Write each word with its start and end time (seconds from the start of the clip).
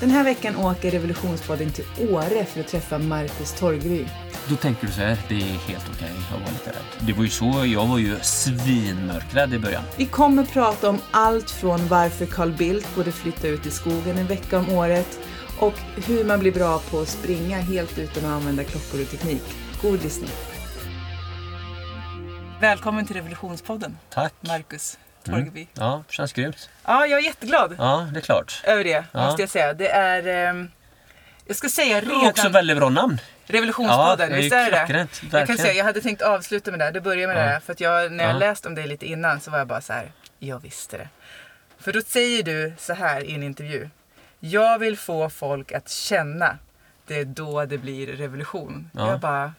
Den 0.00 0.10
här 0.10 0.24
veckan 0.24 0.56
åker 0.56 0.90
Revolutionspodden 0.90 1.72
till 1.72 1.84
Åre 2.10 2.44
för 2.44 2.60
att 2.60 2.68
träffa 2.68 2.98
Marcus 2.98 3.52
Torgby. 3.52 4.06
Då 4.48 4.56
tänker 4.56 4.86
du 4.86 4.92
så 4.92 5.00
här, 5.00 5.18
det 5.28 5.34
är 5.34 5.40
helt 5.40 5.90
okej 5.94 6.10
att 6.26 6.40
vara 6.40 6.50
lite 6.52 6.70
rädd. 6.70 7.06
Det 7.06 7.12
var 7.12 7.24
ju 7.24 7.30
så, 7.30 7.64
jag 7.66 7.86
var 7.86 7.98
ju 7.98 8.16
svinmörkrädd 8.22 9.54
i 9.54 9.58
början. 9.58 9.82
Vi 9.96 10.06
kommer 10.06 10.44
prata 10.44 10.90
om 10.90 10.98
allt 11.10 11.50
från 11.50 11.88
varför 11.88 12.26
Carl 12.26 12.52
Bildt 12.52 12.94
borde 12.94 13.12
flytta 13.12 13.48
ut 13.48 13.66
i 13.66 13.70
skogen 13.70 14.18
en 14.18 14.26
vecka 14.26 14.58
om 14.58 14.68
året 14.68 15.18
och 15.60 15.74
hur 16.06 16.24
man 16.24 16.40
blir 16.40 16.52
bra 16.52 16.78
på 16.90 17.00
att 17.00 17.08
springa 17.08 17.60
helt 17.60 17.98
utan 17.98 18.24
att 18.24 18.30
använda 18.30 18.64
klockor 18.64 19.00
och 19.02 19.10
teknik. 19.10 19.42
God 19.82 20.02
lyssning. 20.02 20.30
Välkommen 22.60 23.06
till 23.06 23.16
Revolutionspodden, 23.16 23.96
Tack. 24.10 24.34
Marcus 24.40 24.98
Torgby. 25.24 25.60
Mm. 25.60 25.68
Ja, 25.74 26.04
känns 26.08 26.32
grymt. 26.32 26.70
Ja, 26.84 27.06
jag 27.06 27.20
är 27.20 27.24
jätteglad 27.24 27.74
Ja, 27.78 28.08
det 28.12 28.18
är 28.20 28.22
klart. 28.22 28.60
över 28.64 28.84
det, 28.84 29.04
Ja. 29.12 29.26
måste 29.26 29.42
jag 29.42 29.48
säga. 29.50 29.72
Det 29.74 29.88
är... 29.88 30.26
ehm, 30.50 30.70
jag 31.46 31.56
ska 31.56 31.68
säga 31.68 32.00
Det 32.00 32.06
redan... 32.06 32.24
är 32.24 32.28
också 32.30 32.48
väldigt 32.48 32.76
bra 32.76 32.88
namn. 32.88 33.20
Revolutionspodden, 33.46 34.30
Ja, 34.30 34.36
det 34.36 34.42
visst 34.42 34.54
är 34.54 34.64
det 34.64 34.70
det? 34.70 34.76
klockrent, 34.76 35.10
Jag 35.22 35.30
kan 35.30 35.30
verkligen. 35.30 35.58
säga, 35.58 35.72
jag 35.72 35.84
hade 35.84 36.00
tänkt 36.00 36.22
avsluta 36.22 36.70
med 36.70 36.80
det, 36.80 36.90
det 36.90 37.00
börjar 37.00 37.26
med 37.28 37.36
Ja. 37.36 37.40
det 37.40 37.46
här. 37.48 37.60
För 37.60 37.72
att 37.72 37.80
jag, 37.80 38.12
när 38.12 38.24
jag 38.24 38.34
Ja. 38.34 38.38
läst 38.38 38.66
om 38.66 38.74
dig 38.74 38.86
lite 38.86 39.06
innan 39.06 39.40
så 39.40 39.50
var 39.50 39.58
jag 39.58 39.66
bara 39.66 39.80
så 39.80 39.92
här, 39.92 40.12
jag 40.38 40.58
visste 40.62 40.96
det. 40.96 41.08
För 41.78 41.92
då 41.92 42.00
säger 42.00 42.42
du 42.42 42.72
så 42.78 42.92
här 42.94 43.20
i 43.24 43.34
en 43.34 43.42
intervju. 43.42 43.88
Jag 44.40 44.78
vill 44.78 44.98
få 44.98 45.30
folk 45.30 45.72
att 45.72 45.88
känna. 45.90 46.58
Det 47.06 47.18
är 47.18 47.24
då 47.24 47.64
det 47.64 47.78
blir 47.78 48.06
revolution. 48.06 48.90
Ja. 48.94 49.08
Jag 49.10 49.20
bara, 49.20 49.52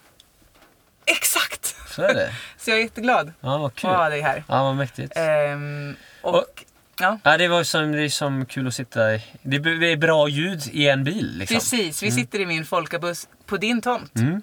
exakt! 1.06 1.65
Så 1.96 2.02
är 2.02 2.14
det. 2.14 2.32
Så 2.58 2.70
jag 2.70 2.80
är 2.80 2.84
jätteglad 2.84 3.34
Ja, 3.40 3.58
vad 3.58 3.68
att 3.68 3.76
kul. 3.76 3.90
ha 3.90 4.10
dig 4.10 4.22
här. 4.22 4.44
Ja, 4.48 4.64
vad 4.64 4.76
mäktigt. 4.76 5.14
Ehm, 5.16 5.96
och, 6.22 6.36
Och- 6.36 6.64
ja, 7.00 7.20
Ja, 7.24 7.38
det 7.38 7.48
var 7.48 7.64
som, 7.64 7.92
det 7.92 8.02
är 8.02 8.10
som 8.10 8.46
kul 8.46 8.68
att 8.68 8.74
sitta 8.76 9.16
i. 9.16 9.24
Det 9.42 9.56
är 9.92 9.98
bra 9.98 10.28
ljud 10.28 10.62
i 10.72 10.88
en 10.90 11.04
bil 11.04 11.38
liksom. 11.38 11.56
precis. 11.56 12.04
Vi 12.04 12.12
sitter 12.12 12.40
i 12.40 12.46
min 12.46 12.66
folkabuss 12.66 13.28
på 13.46 13.58
din 13.58 13.82
tomt. 13.82 14.16
Mm. 14.16 14.42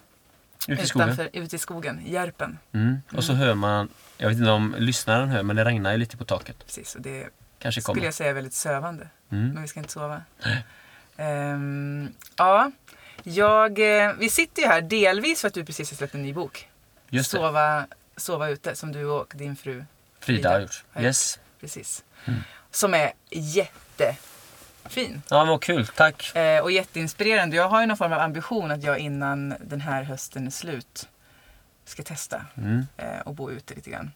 Ute 0.69 0.83
i 0.83 0.87
skogen. 0.87 1.09
Utanför, 1.09 1.31
ute 1.41 1.57
i 1.57 1.59
skogen, 1.59 2.03
Järpen. 2.07 2.59
Mm. 2.75 3.03
Och 3.17 3.25
så 3.25 3.33
hör 3.33 3.55
man, 3.55 3.89
jag 4.19 4.29
vet 4.29 4.39
inte 4.39 4.51
om 4.51 4.75
lyssnaren 4.79 5.29
hör, 5.29 5.43
men 5.43 5.57
det 5.57 5.65
regnar 5.65 5.93
ju 5.93 5.99
lite 5.99 6.17
på 6.17 6.25
taket. 6.25 6.57
Precis, 6.67 6.95
och 6.95 7.01
det 7.01 7.29
Kanske 7.59 7.81
skulle 7.81 7.95
kommer. 7.95 8.05
jag 8.07 8.15
säga 8.15 8.31
är 8.31 8.35
väldigt 8.35 8.53
sövande. 8.55 9.09
Mm. 9.33 9.49
Men 9.49 9.63
vi 9.63 9.69
ska 9.69 9.81
inte 9.81 9.93
sova. 9.93 10.23
Ehm, 11.17 12.09
ja, 12.37 12.71
jag, 13.23 13.79
eh, 14.07 14.13
vi 14.19 14.31
sitter 14.31 14.63
ju 14.63 14.69
här 14.69 14.81
delvis 14.83 15.41
för 15.41 15.49
att 15.49 15.55
du 15.55 15.65
precis 15.65 15.91
har 15.91 15.97
släppt 15.97 16.15
en 16.15 16.23
ny 16.23 16.33
bok. 16.35 16.69
Just 17.13 17.31
det. 17.33 17.39
Sova, 17.39 17.87
sova 18.17 18.49
ute, 18.49 18.75
som 18.77 18.93
du 18.93 19.05
och 19.05 19.33
din 19.37 19.57
fru. 19.57 19.85
Frida 20.21 20.51
har 20.51 20.61
gjort. 20.61 20.85
har 20.93 21.01
gjort. 21.01 21.07
Yes. 21.07 21.39
Precis. 21.61 22.05
Mm. 22.25 22.41
Som 22.71 22.95
är 22.95 23.13
jättefin. 23.31 25.23
Ja, 25.29 25.45
vad 25.45 25.63
kul. 25.63 25.87
Tack. 25.87 26.37
Eh, 26.37 26.63
och 26.63 26.73
jätteinspirerande. 26.73 27.57
Jag 27.57 27.69
har 27.69 27.81
ju 27.81 27.87
någon 27.87 27.97
form 27.97 28.13
av 28.13 28.21
ambition 28.21 28.71
att 28.71 28.83
jag 28.83 28.99
innan 28.99 29.55
den 29.61 29.81
här 29.81 30.03
hösten 30.03 30.47
är 30.47 30.51
slut 30.51 31.09
ska 31.85 32.03
testa 32.03 32.47
Mm. 32.57 32.87
eh, 32.97 33.21
och 33.25 33.35
bo 33.35 33.51
ute 33.51 33.75
lite 33.75 33.91
grann. 33.91 34.13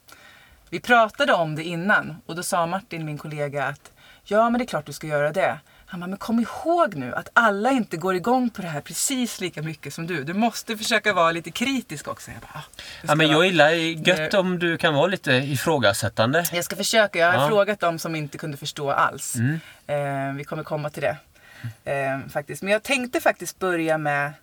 Vi 0.69 0.79
pratade 0.79 1.33
om 1.33 1.55
det 1.55 1.63
innan 1.63 2.15
och 2.25 2.35
då 2.35 2.43
sa 2.43 2.65
Martin, 2.65 3.05
min 3.05 3.17
kollega, 3.17 3.65
att 3.65 3.91
ja 4.23 4.49
men 4.49 4.59
det 4.59 4.65
är 4.65 4.67
klart 4.67 4.85
du 4.85 4.93
ska 4.93 5.07
göra 5.07 5.31
det. 5.31 5.59
Han 5.89 5.99
bara, 5.99 6.07
men 6.07 6.17
kom 6.17 6.39
ihåg 6.39 6.95
nu 6.95 7.13
att 7.15 7.29
alla 7.33 7.71
inte 7.71 7.97
går 7.97 8.15
igång 8.15 8.49
på 8.49 8.61
det 8.61 8.67
här 8.67 8.81
precis 8.81 9.39
lika 9.41 9.61
mycket 9.61 9.93
som 9.93 10.07
du. 10.07 10.23
Du 10.23 10.33
måste 10.33 10.77
försöka 10.77 11.13
vara 11.13 11.31
lite 11.31 11.51
kritisk 11.51 12.07
också. 12.07 12.31
Jag, 12.31 12.39
bara, 12.41 12.49
ah, 12.59 12.63
Ja, 13.07 13.15
men 13.15 13.27
jag 13.27 13.45
gillar 13.45 13.69
gött 13.71 14.33
om 14.33 14.59
du 14.59 14.77
kan 14.77 14.93
vara 14.93 15.07
lite 15.07 15.31
ifrågasättande. 15.33 16.45
jag 16.53 16.65
ska 16.65 16.75
försöka. 16.75 17.19
Jag 17.19 17.31
har 17.31 17.41
Ja. 17.41 17.47
frågat 17.47 17.79
dem 17.79 17.99
som 17.99 18.15
inte 18.15 18.37
kunde 18.37 18.57
förstå 18.57 18.91
alls. 18.91 19.35
Mm. 19.35 19.59
Eh, 19.87 20.35
vi 20.37 20.43
kommer 20.43 20.63
komma 20.63 20.89
till 20.89 21.03
det. 21.03 21.17
Eh, 21.91 22.29
faktiskt. 22.29 22.61
Men 22.63 22.73
jag 22.73 22.83
tänkte 22.83 23.21
faktiskt 23.21 23.59
börja 23.59 23.97
med 23.97 24.33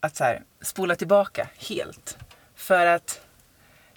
att 0.00 0.16
så 0.16 0.24
här, 0.24 0.42
spola 0.62 0.94
tillbaka 0.96 1.48
helt. 1.68 2.18
För 2.56 2.86
att 2.86 3.20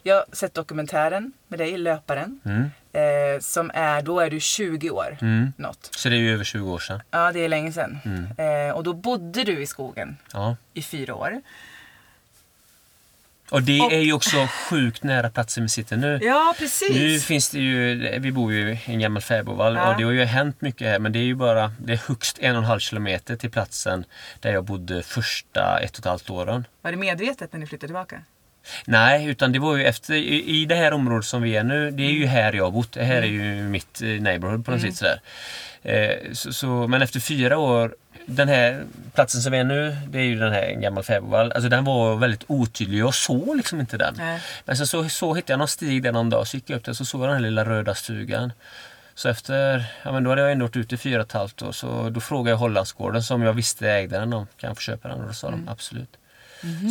jag 0.04 0.16
har 0.16 0.26
sett 0.32 0.54
dokumentären 0.54 1.34
med 1.48 1.60
dig, 1.60 1.78
Löparen. 1.78 2.40
Mm. 2.46 2.72
Eh, 2.94 3.40
som 3.42 3.72
är, 3.74 4.02
då 4.02 4.20
är 4.20 4.30
du 4.30 4.40
20 4.40 4.90
år. 4.90 5.18
Mm. 5.22 5.54
Något. 5.58 5.90
Så 5.96 6.10
det 6.10 6.16
är 6.16 6.20
ju 6.20 6.34
över 6.34 6.44
20 6.44 6.72
år 6.72 6.80
sedan. 6.80 7.02
Ja, 7.12 7.32
det 7.32 7.40
är 7.40 7.50
länge 7.50 7.72
sedan. 7.74 8.00
Mm. 8.06 8.68
Eh, 8.70 8.76
och 8.76 8.84
då 8.84 8.94
bodde 8.94 9.44
du 9.44 9.62
i 9.62 9.68
skogen 9.68 10.18
Ja. 10.34 10.56
i 10.74 10.82
fyra 10.84 11.16
år. 11.16 11.42
Och 13.52 13.62
det 13.64 13.82
Och- 13.82 13.92
är 13.94 14.00
ju 14.00 14.14
också 14.14 14.48
sjukt 14.70 15.04
nära 15.04 15.30
platsen 15.30 15.64
vi 15.64 15.70
sitter 15.70 15.98
nu. 15.98 16.20
Ja, 16.22 16.56
precis. 16.60 16.90
Nu 16.96 17.20
finns 17.20 17.50
det 17.50 17.60
ju, 17.60 17.96
vi 18.20 18.32
bor 18.32 18.54
ju 18.54 18.72
i 18.72 18.80
en 18.86 19.00
gammal 19.00 19.22
fäbodvall 19.22 19.76
Ja. 19.76 19.92
och 19.92 19.98
det 19.98 20.04
har 20.04 20.12
ju 20.12 20.24
hänt 20.24 20.62
mycket 20.62 20.88
här 20.88 21.00
men 21.00 21.12
det 21.12 21.20
är 21.20 21.24
ju 21.24 21.36
bara, 21.36 21.74
det 21.80 21.94
är 21.94 22.02
högst 22.08 22.40
en 22.40 22.52
och 22.56 22.62
en 22.62 22.68
halv 22.68 22.80
kilometer 22.80 23.36
till 23.36 23.52
platsen 23.52 24.06
där 24.40 24.54
jag 24.54 24.64
bodde 24.64 25.04
första 25.04 25.80
ett 25.84 25.92
och 25.92 26.00
ett 26.00 26.06
halvt 26.06 26.30
åren. 26.30 26.68
Var 26.82 26.92
det 26.92 26.98
medvetet 26.98 27.54
när 27.54 27.60
ni 27.60 27.68
flyttade 27.68 27.88
tillbaka? 27.88 28.22
Nej, 28.86 29.26
utan 29.28 29.52
det 29.52 29.60
var 29.60 29.76
ju 29.76 29.86
efter, 29.86 30.14
i, 30.14 30.62
i 30.62 30.66
det 30.66 30.76
här 30.76 30.94
området 30.94 31.26
som 31.26 31.42
vi 31.42 31.56
är 31.56 31.64
nu, 31.64 31.92
det 31.92 32.04
är 32.04 32.12
ju 32.12 32.26
här 32.26 32.54
jag 32.54 32.64
har 32.64 32.72
bott. 32.72 32.92
Det 32.92 33.04
här 33.04 33.22
är 33.22 33.26
ju 33.26 33.64
mitt 33.64 34.02
eh, 34.02 34.08
neighborhood 34.08 34.66
på 34.66 34.72
något 34.72 34.80
Mm. 34.82 34.94
sätt 34.94 34.98
sådär. 35.00 35.22
Eh, 35.84 36.34
så, 36.34 36.54
så, 36.54 36.88
men 36.88 37.02
efter 37.02 37.20
fyra 37.20 37.58
år, 37.58 37.96
den 38.26 38.48
här 38.48 38.84
platsen 39.14 39.42
som 39.42 39.52
vi 39.52 39.58
är 39.58 39.64
nu, 39.64 39.98
det 40.08 40.20
är 40.20 40.24
ju 40.24 40.40
den 40.40 40.54
här 40.54 40.62
en 40.64 40.82
gammal 40.82 41.04
fäbodvall. 41.04 41.52
Alltså 41.52 41.70
den 41.70 41.84
var 41.84 42.16
väldigt 42.16 42.44
otydlig, 42.48 42.98
jag 43.00 43.14
såg 43.14 43.58
liksom 43.58 43.80
inte 43.80 43.98
den. 43.98 44.14
Nej. 44.18 44.40
Men 44.66 44.78
sen 44.78 44.88
så, 44.88 45.10
så 45.10 45.34
hittade 45.34 45.54
jag 45.54 45.58
någon 45.60 45.68
stig 45.68 46.04
där 46.04 46.12
någon 46.12 46.30
dag, 46.30 46.48
så 46.48 46.58
gick 46.58 46.70
jag 46.70 46.78
upp 46.78 46.86
där 46.86 46.94
så 46.94 47.06
såg 47.06 47.22
jag 47.22 47.28
den 47.30 47.36
här 47.36 47.42
lilla 47.44 47.66
röda 47.66 47.96
stugan. 47.96 48.54
Så 49.16 49.30
efter, 49.30 49.84
ja 50.04 50.12
men 50.12 50.24
då 50.24 50.30
hade 50.30 50.42
jag 50.42 50.52
ändå 50.52 50.66
varit 50.66 50.76
ute 50.76 50.96
i 50.96 50.98
fyra 50.98 51.20
och 51.22 51.26
ett 51.28 51.32
halvt 51.32 51.62
år, 51.62 51.72
så 51.72 52.10
då 52.10 52.20
frågade 52.20 52.50
jag 52.50 52.58
Hollandsgården 52.58 53.24
som 53.24 53.42
jag 53.42 53.54
visste 53.54 53.90
ägde 53.92 54.18
den 54.20 54.34
om, 54.34 54.48
kan 54.58 54.68
jag 54.68 54.78
få 54.78 54.82
köpa 54.82 55.08
den? 55.08 55.22
Och 55.22 55.28
då 55.28 55.34
sa 55.34 55.52
de 55.52 55.68
absolut. 55.70 56.18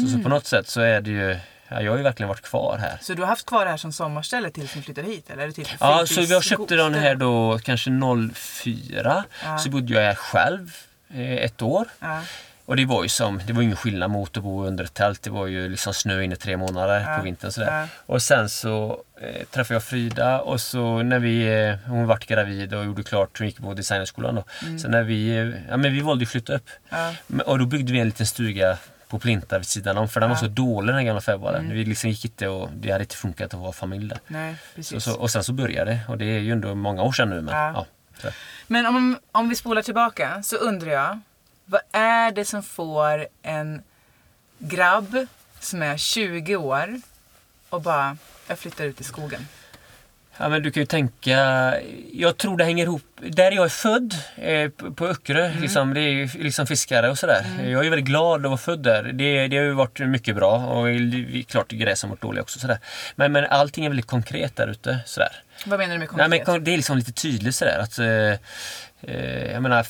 Så, 0.03 0.09
så 0.13 0.19
på 0.23 0.29
något 0.29 0.47
sätt 0.47 0.69
så 0.69 0.81
är 0.81 1.01
det 1.01 1.11
ju, 1.11 1.37
ja, 1.71 1.83
jag 1.83 1.93
har 1.93 1.97
ju 1.99 2.03
verkligen 2.05 2.29
varit 2.29 2.43
kvar 2.43 2.79
här. 2.79 2.99
Så 3.01 3.15
du 3.15 3.23
har 3.23 3.27
haft 3.29 3.47
kvar 3.47 3.65
det 3.65 3.71
här 3.71 3.77
som 3.77 3.93
sommarställe 3.93 4.51
tills 4.51 4.75
ni 4.77 4.83
flyttade 4.83 5.07
hit? 5.09 5.31
Eller 5.31 5.51
typ 5.51 5.69
Ja, 5.81 6.07
så 6.07 6.21
jag 6.21 6.45
köpte 6.45 6.75
den 6.77 6.95
här 6.95 7.15
då 7.15 7.59
kanske 7.63 7.91
04. 8.35 9.25
Ja. 9.45 9.59
Så 9.59 9.71
bodde 9.71 9.95
jag 9.95 10.03
här 10.03 10.15
själv 10.15 10.77
eh, 11.15 11.33
ett 11.33 11.63
år. 11.63 11.85
Ja. 12.01 12.21
Och 12.65 12.77
det 12.77 12.85
var 12.85 13.03
ju 13.03 13.09
som, 13.09 13.41
det 13.47 13.53
var 13.53 13.63
ingen 13.63 13.77
skillnad 13.77 14.11
mot 14.11 14.37
att 14.37 14.43
bo 14.43 14.65
under 14.67 14.85
ett 14.85 14.95
tält. 14.95 15.23
Det 15.23 15.31
var 15.31 15.47
ju 15.47 15.69
liksom 15.69 15.95
snö 15.95 16.23
inne 16.23 16.37
tre 16.37 16.57
månader 16.57 17.01
Ja. 17.01 17.17
på 17.17 17.23
vintern 17.25 17.53
sådär. 17.53 17.89
Och 18.07 18.23
sen 18.23 18.49
så 18.49 19.03
eh, 19.23 19.45
träffade 19.51 19.75
jag 19.75 19.83
Frida 19.85 20.41
och 20.41 20.61
så 20.61 21.03
när 21.03 21.19
vi, 21.19 21.65
eh, 21.69 21.91
hon 21.91 22.07
vart 22.07 22.27
gravid 22.27 22.75
och 22.75 22.85
gjorde 22.85 23.03
klart, 23.03 23.39
hon 23.39 23.47
gick 23.47 23.59
på 23.59 23.75
designerskolan 23.75 24.35
då. 24.35 24.45
Så 24.79 24.89
när 24.89 25.03
vi, 25.03 25.29
eh, 25.39 25.49
ja 25.71 25.77
men 25.77 25.93
vi 25.93 26.01
valde 26.01 26.23
att 26.23 26.29
flytta 26.29 26.53
upp. 26.55 26.71
Och 27.47 27.59
då 27.59 27.67
byggde 27.67 27.93
vi 27.93 27.99
en 28.01 28.07
liten 28.07 28.27
stuga 28.27 28.77
på 29.11 29.19
Plinta 29.19 29.59
vid 29.59 29.67
sidan 29.67 29.99
om 29.99 30.09
för 30.09 30.21
den 30.21 30.29
var 30.31 30.37
Ja. 30.37 30.41
så 30.41 30.47
dålig 30.47 30.95
den 30.95 31.05
gamla 31.07 31.21
fäboden. 31.21 31.65
Mm. 31.65 31.77
Vi 31.77 31.85
liksom 31.85 32.11
gick 32.11 32.25
inte 32.25 32.49
och 32.49 32.71
det 32.73 32.91
hade 32.91 33.05
inte 33.05 33.17
funkat 33.17 33.55
att 33.55 33.61
vara 33.61 33.73
familj 33.73 34.09
där. 34.09 34.19
Nej, 34.27 34.55
Så, 34.55 34.75
precis. 34.75 35.05
så, 35.05 35.15
och 35.19 35.31
sen 35.31 35.45
så 35.45 35.53
började 35.53 35.91
det 35.91 36.01
och 36.09 36.19
det 36.19 36.25
är 36.25 36.39
ju 36.39 36.53
ändå 36.53 36.75
många 36.75 37.03
år 37.03 37.13
sedan 37.13 37.31
nu. 37.31 37.41
Men, 37.41 37.55
Ja. 37.55 37.87
ja. 38.23 38.31
Men 38.67 38.87
om, 38.87 39.19
om 39.33 39.49
vi 39.49 39.57
spolar 39.57 39.83
tillbaka 39.83 40.43
så 40.43 40.57
undrar 40.57 40.91
jag, 40.93 41.21
vad 41.65 41.81
är 41.93 42.31
det 42.33 42.45
som 42.45 42.63
får 42.63 43.27
en 43.43 43.83
grabb 44.59 45.27
som 45.61 45.83
är 45.83 45.97
20 45.97 46.57
år 46.57 47.01
och 47.69 47.83
bara, 47.83 48.17
jag 48.49 48.59
flyttar 48.59 48.85
ut 48.85 49.01
i 49.01 49.05
skogen? 49.05 49.47
Ja, 50.43 50.49
men 50.49 50.63
du 50.63 50.71
kan 50.71 50.81
ju 50.83 50.87
tänka, 50.87 51.75
jag 52.13 52.37
tror 52.37 52.57
det 52.57 52.65
hänger 52.65 52.85
ihop, 52.85 53.03
där 53.29 53.53
jag 53.53 53.65
är 53.65 53.69
född, 53.69 54.15
eh, 54.37 54.69
på- 54.95 55.07
Öckerö, 55.09 55.47
Mm. 55.47 55.63
liksom, 55.63 55.95
det 55.95 56.01
är 56.01 56.09
ju 56.09 56.29
liksom 56.39 56.67
fiskare 56.67 57.11
och 57.11 57.19
sådär. 57.19 57.45
Jag 57.65 57.87
är 57.87 57.91
väldigt 57.91 58.05
glad 58.09 58.41
att 58.45 58.51
vara 58.51 58.57
född 58.59 58.83
där. 58.83 59.03
Det, 59.03 59.49
det 59.49 59.57
har 59.57 59.65
ju 59.65 59.73
varit 59.73 59.99
mycket 59.99 60.37
bra 60.37 60.57
och 60.57 60.87
klart 61.49 61.71
gräsen 61.71 62.11
har 62.11 62.17
varit 62.17 62.23
dåliga 62.23 62.43
också. 62.43 62.59
Sådär. 62.59 62.79
Men, 63.17 63.33
men 63.33 63.45
allting 63.45 63.85
är 63.85 63.89
väldigt 63.91 64.07
konkret 64.07 64.57
där 64.57 64.69
ute. 64.69 64.99
Sådär. 65.07 65.33
Vad 65.67 65.79
menar 65.79 65.93
du 65.95 65.99
med 65.99 66.01
Nej, 66.01 66.07
konkret? 66.09 66.31
men 66.31 66.45
kon- 66.45 66.65
det 66.65 66.71
är 66.73 66.77
liksom 66.77 66.99
lite 66.99 67.13
tydligt 67.13 67.55
sådär 67.55 67.79
att 67.79 67.99
eh, 67.99 68.07
eh, 69.15 69.53
jag 69.53 69.63
menar, 69.63 69.87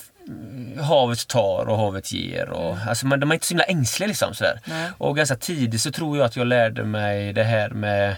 havet 0.80 1.28
tar 1.28 1.68
och 1.68 1.78
havet 1.78 2.12
ger. 2.12 2.48
Och, 2.48 2.76
alltså, 2.86 3.06
man, 3.06 3.20
de 3.20 3.30
är 3.30 3.34
inte 3.34 3.46
så 3.46 3.54
himla 3.54 3.64
ängsliga 3.64 4.08
liksom. 4.08 4.34
Sådär. 4.34 4.60
Nej. 4.64 4.90
Och 4.98 5.16
ganska 5.16 5.36
tidigt 5.36 5.80
så 5.80 5.92
tror 5.92 6.18
jag 6.18 6.26
att 6.26 6.36
jag 6.36 6.46
lärde 6.46 6.84
mig 6.84 7.32
det 7.32 7.44
här 7.44 7.70
med 7.70 8.16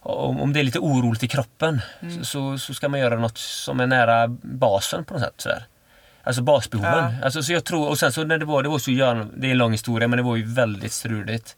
om, 0.00 0.40
om 0.40 0.52
det 0.52 0.60
är 0.60 0.64
lite 0.64 0.78
oroligt 0.78 1.22
i 1.22 1.28
kroppen 1.28 1.80
så, 2.18 2.24
så, 2.24 2.58
så 2.58 2.74
ska 2.74 2.88
man 2.88 3.00
göra 3.00 3.16
något 3.16 3.38
som 3.38 3.80
är 3.80 3.86
nära 3.86 4.28
basen 4.42 5.04
på 5.04 5.14
något 5.14 5.22
sätt. 5.22 5.34
Sådär. 5.36 5.66
Alltså 6.26 6.42
basbehoven. 6.42 7.14
Ja. 7.20 7.24
Alltså, 7.24 7.42
så 7.42 7.52
jag 7.52 7.64
tror, 7.64 7.88
och 7.88 7.98
sen 7.98 8.12
så 8.12 8.24
när 8.24 8.38
det 8.38 8.44
var, 8.44 8.62
det 8.62 8.68
var 8.68 8.78
så 8.78 8.90
det 9.36 9.46
är 9.46 9.50
en 9.50 9.58
lång 9.58 9.72
historia 9.72 10.08
men 10.08 10.16
det 10.16 10.22
var 10.22 10.36
ju 10.36 10.44
väldigt 10.44 10.92
struligt. 10.92 11.56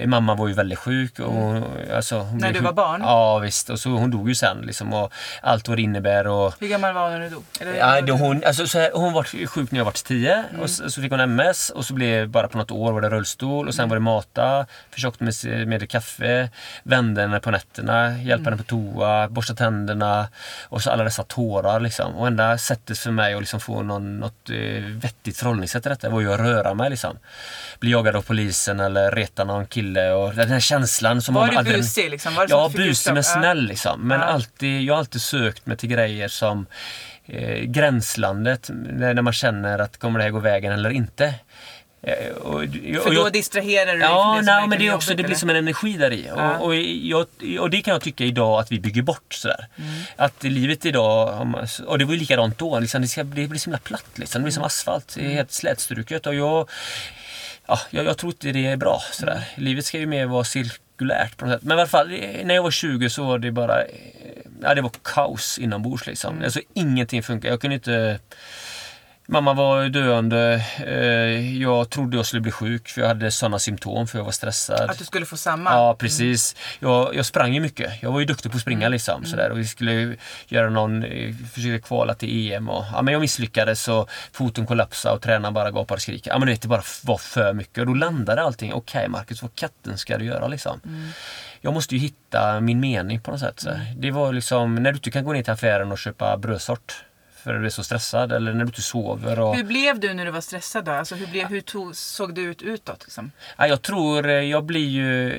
Eh, 0.00 0.06
Mamma 0.06 0.34
var 0.34 0.48
ju 0.48 0.54
väldigt 0.54 0.78
sjuk. 0.78 1.18
Och, 1.18 1.32
hon- 1.32 1.64
alltså, 1.94 2.18
hon 2.18 2.38
När 2.38 2.48
du 2.48 2.54
sjuk- 2.54 2.64
var 2.64 2.72
barn? 2.72 3.00
Ja 3.04 3.38
visst, 3.38 3.70
och 3.70 3.78
så 3.80 3.90
hon 3.90 4.10
dog 4.10 4.28
ju 4.28 4.34
sen 4.34 4.58
liksom 4.62 4.92
och 4.92 5.12
allt 5.42 5.68
vad 5.68 5.78
det 5.78 5.82
innebär 5.82 6.26
och 6.26 6.54
Hur 6.60 6.68
gammal 6.68 6.94
var 6.94 7.02
hon 7.02 7.12
när 7.12 7.20
du 7.20 7.28
dog? 7.28 7.44
Eller- 7.60 7.74
Ja, 7.74 8.00
det, 8.00 8.12
hon, 8.12 8.42
alltså, 8.46 8.66
så 8.66 8.78
här, 8.78 8.90
hon 8.94 9.12
var 9.12 9.46
sjuk 9.46 9.70
när 9.70 9.78
jag 9.80 9.84
var 9.84 9.92
10 9.92 10.44
och 10.62 10.70
så, 10.70 10.90
så 10.90 11.02
fick 11.02 11.10
hon 11.10 11.20
MS 11.20 11.70
och 11.70 11.84
så 11.84 11.94
blev 11.94 12.28
bara 12.28 12.48
på 12.48 12.58
något 12.58 12.70
år 12.70 12.92
var 12.92 13.00
det 13.00 13.08
rullstol 13.10 13.68
och 13.68 13.74
sen 13.74 13.88
var 13.88 13.96
det 13.96 14.00
mata, 14.00 14.66
försökte 14.90 15.24
med, 15.24 15.68
med 15.68 15.90
kaffe, 15.90 16.50
vände 16.82 17.20
henne 17.20 17.40
på 17.40 17.50
nätterna, 17.50 18.18
hjälpa 18.18 18.44
henne 18.44 18.56
på 18.56 18.62
toa, 18.62 19.28
borsta 19.28 19.54
tänderna 19.54 20.28
och 20.68 20.82
så 20.82 20.90
alla 20.90 21.04
dessa 21.04 21.22
tårar 21.22 21.80
liksom. 21.80 22.14
Och 22.14 22.26
enda 22.26 22.58
sättet 22.58 22.98
för 22.98 23.10
mig 23.10 23.34
att 23.34 23.40
liksom 23.40 23.60
få 23.60 23.82
någon, 23.82 24.18
något 24.20 24.50
eh, 24.50 24.82
vettigt 24.84 25.36
förhållningssätt 25.38 25.82
till 25.82 25.90
detta 25.90 26.08
var 26.10 26.20
ju 26.20 26.32
att 26.32 26.40
röra 26.40 26.74
mig 26.74 26.90
liksom. 26.90 27.18
Bli 27.80 27.90
jagad 27.90 28.16
av 28.16 28.22
polisen 28.22 28.80
eller 28.80 29.10
reta 29.10 29.44
någon 29.44 29.66
kille 29.66 29.87
och 29.96 30.34
den 30.34 30.48
här 30.48 30.60
känslan 30.60 31.22
som 31.22 31.34
Var 31.34 31.40
man 31.42 31.50
du 31.50 31.56
aldrig- 31.58 31.76
busig 31.76 32.10
liksom? 32.10 32.34
Var 32.34 32.46
det 32.46 32.50
Ja, 32.50 32.70
du 32.74 32.78
busig 32.86 33.10
men? 33.10 33.16
Ja. 33.16 33.22
snäll 33.22 33.62
liksom. 33.66 34.00
Men 34.08 34.20
Ja. 34.20 34.26
alltid, 34.26 34.82
jag 34.82 34.94
har 34.94 34.98
alltid 34.98 35.20
sökt 35.22 35.66
mig 35.66 35.76
till 35.76 35.88
grejer 35.88 36.28
som 36.28 36.66
eh, 37.26 37.58
gränslandet. 37.64 38.70
När, 38.72 39.22
man 39.22 39.32
känner 39.32 39.78
att 39.78 39.96
kommer 39.98 40.18
det 40.18 40.22
här 40.24 40.30
gå 40.30 40.38
vägen 40.38 40.72
eller 40.72 40.90
inte. 40.90 41.34
Eh, 42.02 42.28
och, 42.42 42.54
och, 42.54 42.62
För 43.02 43.10
då 43.14 43.14
jag- 43.14 43.32
distraherar 43.32 43.92
du 43.92 43.98
dig 43.98 44.08
Ja, 44.08 44.32
nej, 44.34 44.44
verkligen 44.44 44.70
men 44.70 44.78
det 44.78 44.86
är 44.86 44.94
också, 44.94 45.14
det 45.14 45.22
blir 45.22 45.34
som 45.36 45.50
en 45.50 45.56
energi 45.56 45.92
där 45.96 46.10
i. 46.12 46.26
Ja. 46.36 46.56
Och, 46.58 46.66
och, 46.66 46.76
jag, 46.76 47.26
och 47.60 47.70
det 47.70 47.80
kan 47.82 47.92
jag 47.92 48.02
tycka 48.02 48.24
idag 48.24 48.60
att 48.60 48.72
vi 48.72 48.80
bygger 48.80 49.02
bort. 49.02 49.34
Sådär. 49.34 49.66
Mm. 49.76 49.90
Att 50.16 50.42
livet 50.42 50.86
idag, 50.86 51.48
och 51.86 51.98
det 51.98 52.04
var 52.04 52.12
ju 52.12 52.18
likadant 52.18 52.58
då, 52.58 52.78
liksom, 52.78 53.02
det, 53.02 53.08
ska, 53.08 53.22
det 53.24 53.46
blir 53.48 53.58
så 53.60 53.64
himla 53.70 53.78
platt. 53.78 54.04
Liksom. 54.14 54.40
Det 54.42 54.44
blir 54.44 54.52
som 54.52 54.60
Mm. 54.60 54.66
asfalt, 54.66 55.14
det 55.18 55.24
är 55.26 55.28
helt 55.30 55.52
slätstruket. 55.52 56.26
Och 56.26 56.34
jag, 56.34 56.68
ja, 57.68 57.80
jag, 57.90 58.04
jag 58.04 58.18
tror 58.18 58.32
inte 58.32 58.52
det 58.52 58.66
är 58.66 58.76
bra. 58.76 59.00
Sådär. 59.12 59.32
Mm. 59.32 59.44
Livet 59.54 59.84
ska 59.84 59.98
ju 59.98 60.06
mer 60.06 60.26
vara 60.26 60.44
cirkulärt 60.44 61.36
på 61.36 61.46
något 61.46 61.54
sätt. 61.54 61.62
Men 61.62 61.78
i 61.78 61.80
alla 61.80 61.88
fall, 61.88 62.08
när 62.44 62.54
jag 62.54 62.62
var 62.62 62.70
20 62.70 63.10
så 63.10 63.24
var 63.24 63.38
det 63.38 63.52
bara 63.52 63.82
eh, 63.82 63.88
ja, 64.62 64.74
det 64.74 64.80
var 64.80 64.90
kaos 65.02 65.58
inombords. 65.58 66.06
Liksom. 66.06 66.32
Mm. 66.32 66.44
Alltså, 66.44 66.60
ingenting 66.74 67.22
funkar. 67.22 67.48
Jag 67.48 67.60
kunde 67.60 67.74
inte 67.74 68.20
Mamma 69.30 69.54
var 69.54 69.88
döende. 69.88 70.64
Eh, 70.86 71.58
Jag 71.62 71.90
trodde 71.90 72.16
jag 72.16 72.26
skulle 72.26 72.40
bli 72.42 72.50
sjuk 72.52 72.88
för 72.88 73.00
jag 73.00 73.08
hade 73.08 73.30
sådana 73.30 73.58
symptom 73.58 74.06
för 74.06 74.18
jag 74.18 74.24
var 74.24 74.32
stressad. 74.32 74.90
Att 74.90 74.98
du 74.98 75.04
skulle 75.04 75.26
få 75.26 75.36
samma? 75.36 75.70
Ja, 75.70 75.96
precis. 75.98 76.56
Jag, 76.80 77.14
jag 77.14 77.26
sprang 77.26 77.54
ju 77.54 77.60
mycket. 77.60 78.02
Jag 78.02 78.12
var 78.12 78.20
ju 78.20 78.26
duktig 78.26 78.50
på 78.50 78.56
att 78.56 78.62
springa 78.62 78.88
liksom. 78.88 79.24
Sådär. 79.24 79.50
Och 79.50 79.58
vi 79.58 79.64
skulle 79.66 80.16
göra 80.46 80.70
någon, 80.70 81.04
eh, 81.04 81.34
försöka 81.54 81.86
kvala 81.86 82.14
till 82.14 82.52
EM 82.52 82.68
och 82.68 82.84
ja, 82.92 83.02
men 83.02 83.12
jag 83.12 83.20
misslyckades 83.20 83.88
och 83.88 84.10
foten 84.32 84.66
kollapsade 84.66 85.14
och 85.14 85.22
tränaren 85.22 85.54
bara 85.54 85.70
gapade 85.70 85.96
och 85.96 86.02
skrek. 86.02 86.22
Ja 86.26 86.38
men 86.38 86.48
det 86.48 86.66
bara 86.66 86.82
var 87.04 87.18
för 87.18 87.52
mycket. 87.52 87.78
Och 87.78 87.86
då 87.86 87.94
landade 87.94 88.42
allting. 88.42 88.72
Okej 88.72 89.08
Marcus, 89.08 89.42
vad 89.42 89.54
katten 89.54 89.98
ska 89.98 90.18
du 90.18 90.24
göra 90.24 90.48
liksom? 90.48 90.80
Jag 91.60 91.74
måste 91.74 91.94
ju 91.94 92.00
hitta 92.00 92.60
min 92.60 92.80
mening 92.80 93.20
på 93.20 93.30
något 93.30 93.40
sätt. 93.40 93.60
Så. 93.60 93.70
Det 93.96 94.10
var 94.10 94.32
liksom, 94.32 94.74
när 94.74 94.92
du 94.92 94.96
inte 94.96 95.10
kan 95.10 95.24
gå 95.24 95.32
ner 95.32 95.42
till 95.42 95.52
affären 95.52 95.92
och 95.92 95.98
köpa 95.98 96.36
brödsort 96.36 97.04
för 97.48 97.54
att 97.54 97.62
du 97.62 97.66
är 97.66 97.70
så 97.70 97.84
stressad 97.84 98.32
eller 98.32 98.52
när 98.52 98.60
du 98.60 98.66
inte 98.66 98.82
sover. 98.82 99.40
Och... 99.40 99.56
Hur 99.56 99.64
blev 99.64 100.00
du 100.00 100.14
när 100.14 100.24
du 100.24 100.30
var 100.30 100.40
stressad 100.40 100.84
då? 100.84 100.92
Alltså 100.92 101.14
hur, 101.14 101.26
blev, 101.26 101.48
hur 101.48 101.60
tog, 101.60 101.96
såg 101.96 102.34
du 102.34 102.42
ut 102.42 102.62
utåt? 102.62 103.02
Liksom? 103.04 103.30
Ja, 103.56 103.66
jag 103.66 103.82
tror 103.82 104.28
eh, 104.28 104.32
jag 104.34 104.64
blir 104.64 104.88
ju... 104.88 105.32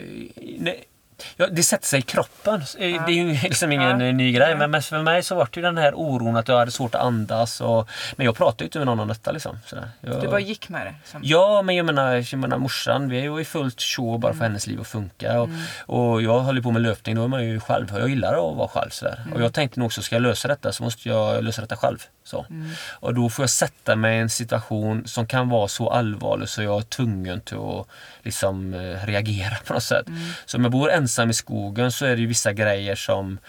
Ja, 1.35 1.47
det 1.51 1.63
sätter 1.63 1.87
sig 1.87 1.99
i 1.99 2.01
kroppen. 2.01 2.55
Eh, 2.61 3.05
Det 3.05 3.11
är 3.11 3.15
ju 3.15 3.33
liksom 3.43 3.71
ingen 3.71 3.99
Ja. 3.99 4.07
eh, 4.07 4.13
ny 4.13 4.31
grej. 4.31 4.55
Men 4.55 4.81
för 4.81 5.01
mig 5.03 5.23
så 5.23 5.35
var 5.35 5.45
det 5.51 5.55
ju 5.59 5.61
den 5.61 5.77
här 5.77 5.93
oron 5.95 6.35
att 6.35 6.47
jag 6.47 6.57
hade 6.57 6.71
svårt 6.71 6.95
att 6.95 7.01
andas. 7.01 7.61
Och, 7.61 7.89
men 8.15 8.25
jag 8.25 8.35
pratade 8.35 8.63
ju 8.63 8.65
inte 8.65 8.77
med 8.79 8.85
någon 8.85 8.99
om 8.99 9.07
detta. 9.07 9.31
Liksom. 9.31 9.59
Jag, 10.01 10.21
Du 10.21 10.27
bara 10.27 10.39
gick 10.39 10.69
med 10.69 10.85
det? 10.85 10.95
Liksom. 11.01 11.19
Ja, 11.23 11.61
men 11.61 11.75
jag 11.75 11.85
menar, 11.85 12.13
jag 12.31 12.39
menar 12.39 12.57
morsan, 12.57 13.09
vi 13.09 13.17
är 13.19 13.23
ju 13.23 13.39
i 13.41 13.45
fullt 13.45 13.81
show 13.81 14.19
bara 14.19 14.33
för 14.33 14.43
hennes 14.43 14.67
liv 14.67 14.81
att 14.81 14.87
funka. 14.87 15.41
Och, 15.41 15.49
och 15.85 16.21
jag 16.21 16.39
håller 16.39 16.61
på 16.61 16.71
med 16.71 16.81
löpning, 16.81 17.15
då 17.15 17.23
är 17.23 17.27
man 17.27 17.45
ju 17.45 17.59
själv. 17.59 17.87
Jag 17.97 18.09
gillar 18.09 18.33
att 18.33 18.57
vara 18.57 18.67
själv. 18.67 18.89
Sådär. 18.89 19.25
Och 19.35 19.41
jag 19.41 19.53
tänkte 19.53 19.79
nog 19.79 19.85
också, 19.85 20.01
ska 20.01 20.15
jag 20.15 20.21
lösa 20.23 20.47
detta 20.47 20.71
så 20.71 20.83
måste 20.83 21.09
jag 21.09 21.43
lösa 21.43 21.61
detta 21.61 21.75
själv. 21.77 21.97
Så. 22.23 22.45
Och 22.91 23.13
då 23.13 23.29
får 23.29 23.43
jag 23.43 23.49
sätta 23.49 23.95
mig 23.95 24.17
i 24.17 24.19
en 24.21 24.29
situation 24.29 25.07
som 25.07 25.27
kan 25.27 25.49
vara 25.49 25.67
så 25.67 25.89
allvarlig 25.89 26.49
så 26.49 26.63
jag 26.63 26.77
är 26.77 26.81
tvungen 26.81 27.41
till 27.41 27.57
att 27.57 27.87
liksom, 28.23 28.73
eh, 28.73 29.05
reagera 29.05 29.55
på 29.65 29.73
något 29.73 29.83
sätt. 29.83 30.05
Så 30.45 30.57
om 30.57 30.63
jag 30.63 30.71
bor 30.71 30.91
ensam 30.91 31.08
i 31.29 31.33
skogen 31.33 31.91
så 31.91 32.05
är 32.05 32.15
det 32.15 32.21
ju 32.21 32.27
vissa 32.27 32.53
grejer 32.53 32.95
som 32.95 33.39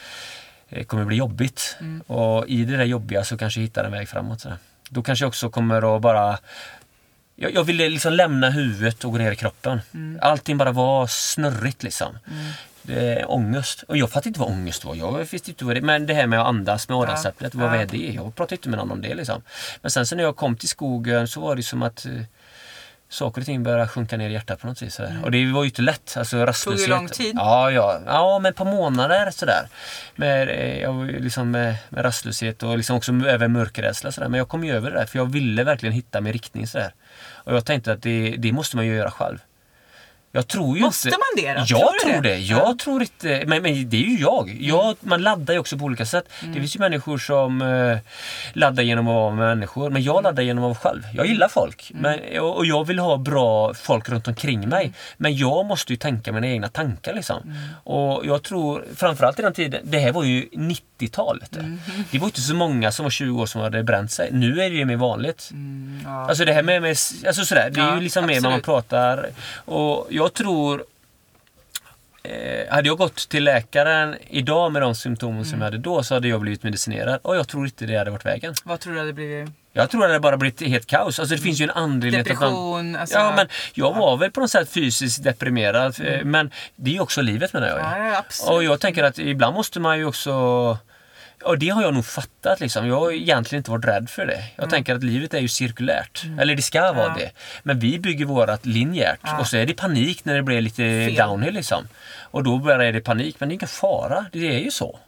eh, 0.68 0.84
kommer 0.84 1.04
bli 1.04 1.16
jobbigt. 1.16 1.76
Och 2.06 2.48
i 2.48 2.64
det 2.64 2.76
där 2.76 2.84
jobbiga 2.84 3.24
så 3.24 3.36
kanske 3.36 3.60
jag 3.60 3.64
hittar 3.64 3.84
en 3.84 3.92
väg 3.92 4.08
framåt. 4.08 4.40
Sådär. 4.40 4.56
Då 4.88 5.02
kanske 5.02 5.22
jag 5.24 5.28
också 5.28 5.50
kommer 5.50 5.96
att 5.96 6.02
bara 6.02 6.38
jag, 7.36 7.54
jag 7.54 7.64
ville 7.64 7.88
liksom 7.88 8.12
lämna 8.12 8.50
huvudet 8.50 9.04
och 9.04 9.12
gå 9.12 9.18
ner 9.18 9.32
i 9.32 9.36
kroppen. 9.36 9.80
Allting 10.20 10.58
bara 10.58 10.72
var 10.72 11.06
snurrigt 11.06 11.82
liksom. 11.82 12.18
Det 12.82 13.00
är 13.20 13.30
ångest. 13.30 13.82
Och 13.82 13.96
jag 13.96 14.10
fattade 14.10 14.28
inte 14.28 14.40
vad 14.40 14.48
ångest 14.48 14.84
var. 14.84 14.94
Jag 14.94 15.12
visste 15.32 15.50
inte 15.50 15.64
vad 15.64 15.76
det 15.76 15.80
Men 15.80 16.06
det 16.06 16.14
här 16.14 16.26
med 16.26 16.40
att 16.40 16.46
andas 16.46 16.88
med 16.88 16.98
adamsäpplet, 16.98 17.54
vad 17.54 17.70
Ja. 17.70 17.76
är 17.76 17.86
det? 17.86 18.12
Jag 18.14 18.34
pratade 18.34 18.54
inte 18.54 18.68
med 18.68 18.78
någon 18.78 18.90
om 18.90 19.02
det 19.02 19.14
liksom. 19.14 19.42
Men 19.82 19.90
sen 19.90 20.06
så 20.06 20.16
när 20.16 20.22
jag 20.22 20.36
kom 20.36 20.56
till 20.56 20.68
skogen 20.68 21.28
så 21.28 21.40
var 21.40 21.56
det 21.56 21.62
som 21.62 21.82
att 21.82 22.06
eh, 22.06 22.12
saker 23.10 23.40
och 23.40 23.46
ting 23.46 23.62
började 23.62 23.88
sjunka 23.88 24.16
ner 24.16 24.30
i 24.30 24.32
hjärtat 24.32 24.60
på 24.60 24.66
något 24.66 24.82
vis. 24.82 24.94
Sådär. 24.94 25.20
Och 25.24 25.30
det 25.30 25.52
var 25.52 25.62
ju 25.62 25.68
inte 25.68 25.82
lätt. 25.82 26.16
Alltså, 26.16 26.46
rastlöshet. 26.46 26.88
lång 26.88 27.08
tid? 27.08 27.34
Ja, 27.36 27.70
ja. 27.70 28.00
ja 28.06 28.38
men 28.38 28.50
ett 28.50 28.56
par 28.56 28.64
månader 28.64 29.30
sådär. 29.30 29.68
Med, 30.16 30.48
eh, 30.48 30.80
jag 30.80 31.10
ju 31.10 31.20
liksom 31.20 31.50
med, 31.50 31.76
med 31.88 32.04
rastlöshet 32.04 32.62
och 32.62 32.76
liksom 32.76 32.96
också 32.96 33.12
även 33.12 33.52
mörkrädsla. 33.52 34.12
Sådär. 34.12 34.28
Men 34.28 34.38
jag 34.38 34.48
kom 34.48 34.64
ju 34.64 34.74
över 34.74 34.90
det 34.90 34.98
där 34.98 35.06
för 35.06 35.18
jag 35.18 35.26
ville 35.32 35.64
verkligen 35.64 35.92
hitta 35.92 36.20
min 36.20 36.32
riktning. 36.32 36.66
Sådär. 36.66 36.92
Och 37.34 37.54
jag 37.54 37.64
tänkte 37.64 37.92
att 37.92 38.02
det, 38.02 38.34
det 38.38 38.52
måste 38.52 38.76
man 38.76 38.86
ju 38.86 38.94
göra 38.94 39.10
själv. 39.10 39.38
Jag 40.32 40.46
tror 40.48 40.76
ju 40.76 40.82
Måste 40.82 41.08
inte... 41.08 41.18
man 41.18 41.44
det 41.44 41.52
då? 41.52 41.64
Jag 41.66 41.68
Tror 41.98 42.12
tror 42.12 42.22
det? 42.22 42.28
det. 42.28 42.38
Jag 42.38 42.78
tror 42.78 43.02
inte... 43.02 43.42
Men, 43.46 43.62
men 43.62 43.90
det 43.90 43.96
är 43.96 44.00
ju 44.08 44.18
jag. 44.20 44.56
jag. 44.60 44.96
Man 45.00 45.22
laddar 45.22 45.54
ju 45.54 45.60
också 45.60 45.78
på 45.78 45.84
olika 45.84 46.06
sätt. 46.06 46.24
Mm. 46.42 46.54
Det 46.54 46.60
finns 46.60 46.76
ju 46.76 46.80
människor 46.80 47.18
som 47.18 47.62
eh, 47.62 47.98
laddar 48.52 48.82
genom 48.82 49.08
att 49.08 49.14
vara 49.14 49.34
med 49.34 49.48
människor. 49.56 49.90
Men 49.90 50.02
jag 50.02 50.22
laddar 50.22 50.42
genom 50.42 50.64
att 50.64 50.68
vara 50.84 50.92
själv. 50.92 51.02
Jag 51.14 51.26
gillar 51.26 51.48
folk. 51.48 51.90
Mm. 51.94 52.02
Men, 52.02 52.40
och 52.40 52.56
och 52.56 52.66
jag 52.66 52.86
vill 52.86 52.98
ha 52.98 53.16
bra 53.16 53.74
folk 53.74 54.08
runt 54.08 54.28
omkring 54.28 54.68
mig. 54.68 54.92
Men 55.16 55.36
jag 55.36 55.66
måste 55.66 55.92
ju 55.92 55.96
tänka 55.96 56.32
mina 56.32 56.46
egna 56.46 56.68
tankar 56.68 57.14
liksom. 57.14 57.42
Mm. 57.44 57.56
Och 57.84 58.26
jag 58.26 58.42
tror, 58.42 58.84
framförallt 58.96 59.38
i 59.38 59.42
den 59.42 59.52
tiden, 59.52 59.80
det 59.84 59.98
här 59.98 60.12
var 60.12 60.24
ju 60.24 60.48
90-talet. 60.52 61.56
Mm. 61.56 61.78
Det 62.10 62.18
var 62.18 62.26
inte 62.26 62.40
så 62.40 62.54
många 62.54 62.92
som 62.92 63.02
var 63.02 63.10
20 63.10 63.40
år 63.42 63.46
som 63.46 63.60
hade 63.60 63.82
bränt 63.82 64.12
sig. 64.12 64.28
Nu 64.32 64.62
är 64.62 64.70
det 64.70 64.76
ju 64.76 64.84
mer 64.84 64.96
vanligt. 64.96 65.48
Mm, 65.52 66.00
ja. 66.04 66.28
Alltså 66.28 66.44
det 66.44 66.52
här 66.52 66.62
med, 66.62 66.82
med 66.82 66.90
alltså 67.26 67.44
sådär, 67.44 67.70
det 67.70 67.80
är 67.80 67.84
Ja, 67.84 67.94
ju 67.94 68.00
liksom 68.00 68.26
mer 68.26 68.40
man 68.40 68.60
pratar. 68.60 69.26
Och 69.64 70.06
jag 70.10 70.19
tror 70.28 70.84
eh, 72.22 72.72
hade 72.74 72.88
jag 72.88 72.98
gått 72.98 73.28
till 73.28 73.44
läkaren 73.44 74.16
idag 74.28 74.72
med 74.72 74.82
de 74.82 74.94
symptomen 74.94 75.34
Mm. 75.36 75.44
som 75.44 75.58
jag 75.58 75.64
hade 75.64 75.78
då 75.78 76.02
så 76.02 76.14
hade 76.14 76.28
jag 76.28 76.40
blivit 76.40 76.62
medicinerad 76.62 77.20
och 77.22 77.36
jag 77.36 77.48
tror 77.48 77.64
inte 77.64 77.86
det 77.86 77.96
hade 77.96 78.10
varit 78.10 78.26
vägen. 78.26 78.54
Vad 78.64 78.80
tror 78.80 78.92
du 78.92 78.98
hade 78.98 79.12
blivit? 79.12 79.50
Jag 79.72 79.90
tror 79.90 80.00
att 80.02 80.08
det 80.08 80.12
hade 80.12 80.20
bara 80.20 80.36
blivit 80.36 80.60
helt 80.68 80.86
kaos. 80.86 81.18
Alltså 81.20 81.34
det 81.34 81.40
finns 81.42 81.60
ju 81.60 81.64
en 81.64 81.70
anledning 81.70 82.24
till 82.24 82.32
att 82.32 82.40
man... 82.40 82.48
Depression? 82.50 82.96
Alltså, 82.96 83.18
Ja 83.18 83.32
men 83.36 83.48
jag 83.74 83.94
var 83.94 84.16
väl 84.16 84.30
på 84.30 84.40
något 84.40 84.50
sätt 84.50 84.70
fysiskt 84.70 85.22
deprimerad. 85.24 86.00
eh, 86.04 86.24
Men 86.24 86.50
det 86.76 86.90
är 86.90 86.94
ju 86.94 87.00
också 87.00 87.22
livet 87.22 87.52
menar 87.52 87.68
jag 87.68 87.78
ja, 87.78 88.16
absolut. 88.18 88.50
Och 88.56 88.64
jag 88.64 88.80
tänker 88.80 89.04
att 89.04 89.18
ibland 89.18 89.54
måste 89.56 89.80
man 89.80 89.98
ju 89.98 90.04
också 90.04 90.78
och 91.44 91.58
det 91.58 91.68
har 91.68 91.82
jag 91.82 91.94
nog 91.94 92.04
fattat. 92.06 92.60
Liksom. 92.60 92.86
Jag 92.86 93.00
har 93.00 93.12
egentligen 93.12 93.60
inte 93.60 93.70
varit 93.70 93.84
rädd 93.84 94.10
för 94.10 94.26
det. 94.26 94.44
Jag 94.56 94.70
tänker 94.70 94.94
att 94.94 95.02
livet 95.04 95.34
är 95.34 95.38
ju 95.38 95.48
cirkulärt. 95.48 96.22
Eller 96.40 96.54
det 96.54 96.62
ska 96.62 96.80
vara 96.92 97.06
Mm. 97.06 97.18
Ja. 97.20 97.24
det. 97.24 97.30
Men 97.62 97.78
vi 97.78 97.98
bygger 97.98 98.24
vårat 98.24 98.66
linjärt. 98.66 99.18
Ja. 99.22 99.38
Och 99.38 99.46
så 99.46 99.56
är 99.56 99.66
det 99.66 99.74
panik 99.74 100.24
när 100.24 100.34
det 100.34 100.42
blir 100.42 100.60
lite 100.60 100.76
Fel. 100.82 101.14
downhill. 101.14 101.54
Liksom. 101.54 101.88
Och 102.20 102.44
då 102.44 102.58
börjar 102.58 102.92
det 102.92 103.00
panik. 103.00 103.36
Men 103.38 103.48
det 103.48 103.52
är 103.52 103.54
ingen 103.54 103.68
fara. 103.68 104.26
Det 104.32 104.48
är 104.48 104.58
ju 104.60 104.70
så. 104.70 104.98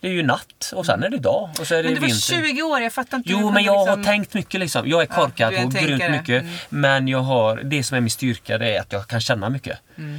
Det 0.00 0.08
är 0.08 0.12
ju 0.12 0.22
natt 0.22 0.72
och 0.74 0.86
sen 0.86 1.02
är 1.02 1.08
det 1.08 1.18
dag 1.18 1.50
och 1.60 1.66
så 1.66 1.74
är 1.74 1.78
det 1.82 1.84
Men 1.84 1.94
du 1.94 2.00
var 2.00 2.06
vinter. 2.08 2.48
20 2.54 2.62
år, 2.62 2.80
jag 2.80 2.92
fattar 2.92 3.16
inte. 3.16 3.30
Jo, 3.32 3.50
men 3.50 3.64
jag 3.64 3.72
har 3.78 3.86
liksom- 3.86 4.04
tänkt 4.04 4.34
mycket 4.34 4.60
liksom. 4.60 4.88
Jag 4.88 5.02
är 5.02 5.06
Ja, 5.10 5.14
korkad 5.14 5.50
du 5.52 5.56
är 5.56 5.62
på 5.62 5.70
grymt 5.70 6.10
mycket. 6.10 6.42
Mm. 6.42 6.54
Men 6.68 7.08
jag 7.08 7.18
har, 7.18 7.56
det 7.56 7.82
som 7.82 7.96
är 7.96 8.00
min 8.00 8.10
styrka 8.10 8.58
det 8.58 8.76
är 8.76 8.80
att 8.80 8.92
jag 8.92 9.06
kan 9.06 9.20
känna 9.20 9.48
mycket. 9.48 9.78
Mm. 9.98 10.18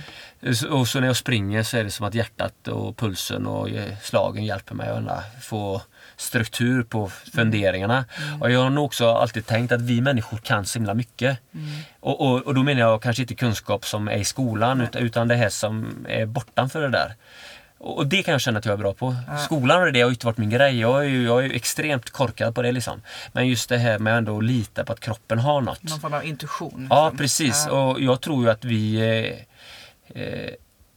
Och 0.70 0.88
så 0.88 1.00
när 1.00 1.08
jag 1.08 1.18
springer 1.18 1.64
så 1.64 1.78
är 1.78 1.84
det 1.84 1.92
som 1.92 2.06
att 2.06 2.14
hjärtat 2.14 2.68
och 2.68 2.98
pulsen 2.98 3.48
och 3.48 3.70
eh, 3.70 3.98
slagen 4.02 4.46
hjälper 4.46 4.76
mig 4.76 4.90
att 4.90 5.44
få 5.44 5.82
struktur 6.18 6.84
på 6.84 7.10
funderingarna. 7.10 8.06
Mm. 8.28 8.42
Och 8.42 8.52
jag 8.52 8.60
har 8.60 8.70
nog 8.70 8.86
också 8.86 9.10
alltid 9.10 9.46
tänkt 9.46 9.72
att 9.72 9.82
vi 9.82 10.02
människor 10.02 10.38
kan 10.38 10.66
så 10.66 10.80
himla 10.80 10.94
mycket. 10.94 11.38
Mm. 11.54 11.70
Och, 12.00 12.22
och, 12.22 12.42
och 12.42 12.56
då 12.56 12.64
menar 12.64 12.82
jag 12.82 13.02
kanske 13.02 13.22
inte 13.22 13.36
kunskap 13.36 13.86
som 13.86 14.08
är 14.08 14.18
i 14.18 14.26
skolan 14.26 14.82
utan, 14.82 15.02
utan 15.02 15.28
det 15.28 15.36
här 15.36 15.50
som 15.50 16.06
är 16.10 16.26
bortanför 16.26 16.82
det 16.82 16.90
där. 16.90 17.16
Och 17.84 18.08
det 18.08 18.24
kan 18.24 18.32
jag 18.32 18.42
känna 18.42 18.60
att 18.60 18.66
jag 18.66 18.74
är 18.74 18.78
bra 18.78 18.94
på. 18.94 19.16
Skolan 19.46 19.82
och 19.82 19.94
det 19.94 20.02
har 20.02 20.10
ju 20.10 20.14
inte 20.14 20.26
varit 20.26 20.38
min 20.38 20.50
grej. 20.50 20.80
Jag 20.80 21.00
är 21.00 21.10
ju, 21.10 21.24
jag 21.24 21.40
är 21.40 21.44
ju 21.44 21.56
extremt 21.56 22.10
korkad 22.10 22.56
på 22.56 22.62
det 22.62 22.72
liksom. 22.72 23.02
Men 23.32 23.48
just 23.48 23.70
det 23.70 23.78
här 23.78 24.00
med 24.00 24.18
ändå 24.18 24.38
att 24.38 24.44
lita 24.44 24.86
på 24.86 24.94
att 24.94 25.00
kroppen 25.00 25.40
har 25.40 25.62
något. 25.62 25.84
Någon 25.84 26.00
form 26.00 26.14
av 26.14 26.26
intuition. 26.26 26.88
Ja, 26.90 27.06
liksom. 27.06 27.18
precis. 27.18 27.66
Ja. 27.68 27.84
Och 27.84 28.02
jag 28.02 28.22
tror 28.22 28.44
ju 28.44 28.50
att 28.50 28.66
vi... 28.66 29.46
Eh, 30.16 30.50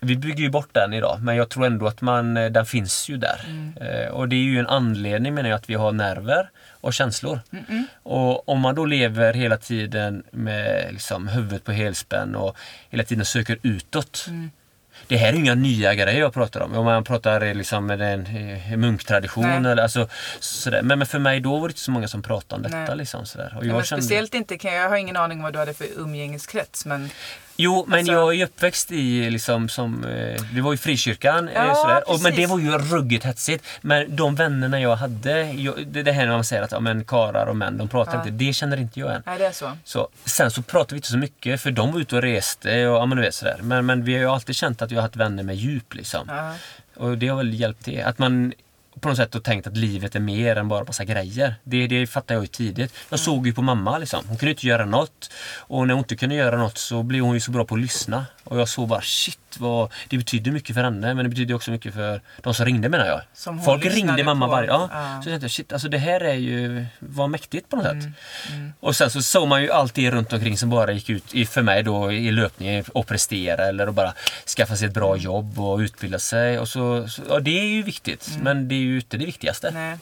vi 0.03 0.17
bygger 0.17 0.43
ju 0.45 0.51
bort 0.51 0.69
den 0.73 0.93
idag 0.93 1.19
men 1.23 1.37
jag 1.37 1.49
tror 1.49 1.67
ändå 1.67 1.87
att 1.87 2.01
man, 2.01 2.37
eh, 2.37 2.51
den 2.51 2.67
finns 2.67 3.09
ju 3.09 3.17
där. 3.17 3.41
Eh, 3.81 4.09
och 4.13 4.29
det 4.29 4.37
är 4.37 4.41
ju 4.43 4.59
en 4.59 4.67
anledning 4.67 5.35
menar 5.35 5.49
jag 5.51 5.57
att 5.57 5.71
vi 5.71 5.75
har 5.75 5.93
nerver 5.93 6.51
och 6.81 6.95
känslor. 6.95 7.41
Och 8.03 8.49
om 8.49 8.61
man 8.61 8.75
då 8.75 8.85
lever 8.87 9.33
hela 9.35 9.57
tiden 9.57 10.23
med 10.31 10.89
liksom, 10.93 11.29
huvudet 11.29 11.65
på 11.65 11.73
helspänn 11.73 12.35
och 12.35 12.57
hela 12.91 13.05
tiden 13.05 13.25
söker 13.25 13.59
utåt. 13.63 14.27
Det 15.07 15.17
här 15.17 15.29
är 15.29 15.33
inga 15.37 15.55
nya 15.55 15.95
grejer 15.95 16.21
jag 16.21 16.35
pratar 16.35 16.61
om. 16.61 16.75
Om 16.75 16.85
man 16.85 17.05
pratar 17.05 17.55
liksom 17.55 17.87
med 17.87 18.01
en 18.03 18.81
munktradition. 18.81 19.45
Nej. 19.45 19.57
Eller, 19.73 19.83
alltså, 19.83 20.09
sådär. 20.41 20.83
Men, 20.83 20.99
men 20.99 21.07
för 21.07 21.19
mig 21.19 21.41
då 21.41 21.59
var 21.59 21.69
det 21.69 21.73
inte 21.73 21.81
så 21.81 21.91
många 21.91 22.09
som 22.09 22.23
pratade 22.23 22.57
om 22.57 22.63
detta. 22.63 22.77
Nej. 22.77 22.97
Liksom, 22.97 23.27
sådär. 23.27 23.55
Och 23.59 23.65
Ja, 23.65 23.69
jag 23.69 23.75
men 23.77 23.85
kände- 23.85 24.03
speciellt 24.03 24.35
inte, 24.35 24.59
jag 24.63 24.89
har 24.89 24.97
ingen 24.97 25.17
aning 25.17 25.39
om 25.39 25.43
vad 25.43 25.53
du 25.53 25.59
hade 25.59 25.75
för 25.75 25.87
umgängeskrets 25.97 26.87
men 26.87 27.11
Jo, 27.57 27.85
men 27.89 27.99
Alltså- 27.99 28.13
jag 28.13 28.29
är 28.29 28.33
ju 28.33 28.45
uppväxt 28.45 28.93
i 28.93 29.31
liksom 29.31 29.69
som, 29.69 30.05
eh, 30.05 30.43
det 30.55 30.61
var 30.61 30.73
ju 30.73 30.79
frikyrkan. 30.79 31.49
eh, 31.49 31.55
Ja, 31.55 31.75
sådär. 31.75 32.11
Och, 32.11 32.21
men 32.23 32.37
det 32.37 32.47
var 32.47 32.59
ju 32.59 32.71
ruggigt 32.79 33.25
hetsigt. 33.25 33.65
Men 33.81 34.17
de 34.17 34.35
vännerna 34.35 34.81
jag 34.81 34.97
hade, 34.97 35.43
jag, 35.53 35.87
det, 35.87 36.03
det 36.03 36.13
här 36.13 36.27
när 36.27 36.33
man 36.33 36.45
säger 36.45 36.63
att 36.63 36.73
ja, 36.73 36.81
men 36.81 37.05
karar 37.05 37.47
och 37.47 37.57
män, 37.57 37.79
de 37.79 37.89
pratar 37.89 38.13
Ja. 38.15 38.19
inte. 38.19 38.31
Det 38.31 38.53
känner 38.53 38.77
inte 38.77 39.01
jag 39.01 39.15
än. 39.15 39.23
nej 39.27 39.39
det 39.39 39.47
är 39.47 39.53
så. 39.53 39.73
Så, 39.85 40.09
sen 40.25 40.51
så 40.51 40.63
pratade 40.63 40.95
vi 40.95 40.99
inte 40.99 41.09
så 41.09 41.19
mycket 41.19 41.61
för 41.61 41.71
de 41.71 41.93
var 41.93 42.01
ute 42.01 42.17
och 42.17 42.23
reste 42.23 42.89
och 42.89 42.97
ja, 42.97 43.07
men 43.07 43.17
du 43.17 43.23
vet 43.23 43.35
sådär. 43.35 43.59
Men, 43.63 43.87
men 43.87 44.05
vi 44.05 44.13
har 44.13 44.21
ju 44.21 44.27
alltid 44.31 44.57
känt 44.57 44.83
att 44.83 44.91
vi 44.93 44.95
har 44.95 45.03
haft 45.03 45.17
vänner 45.17 45.43
med 45.43 45.57
djup 45.57 45.95
liksom. 45.95 46.25
Ja. 46.29 46.55
Och 46.97 47.19
det 47.19 47.29
har 47.29 47.37
väl 47.37 47.55
hjälpt 47.55 47.85
det. 47.85 48.03
Att 48.03 48.19
man 48.19 48.53
på 49.01 49.09
något 49.09 49.17
sätt 49.17 49.35
har 49.35 49.41
tänkt 49.41 49.67
att 49.67 49.77
livet 49.77 50.15
är 50.15 50.21
mer 50.21 50.57
än 50.57 50.69
bara 50.69 50.85
massa 50.85 51.05
grejer. 51.05 51.55
Det, 51.65 51.87
det 51.87 52.07
fattar 52.07 52.35
jag 52.35 52.43
ju 52.45 52.49
tidigt. 52.49 52.95
Jag 53.11 53.21
såg 53.21 53.47
ju 53.47 53.55
på 53.55 53.63
mamma 53.63 53.99
liksom. 53.99 54.25
Hon 54.29 54.37
kunde 54.37 54.51
inte 54.51 54.67
göra 54.67 54.85
något. 54.85 55.31
Och 55.57 55.87
när 55.87 55.95
hon 55.95 55.99
inte 55.99 56.17
kunde 56.17 56.35
göra 56.35 56.57
något 56.57 56.79
så 56.79 57.03
blev 57.03 57.23
hon 57.23 57.35
ju 57.35 57.41
så 57.41 57.51
bra 57.51 57.65
på 57.65 57.75
att 57.75 57.81
lyssna. 57.81 58.27
Och 58.45 58.61
jag 58.61 58.69
såg 58.69 58.89
bara 58.89 59.01
shit 59.03 59.39
vad 59.59 59.93
det 60.09 60.19
betyder 60.19 60.51
mycket 60.51 60.75
för 60.77 60.83
henne 60.85 61.15
men 61.15 61.25
det 61.25 61.29
betyder 61.29 61.55
också 61.55 61.71
mycket 61.71 61.95
för 61.95 62.21
de 62.43 62.55
som 62.55 62.67
ringde 62.67 62.89
menar 62.89 63.07
jag. 63.07 63.21
Folk 63.65 63.85
ringde 63.85 64.25
mamma 64.25 64.47
på. 64.47 64.53
varje... 64.53 64.69
Ja. 64.69 64.89
Ja. 64.93 65.21
Så 65.23 65.29
jag 65.31 65.33
tänkte 65.41 65.49
shit 65.49 65.73
alltså 65.73 65.89
det 65.89 65.99
här 65.99 66.21
är 66.21 66.35
ju... 66.35 66.87
Vad 66.99 67.31
mäktigt 67.31 67.69
på 67.69 67.77
något 67.77 67.87
Mm, 67.87 68.03
sätt. 68.03 68.13
Och 68.81 68.97
sen 68.97 69.11
så 69.11 69.23
såg 69.23 69.49
man 69.49 69.63
ju 69.63 69.71
allt 69.71 69.95
det 69.95 70.11
runt 70.11 70.33
omkring 70.33 70.59
som 70.59 70.71
bara 70.71 70.93
gick 70.93 71.11
ut 71.35 71.49
för 71.49 71.63
mig 71.63 71.83
då 71.83 72.13
i 72.13 72.31
löpningen 72.31 72.85
och 72.95 73.07
prestera 73.07 73.65
eller 73.69 73.87
att 73.87 73.95
bara 73.95 74.13
skaffa 74.57 74.77
sig 74.77 74.89
ett 74.89 74.95
bra 74.95 75.17
jobb 75.17 75.59
och 75.61 75.79
utbilda 75.79 76.19
sig. 76.19 76.59
Och 76.59 76.69
så, 76.69 77.09
så, 77.09 77.23
ja, 77.29 77.41
det 77.41 77.59
är 77.61 77.65
ju 77.67 77.83
viktigt 77.83 78.29
Mm. 78.29 78.41
men 78.45 78.69
det 78.69 78.75
är 78.75 78.79
ju 78.79 78.97
inte 78.97 79.17
det 79.17 79.27
viktigaste. 79.27 79.71
Nej. 79.75 79.97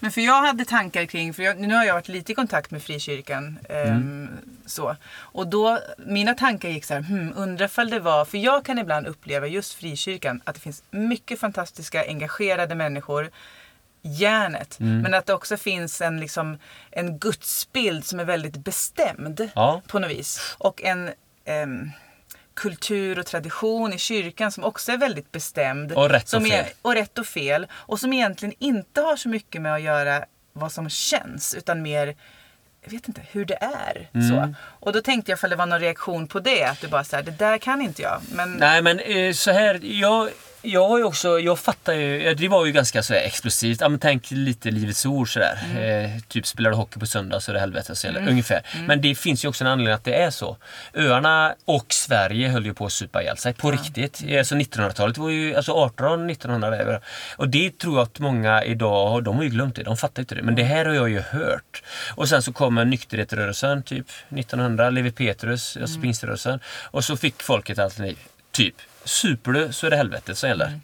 Men 0.00 0.10
för 0.10 0.20
jag 0.20 0.42
hade 0.42 0.64
tankar 0.64 1.04
kring, 1.06 1.34
för 1.34 1.42
jag, 1.42 1.58
nu 1.60 1.74
har 1.74 1.84
jag 1.84 1.94
varit 1.94 2.08
lite 2.08 2.32
i 2.32 2.34
kontakt 2.34 2.70
med 2.70 2.82
frikyrkan. 2.82 3.58
ehm, 3.68 4.28
så. 4.66 4.96
Och 5.12 5.46
då, 5.46 5.78
mina 5.98 6.34
tankar 6.34 6.68
gick 6.68 6.84
så 6.84 6.94
här, 6.94 7.00
hmm, 7.00 7.32
undrar 7.36 7.66
ifall 7.66 7.90
det 7.90 8.00
var, 8.00 8.24
för 8.24 8.38
jag 8.38 8.64
kan 8.64 8.78
ibland 8.78 9.06
uppleva 9.06 9.46
just 9.46 9.74
frikyrkan, 9.74 10.40
att 10.44 10.54
det 10.54 10.60
finns 10.60 10.82
mycket 10.90 11.40
fantastiska, 11.40 12.04
engagerade 12.08 12.74
människor. 12.74 13.30
Järnet. 14.02 14.76
Men 14.80 15.14
att 15.14 15.26
det 15.26 15.34
också 15.34 15.56
finns 15.56 16.00
en, 16.00 16.20
liksom, 16.20 16.58
en 16.90 17.18
gudsbild 17.18 18.04
som 18.04 18.20
är 18.20 18.24
väldigt 18.24 18.56
bestämd 18.56 19.48
Ja. 19.54 19.82
på 19.86 19.98
något 19.98 20.10
vis. 20.10 20.54
Och 20.58 20.82
en 20.82 21.10
ehm, 21.44 21.90
kultur 22.54 23.18
och 23.18 23.26
tradition 23.26 23.92
i 23.92 23.98
kyrkan 23.98 24.52
som 24.52 24.64
också 24.64 24.92
är 24.92 24.96
väldigt 24.96 25.32
bestämd. 25.32 25.92
Och 25.92 26.10
rätt 26.10 26.22
och 26.22 26.28
som 26.28 26.44
fel. 26.44 26.64
Är, 26.64 26.72
och 26.82 26.94
rätt 26.94 27.18
och 27.18 27.26
fel. 27.26 27.66
Och 27.72 28.00
som 28.00 28.12
egentligen 28.12 28.54
inte 28.58 29.00
har 29.00 29.16
så 29.16 29.28
mycket 29.28 29.62
med 29.62 29.74
att 29.74 29.82
göra 29.82 30.24
vad 30.52 30.72
som 30.72 30.88
känns 30.88 31.54
utan 31.54 31.82
mer 31.82 32.16
jag 32.82 32.90
vet 32.90 33.08
inte 33.08 33.22
hur 33.30 33.44
det 33.44 33.58
är. 33.60 34.08
Mm. 34.14 34.28
Så. 34.28 34.54
Och 34.62 34.92
då 34.92 35.00
tänkte 35.00 35.30
jag 35.30 35.36
ifall 35.36 35.50
det 35.50 35.56
var 35.56 35.66
någon 35.66 35.80
reaktion 35.80 36.26
på 36.26 36.40
det. 36.40 36.64
Att 36.64 36.80
du 36.80 36.88
bara 36.88 37.04
såhär, 37.04 37.22
det 37.22 37.30
där 37.30 37.58
kan 37.58 37.82
inte 37.82 38.02
jag. 38.02 38.20
Men 38.32 38.52
Nej 38.52 38.82
men 38.82 38.98
eh, 38.98 39.32
så 39.32 39.50
här, 39.50 39.80
jag, 39.82 40.28
jag 40.62 40.88
har 40.88 41.02
också, 41.02 41.40
jag 41.40 41.58
fattar 41.58 41.92
ju, 41.92 42.22
ja, 42.22 42.34
det 42.34 42.48
var 42.48 42.66
ju 42.66 42.72
ganska 42.72 43.02
så 43.02 43.14
explosivt. 43.14 43.80
Ja, 43.80 43.88
men 43.88 43.98
tänk 43.98 44.30
lite 44.30 44.70
Livets 44.70 45.06
Ord 45.06 45.32
sådär. 45.32 45.58
Mm. 45.70 46.04
Eh, 46.04 46.20
typ 46.28 46.46
spelar 46.46 46.70
du 46.70 46.76
hockey 46.76 46.98
på 46.98 47.06
söndag 47.06 47.40
så 47.40 47.50
är 47.50 47.54
det 47.54 47.60
helvete. 47.60 47.96
Så, 47.96 48.08
eller, 48.08 48.28
Ungefär. 48.28 48.62
Men 48.86 49.00
det 49.00 49.14
finns 49.14 49.44
ju 49.44 49.48
också 49.48 49.64
en 49.64 49.70
anledning 49.70 49.94
att 49.94 50.04
det 50.04 50.14
är 50.14 50.30
så. 50.30 50.56
Öarna 50.94 51.54
och 51.64 51.86
Sverige 51.92 52.48
höll 52.48 52.66
ju 52.66 52.74
på 52.74 52.86
att 52.86 52.92
supa 52.92 53.22
ihjäl 53.22 53.36
sig 53.36 53.52
på 53.52 53.70
riktigt. 53.70 54.22
Alltså 54.38 54.54
1900-talet 54.54 55.18
var 55.18 55.30
ju, 55.30 55.56
alltså 55.56 55.72
18 55.72 56.30
1900 56.30 56.70
där. 56.70 57.00
Och 57.36 57.48
det 57.48 57.78
tror 57.78 57.96
jag 57.96 58.02
att 58.02 58.18
många 58.18 58.64
idag, 58.64 59.24
de 59.24 59.36
har 59.36 59.42
ju 59.42 59.50
glömt 59.50 59.76
det. 59.76 59.82
De 59.82 59.96
fattar 59.96 60.22
inte 60.22 60.34
det. 60.34 60.42
Men 60.42 60.54
det 60.54 60.62
här 60.64 60.84
har 60.84 60.94
jag 60.94 61.10
ju 61.10 61.20
hört. 61.20 61.82
Och 62.14 62.28
sen 62.28 62.42
så 62.42 62.52
kommer 62.52 62.84
nykterhetsrörelsen 62.84 63.82
typ 63.82 64.06
1900, 64.28 64.90
Levi 64.90 65.10
Petrus, 65.10 65.76
alltså 65.80 66.00
pingströrelsen. 66.00 66.60
Och 66.82 67.04
så 67.04 67.16
fick 67.16 67.42
folk 67.42 67.70
ett 67.70 67.78
alternativ. 67.78 68.18
Typ, 68.52 68.74
super 69.04 69.52
du 69.52 69.72
så 69.72 69.86
är 69.86 69.90
det 69.90 69.96
helvetet 69.96 70.38
som 70.38 70.48
gäller. 70.48 70.80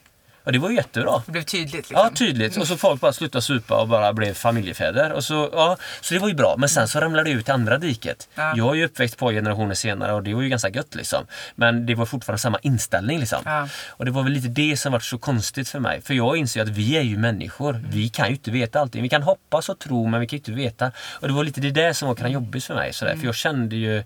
Och 0.47 0.53
det 0.53 0.59
var 0.59 0.71
ju 0.71 0.77
jättebra. 0.77 1.23
det 1.27 1.33
blev 1.33 1.43
tydligt. 1.43 1.75
Liksom. 1.75 1.97
Ja, 1.97 2.11
tydligt. 2.15 2.57
Och 2.57 2.67
så 2.67 2.77
folk 2.77 3.01
bara 3.01 3.13
slutade 3.13 3.43
supa 3.43 3.81
och 3.81 3.89
bara 3.89 4.13
blev 4.13 4.35
familjefäder. 4.35 5.13
Och 5.13 5.25
så, 5.25 5.51
ja, 5.53 5.77
så 6.01 6.15
det 6.15 6.21
var 6.21 6.29
ju 6.29 6.35
bra. 6.35 6.55
Men 6.59 6.69
sen 6.69 6.89
så 6.89 7.01
ramlade 7.01 7.31
det 7.31 7.35
ut 7.37 7.49
i 7.49 7.53
andra 7.53 7.79
diket. 7.79 8.29
Ja. 8.35 8.55
Jag 8.57 8.71
är 8.71 8.75
ju 8.75 8.85
uppväxt 8.85 9.17
på 9.17 9.31
generationer 9.31 9.75
senare 9.75 10.13
och 10.13 10.23
det 10.23 10.35
var 10.35 10.43
ju 10.43 10.49
ganska 10.49 10.69
gött 10.69 10.95
liksom. 10.95 11.27
Men 11.55 11.87
det 11.87 11.95
var 11.95 12.07
fortfarande 12.07 12.39
samma 12.39 12.59
inställning 12.63 13.21
liksom. 13.21 13.39
Ja. 13.45 13.69
Och 13.89 14.05
det 14.05 14.11
var 14.11 14.23
väl 14.23 14.33
lite 14.33 14.49
det 14.49 14.77
som 14.77 14.93
var 14.93 15.01
så 15.01 15.19
konstigt 15.19 15.69
för 15.69 15.79
mig. 15.81 16.03
För 16.03 16.15
jag 16.15 16.37
inser 16.37 16.63
att 16.63 16.69
vi 16.69 16.97
är 16.97 17.03
ju 17.03 17.19
människor. 17.19 17.83
Vi 17.89 18.09
kan 18.09 18.27
ju 18.29 18.33
inte 18.33 18.51
veta 18.51 18.81
allting. 18.81 19.03
Vi 19.03 19.09
kan 19.09 19.23
hoppas 19.23 19.69
och 19.69 19.79
tro 19.79 20.07
men 20.07 20.21
vi 20.21 20.27
kan 20.27 20.37
ju 20.37 20.39
inte 20.39 20.53
veta. 20.53 20.93
Och 21.21 21.29
det 21.29 21.35
var 21.35 21.45
lite 21.45 21.61
det 21.61 21.71
där 21.71 21.93
som 21.93 22.09
var 22.09 22.29
jobbigt 22.29 22.65
för 22.65 22.75
mig. 22.75 22.93
Sådär. 22.93 23.17
För 23.17 23.27
jag 23.27 23.35
kände 23.35 23.77
ju 23.77 24.03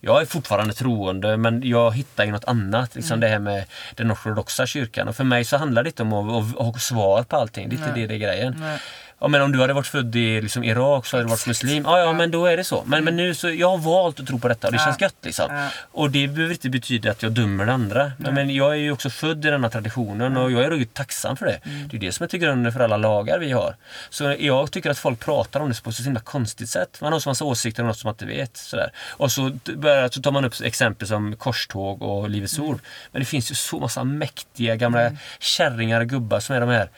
jag 0.00 0.20
är 0.20 0.26
fortfarande 0.26 0.74
troende 0.74 1.36
men 1.36 1.62
jag 1.64 1.96
hittar 1.96 2.24
ju 2.24 2.32
något 2.32 2.44
annat. 2.44 2.94
Liksom 2.94 3.20
det 3.20 3.28
här 3.28 3.38
med 3.38 3.64
den 3.94 4.12
ortodoxa 4.12 4.66
kyrkan. 4.66 5.08
Och 5.08 5.16
för 5.16 5.24
mig 5.24 5.44
så 5.44 5.56
handlar 5.56 5.82
det 5.82 5.88
inte 5.88 6.02
om 6.02 6.12
att, 6.12 6.58
att 6.58 6.66
ha 6.66 6.72
svar 6.72 7.22
på 7.22 7.36
allting. 7.36 7.68
Det 7.68 7.76
är 7.76 7.78
inte 7.78 7.92
det 7.94 8.06
det 8.06 8.14
är 8.14 8.18
grejen. 8.18 8.56
Nej. 8.60 8.78
Ja, 9.20 9.28
men 9.28 9.42
om 9.42 9.52
du 9.52 9.60
hade 9.60 9.72
varit 9.72 9.86
född 9.86 10.16
i 10.16 10.40
liksom, 10.40 10.64
Irak 10.64 11.06
så 11.06 11.16
hade 11.16 11.24
du 11.24 11.30
varit 11.30 11.46
muslim. 11.46 11.84
Ja, 11.86 11.98
ja, 11.98 12.12
men 12.12 12.30
då 12.30 12.46
är 12.46 12.56
det 12.56 12.64
så. 12.64 12.82
Men, 12.86 13.04
men 13.04 13.16
nu 13.16 13.34
så, 13.34 13.50
jag 13.50 13.68
har 13.70 13.78
valt 13.78 14.20
att 14.20 14.26
tro 14.26 14.38
på 14.38 14.48
detta 14.48 14.66
och 14.66 14.72
det 14.72 14.78
Ja. 14.78 14.84
känns 14.84 15.00
gött 15.00 15.14
liksom. 15.22 15.46
Ja. 15.56 15.68
Och 15.92 16.10
det 16.10 16.28
behöver 16.28 16.54
inte 16.54 16.70
betyda 16.70 17.10
att 17.10 17.22
jag 17.22 17.32
dömer 17.32 17.66
andra. 17.66 18.12
Men, 18.18 18.34
men 18.34 18.50
jag 18.54 18.70
är 18.72 18.76
ju 18.76 18.92
också 18.92 19.10
född 19.10 19.44
i 19.46 19.50
denna 19.50 19.70
traditionen 19.70 20.36
och 20.36 20.50
jag 20.52 20.62
är 20.64 20.70
ruggigt 20.70 20.94
tacksam 20.94 21.36
för 21.36 21.46
det. 21.46 21.60
Mm. 21.64 21.88
Det 21.88 21.96
är 21.96 22.00
det 22.00 22.12
som 22.12 22.24
är 22.24 22.28
till 22.28 22.38
grunden 22.40 22.72
för 22.72 22.80
alla 22.80 22.96
lagar 22.96 23.38
vi 23.38 23.52
har. 23.52 23.76
Så 24.10 24.36
jag 24.38 24.70
tycker 24.70 24.90
att 24.90 24.98
folk 24.98 25.20
pratar 25.24 25.60
om 25.60 25.68
det 25.68 25.82
på 25.82 25.92
så 25.92 26.02
himla 26.02 26.20
konstigt 26.20 26.68
sätt. 26.70 26.98
Man 27.00 27.12
har 27.12 27.20
så 27.20 27.28
massa 27.28 27.44
åsikter 27.44 27.82
om 27.82 27.86
något 27.88 27.98
som 27.98 28.08
man 28.08 28.14
inte 28.14 28.26
vet. 28.26 28.56
Sådär. 28.56 28.90
Och 29.10 29.32
så, 29.32 29.50
börjar, 29.76 30.08
så 30.08 30.22
tar 30.22 30.30
man 30.30 30.44
upp 30.44 30.54
exempel 30.62 31.08
som 31.08 31.36
korståg 31.36 32.02
och 32.02 32.30
Livets 32.30 32.58
Mm. 32.58 32.70
Ord. 32.70 32.80
Men 33.12 33.20
det 33.22 33.26
finns 33.26 33.50
ju 33.50 33.54
så 33.54 33.78
massa 33.80 34.04
mäktiga 34.04 34.76
gamla 34.76 35.10
kärringar 35.38 36.00
och 36.00 36.06
gubbar 36.06 36.40
som 36.40 36.56
är 36.56 36.60
de 36.60 36.68
här, 36.68 36.88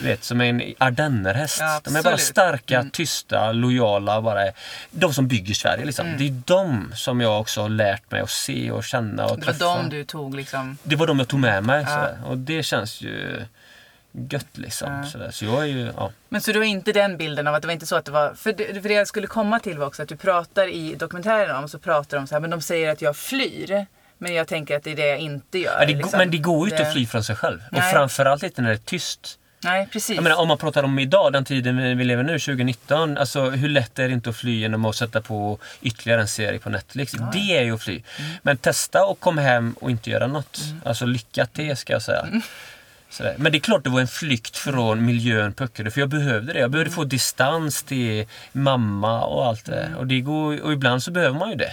du 0.00 0.02
vet, 0.06 0.24
som 0.24 0.40
är 0.40 0.44
en 0.44 0.62
ardennerhäst. 0.78 1.60
Ja, 1.74 1.80
de 1.84 1.96
är 1.96 2.02
bara 2.02 2.14
absolut. 2.14 2.20
starka, 2.20 2.86
tysta, 2.92 3.52
lojala. 3.52 4.22
Bara, 4.22 4.40
de 4.90 5.14
som 5.14 5.28
bygger 5.28 5.54
Sverige. 5.54 5.84
Liksom. 5.84 6.06
Mm. 6.06 6.18
Det 6.18 6.26
är 6.26 6.42
de 6.56 6.92
som 6.96 7.20
jag 7.20 7.40
också 7.40 7.62
har 7.62 7.68
lärt 7.68 8.10
mig 8.10 8.20
att 8.20 8.30
se 8.30 8.70
och 8.70 8.84
känna 8.84 9.24
och 9.26 9.40
Det 9.40 9.46
var 9.46 9.52
träffa. 9.52 9.64
dem 9.64 9.88
du 9.90 10.04
tog 10.04 10.34
liksom. 10.34 10.78
Det 10.82 10.96
var 10.96 11.06
de 11.06 11.18
jag 11.18 11.28
tog 11.28 11.40
med 11.40 11.64
mig. 11.64 11.84
Ja. 11.88 12.08
Och 12.26 12.38
det 12.38 12.62
känns 12.62 13.00
ju 13.00 13.44
gött 14.12 14.46
liksom. 14.58 14.92
Ja. 14.92 15.04
Sådär. 15.10 15.30
Så 15.30 15.44
jag 15.44 15.62
är 15.62 15.66
ju, 15.66 15.92
ja. 15.96 16.10
Men 16.28 16.40
så 16.40 16.52
du 16.52 16.58
har 16.58 16.64
inte 16.66 16.92
den 16.92 17.16
bilden 17.16 17.46
av 17.46 17.54
att 17.54 17.62
det 17.62 17.68
var 17.68 17.72
inte 17.72 17.86
så 17.86 17.96
att 17.96 18.04
det 18.04 18.10
var... 18.12 18.34
För 18.34 18.52
det, 18.52 18.82
för 18.82 18.88
det 18.88 18.94
jag 18.94 19.06
skulle 19.08 19.26
komma 19.26 19.60
till 19.60 19.78
var 19.78 19.86
också 19.86 20.02
att 20.02 20.08
du 20.08 20.16
pratar 20.16 20.66
i 20.68 20.94
dokumentären 20.94 21.56
om 21.56 21.68
så 21.68 21.78
pratar 21.78 22.16
de 22.16 22.26
så 22.26 22.34
här, 22.34 22.40
men 22.40 22.50
de 22.50 22.60
säger 22.62 22.88
att 22.92 23.02
jag 23.02 23.16
flyr. 23.16 23.86
Men 24.18 24.34
jag 24.34 24.48
tänker 24.48 24.76
att 24.76 24.82
det 24.84 24.90
är 24.92 24.96
det 24.96 25.06
jag 25.06 25.18
inte 25.18 25.58
gör. 25.58 25.80
Ja, 25.80 25.86
det, 25.86 25.94
liksom. 25.94 26.18
Men 26.18 26.30
det 26.30 26.38
går 26.38 26.66
ju 26.68 26.72
inte 26.72 26.82
Det- 26.82 26.88
att 26.88 26.92
fly 26.94 27.06
från 27.06 27.24
sig 27.24 27.36
själv. 27.36 27.60
Och 27.70 27.78
Nej. 27.78 27.92
framförallt 27.92 28.42
inte 28.42 28.62
när 28.62 28.68
det 28.68 28.74
är 28.74 28.78
tyst. 28.78 29.38
Nej, 29.64 29.88
precis. 29.92 30.14
Jag 30.16 30.22
menar, 30.22 30.36
om 30.36 30.48
man 30.48 30.58
pratar 30.58 30.82
om 30.82 30.98
idag, 30.98 31.32
den 31.32 31.44
tiden 31.44 31.98
vi 31.98 32.04
lever 32.04 32.22
nu, 32.22 32.38
2019. 32.38 33.16
Alltså 33.18 33.50
hur 33.50 33.68
lätt 33.68 33.98
är 33.98 34.08
det 34.08 34.14
inte 34.14 34.30
att 34.30 34.36
fly 34.36 34.60
genom 34.60 34.84
att 34.84 34.96
sätta 34.96 35.20
på 35.20 35.58
ytterligare 35.82 36.20
en 36.20 36.28
serie 36.28 36.58
på 36.58 36.70
Netflix? 36.70 37.12
Det 37.32 37.56
är 37.58 37.62
ju 37.62 37.74
att 37.74 37.82
fly. 37.82 38.02
Mm. 38.18 38.30
Men 38.42 38.56
testa 38.56 39.04
och 39.04 39.20
kom 39.20 39.38
hem 39.38 39.74
och 39.80 39.90
inte 39.90 40.10
göra 40.10 40.26
något. 40.26 40.60
Alltså 40.84 41.06
lycka 41.06 41.46
till 41.46 41.76
ska 41.76 41.92
jag 41.92 42.02
säga. 42.02 42.20
Mm. 42.20 42.42
Men 43.36 43.52
det 43.52 43.58
är 43.58 43.60
klart 43.60 43.84
det 43.84 43.90
var 43.90 44.00
en 44.00 44.08
flykt 44.08 44.56
från 44.56 45.04
miljön 45.06 45.52
på 45.52 45.64
Öckerö, 45.64 45.90
för 45.90 46.00
jag 46.00 46.08
behövde 46.08 46.52
det. 46.52 46.58
Jag 46.58 46.70
behövde 46.70 46.88
Mm. 46.88 46.96
få 46.96 47.04
distans 47.04 47.82
till 47.82 48.26
mamma 48.52 49.22
och 49.24 49.46
allt 49.46 49.64
det 49.64 49.72
där. 49.72 49.94
och, 49.96 50.06
det 50.06 50.20
går, 50.20 50.60
och 50.62 50.72
ibland 50.72 51.02
så 51.02 51.10
behöver 51.10 51.38
man 51.38 51.50
ju 51.50 51.56
det. 51.56 51.72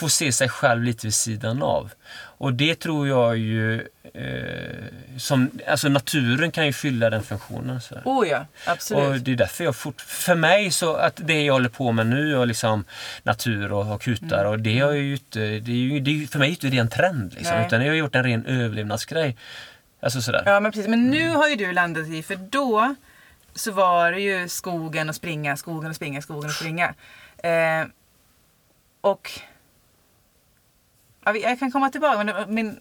Mm. 0.00 0.08
Få 0.08 0.08
se 0.08 0.32
sig 0.32 0.48
själv 0.48 0.82
lite 0.82 1.06
vid 1.06 1.14
sidan 1.14 1.62
av. 1.62 1.90
Och 2.38 2.52
det 2.52 2.74
tror 2.74 3.08
jag 3.08 3.36
ju... 3.36 3.88
Eh, 4.14 5.18
som, 5.18 5.50
alltså 5.68 5.88
naturen 5.88 6.50
kan 6.50 6.66
ju 6.66 6.72
fylla 6.72 7.10
den 7.10 7.22
funktionen. 7.22 7.80
Sådär. 7.80 8.02
Oh 8.04 8.28
ja, 8.28 8.46
absolut. 8.66 9.08
Och 9.08 9.20
det 9.20 9.32
är 9.32 9.36
därför 9.36 9.64
jag 9.64 9.76
fort... 9.76 10.00
För 10.00 10.34
mig 10.34 10.70
så 10.70 10.94
att 10.94 11.20
det 11.24 11.42
jag 11.42 11.52
håller 11.52 11.68
på 11.68 11.92
med 11.92 12.06
nu 12.06 12.36
och 12.36 12.46
liksom 12.46 12.84
natur 13.22 13.72
och, 13.72 13.94
och 13.94 14.02
kutar 14.02 14.44
och 14.44 14.58
det 14.58 14.78
har 14.78 14.92
ju 14.92 15.12
inte... 15.12 15.38
Det 15.38 15.72
är 15.72 15.76
ju, 15.76 16.00
det 16.00 16.10
är, 16.10 16.26
för 16.26 16.38
mig 16.38 16.50
är 16.50 16.60
det 16.60 16.66
inte 16.66 16.78
en 16.78 16.88
trend 16.88 17.34
liksom, 17.34 17.56
Nej. 17.56 17.66
utan 17.66 17.84
jag 17.84 17.92
har 17.92 17.96
gjort 17.96 18.14
en 18.14 18.24
ren 18.24 18.46
överlevnadsgrej. 18.46 19.36
Alltså 20.02 20.22
sådär. 20.22 20.42
Ja, 20.46 20.60
men 20.60 20.72
precis. 20.72 20.88
Men 20.88 21.10
nu 21.10 21.30
har 21.30 21.48
ju 21.48 21.56
du 21.56 21.72
landat 21.72 22.08
i, 22.08 22.22
för 22.22 22.36
då 22.36 22.94
så 23.54 23.72
var 23.72 24.12
det 24.12 24.20
ju 24.20 24.48
skogen 24.48 25.08
och 25.08 25.14
springa, 25.14 25.56
skogen 25.56 25.90
och 25.90 25.96
springa, 25.96 26.22
skogen 26.22 26.50
och 26.50 26.56
springa. 26.56 26.94
Eh, 27.38 27.86
och 29.00 29.30
jag 31.24 31.58
kan 31.58 31.72
komma 31.72 31.90
tillbaka, 31.90 32.24
men, 32.24 32.54
men 32.54 32.80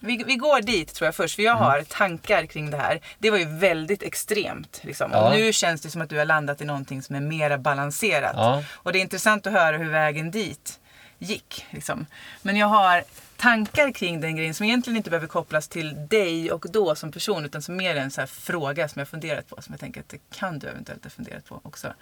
vi, 0.00 0.24
vi 0.26 0.36
går 0.36 0.60
dit 0.60 0.94
tror 0.94 1.06
jag 1.06 1.14
först, 1.14 1.36
för 1.36 1.42
jag 1.42 1.54
har 1.54 1.82
tankar 1.82 2.46
kring 2.46 2.70
det 2.70 2.76
här. 2.76 3.00
Det 3.18 3.30
var 3.30 3.38
ju 3.38 3.44
väldigt 3.44 4.02
extremt. 4.02 4.80
Liksom. 4.82 5.10
Ja. 5.12 5.26
Och 5.28 5.36
nu 5.36 5.52
känns 5.52 5.80
det 5.80 5.90
som 5.90 6.02
att 6.02 6.10
du 6.10 6.18
har 6.18 6.24
landat 6.24 6.60
i 6.60 6.64
någonting 6.64 7.02
som 7.02 7.16
är 7.16 7.20
mera 7.20 7.58
balanserat. 7.58 8.34
Ja. 8.36 8.62
Och 8.72 8.92
det 8.92 8.98
är 8.98 9.00
intressant 9.00 9.46
att 9.46 9.52
höra 9.52 9.76
hur 9.76 9.90
vägen 9.90 10.30
dit 10.30 10.80
gick. 11.18 11.66
Liksom. 11.70 12.06
Men 12.42 12.56
jag 12.56 12.66
har 12.66 13.02
tankar 13.36 13.92
kring 13.92 14.20
den 14.20 14.36
grejen 14.36 14.54
som 14.54 14.66
egentligen 14.66 14.96
inte 14.96 15.10
behöver 15.10 15.26
kopplas 15.26 15.68
till 15.68 16.08
dig 16.08 16.52
och 16.52 16.66
då 16.70 16.94
som 16.94 17.12
person 17.12 17.44
utan 17.44 17.62
som 17.62 17.76
mer 17.76 17.96
en 17.96 18.10
så 18.10 18.20
här 18.20 18.28
fråga 18.28 18.88
som 18.88 18.98
jag 18.98 19.08
funderat 19.08 19.48
på. 19.48 19.62
Som 19.62 19.72
jag 19.72 19.80
tänker 19.80 20.00
att 20.00 20.08
det 20.08 20.20
kan 20.32 20.58
du 20.58 20.66
eventuellt 20.66 21.04
ha 21.04 21.10
funderat 21.10 21.44
på 21.44 21.60
också. 21.62 21.94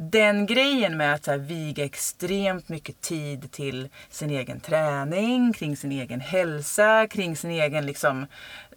Den 0.00 0.46
grejen 0.46 0.96
med 0.96 1.14
att 1.14 1.24
så 1.24 1.30
här, 1.30 1.38
viga 1.38 1.84
extremt 1.84 2.68
mycket 2.68 3.00
tid 3.00 3.52
till 3.52 3.88
sin 4.10 4.30
egen 4.30 4.60
träning, 4.60 5.52
kring 5.52 5.76
sin 5.76 5.92
egen 5.92 6.20
hälsa, 6.20 7.06
kring 7.10 7.36
sin 7.36 7.50
egen 7.50 7.86
liksom 7.86 8.26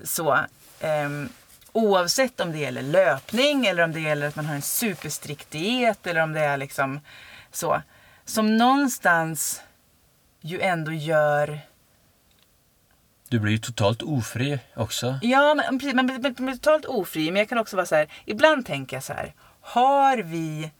så. 0.04 0.40
ehm, 0.80 1.30
oavsett 1.72 2.40
om 2.40 2.52
det 2.52 2.58
gäller 2.58 2.82
löpning 2.82 3.66
eller 3.66 3.84
om 3.84 3.92
det 3.92 4.00
gäller 4.00 4.28
att 4.28 4.36
man 4.36 4.46
har 4.46 4.56
en 4.56 4.62
superstrikt 4.62 5.52
diet 5.52 6.08
eller 6.08 6.22
om 6.22 6.34
det 6.34 6.40
är 6.40 6.58
liksom 6.58 7.00
så. 7.52 7.82
Som 8.26 8.58
någonstans 8.58 9.62
ju 10.42 10.62
ändå 10.62 10.92
gör 10.92 11.60
Du 13.30 13.40
blir 13.40 13.52
ju 13.52 13.58
totalt 13.58 14.02
ofri 14.02 14.60
också. 14.76 15.20
Ja, 15.22 15.54
men, 15.56 15.80
precis, 15.80 15.94
men, 15.94 16.06
men, 16.06 16.36
men 16.38 16.58
totalt 16.58 16.86
ofri. 16.86 17.32
Men 17.32 17.40
jag 17.40 17.50
kan 17.50 17.58
också 17.58 17.76
vara 17.76 17.86
så 17.86 17.96
här. 17.96 18.08
Ibland 18.26 18.66
tänker 18.66 18.96
jag 18.96 19.04
så 19.04 19.14
här. 19.14 19.34
Har 19.62 20.18
vi 20.18 20.72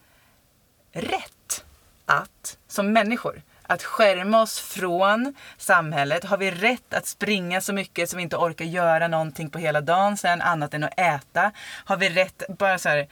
rätt 0.94 1.64
att, 2.06 2.58
som 2.68 2.94
människor, 2.94 3.42
att 3.64 3.84
skärma 3.84 4.42
oss 4.42 4.60
från 4.60 5.36
samhället? 5.58 6.24
Har 6.24 6.38
vi 6.38 6.52
rätt 6.52 6.94
att 6.94 7.08
springa 7.08 7.62
så 7.62 7.74
mycket 7.74 8.10
som 8.10 8.18
vi 8.18 8.24
inte 8.24 8.38
orkar 8.38 8.66
göra 8.66 9.08
någonting 9.08 9.50
på 9.50 9.60
hela 9.60 9.82
dagen 9.82 10.18
sen 10.18 10.42
annat 10.42 10.74
än 10.74 10.84
att 10.84 11.00
äta? 11.00 11.52
Har 11.86 11.98
vi 11.98 12.10
rätt, 12.10 12.44
bara 12.50 12.78
så 12.78 12.90
här, 12.90 13.08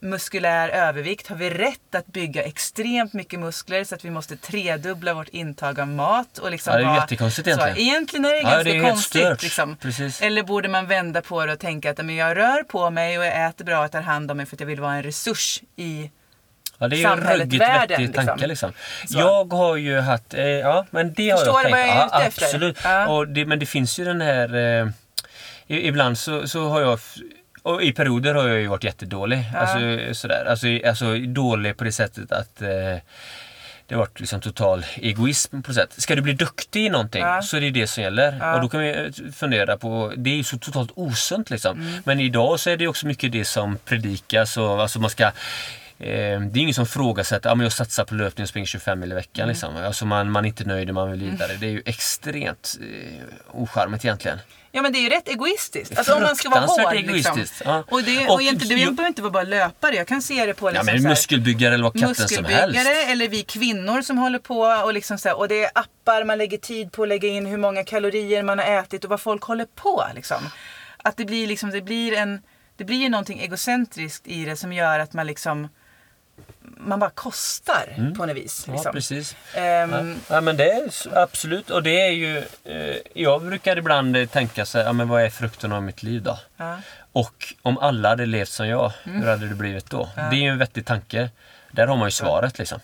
muskulär 0.00 0.68
övervikt? 0.68 1.28
Har 1.28 1.36
vi 1.36 1.50
rätt 1.50 1.94
att 1.94 2.06
bygga 2.06 2.42
extremt 2.42 3.12
mycket 3.12 3.40
muskler 3.40 3.84
så 3.84 3.94
att 3.94 4.04
vi 4.04 4.10
måste 4.10 4.36
tredubbla 4.36 5.14
vårt 5.14 5.28
intag 5.28 5.80
av 5.80 5.88
mat? 5.88 6.38
Och 6.38 6.50
liksom 6.50 6.72
Ja, 6.72 6.78
det 6.78 6.84
är 6.84 6.94
jättekonstigt 6.94 7.48
så, 7.48 7.52
egentligen. 7.52 7.88
Egentligen 7.88 8.24
är 8.24 8.30
det 8.30 8.38
Ja, 8.38 8.50
ganska 8.50 8.72
det 8.72 8.76
är 8.76 8.90
konstigt. 8.90 9.42
Liksom. 9.42 9.76
Eller 10.20 10.42
borde 10.42 10.68
man 10.68 10.86
vända 10.86 11.22
på 11.22 11.46
det 11.46 11.52
och 11.52 11.58
tänka 11.58 11.90
att 11.90 11.98
men 11.98 12.16
jag 12.16 12.36
rör 12.36 12.62
på 12.62 12.90
mig 12.90 13.18
och 13.18 13.24
jag 13.24 13.46
äter 13.48 13.64
bra 13.64 13.84
och 13.84 13.90
tar 13.90 14.00
hand 14.00 14.30
om 14.30 14.36
mig 14.36 14.46
för 14.46 14.56
att 14.56 14.60
jag 14.60 14.66
vill 14.66 14.80
vara 14.80 14.94
en 14.94 15.02
resurs 15.02 15.62
i 15.76 16.10
Ja, 16.82 16.88
det 16.88 16.96
är 16.96 16.98
ju 16.98 17.04
en 17.04 17.38
ruggigt 17.38 17.62
världen, 17.62 18.00
vettig 18.00 18.26
tanke 18.26 18.46
liksom. 18.46 18.72
Så. 19.08 19.18
Jag 19.18 19.52
har 19.52 19.76
ju 19.76 20.00
haft, 20.00 20.34
eh, 20.34 20.44
ja 20.44 20.86
men 20.90 21.12
det 21.14 21.30
har 21.30 21.38
Förstår 21.38 21.60
jag 21.62 21.66
du 21.66 21.70
vad 21.70 21.80
tänkt. 21.80 21.94
jag 21.94 21.96
är 21.96 22.08
ja, 22.12 22.18
ute 22.18 22.26
efter? 22.26 22.44
absolut. 22.44 22.78
Ja. 22.84 23.08
Och 23.08 23.28
det, 23.28 23.46
men 23.46 23.58
det 23.58 23.66
finns 23.66 23.98
ju 23.98 24.04
den 24.04 24.20
här, 24.20 24.54
eh, 24.56 24.88
ibland 25.66 26.18
så, 26.18 26.48
så 26.48 26.68
har 26.68 26.80
jag 26.80 26.98
och 27.62 27.82
i 27.82 27.92
perioder 27.92 28.34
har 28.34 28.48
jag 28.48 28.60
ju 28.60 28.66
varit 28.66 28.84
jättedålig. 28.84 29.44
Ja. 29.54 29.58
Alltså, 29.58 30.14
sådär. 30.14 30.44
Alltså, 30.48 30.66
alltså 30.86 31.18
dålig 31.18 31.76
på 31.76 31.84
det 31.84 31.92
sättet 31.92 32.32
att 32.32 32.62
eh, 32.62 32.68
det 33.86 33.94
har 33.94 33.98
varit 33.98 34.20
liksom 34.20 34.40
total 34.40 34.84
egoism 34.96 35.62
på 35.62 35.70
något 35.70 35.76
sätt. 35.76 35.94
Ska 35.96 36.14
du 36.14 36.22
bli 36.22 36.32
duktig 36.32 36.86
i 36.86 36.88
någonting 36.88 37.22
Ja. 37.22 37.42
så 37.42 37.56
är 37.56 37.60
det 37.60 37.70
det 37.70 37.86
som 37.86 38.02
gäller. 38.02 38.38
Ja. 38.40 38.54
Och 38.54 38.60
då 38.60 38.68
kan 38.68 38.80
vi 38.80 38.90
eh, 38.90 39.32
fundera 39.32 39.76
på, 39.76 40.12
det 40.16 40.30
är 40.30 40.34
ju 40.34 40.44
så 40.44 40.58
totalt 40.58 40.90
osunt 40.94 41.50
liksom. 41.50 41.80
Mm. 41.80 42.02
Men 42.04 42.20
idag 42.20 42.60
så 42.60 42.70
är 42.70 42.76
det 42.76 42.88
också 42.88 43.06
mycket 43.06 43.32
det 43.32 43.44
som 43.44 43.78
predikas 43.84 44.56
och 44.56 44.82
alltså 44.82 45.00
man 45.00 45.10
ska 45.10 45.30
Eh, 46.02 46.40
det 46.40 46.58
är 46.58 46.62
ingen 46.62 46.74
som 46.74 46.86
frågasätter, 46.86 47.48
ja 47.50 47.54
men 47.54 47.64
jag 47.64 47.72
satsar 47.72 48.04
på 48.04 48.14
löpning 48.14 48.42
och 48.42 48.48
springer 48.48 48.66
25 48.66 49.00
mil 49.00 49.12
i 49.12 49.14
veckan. 49.14 49.42
Mm. 49.42 49.48
Liksom. 49.48 49.76
Alltså 49.76 50.06
man, 50.06 50.30
man 50.30 50.44
är 50.44 50.48
inte 50.48 50.64
nöjd 50.64 50.94
man 50.94 51.10
vill 51.10 51.20
vidare. 51.30 51.52
Det 51.60 51.66
är 51.66 51.70
ju 51.70 51.82
extremt 51.86 52.74
eh, 52.80 53.60
ocharmigt 53.62 54.04
egentligen. 54.04 54.38
Ja 54.74 54.82
men 54.82 54.92
det 54.92 54.98
är 54.98 55.00
ju 55.00 55.08
rätt 55.08 55.28
egoistiskt. 55.28 55.98
Alltså 55.98 56.14
om 56.14 56.22
man 56.22 56.36
ska 56.36 56.48
vara 56.50 56.60
hård. 56.60 56.94
Liksom. 56.94 57.08
egoistiskt, 57.38 57.62
ja. 57.64 57.84
Och 57.88 58.02
det, 58.02 58.26
Och 58.26 58.34
och 58.34 58.42
egentligen, 58.42 58.78
det 58.78 58.84
jag- 58.84 58.94
behöver 58.94 59.08
inte 59.08 59.22
vara 59.22 59.32
bara 59.32 59.42
löpare. 59.42 59.94
Jag 59.96 60.06
kan 60.06 60.22
se 60.22 60.46
det 60.46 60.54
på 60.54 60.66
Ja, 60.68 60.70
liksom 60.70 60.86
men 60.86 60.98
så 60.98 61.02
här, 61.02 61.10
muskelbyggare 61.12 61.74
eller 61.74 61.84
vad 61.84 62.00
katten 62.00 62.28
som 62.28 62.44
helst. 62.44 62.78
eller 63.08 63.28
vi 63.28 63.42
kvinnor 63.42 64.02
som 64.02 64.18
håller 64.18 64.38
på 64.38 64.60
och 64.60 64.92
liksom 64.94 65.18
så 65.18 65.28
här, 65.28 65.38
och 65.38 65.48
det 65.48 65.64
är 65.64 65.70
appar 65.74 66.24
man 66.24 66.38
lägger 66.38 66.58
tid 66.58 66.92
på 66.92 67.02
att 67.02 67.08
lägga 67.08 67.28
in 67.28 67.46
hur 67.46 67.56
många 67.56 67.84
kalorier 67.84 68.42
man 68.42 68.58
har 68.58 68.66
ätit 68.66 69.04
och 69.04 69.10
vad 69.10 69.20
folk 69.20 69.42
håller 69.42 69.66
på 69.74 70.04
liksom. 70.14 70.38
Att 71.04 71.16
det 71.16 71.24
blir 71.24 71.46
liksom, 71.46 71.70
det 71.70 71.82
blir 71.82 72.12
en, 72.12 72.42
det 72.76 72.84
blir 72.84 72.96
ju 73.02 73.08
någonting 73.08 73.40
egocentriskt 73.40 74.26
i 74.26 74.44
det 74.44 74.56
som 74.56 74.72
gör 74.72 74.98
att 74.98 75.12
man 75.12 75.26
liksom 75.26 75.68
man 76.76 76.98
bara 76.98 77.10
kostar 77.10 78.12
på 78.16 78.26
något 78.26 78.36
vis. 78.36 78.66
Mm. 78.68 78.74
Ja, 78.74 78.78
Liksom. 78.78 78.92
precis. 78.92 79.36
Ehm, 79.54 80.20
Ja, 80.30 80.40
men 80.40 80.56
det 80.56 80.70
är 80.72 80.88
absolut. 81.18 81.70
Och 81.70 81.82
det 81.82 82.00
är 82.00 82.10
ju... 82.10 82.38
Eh, 82.64 82.96
jag 83.14 83.42
brukar 83.42 83.76
ibland 83.78 84.30
tänka 84.30 84.64
så 84.66 84.78
här, 84.78 84.84
ja, 84.84 84.92
men 84.92 85.08
vad 85.08 85.22
är 85.22 85.30
frukten 85.30 85.72
av 85.72 85.82
mitt 85.82 86.02
liv 86.02 86.22
då? 86.22 86.38
ja. 86.56 86.78
Och 87.14 87.54
om 87.62 87.78
alla 87.78 88.08
hade 88.08 88.26
levt 88.26 88.48
som 88.48 88.68
jag, 88.68 88.92
Mm. 89.04 89.20
hur 89.22 89.28
hade 89.28 89.48
det 89.48 89.54
blivit 89.54 89.90
då? 89.90 90.08
Det 90.14 90.20
är 90.36 90.40
ju 90.40 90.48
en 90.48 90.58
vettig 90.58 90.86
tanke. 90.86 91.30
Där 91.70 91.86
har 91.86 91.96
man 91.96 92.06
ju 92.06 92.10
svaret 92.12 92.58
liksom. 92.58 92.80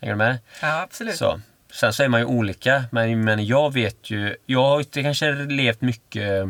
Hänger 0.00 0.14
du 0.14 0.18
med? 0.18 0.38
ja, 0.62 0.80
absolut. 0.82 1.16
Så. 1.16 1.40
Sen 1.72 1.92
så 1.92 2.02
är 2.02 2.08
man 2.08 2.20
ju 2.20 2.26
olika, 2.26 2.84
men, 2.90 3.24
men 3.24 3.46
jag 3.46 3.72
vet 3.72 4.10
ju, 4.10 4.36
jag 4.46 4.62
har 4.62 4.78
inte 4.78 5.02
kanske 5.02 5.32
levt 5.32 5.80
mycket 5.80 6.46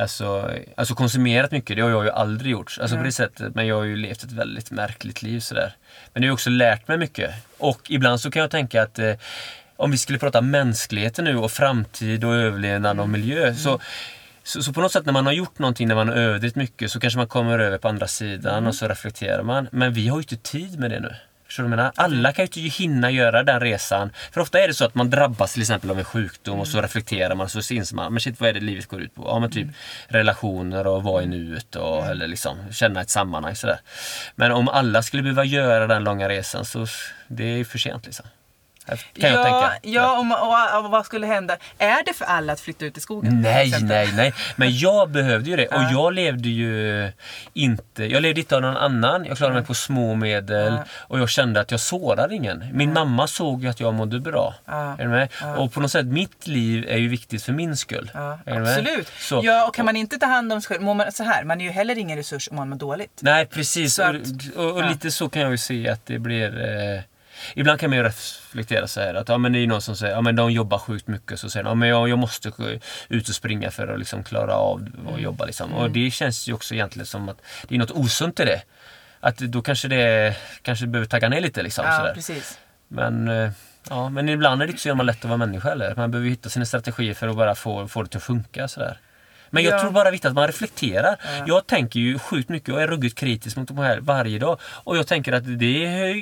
Alltså, 0.00 0.50
alltså 0.74 0.94
konsumerat 0.94 1.50
mycket, 1.50 1.76
det 1.76 1.82
har 1.82 1.90
jag 1.90 2.04
ju 2.04 2.10
aldrig 2.10 2.52
gjort. 2.52 2.78
Alltså 2.80 2.96
på 2.96 3.02
det 3.02 3.12
sättet, 3.12 3.54
men 3.54 3.66
jag 3.66 3.76
har 3.76 3.84
ju 3.84 3.96
levt 3.96 4.22
ett 4.22 4.32
väldigt 4.32 4.70
märkligt 4.70 5.22
liv 5.22 5.40
sådär. 5.40 5.72
Men 6.12 6.22
det 6.22 6.28
har 6.28 6.32
också 6.32 6.50
lärt 6.50 6.88
mig 6.88 6.98
mycket. 6.98 7.30
Och 7.58 7.90
ibland 7.90 8.20
så 8.20 8.30
kan 8.30 8.42
jag 8.42 8.50
tänka 8.50 8.82
att 8.82 8.98
eh, 8.98 9.14
om 9.76 9.90
vi 9.90 9.98
skulle 9.98 10.18
prata 10.18 10.40
mänskligheten 10.40 11.24
nu 11.24 11.36
och 11.36 11.50
framtid 11.50 12.24
och 12.24 12.34
överlevnad 12.34 13.00
och 13.00 13.08
miljö. 13.08 13.54
Så, 13.54 13.80
så, 14.42 14.62
så 14.62 14.72
på 14.72 14.80
något 14.80 14.92
sätt 14.92 15.06
när 15.06 15.12
man 15.12 15.26
har 15.26 15.32
gjort 15.32 15.58
någonting, 15.58 15.88
när 15.88 15.94
man 15.94 16.08
har 16.08 16.14
överdrivit 16.14 16.56
mycket 16.56 16.90
så 16.90 17.00
kanske 17.00 17.18
man 17.18 17.28
kommer 17.28 17.58
över 17.58 17.78
på 17.78 17.88
andra 17.88 18.08
sidan 18.08 18.66
och 18.66 18.74
så 18.74 18.88
reflekterar 18.88 19.42
man. 19.42 19.68
Men 19.72 19.92
vi 19.92 20.08
har 20.08 20.16
ju 20.16 20.22
inte 20.22 20.36
tid 20.36 20.78
med 20.78 20.90
det 20.90 21.00
nu. 21.00 21.14
Förstår 21.56 21.64
du 21.64 21.76
vad 21.76 21.78
jag 21.78 21.92
menar? 21.96 22.04
Alla 22.04 22.32
kan 22.32 22.44
ju 22.44 22.62
inte 22.62 22.82
hinna 22.82 23.10
göra 23.10 23.42
den 23.42 23.60
resan. 23.60 24.10
För 24.32 24.40
ofta 24.40 24.60
är 24.60 24.68
det 24.68 24.74
så 24.74 24.84
att 24.84 24.94
man 24.94 25.10
drabbas 25.10 25.52
till 25.52 25.62
exempel 25.62 25.90
av 25.90 25.98
en 25.98 26.04
sjukdom 26.04 26.60
och 26.60 26.68
så 26.68 26.80
reflekterar 26.80 27.34
man 27.34 27.44
och 27.44 27.64
så 27.64 27.74
inser 27.74 27.96
man, 27.96 28.12
men 28.12 28.20
shit 28.20 28.40
vad 28.40 28.48
är 28.48 28.52
det 28.52 28.60
livet 28.60 28.86
går 28.86 29.02
ut 29.02 29.14
på? 29.14 29.22
Ja 29.26 29.38
men 29.38 29.50
typ 29.50 29.68
relationer 30.08 30.86
och 30.86 31.02
vara 31.02 31.22
i 31.22 31.26
nuet 31.26 31.76
och 31.76 32.06
eller 32.06 32.26
liksom 32.26 32.56
känna 32.72 33.00
ett 33.00 33.10
sammanhang 33.10 33.56
sådär. 33.56 33.80
Men 34.34 34.52
om 34.52 34.68
alla 34.68 35.02
skulle 35.02 35.22
behöva 35.22 35.44
göra 35.44 35.86
den 35.86 36.04
långa 36.04 36.28
resan 36.28 36.64
så 36.64 36.86
det 37.28 37.44
är 37.44 37.64
för 37.64 37.78
sent 37.78 38.06
liksom. 38.06 38.26
Kan 38.86 39.30
jag 39.30 39.32
ja, 39.32 39.42
tänka. 39.44 39.72
Ja, 39.82 40.12
och, 40.18 40.78
och, 40.78 40.84
och 40.84 40.90
vad 40.90 41.06
skulle 41.06 41.26
hända? 41.26 41.56
Är 41.78 42.04
det 42.04 42.12
för 42.12 42.24
alla 42.24 42.52
att 42.52 42.60
flytta 42.60 42.84
ut 42.84 42.96
i 42.98 43.00
skogen? 43.00 43.40
Nej, 43.42 43.72
nej, 43.82 44.12
nej. 44.16 44.34
Men 44.56 44.78
jag 44.78 45.10
behövde 45.10 45.50
ju 45.50 45.56
det. 45.56 45.66
Och 45.66 45.74
Ja. 45.82 45.90
jag 45.90 46.12
levde 46.14 46.48
ju 46.48 47.12
inte... 47.52 48.04
Jag 48.04 48.22
levde 48.22 48.40
inte 48.40 48.56
av 48.56 48.62
någon 48.62 48.76
annan. 48.76 49.24
Jag 49.24 49.36
klarade 49.36 49.54
mig 49.58 49.64
på 49.66 49.74
små 49.74 50.14
medel. 50.14 50.78
Och 50.98 51.18
jag 51.20 51.28
kände 51.30 51.60
att 51.60 51.70
jag 51.70 51.80
sårade 51.80 52.34
ingen. 52.34 52.64
Min 52.72 52.92
mamma 52.92 53.26
såg 53.26 53.62
ju 53.62 53.68
att 53.70 53.80
jag 53.80 53.94
mådde 53.94 54.20
bra. 54.20 54.54
Är 54.66 54.96
du 55.04 55.08
med? 55.08 55.28
Och 55.56 55.72
på 55.72 55.80
något 55.80 55.90
sätt, 55.92 56.06
mitt 56.06 56.46
liv 56.46 56.84
är 56.88 56.96
ju 56.96 57.08
viktigt 57.08 57.42
för 57.42 57.52
min 57.52 57.76
skull. 57.76 58.10
Absolut. 58.46 59.12
Så, 59.18 59.40
Ja, 59.44 59.66
och 59.68 59.74
kan 59.74 59.84
man 59.86 59.96
inte 59.96 60.18
ta 60.18 60.26
hand 60.26 60.52
om 60.52 60.60
sig 60.60 60.68
själv, 60.68 60.82
mår 60.82 60.94
man 60.94 61.12
så 61.12 61.24
här, 61.24 61.44
man 61.44 61.60
är 61.60 61.64
ju 61.64 61.70
heller 61.70 61.98
ingen 61.98 62.16
resurs 62.18 62.48
om 62.50 62.56
man 62.56 62.68
mår 62.68 62.76
dåligt. 62.76 63.20
Nej, 63.22 63.46
precis. 63.46 63.94
Så 63.94 64.02
och, 64.02 64.08
att- 64.08 64.56
och, 64.56 64.70
och 64.72 64.80
ja. 64.82 64.88
lite 64.88 65.10
så 65.10 65.28
kan 65.28 65.42
jag 65.42 65.50
ju 65.50 65.58
se 65.58 65.88
att 65.88 66.06
det 66.06 66.18
blir... 66.18 66.60
Eh, 66.94 67.00
ibland 67.54 67.80
kan 67.80 67.90
man 67.90 67.96
ju 67.98 68.04
reflektera 68.04 68.86
så 68.86 69.00
här 69.00 69.14
att 69.14 69.28
ja, 69.28 69.38
men 69.38 69.52
det 69.52 69.58
är 69.58 69.66
någon 69.66 69.82
som 69.82 69.96
säger 69.96 70.14
ja, 70.14 70.20
men 70.20 70.36
de 70.36 70.52
jobbar 70.52 70.78
sjukt 70.78 71.06
mycket. 71.06 71.40
Så 71.40 71.50
säger 71.50 71.64
de 71.64 71.68
ja, 71.70 71.74
men 71.74 71.88
jag, 71.88 72.08
jag 72.08 72.18
måste 72.18 72.52
ut 73.08 73.28
och 73.28 73.34
springa 73.34 73.70
för 73.70 73.88
att 73.88 73.98
liksom 73.98 74.24
klara 74.24 74.52
av 74.54 74.88
att 75.04 75.08
Mm. 75.08 75.22
jobba. 75.22 75.44
Liksom. 75.44 75.72
Och 75.72 75.90
det 75.90 76.10
känns 76.10 76.48
ju 76.48 76.52
också 76.52 76.74
egentligen 76.74 77.06
som 77.06 77.28
att 77.28 77.42
det 77.68 77.74
är 77.74 77.78
något 77.78 77.90
osunt 77.90 78.40
i 78.40 78.44
det. 78.44 78.62
Att 79.20 79.36
då 79.38 79.62
kanske 79.62 79.88
det 79.88 80.36
kanske 80.62 80.86
behöver 80.86 81.08
tagga 81.08 81.28
ner 81.28 81.40
lite. 81.40 81.62
Liksom, 81.62 81.84
Ja, 81.84 82.10
precis. 82.14 82.58
Men, 82.88 83.28
eh, 83.28 83.50
ja, 83.90 84.08
men 84.08 84.28
ibland 84.28 84.62
är 84.62 84.66
det 84.66 84.70
inte 84.70 84.82
så 84.82 84.88
jävla 84.88 85.02
lätt 85.02 85.18
att 85.18 85.24
vara 85.24 85.36
människa 85.36 85.68
heller. 85.68 85.94
Man 85.96 86.10
behöver 86.10 86.30
hitta 86.30 86.48
sina 86.48 86.64
strategier 86.66 87.14
för 87.14 87.28
att 87.28 87.36
bara 87.36 87.54
få, 87.54 87.88
få 87.88 88.02
det 88.02 88.16
att 88.16 88.22
funka. 88.22 88.68
Sådär. 88.68 88.98
Men 89.56 89.64
jag 89.64 89.74
Ja. 89.74 89.80
tror 89.80 89.90
bara 89.90 90.04
det 90.04 90.10
är 90.10 90.12
viktigt 90.12 90.28
att 90.28 90.34
man 90.34 90.46
reflekterar. 90.46 91.16
Jag 91.46 91.66
tänker 91.66 92.00
ju 92.00 92.18
sjukt 92.18 92.48
mycket 92.48 92.74
och 92.74 92.82
är 92.82 92.86
ruggigt 92.86 93.18
kritisk 93.18 93.56
mot 93.56 93.68
de 93.68 93.78
här 93.78 93.98
varje 94.00 94.38
dag. 94.38 94.58
Och 94.62 94.96
jag 94.96 95.06
tänker 95.06 95.32
att 95.32 95.58
det 95.58 95.84
är, 95.86 96.14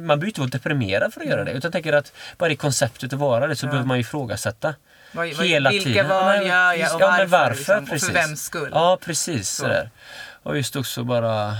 man 0.00 0.06
behöver 0.06 0.26
inte 0.26 0.40
vara 0.40 0.50
deprimerad 0.50 1.14
för 1.14 1.20
att 1.20 1.26
göra 1.26 1.44
det. 1.44 1.50
Utan 1.50 1.60
jag 1.68 1.72
tänker 1.72 1.92
att 1.92 2.12
bara 2.38 2.50
i 2.50 2.56
konceptet 2.56 3.12
att 3.12 3.18
vara 3.18 3.46
det 3.46 3.56
så 3.56 3.66
behöver 3.66 3.86
man 3.86 3.96
ju 3.96 4.00
ifrågasätta. 4.00 4.74
Vad- 5.12 5.32
vad- 5.34 5.46
Hela 5.46 5.70
vilka 5.70 5.84
tiden. 5.88 6.08
val 6.08 6.24
men- 6.38 6.46
gör 6.46 6.72
jag 6.72 6.94
och 6.94 7.00
ja, 7.00 7.14
men 7.18 7.28
varför, 7.28 7.74
varför 7.74 7.92
liksom, 7.92 7.94
och 7.94 8.00
för 8.00 8.12
vems 8.28 8.42
skull? 8.42 8.68
Ja, 8.72 8.98
precis. 9.04 9.48
Sådär. 9.50 9.90
Och 10.42 10.56
just 10.56 10.76
också 10.76 11.04
bara, 11.04 11.52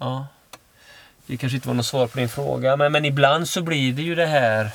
ja. 0.00 0.26
Det 1.26 1.36
kanske 1.36 1.56
inte 1.56 1.68
var 1.68 1.74
något 1.74 1.86
svar 1.86 2.06
på 2.06 2.18
din 2.18 2.28
fråga, 2.28 2.76
men, 2.76 2.92
men 2.92 3.04
ibland 3.04 3.48
så 3.48 3.62
blir 3.62 3.92
det 3.92 4.02
ju 4.02 4.14
det 4.14 4.26
här 4.26 4.70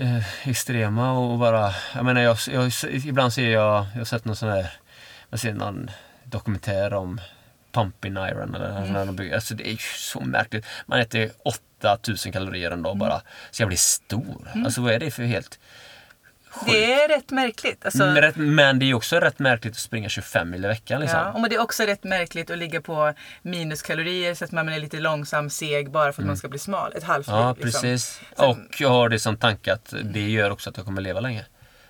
det 0.00 0.24
extrema 0.44 1.12
och 1.12 1.38
bara, 1.38 1.74
jag 1.94 2.04
menar 2.04 2.20
jag, 2.20 2.36
jag, 2.52 2.72
ibland 2.92 3.32
ser 3.32 3.50
jag, 3.50 3.86
jag 3.92 4.00
har 4.00 4.04
sett 4.04 4.24
någon 4.24 4.36
sån 4.36 4.48
här, 4.48 4.72
jag 5.30 5.40
ser 5.40 5.54
någon 5.54 5.90
dokumentär 6.24 6.94
om 6.94 7.20
Pumping 7.72 8.12
Iron 8.12 8.54
eller 8.54 8.76
mm. 8.76 8.92
när 8.92 9.06
de 9.06 9.16
bygger, 9.16 9.34
alltså 9.34 9.54
det 9.54 9.68
är 9.68 9.72
ju 9.72 9.78
så 9.96 10.20
märkligt. 10.20 10.66
Man 10.86 11.00
äter 11.00 11.30
8000 11.78 12.32
kalorier 12.32 12.70
en 12.70 12.82
dag 12.82 12.96
bara, 12.96 13.22
så 13.50 13.62
jag 13.62 13.68
blir 13.68 13.78
stor. 13.78 14.50
Alltså 14.64 14.80
vad 14.80 14.92
är 14.92 14.98
det 14.98 15.10
för 15.10 15.22
helt 15.22 15.58
Det 16.66 16.92
är 16.94 17.08
rätt 17.08 17.30
märkligt. 17.30 17.84
Alltså, 17.84 17.98
Men, 17.98 18.16
rätt, 18.22 18.36
men 18.36 18.78
det 18.78 18.90
är 18.90 18.94
också 18.94 19.16
rätt 19.20 19.38
märkligt 19.38 19.72
att 19.72 19.78
springa 19.78 20.08
25 20.08 20.50
mil 20.50 20.64
i 20.64 20.68
veckan. 20.68 21.00
Liksom. 21.00 21.18
ja, 21.20 21.32
och 21.32 21.40
men 21.40 21.50
det 21.50 21.56
är 21.56 21.60
också 21.62 21.82
rätt 21.82 22.04
märkligt 22.04 22.50
att 22.50 22.58
ligga 22.58 22.80
på 22.80 23.14
minuskalorier 23.42 24.34
så 24.34 24.44
att 24.44 24.52
man 24.52 24.68
är 24.68 24.78
lite 24.80 25.00
långsam, 25.00 25.50
seg 25.50 25.90
bara 25.90 26.12
för 26.12 26.22
att 26.22 26.26
man 26.26 26.36
ska 26.36 26.48
bli 26.48 26.58
smal. 26.58 26.92
Ett 26.96 27.04
halvt 27.04 27.28
Mm. 27.28 27.40
Ja, 27.40 27.50
liksom. 27.58 27.70
precis. 27.82 28.20
Sen- 28.36 28.46
Och 28.48 28.58
jag 28.80 28.88
har 28.88 29.08
det 29.08 29.18
som 29.18 29.36
tanke 29.36 29.72
att 29.72 29.94
det 30.02 30.28
gör 30.30 30.50
också 30.50 30.70
att 30.70 30.76
jag 30.76 30.86
kommer 30.86 31.02
leva 31.02 31.20
länge. 31.20 31.44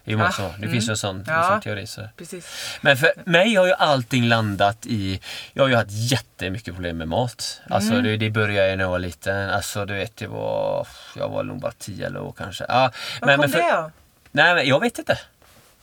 Många 0.04 0.24
Ah, 0.24 0.42
har. 0.42 0.48
det 0.48 0.56
mm. 0.56 0.70
finns 0.70 0.88
ju 0.88 0.90
en 0.90 0.96
sån, 0.96 1.24
Ja. 1.26 1.42
en 1.44 1.48
sån 1.50 1.60
teori. 1.60 1.86
Så. 1.86 2.08
Precis. 2.16 2.46
Men 2.80 2.96
för 2.96 3.12
mig 3.24 3.54
har 3.54 3.66
ju 3.66 3.72
allting 3.72 4.24
landat 4.28 4.86
i... 4.86 5.20
Jag 5.52 5.62
har 5.62 5.68
ju 5.68 5.74
haft 5.74 5.90
jättemycket 5.90 6.74
problem 6.74 6.98
med 6.98 7.08
mat. 7.08 7.60
Alltså 7.70 7.92
Mm. 7.92 8.04
det, 8.04 8.16
det 8.16 8.30
började 8.30 8.76
när 8.76 8.84
jag 8.84 8.90
var 8.90 8.98
liten. 8.98 9.50
Alltså 9.50 9.84
du 9.84 9.94
vet, 9.94 10.16
det 10.16 10.26
var... 10.26 10.86
Jag 11.16 11.28
var 11.28 11.42
nog 11.42 11.60
bara 11.60 11.72
10 11.78 12.06
eller 12.06 12.20
år 12.20 12.34
kanske. 12.38 12.64
Ja, 12.68 12.90
Var 13.20 13.36
kom 13.36 13.48
för- 13.48 13.58
det 13.58 13.78
av? 13.78 13.90
Nej, 14.32 14.54
men 14.54 14.66
jag 14.66 14.80
vet 14.80 14.98
inte. 14.98 15.18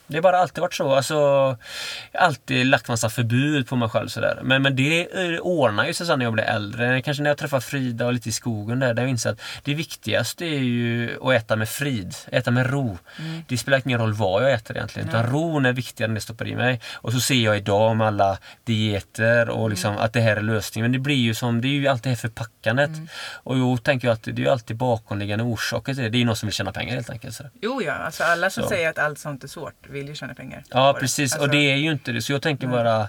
Det 0.07 0.17
har 0.17 0.21
bara 0.21 0.37
alltid 0.37 0.61
varit 0.61 0.73
så. 0.73 0.95
Alltså, 0.95 1.57
alltid 2.13 2.65
lagt 2.65 2.87
massa 2.87 3.09
förbud 3.09 3.67
på 3.67 3.75
mig 3.75 3.89
själv. 3.89 4.07
Sådär. 4.07 4.39
Men, 4.43 4.61
men 4.61 4.75
det 4.75 5.07
ordnar 5.39 5.85
ju 5.85 5.93
sig 5.93 6.07
sen 6.07 6.19
när 6.19 6.25
jag 6.25 6.33
blir 6.33 6.43
äldre. 6.43 7.01
Kanske 7.01 7.23
när 7.23 7.29
jag 7.29 7.37
träffar 7.37 7.59
Frida 7.59 8.05
och 8.05 8.13
lite 8.13 8.29
i 8.29 8.31
skogen 8.31 8.79
där. 8.79 8.93
Där 8.93 9.03
jag 9.03 9.09
inser 9.09 9.29
att 9.29 9.41
det 9.63 9.73
viktigaste 9.73 10.45
är 10.45 10.59
ju 10.59 11.17
att 11.21 11.33
äta 11.33 11.55
med 11.55 11.69
frid. 11.69 12.15
Äta 12.31 12.51
med 12.51 12.69
ro. 12.69 12.97
Det 13.47 13.57
spelar 13.57 13.81
ingen 13.85 13.99
roll 13.99 14.13
vad 14.13 14.43
jag 14.43 14.51
äter 14.51 14.77
egentligen. 14.77 15.09
Utan 15.09 15.31
ron 15.31 15.65
är 15.65 15.73
viktigare 15.73 16.09
än 16.09 16.15
det 16.15 16.21
stoppar 16.21 16.47
i 16.47 16.55
mig. 16.55 16.81
Och 16.95 17.13
så 17.13 17.19
ser 17.19 17.35
jag 17.35 17.57
idag 17.57 17.95
med 17.95 18.07
alla 18.07 18.37
dieter 18.63 19.49
och 19.49 19.69
liksom 19.69 19.97
att 19.97 20.13
det 20.13 20.21
här 20.21 20.35
är 20.35 20.41
lösningen. 20.41 20.83
Men 20.83 20.91
det 20.91 20.99
blir 20.99 21.15
ju 21.15 21.33
som, 21.33 21.61
det 21.61 21.67
är 21.67 21.69
ju 21.69 21.87
alltid 21.87 22.03
det 22.03 22.09
här 22.09 22.15
förpackandet. 22.15 22.91
Och 23.43 23.55
då 23.55 23.77
tänker 23.77 24.07
jag 24.07 24.13
att 24.13 24.23
det 24.23 24.31
är 24.31 24.35
ju 24.35 24.49
alltid 24.49 24.77
bakomliggande 24.77 25.43
orsaker 25.43 25.93
till 25.93 26.03
det. 26.03 26.09
Det 26.09 26.17
är 26.17 26.19
ju 26.19 26.25
någon 26.25 26.35
som 26.35 26.47
vill 26.47 26.53
tjäna 26.53 26.71
pengar 26.71 26.95
helt 26.95 27.09
enkelt. 27.09 27.35
Så. 27.35 27.43
Jo, 27.61 27.81
ja. 27.85 27.93
Alltså 27.93 28.23
alla 28.23 28.49
som 28.49 28.63
Så. 28.63 28.69
säger 28.69 28.89
att 28.89 28.99
allt 28.99 29.19
sånt 29.19 29.43
är 29.43 29.47
svårt 29.47 29.89
vill 29.97 30.07
ju 30.07 30.15
tjäna 30.15 30.33
pengar. 30.33 30.63
Ja 30.69 30.97
precis 30.99 31.33
Alltså, 31.33 31.47
och 31.47 31.51
det 31.51 31.71
är 31.71 31.75
ju 31.75 31.91
inte 31.91 32.11
det. 32.11 32.21
Så 32.21 32.31
jag 32.31 32.41
tänker 32.41 32.67
bara, 32.67 33.07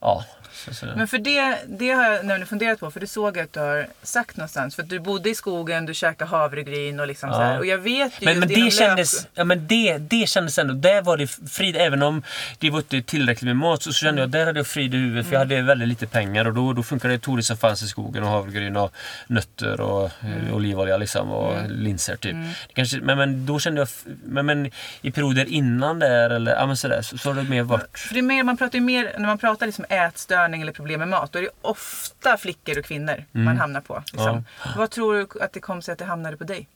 ja. 0.00 0.24
Så, 0.64 0.74
så. 0.74 0.86
Men 0.96 1.08
för 1.08 1.18
det, 1.18 1.58
det 1.68 1.90
har 1.90 2.04
jag 2.04 2.12
nämligen 2.26 2.46
funderat 2.46 2.80
på, 2.80 2.90
för 2.90 3.00
det 3.00 3.06
såg 3.06 3.36
jag 3.36 3.44
att 3.44 3.52
du 3.52 3.60
har 3.60 3.86
sagt 4.02 4.36
någonstans. 4.36 4.74
För 4.76 4.82
att 4.82 4.88
du 4.88 4.98
bodde 5.00 5.30
i 5.30 5.34
skogen, 5.34 5.86
du 5.86 5.94
käkade 5.94 6.30
havregryn 6.30 7.00
och 7.00 7.06
liksom 7.06 7.28
Ja. 7.28 7.34
så 7.36 7.42
här. 7.42 7.58
Och 7.58 7.66
jag 7.66 7.78
vet 7.78 8.12
ju 8.22 8.24
Men, 8.26 8.38
men 8.38 8.48
det 8.48 8.72
kändes, 8.72 9.22
lök- 9.22 9.30
ja, 9.34 9.44
men 9.44 9.66
det, 9.66 9.98
det 9.98 10.28
kändes 10.28 10.58
ändå, 10.58 10.74
där 10.74 11.02
var 11.02 11.16
det 11.16 11.26
frid, 11.50 11.76
även 11.76 12.02
om 12.02 12.22
det 12.58 12.70
var 12.70 12.78
inte 12.78 13.02
tillräckligt 13.02 13.46
med 13.46 13.56
mat 13.56 13.82
så 13.82 13.92
kände 13.92 14.20
jag 14.20 14.30
där 14.30 14.46
hade 14.46 14.58
jag 14.58 14.66
frid 14.66 14.94
i 14.94 14.96
huvudet 14.96 15.26
för 15.26 15.32
jag 15.32 15.38
hade 15.40 15.62
väldigt 15.62 15.88
lite 15.88 16.06
pengar 16.06 16.44
och 16.44 16.54
då, 16.54 16.72
då 16.72 16.82
funkade 16.82 17.16
det 17.16 17.36
det 17.36 17.42
som 17.42 17.56
fanns 17.56 17.82
i 17.82 17.86
skogen 17.88 18.22
och 18.22 18.28
havregryn 18.30 18.76
och 18.76 18.94
nötter 19.26 19.80
och 19.80 20.04
eh, 20.04 20.54
olivolja 20.54 20.96
liksom 20.96 21.30
och 21.30 21.70
linser 21.70 22.16
typ. 22.16 22.32
Det 22.68 22.74
kanske, 22.74 22.96
men, 23.00 23.18
men 23.18 23.46
då 23.46 23.58
kände 23.58 23.80
jag, 23.80 23.88
men, 24.24 24.46
men 24.46 24.70
i 25.02 25.10
perioder 25.10 25.44
innan 25.44 25.98
där 25.98 26.30
eller 26.30 26.54
ja, 26.54 26.66
men 26.66 26.76
sådär 26.76 27.02
så, 27.02 27.18
så 27.18 27.28
har 27.32 27.34
det 27.42 27.48
mer 27.48 27.62
varit 27.62 27.98
För 27.98 28.14
det 28.14 28.20
är 28.20 28.22
mer, 28.22 28.42
man 28.42 28.56
pratar 28.56 28.78
ju 28.78 28.84
mer, 28.84 29.12
när 29.18 29.26
man 29.26 29.38
pratar 29.38 29.66
liksom 29.66 29.84
ätstörning 29.88 30.53
eller 30.62 30.72
problem 30.72 30.98
med 30.98 31.08
mat, 31.08 31.32
då 31.32 31.38
är 31.38 31.42
det 31.42 31.50
ofta 31.62 32.36
flickor 32.36 32.78
och 32.78 32.84
kvinnor 32.84 33.24
man 33.32 33.58
hamnar 33.58 33.80
på. 33.80 34.02
Liksom. 34.12 34.44
Vad 34.76 34.90
tror 34.90 35.14
du 35.14 35.26
att 35.44 35.52
det 35.52 35.60
kom 35.60 35.82
sig 35.82 35.92
att 35.92 35.98
det 35.98 36.04
hamnade 36.04 36.36
på 36.36 36.44
dig? 36.44 36.68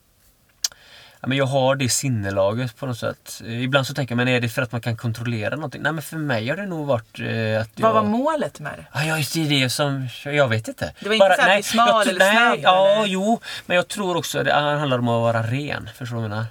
Ja, 1.21 1.29
men 1.29 1.39
jag 1.39 1.47
har 1.47 1.77
det 1.77 1.89
sinnelaget 1.89 2.77
på 2.77 2.87
något 2.87 2.99
sätt. 2.99 3.43
Eh, 3.45 3.63
Ibland 3.63 3.87
så 3.87 3.95
tänker 3.95 4.13
jag, 4.13 4.17
men 4.17 4.29
är 4.29 4.41
det 4.41 4.49
för 4.49 4.63
att 4.63 4.73
man 4.73 4.81
kan 4.81 4.97
kontrollera 4.97 5.55
någonting? 5.55 5.83
Nej 5.83 5.93
men 5.93 6.03
för 6.03 6.17
mig 6.17 6.49
har 6.49 6.57
det 6.57 6.67
nog 6.67 6.87
varit 6.87 7.21
eh, 7.21 7.61
att 7.61 7.81
Vad 7.81 7.89
jag... 7.89 7.95
var 7.95 8.03
målet 8.03 8.61
med 8.61 8.73
det? 8.79 8.85
Ja, 8.95 9.05
ja, 9.05 9.19
just 9.19 9.35
det, 9.35 9.45
det 9.45 9.55
är 9.55 9.63
det 9.63 9.71
som... 9.71 10.09
Jag 10.25 10.49
vet 10.49 10.69
inte. 10.69 10.93
Det 11.01 11.09
var 11.09 11.15
inte 11.15 11.37
så 11.37 11.43
att 11.43 11.57
bli 11.57 11.63
smal 11.63 11.89
jag 11.89 12.09
eller 12.09 12.19
nej, 12.19 12.33
snabb, 12.35 12.59
Ja, 12.63 12.89
eller? 12.97 13.07
jo. 13.07 13.41
Men 13.67 13.77
jag 13.77 13.89
tror 13.89 14.17
också 14.17 14.39
att 14.39 14.45
det 14.45 14.53
handlar 14.55 14.99
om 14.99 15.09
att 15.09 15.35
vara 15.35 15.43
ren. 15.43 15.89
Förstår 15.95 16.17
du 16.17 16.23
vad 16.23 16.25
jag 16.25 16.31
menar? 16.31 16.47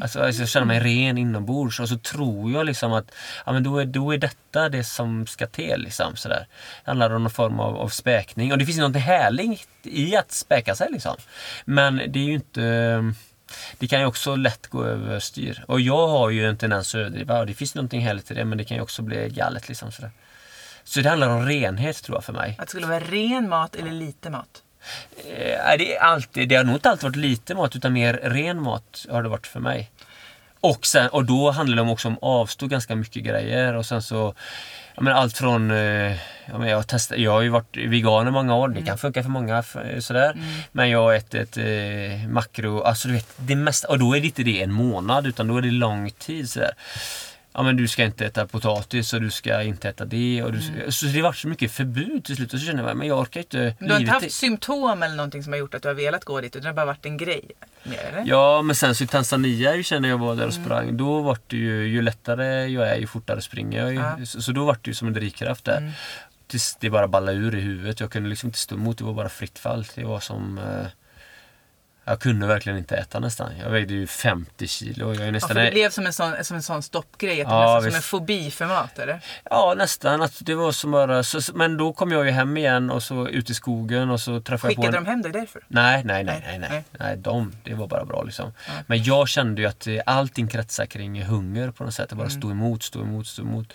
Alltså, 0.00 0.22
alltså 0.22 0.42
jag 0.42 0.48
känner 0.48 0.66
mig 0.66 0.80
ren 0.80 1.18
inombords 1.18 1.80
och 1.80 1.88
så 1.88 1.98
tror 1.98 2.52
jag 2.52 2.66
liksom 2.66 2.92
att 2.92 3.10
ja, 3.46 3.52
men 3.52 3.62
då, 3.62 3.78
är, 3.78 3.84
då 3.84 4.14
är 4.14 4.18
detta 4.18 4.68
det 4.68 4.84
som 4.84 5.26
ska 5.26 5.46
till. 5.46 5.80
Liksom, 5.80 6.16
sådär. 6.16 6.46
Det 6.84 6.90
handlar 6.90 7.10
om 7.10 7.22
någon 7.22 7.30
form 7.30 7.60
av, 7.60 7.76
av 7.76 7.88
späkning. 7.88 8.52
Och 8.52 8.58
det 8.58 8.66
finns 8.66 8.78
ju 8.78 8.82
något 8.82 8.96
härligt 8.96 9.68
i 9.82 10.16
att 10.16 10.32
späka 10.32 10.74
sig. 10.74 10.88
Liksom. 10.92 11.16
Men 11.64 11.96
det 11.96 12.18
är 12.18 12.24
ju 12.24 12.34
inte... 12.34 13.14
Det 13.78 13.88
kan 13.88 14.00
ju 14.00 14.06
också 14.06 14.36
lätt 14.36 14.66
gå 14.66 14.84
överstyr. 14.84 15.64
Och 15.68 15.80
jag 15.80 16.08
har 16.08 16.30
ju 16.30 16.46
en 16.46 16.56
tendens 16.56 16.94
att 16.94 16.98
överdriva 16.98 17.40
och 17.40 17.46
det 17.46 17.54
finns 17.54 17.74
någonting 17.74 18.00
härligt 18.00 18.30
i 18.30 18.34
det 18.34 18.44
men 18.44 18.58
det 18.58 18.64
kan 18.64 18.76
ju 18.76 18.82
också 18.82 19.02
bli 19.02 19.28
galet. 19.28 19.68
Liksom, 19.68 19.92
sådär. 19.92 20.10
Så 20.84 21.00
det 21.00 21.08
handlar 21.08 21.28
om 21.28 21.46
renhet 21.46 22.02
tror 22.02 22.16
jag 22.16 22.24
för 22.24 22.32
mig. 22.32 22.56
Att 22.58 22.66
det 22.66 22.70
skulle 22.70 22.86
vara 22.86 23.00
ren 23.00 23.48
mat 23.48 23.76
eller 23.76 23.90
lite 23.90 24.30
mat? 24.30 24.62
Eh, 25.16 25.76
det, 25.78 25.96
är 25.96 26.00
alltid, 26.02 26.48
det 26.48 26.54
har 26.54 26.64
nog 26.64 26.74
inte 26.76 26.90
alltid 26.90 27.02
varit 27.04 27.16
lite 27.16 27.54
mat 27.54 27.76
utan 27.76 27.92
mer 27.92 28.20
ren 28.22 28.62
mat 28.62 29.06
har 29.10 29.22
det 29.22 29.28
varit 29.28 29.46
för 29.46 29.60
mig. 29.60 29.90
Och, 30.60 30.86
sen, 30.86 31.08
och 31.08 31.24
då 31.24 31.50
handlar 31.50 31.84
det 31.84 31.90
också 31.92 32.08
om 32.08 32.14
att 32.14 32.22
avstå 32.22 32.66
ganska 32.66 32.96
mycket 32.96 33.22
grejer 33.24 33.74
och 33.74 33.86
sen 33.86 34.02
så 34.02 34.34
ja, 34.94 35.02
men 35.02 35.12
allt 35.12 35.38
från, 35.38 35.70
eh, 35.70 36.12
ja, 36.46 36.58
men 36.58 36.68
jag, 36.68 36.76
har 36.76 36.82
testat, 36.82 37.18
jag 37.18 37.30
har 37.32 37.40
ju 37.40 37.48
varit 37.48 37.76
vegan 37.76 38.28
i 38.28 38.30
många 38.30 38.54
år, 38.56 38.68
det 38.68 38.82
kan 38.82 38.98
funka 38.98 39.22
för 39.22 39.30
många 39.30 39.58
f- 39.58 39.76
sådär. 40.00 40.36
Men 40.72 40.90
jag 40.90 41.02
har 41.02 41.14
ätit 41.14 41.56
eh, 41.56 42.28
makro, 42.28 42.82
alltså 42.82 43.08
du 43.08 43.14
vet 43.14 43.28
det 43.36 43.56
mesta, 43.56 43.88
och 43.88 43.98
då 43.98 44.16
är 44.16 44.20
det 44.20 44.26
inte 44.26 44.42
det 44.42 44.62
en 44.62 44.72
månad 44.72 45.26
utan 45.26 45.48
då 45.48 45.56
är 45.56 45.62
det 45.62 45.70
lång 45.70 46.10
tid 46.10 46.50
sådär. 46.50 46.72
Ja 47.54 47.62
men 47.62 47.76
du 47.76 47.88
ska 47.88 48.04
inte 48.04 48.26
äta 48.26 48.46
potatis 48.46 49.12
och 49.12 49.20
du 49.20 49.30
ska 49.30 49.62
inte 49.62 49.88
äta 49.88 50.04
det. 50.04 50.42
Och 50.42 50.52
du, 50.52 50.92
Så 50.92 51.06
det 51.06 51.22
varit 51.22 51.36
så 51.36 51.48
mycket 51.48 51.72
förbud 51.72 52.24
till 52.24 52.36
slut 52.36 52.54
och 52.54 52.60
så 52.60 52.66
känner 52.66 52.88
jag 52.88 52.96
men 52.96 53.08
jag 53.08 53.18
orkar 53.18 53.40
inte. 53.40 53.76
Du 53.78 53.92
har 53.92 54.00
inte 54.00 54.12
haft 54.12 54.32
symptom 54.32 55.02
eller 55.02 55.16
någonting 55.16 55.42
som 55.42 55.52
har 55.52 55.60
gjort 55.60 55.74
att 55.74 55.82
du 55.82 55.88
har 55.88 55.94
velat 55.94 56.24
gå 56.24 56.40
dit? 56.40 56.56
Utan 56.56 56.62
det 56.62 56.68
har 56.68 56.74
bara 56.74 56.86
varit 56.86 57.06
en 57.06 57.16
grej? 57.16 57.50
Mer, 57.82 57.98
eller? 57.98 58.24
Ja, 58.26 58.62
men 58.62 58.76
sen 58.76 58.94
så 58.94 59.04
i 59.04 59.06
Tanzania 59.06 59.70
när 59.70 60.08
jag 60.08 60.18
var 60.18 60.36
där 60.36 60.46
och 60.46 60.54
sprang, 60.54 60.96
då 60.96 61.22
var 61.22 61.38
det 61.46 61.56
ju, 61.56 61.86
ju 61.88 62.02
lättare 62.02 62.66
jag 62.66 62.88
är 62.88 62.96
ju 62.96 63.06
fortare 63.06 63.40
springer 63.40 63.86
jag. 63.86 63.94
Ja. 63.94 64.26
Så, 64.26 64.42
så 64.42 64.52
då 64.52 64.64
var 64.64 64.78
det 64.82 64.90
ju 64.90 64.94
som 64.94 65.08
en 65.08 65.14
drivkraft 65.14 65.64
där. 65.64 65.92
Tills 66.46 66.76
det 66.80 66.90
bara 66.90 67.08
ballade 67.08 67.38
ur 67.38 67.54
i 67.54 67.60
huvudet. 67.60 68.00
Jag 68.00 68.10
kunde 68.10 68.28
liksom 68.28 68.46
inte 68.46 68.58
stå 68.58 68.74
emot, 68.74 68.98
det 68.98 69.04
var 69.04 69.12
bara 69.12 69.28
fritt 69.28 69.58
fall. 69.58 69.86
Det 69.94 70.04
var 70.04 70.20
som... 70.20 70.58
Eh, 70.58 70.86
jag 72.04 72.20
kunde 72.20 72.46
verkligen 72.46 72.78
inte 72.78 72.96
äta 72.96 73.20
nästan. 73.20 73.50
Jag 73.62 73.70
vägde 73.70 73.94
ju 73.94 74.06
50 74.06 74.66
kilo. 74.68 75.06
Jag 75.14 75.22
är 75.22 75.24
Ja, 75.26 75.30
nästan... 75.30 75.48
för 75.48 75.64
det 75.64 75.70
blev 75.70 75.90
som 75.90 76.06
en 76.06 76.12
sån, 76.12 76.32
som 76.42 76.56
en 76.56 76.62
sån 76.62 76.82
stoppgrej, 76.82 77.42
att 77.42 77.48
det 77.48 77.54
Ja, 77.54 77.74
nästan 77.74 77.90
som 77.90 77.96
en 77.96 78.02
fobi 78.02 78.50
för 78.50 78.66
mat 78.66 78.98
eller? 78.98 79.20
Ja, 79.50 79.74
nästan. 79.76 80.22
Att 80.22 80.32
det 80.40 80.54
var 80.54 80.72
som 80.72 80.90
bara... 80.90 81.22
Så, 81.22 81.40
men 81.54 81.76
då 81.76 81.92
kom 81.92 82.12
jag 82.12 82.24
ju 82.24 82.30
hem 82.30 82.56
igen 82.56 82.90
och 82.90 83.02
så 83.02 83.28
ut 83.28 83.50
i 83.50 83.54
skogen 83.54 84.10
och 84.10 84.20
så 84.20 84.40
träffade 84.40 84.74
Skickade 84.74 84.86
jag 84.86 84.92
på 84.94 84.98
en... 84.98 85.04
de 85.04 85.10
hem 85.10 85.22
dig 85.22 85.32
därför? 85.32 85.64
Nej, 85.68 86.02
nej, 86.04 86.24
nej, 86.24 86.42
nej, 86.46 86.58
Nej, 86.70 86.84
nej. 86.98 87.16
de, 87.16 87.52
det 87.64 87.74
var 87.74 87.86
bara 87.86 88.04
bra 88.04 88.22
liksom. 88.22 88.52
Men 88.86 89.02
jag 89.04 89.28
kände 89.28 89.62
ju 89.62 89.68
att 89.68 89.86
eh, 89.86 90.00
allting 90.06 90.48
kretsar 90.48 90.86
kring 90.86 91.22
hunger 91.24 91.70
på 91.70 91.84
något 91.84 91.94
sätt. 91.94 92.08
Det 92.08 92.14
bara 92.16 92.26
Mm. 92.26 92.40
stå 92.40 92.50
emot, 92.50 92.82
stå 92.82 93.00
emot, 93.02 93.26
stå 93.26 93.42
emot. 93.42 93.72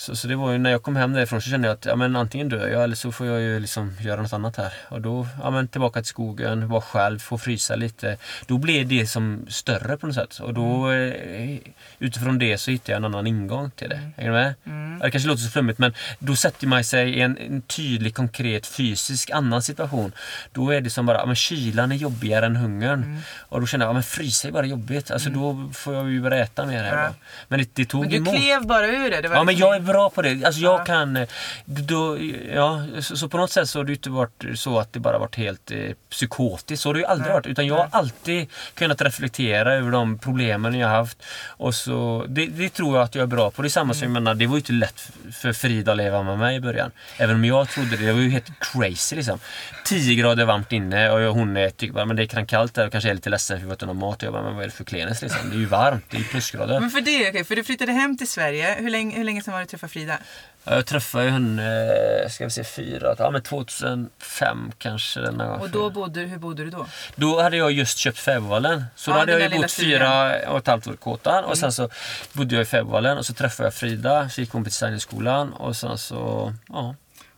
Så, 0.00 0.16
så 0.16 0.28
det 0.28 0.36
var 0.36 0.52
ju 0.52 0.58
när 0.58 0.70
jag 0.70 0.82
kom 0.82 0.96
hem 0.96 1.12
därifrån 1.12 1.42
så 1.42 1.50
kände 1.50 1.68
jag 1.68 1.74
att 1.74 1.84
ja, 1.86 1.96
men 1.96 2.16
antingen 2.16 2.48
dör 2.48 2.68
jag 2.68 2.84
eller 2.84 2.96
så 2.96 3.12
får 3.12 3.26
jag 3.26 3.40
ju 3.40 3.60
liksom 3.60 3.96
göra 4.00 4.22
något 4.22 4.32
annat 4.32 4.56
här. 4.56 4.72
Och 4.88 5.00
då, 5.00 5.26
ja 5.42 5.50
men 5.50 5.68
tillbaka 5.68 6.00
till 6.00 6.08
skogen, 6.08 6.68
vara 6.68 6.80
själv, 6.80 7.18
få 7.18 7.38
frysa 7.38 7.76
lite. 7.76 8.16
Då 8.46 8.58
blev 8.58 8.88
det 8.88 9.06
som 9.06 9.46
större 9.48 9.96
på 9.96 10.06
något 10.06 10.14
sätt. 10.14 10.38
Och 10.38 10.54
då 10.54 10.86
Mm. 10.86 11.52
eh, 11.52 11.58
utifrån 11.98 12.38
det 12.38 12.58
så 12.58 12.70
hittade 12.70 12.92
jag 12.92 12.96
en 12.98 13.04
annan 13.04 13.26
ingång 13.26 13.70
till 13.70 13.88
det. 13.88 13.96
Hänger 14.16 14.30
du 14.30 14.36
med? 14.36 14.54
Mm. 14.66 14.98
Det 14.98 15.10
kanske 15.10 15.28
låter 15.28 15.42
så 15.42 15.50
flummigt 15.50 15.78
men 15.78 15.94
då 16.18 16.36
sätter 16.36 16.66
man 16.66 16.84
sig 16.84 17.10
i 17.10 17.20
en, 17.20 17.38
en 17.38 17.62
tydlig, 17.62 18.14
konkret, 18.14 18.66
fysisk 18.66 19.30
annan 19.30 19.62
situation. 19.62 20.12
Då 20.52 20.70
är 20.70 20.80
det 20.80 20.90
som 20.90 21.06
bara, 21.06 21.18
ja, 21.18 21.26
men 21.26 21.36
kylan 21.36 21.92
är 21.92 21.96
jobbigare 21.96 22.46
än 22.46 22.56
hungern. 22.56 23.02
Mm. 23.02 23.18
Och 23.48 23.60
då 23.60 23.66
känner 23.66 23.84
jag, 23.84 23.90
ja, 23.90 23.92
men 23.94 24.02
frysa 24.02 24.48
är 24.48 24.52
bara 24.52 24.66
jobbigt. 24.66 25.10
Alltså 25.10 25.30
då 25.30 25.70
får 25.74 25.94
jag 25.94 26.10
ju 26.10 26.20
börja 26.20 26.42
äta 26.44 26.66
mer 26.66 26.82
här 26.84 26.96
Ja. 27.02 27.08
då. 27.08 27.14
Men 27.48 27.58
det, 27.58 27.68
det 27.74 27.84
tog 27.84 28.00
Men 28.00 28.10
du 28.10 28.16
emot. 28.16 28.34
klev 28.36 28.66
bara 28.66 28.86
ur 28.86 29.10
det? 29.10 29.20
det 29.20 29.28
var 29.28 29.36
Ja 29.36 29.44
men 29.44 29.54
liksom- 29.54 29.68
jag 29.68 29.76
är 29.76 29.80
bra 29.92 30.10
på 30.10 30.22
det. 30.22 30.44
Alltså 30.44 30.60
jag 30.60 30.80
Ja. 30.80 30.84
kan... 30.84 31.16
eh, 31.16 31.28
Då, 31.64 32.18
ja, 32.54 32.84
så, 33.00 33.16
så 33.16 33.28
på 33.28 33.36
något 33.36 33.50
sätt 33.50 33.68
så 33.68 33.78
har 33.78 33.84
det 33.84 33.92
inte 33.92 34.10
varit 34.10 34.44
så 34.54 34.78
att 34.78 34.92
det 34.92 35.00
bara 35.00 35.18
varit 35.18 35.36
helt 35.36 35.70
eh, 35.70 35.78
psykotiskt. 36.10 36.82
Så 36.82 36.88
har 36.88 36.94
det 36.94 37.00
ju 37.00 37.06
aldrig 37.06 37.26
Nej. 37.26 37.34
varit. 37.34 37.46
Utan 37.46 37.66
jag 37.66 37.74
har 37.74 37.88
alltid 37.92 38.46
kunnat 38.74 39.02
reflektera 39.02 39.74
över 39.74 39.90
de 39.90 40.18
problemen 40.18 40.74
jag 40.78 40.88
har 40.88 40.96
haft. 40.96 41.22
Och 41.46 41.74
så, 41.74 42.24
det, 42.28 42.46
det 42.46 42.68
tror 42.68 42.96
jag 42.96 43.04
att 43.04 43.14
jag 43.14 43.22
är 43.22 43.26
bra 43.26 43.50
på. 43.50 43.62
Det 43.62 43.68
är 43.68 43.70
samma 43.70 43.94
som, 43.94 44.02
jag 44.02 44.10
menar, 44.12 44.34
det 44.34 44.46
var 44.46 44.54
ju 44.54 44.58
inte 44.60 44.72
lätt 44.72 45.00
för 45.32 45.52
Frida 45.52 45.90
att 45.92 45.96
leva 45.98 46.22
med 46.22 46.38
mig 46.38 46.56
i 46.56 46.60
början. 46.60 46.90
Även 47.18 47.36
om 47.36 47.44
jag 47.44 47.68
trodde 47.68 47.96
det. 47.96 48.06
Det 48.06 48.12
var 48.12 48.20
ju 48.20 48.30
helt 48.30 48.50
crazy 48.60 49.16
liksom. 49.16 49.38
10 49.84 50.14
grader 50.14 50.44
varmt 50.44 50.72
inne 50.72 51.10
och 51.10 51.20
jag- 51.20 51.32
hon 51.32 51.58
tycker 51.76 52.04
men 52.04 52.16
det 52.16 52.22
är 52.22 52.46
kallt 52.46 52.74
där 52.74 52.86
och 52.86 52.92
kanske 52.92 53.10
är 53.10 53.14
lite 53.14 53.30
ledsen 53.30 53.58
för 53.58 53.64
att 53.66 53.68
vi 53.70 53.72
inte 53.72 53.84
har 53.86 53.94
någon 53.94 54.00
mat. 54.10 54.22
Jag 54.22 54.32
bara, 54.32 54.42
men 54.42 54.54
vad 54.54 54.62
är 54.62 54.66
det 54.68 54.74
för 54.74 54.84
klenis 54.84 55.22
liksom? 55.22 55.50
Det 55.50 55.56
är 55.56 55.58
ju 55.60 55.66
varmt, 55.66 56.04
det 56.10 56.16
är 56.16 56.18
ju 56.18 56.24
plusgrader. 56.26 56.80
Men 56.80 56.90
för 56.90 57.00
det, 57.00 57.28
okej, 57.28 57.44
för 57.44 57.56
du 57.56 57.64
flyttade 57.64 57.92
hem 57.92 58.16
till 58.16 58.28
Sverige. 58.28 58.74
Hur 58.78 58.90
länge, 58.90 59.16
hur 59.16 59.24
länge 59.24 59.42
sedan 59.42 59.52
var 59.54 59.60
du 59.60 59.66
träffade 59.80 59.92
Frida? 59.92 60.18
Ja, 60.64 60.74
Jag 60.74 60.86
träffade 60.86 61.24
ju 61.24 61.30
henne, 61.30 62.30
ska 62.30 62.44
vi 62.44 62.50
se, 62.50 62.64
fyra, 62.64 63.14
ja 63.18 63.30
men 63.30 63.42
2005 63.42 64.72
kanske. 64.78 65.20
Den 65.20 65.40
här 65.40 65.60
Och 65.60 65.70
då 65.70 65.90
bodde, 65.90 66.20
hur 66.20 66.38
bodde 66.38 66.64
du 66.64 66.70
då? 66.70 66.86
Då 67.16 67.42
hade 67.42 67.56
jag 67.56 67.72
just 67.72 67.98
köpt 67.98 68.18
Fäbodvallen. 68.18 68.84
Så 68.96 69.10
Ja, 69.10 69.14
då 69.14 69.20
hade 69.20 69.32
jag 69.32 69.52
ju 69.52 69.58
bott 69.58 69.72
fyra 69.72 70.36
och 70.50 70.58
ett 70.58 70.66
halvt 70.66 70.86
år 70.86 70.94
i 70.94 70.96
Kåtan. 70.96 71.44
Och 71.44 71.58
sen 71.58 71.72
så 71.72 71.88
bodde 72.32 72.54
jag 72.54 72.62
i 72.62 72.64
Fäbodvallen 72.64 73.18
och 73.18 73.26
så 73.26 73.34
träffade 73.34 73.66
jag 73.66 73.74
Frida, 73.74 74.28
så 74.28 74.40
gick 74.40 74.50
hon 74.52 74.64
på 74.64 74.68
designskolan 74.68 75.52
och 75.52 75.76
sen 75.76 75.98
så, 75.98 76.54
ja. 76.68 76.94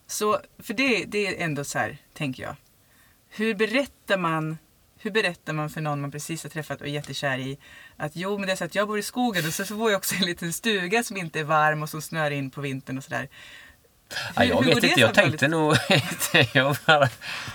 Så, 0.07 0.39
för 0.63 0.75
det, 0.75 1.05
det 1.05 1.27
är 1.27 1.45
ändå 1.45 1.65
så 1.65 1.79
här, 1.79 1.97
tänker 2.15 2.43
jag. 2.43 2.57
Hur 3.31 3.55
berättar 3.55 4.17
man 4.17 4.59
Hur 4.99 5.11
berättar 5.11 5.53
man 5.53 5.71
för 5.71 5.81
någon 5.81 6.01
man 6.01 6.11
precis 6.11 6.43
har 6.43 6.51
träffat 6.51 6.81
och 6.81 6.87
är 6.87 6.91
jättekär 6.91 7.39
i 7.39 7.59
att 8.03 8.17
jo 8.17 8.38
men 8.38 8.47
det 8.47 8.53
är 8.53 8.57
så 8.57 8.65
att 8.65 8.75
jag 8.75 8.88
bor 8.88 8.99
i 8.99 9.03
skogen 9.03 9.47
och 9.47 9.53
så 9.53 9.75
bor 9.75 9.91
jag 9.91 9.99
också 9.99 10.15
i 10.15 10.19
en 10.19 10.27
liten 10.27 10.53
stuga 10.53 11.03
som 11.03 11.17
inte 11.17 11.41
är 11.41 11.45
varm 11.45 11.83
och 11.83 11.88
som 11.88 12.03
snör 12.03 12.31
in 12.31 12.51
på 12.51 12.61
vintern 12.61 12.99
och 12.99 13.05
sådär. 13.05 13.29
Ja, 14.37 14.44
jag 14.44 14.64
vet 14.64 14.85
inte, 14.85 15.01
jag 15.01 15.14
tänkte 15.14 15.48
nog... 15.48 15.77
jag 16.53 16.77
bara, 16.87 17.09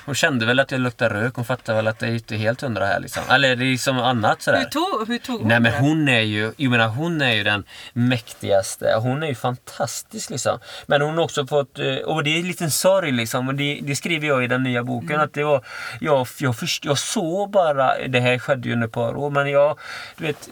hon 0.05 0.15
kände 0.15 0.45
väl 0.45 0.59
att 0.59 0.71
jag 0.71 0.81
luktade 0.81 1.15
rök. 1.15 1.35
Hon 1.35 1.45
fattade 1.45 1.75
väl 1.75 1.87
att 1.87 1.99
det 1.99 2.07
är 2.07 2.13
inte 2.13 2.35
helt 2.35 2.61
hundra 2.61 2.85
här 2.85 2.99
liksom. 2.99 3.23
Eller 3.29 3.55
det 3.55 3.65
är 3.65 3.77
som 3.77 3.99
annat 3.99 4.41
sådär. 4.41 4.59
Hur 4.59 4.65
tog, 4.65 5.07
hur 5.07 5.17
tog 5.17 5.39
hon 5.39 5.47
Nej 5.47 5.59
men 5.59 5.73
hon 5.73 6.09
är 6.09 6.21
ju, 6.21 6.53
jag 6.57 6.71
menar 6.71 6.87
hon 6.87 7.21
är 7.21 7.33
ju 7.33 7.43
den 7.43 7.63
mäktigaste. 7.93 8.95
Hon 8.99 9.23
är 9.23 9.27
ju 9.27 9.35
fantastisk 9.35 10.29
liksom. 10.29 10.59
Men 10.85 11.01
hon 11.01 11.17
har 11.17 11.23
också 11.23 11.47
fått, 11.47 11.79
eh, 11.79 11.95
och 11.95 12.23
det 12.23 12.29
är 12.29 12.39
en 12.39 12.47
liten 12.47 12.71
sorg 12.71 13.11
liksom. 13.11 13.47
Och 13.47 13.55
det, 13.55 13.79
det 13.83 13.95
skriver 13.95 14.27
jag 14.27 14.43
i 14.43 14.47
den 14.47 14.63
nya 14.63 14.83
boken. 14.83 15.11
Mm. 15.11 15.21
Att 15.21 15.33
det 15.33 15.43
var, 15.43 15.65
jag, 15.99 16.27
jag, 16.39 16.57
först, 16.57 16.85
jag 16.85 16.97
såg 16.97 17.51
bara, 17.51 18.07
det 18.07 18.19
här 18.19 18.39
skedde 18.39 18.67
ju 18.67 18.73
under 18.73 18.87
ett 18.87 18.93
par 18.93 19.15
år. 19.17 19.29
Men 19.29 19.49
jag, 19.49 19.79
du 20.17 20.25
vet, 20.25 20.49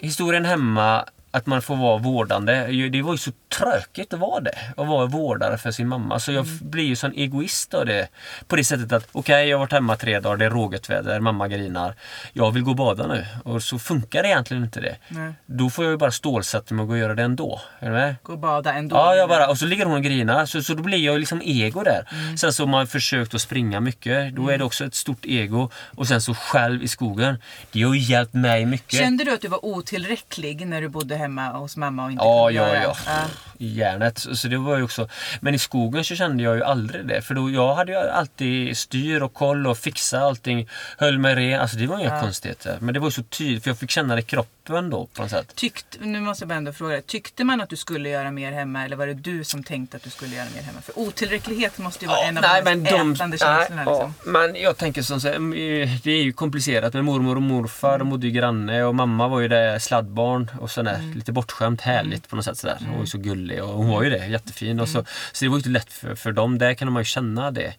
historien 0.00 0.44
hemma. 0.44 1.04
Att 1.30 1.46
man 1.46 1.62
får 1.62 1.76
vara 1.76 1.98
vårdande. 1.98 2.88
Det 2.88 3.02
var 3.02 3.12
ju 3.12 3.18
så 3.18 3.32
tråkigt 3.48 4.14
att 4.14 4.20
vara 4.20 4.40
det. 4.40 4.58
Att 4.76 4.86
vara 4.86 5.06
vårdare 5.06 5.58
för 5.58 5.70
sin 5.70 5.88
mamma. 5.88 6.18
Så 6.20 6.32
jag 6.32 6.46
Mm. 6.46 6.58
blir 6.70 6.84
ju 6.84 6.96
sån 6.96 7.12
egoist 7.12 7.74
av 7.74 7.86
det. 7.86 8.08
På 8.46 8.56
det 8.56 8.64
sättet 8.64 8.92
att, 8.92 9.08
okej 9.12 9.48
jag 9.48 9.56
har 9.56 9.60
varit 9.60 9.72
hemma 9.72 9.96
tre 9.96 10.20
dagar, 10.20 10.36
det 10.36 10.44
är 10.44 10.50
råget 10.50 10.90
väder, 10.90 11.20
mamma 11.20 11.48
grinar. 11.48 11.94
Jag 12.32 12.50
vill 12.50 12.62
gå 12.62 12.70
och 12.70 12.76
bada 12.76 13.06
nu. 13.06 13.26
Och 13.44 13.62
så 13.62 13.78
funkar 13.78 14.22
det 14.22 14.28
egentligen 14.28 14.64
inte 14.64 14.80
det. 14.80 14.96
Nej. 15.08 15.32
Då 15.46 15.70
får 15.70 15.84
jag 15.84 15.92
ju 15.92 15.96
bara 15.98 16.10
stålsätta 16.10 16.74
mig 16.74 16.82
och 16.82 16.88
gå 16.88 16.92
och 16.94 16.98
göra 16.98 17.14
det 17.14 17.22
ändå. 17.22 17.60
Är 17.80 17.86
du 17.86 17.92
med? 17.92 18.14
Gå 18.22 18.32
och 18.32 18.38
bada 18.38 18.72
ändå. 18.74 18.96
Ja, 18.96 19.14
jag 19.14 19.28
bara, 19.28 19.48
och 19.48 19.58
så 19.58 19.66
ligger 19.66 19.84
hon 19.84 19.94
och 19.94 20.02
grinar. 20.02 20.46
Så, 20.46 20.62
så 20.62 20.74
då 20.74 20.82
blir 20.82 20.98
jag 20.98 21.12
ju 21.12 21.18
liksom 21.18 21.42
ego 21.44 21.82
där. 21.82 22.08
Mm. 22.12 22.36
Sen 22.36 22.52
så 22.52 22.62
har 22.62 22.68
man 22.68 22.86
försökt 22.86 23.34
att 23.34 23.40
springa 23.40 23.80
mycket. 23.80 24.34
Då 24.36 24.48
är 24.48 24.58
det 24.58 24.64
också 24.64 24.84
ett 24.84 24.94
stort 24.94 25.24
ego. 25.26 25.70
Och 25.96 26.08
sen 26.08 26.20
så 26.22 26.34
själv 26.34 26.82
i 26.82 26.88
skogen. 26.88 27.38
Det 27.72 27.82
har 27.82 27.94
ju 27.94 28.00
hjälpt 28.00 28.34
mig 28.34 28.66
mycket. 28.66 28.98
Kände 28.98 29.24
du 29.24 29.34
att 29.34 29.40
du 29.40 29.48
var 29.48 29.64
otillräcklig 29.64 30.66
när 30.66 30.80
du 30.80 30.88
bodde 30.88 31.16
hemma 31.16 31.48
hos 31.52 31.76
mamma 31.76 32.04
och 32.04 32.10
inte 32.12 32.24
Ja, 32.24 32.46
kunde 32.46 32.60
ja, 32.62 32.74
göra? 32.74 32.82
ja. 33.06 33.24
I 33.58 33.66
järnet. 33.74 34.18
Så 34.18 34.48
det 34.48 34.56
var 34.58 34.76
ju 34.76 34.82
också... 34.82 35.08
Men 35.40 35.54
i 35.54 35.58
skogen 35.58 36.04
så 36.04 36.14
kände 36.14 36.42
jag 36.42 36.56
ju 36.56 36.62
aldrig 36.62 37.06
det. 37.06 37.22
För 37.22 37.34
då, 37.34 37.50
jag 37.50 37.74
hade 37.74 37.92
ju 37.92 37.98
alltid 37.98 38.76
styr 38.76 39.20
och 39.22 39.34
koll 39.34 39.66
och 39.66 39.78
fixa 39.78 40.20
allting. 40.20 40.68
Höll 40.98 41.18
mig 41.18 41.34
ren. 41.34 41.60
Alltså 41.60 41.76
det 41.76 41.86
var 41.86 41.98
inga 41.98 42.08
Ja. 42.14 42.20
konstigheter. 42.20 42.76
Men 42.80 42.94
det 42.94 43.00
var 43.00 43.06
ju 43.06 43.12
så 43.12 43.22
tydligt 43.22 43.62
för 43.62 43.70
jag 43.70 43.78
fick 43.78 43.90
känna 43.90 44.14
det 44.14 44.20
i 44.20 44.24
kroppen 44.24 44.57
då 44.68 45.06
på 45.06 45.22
något 45.22 45.30
sätt. 45.30 45.54
Tyckt, 45.54 45.86
nu 46.00 46.20
måste 46.20 46.42
jag 46.42 46.48
bara 46.48 46.54
ändå 46.54 46.72
fråga 46.72 46.92
dig. 46.92 47.02
Tyckte 47.02 47.44
man 47.44 47.60
att 47.60 47.68
du 47.68 47.76
skulle 47.76 48.08
göra 48.08 48.30
mer 48.30 48.52
hemma 48.52 48.84
eller 48.84 48.96
var 48.96 49.06
det 49.06 49.14
du 49.14 49.44
som 49.44 49.64
tänkte 49.64 49.96
att 49.96 50.02
du 50.02 50.10
skulle 50.10 50.36
göra 50.36 50.46
mer 50.54 50.62
hemma? 50.62 50.80
För 50.80 50.98
otillräcklighet 50.98 51.78
måste 51.78 52.04
ju 52.04 52.08
vara 52.08 52.20
en 52.20 52.36
av 52.38 52.42
de 52.64 52.74
mest 52.80 52.92
ätande 52.92 53.38
känslorna. 53.38 53.58
nej, 53.68 53.84
liksom. 53.86 54.14
ja, 54.24 54.30
men 54.30 54.54
jag 54.62 54.76
tänker 54.76 55.02
som 55.02 55.20
så, 55.20 55.28
här, 55.28 55.34
eh, 55.34 55.88
det 56.02 56.10
är 56.10 56.22
ju 56.22 56.32
komplicerat 56.32 56.94
med 56.94 57.04
mormor 57.04 57.36
och 57.36 57.42
morfar. 57.42 57.98
De 57.98 58.10
bodde 58.10 58.26
ju 58.26 58.32
granne 58.32 58.82
och 58.84 58.94
mamma 58.94 59.28
var 59.28 59.40
ju 59.40 59.48
det 59.48 59.80
sladdbarn 59.80 60.50
och 60.60 60.70
sådär, 60.70 60.94
Mm. 60.94 61.12
lite 61.14 61.32
bortskämt, 61.32 61.80
härligt 61.80 62.28
på 62.28 62.36
något 62.36 62.44
sätt 62.44 62.58
sådär. 62.58 62.76
Hon 62.80 62.92
var 62.94 63.00
ju 63.00 63.06
så 63.06 63.18
gullig 63.18 63.62
och 63.64 63.68
hon 63.74 63.88
var 63.88 64.02
ju 64.02 64.10
det, 64.10 64.26
jättefin. 64.26 64.80
Och 64.80 64.88
så, 64.88 64.98
Mm. 64.98 65.06
så 65.32 65.44
det 65.44 65.48
var 65.48 65.56
ju 65.56 65.58
inte 65.58 65.68
lätt 65.68 65.92
för, 65.92 66.14
för 66.14 66.32
dem, 66.32 66.58
där 66.58 66.74
kan 66.74 66.92
man 66.92 67.00
ju 67.00 67.04
känna 67.04 67.50
det. 67.50 67.74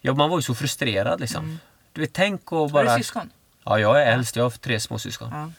Ja, 0.00 0.14
man 0.14 0.30
var 0.30 0.38
ju 0.38 0.42
så 0.42 0.54
frustrerad 0.54 1.20
liksom. 1.20 1.58
Du 1.92 2.00
vet, 2.00 2.12
tänk 2.12 2.52
och 2.52 2.58
Mm. 2.58 2.72
Har 2.74 2.84
bara... 2.84 2.96
du 2.96 3.02
syskon? 3.02 3.30
Ja, 3.64 3.78
jag 3.78 4.02
är 4.02 4.12
äldst, 4.12 4.36
jag 4.36 4.44
har 4.44 4.50
tre 4.50 4.80
småsyskon. 4.80 5.28
Ja. 5.32 5.50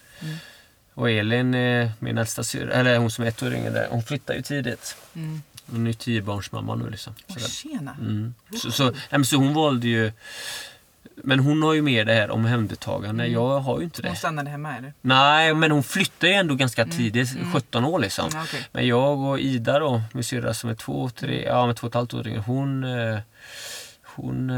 Och 1.00 1.10
Elin, 1.12 1.54
eh, 1.54 1.90
min 2.00 2.18
äldsta 2.18 2.44
syrra, 2.44 2.74
eller 2.74 2.98
hon 2.98 3.12
som 3.12 3.24
är 3.24 3.28
ett 3.28 3.44
år 3.44 3.54
yngre, 3.54 3.88
hon 3.90 4.04
flyttade 4.04 4.38
ju 4.38 4.44
tidigt. 4.44 4.96
Mm. 5.16 5.42
Hon 5.72 5.84
är 5.84 5.88
ju 5.88 5.94
tiobarnsmamma 5.94 6.76
nu 6.76 6.90
liksom. 6.90 7.14
Åh, 7.28 7.38
tjena. 7.38 7.96
Mm. 8.02 8.34
Så, 8.62 8.72
så, 8.72 8.94
nej, 9.10 9.26
så 9.26 9.36
hon 9.38 9.54
valde 9.54 9.88
ju... 9.88 10.12
Men 11.16 11.40
hon 11.40 11.64
har 11.64 11.74
ju 11.74 11.82
mer 11.82 12.06
det 12.06 12.14
här 12.14 12.30
omhändertagande. 12.32 13.28
Jag 13.28 13.60
har 13.60 13.78
ju 13.80 13.84
inte 13.84 14.02
Hon 14.04 14.12
det. 14.12 14.18
stannade 14.18 14.50
hemma 14.50 14.78
eller? 14.78 14.94
Nej, 15.02 15.54
men 15.54 15.72
hon 15.72 15.84
flyttade 15.84 16.28
ju 16.34 16.34
ändå 16.40 16.56
ganska 16.56 16.86
tidigt, 16.86 17.30
17 17.54 17.86
år 17.86 18.00
liksom. 18.00 18.30
Mm, 18.30 18.44
okej. 18.44 18.68
Men 18.72 18.88
jag 18.88 19.20
och 19.20 19.40
Ida 19.40 19.80
då, 19.80 20.02
min 20.14 20.24
syrra 20.24 20.54
som 20.54 20.70
är 20.70 20.76
två, 20.76 21.10
tre, 21.10 21.44
ja 21.46 21.66
men 21.66 21.76
två 21.76 21.88
och 21.88 21.92
ett 21.92 21.96
halvt 21.96 22.14
år 22.14 22.44
hon... 22.46 22.84
eh, 22.84 23.20
Hon... 24.16 24.50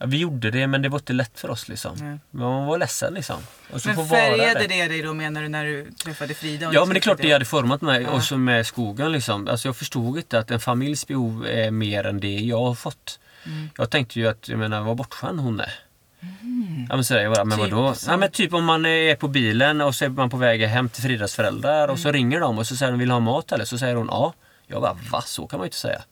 Ja, 0.00 0.06
vi 0.06 0.18
gjorde 0.18 0.50
det 0.50 0.66
men 0.66 0.82
det 0.82 0.88
var 0.88 0.98
inte 0.98 1.12
lätt 1.12 1.38
för 1.40 1.50
oss 1.50 1.68
liksom. 1.68 1.96
Nej. 2.00 2.18
Man 2.30 2.66
var 2.66 2.78
ledsen 2.78 3.14
liksom. 3.14 3.36
Och 3.72 3.80
så 3.82 3.88
Men 3.88 4.08
färgade 4.08 4.54
där. 4.60 4.68
det 4.68 4.88
dig 4.88 5.02
då 5.02 5.14
menar 5.14 5.42
du 5.42 5.48
när 5.48 5.64
du 5.64 5.90
träffade 6.04 6.34
Frida? 6.34 6.68
och 6.68 6.74
Ja 6.74 6.80
liksom 6.80 6.88
men 6.88 6.94
det 6.94 6.98
är 6.98 7.00
klart 7.00 7.18
det 7.22 7.32
hade 7.32 7.44
format 7.44 7.80
mig 7.80 8.02
Ja. 8.02 8.10
och 8.10 8.22
så 8.22 8.36
med 8.36 8.66
skogen 8.66 9.12
liksom. 9.12 9.48
Alltså 9.48 9.68
jag 9.68 9.76
förstod 9.76 10.16
inte 10.16 10.38
att 10.38 10.50
en 10.50 10.60
familjs 10.60 11.06
behov 11.06 11.46
är 11.46 11.70
mer 11.70 12.06
än 12.06 12.20
det 12.20 12.34
jag 12.38 12.60
har 12.64 12.74
fått. 12.74 13.18
Mm. 13.46 13.70
Jag 13.76 13.90
tänkte 13.90 14.18
ju 14.20 14.28
att, 14.28 14.48
jag 14.48 14.58
menar 14.58 14.80
vad 14.80 14.96
bortskämd 14.96 15.40
hon 15.40 15.60
är. 15.60 15.72
Ja 16.88 16.96
men 16.96 17.04
sådär, 17.04 17.20
jag 17.22 17.32
bara, 17.32 17.44
men 17.44 17.58
Typ 17.58 17.72
vadå? 17.72 17.94
så. 17.94 18.10
Ja 18.10 18.16
men 18.16 18.30
typ 18.30 18.54
om 18.54 18.64
man 18.64 18.86
är 18.86 19.14
på 19.14 19.28
bilen 19.28 19.80
och 19.80 19.94
så 19.94 20.04
är 20.04 20.08
man 20.08 20.30
på 20.30 20.36
väg 20.36 20.62
hem 20.62 20.88
till 20.88 21.02
Fridas 21.02 21.34
föräldrar 21.34 21.82
och 21.82 21.88
Mm. 21.94 21.98
så 22.02 22.12
ringer 22.12 22.40
de 22.40 22.58
och 22.58 22.66
så 22.66 22.76
säger 22.76 22.92
de 22.92 22.98
vill 22.98 23.10
ha 23.10 23.20
mat 23.20 23.52
eller? 23.52 23.64
Så 23.64 23.78
säger 23.78 23.94
hon 23.94 24.06
ja. 24.10 24.32
Jag 24.66 24.82
bara 24.82 24.96
va? 25.10 25.22
Så 25.26 25.46
kan 25.46 25.58
man 25.58 25.64
ju 25.64 25.68
inte 25.68 25.76
säga. 25.76 26.02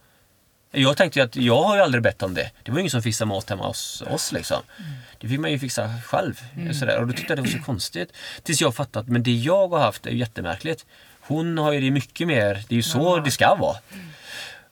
Jag 0.71 0.97
tänkte 0.97 1.19
ju 1.19 1.25
att 1.25 1.37
jag 1.37 1.63
har 1.63 1.77
ju 1.77 1.83
aldrig 1.83 2.03
bett 2.03 2.23
om 2.23 2.35
det. 2.35 2.51
Det 2.63 2.73
var 2.73 2.79
ingen 2.79 2.91
som 2.91 3.03
fixade 3.03 3.29
mat 3.29 3.51
hemma 3.51 3.67
hos 3.67 4.03
oss 4.03 4.33
liksom. 4.33 4.63
Mm. 4.79 4.91
Det 5.19 5.29
fick 5.29 5.41
man 5.41 5.51
ju 5.53 5.59
fixa 5.59 5.91
själv. 6.07 6.41
Sådär. 6.79 6.99
Och 7.01 7.07
då 7.07 7.13
tyckte 7.13 7.31
jag 7.33 7.39
det 7.39 7.43
var 7.43 7.59
så 7.59 7.63
konstigt. 7.65 8.13
Tills 8.43 8.61
jag 8.61 8.75
fattat, 8.75 9.09
men 9.09 9.23
det 9.23 9.33
jag 9.33 9.69
har 9.69 9.79
haft 9.79 10.07
är 10.07 10.11
ju 10.11 10.19
jättemärkligt. 10.19 10.87
Hon 11.21 11.59
har 11.59 11.73
ju 11.73 11.81
det 11.81 11.91
mycket 11.91 12.27
mer, 12.27 12.55
det 12.69 12.75
är 12.75 12.77
ju 12.77 12.83
så 12.83 12.99
Ja. 13.19 13.23
det 13.25 13.31
ska 13.31 13.55
vara. 13.55 13.77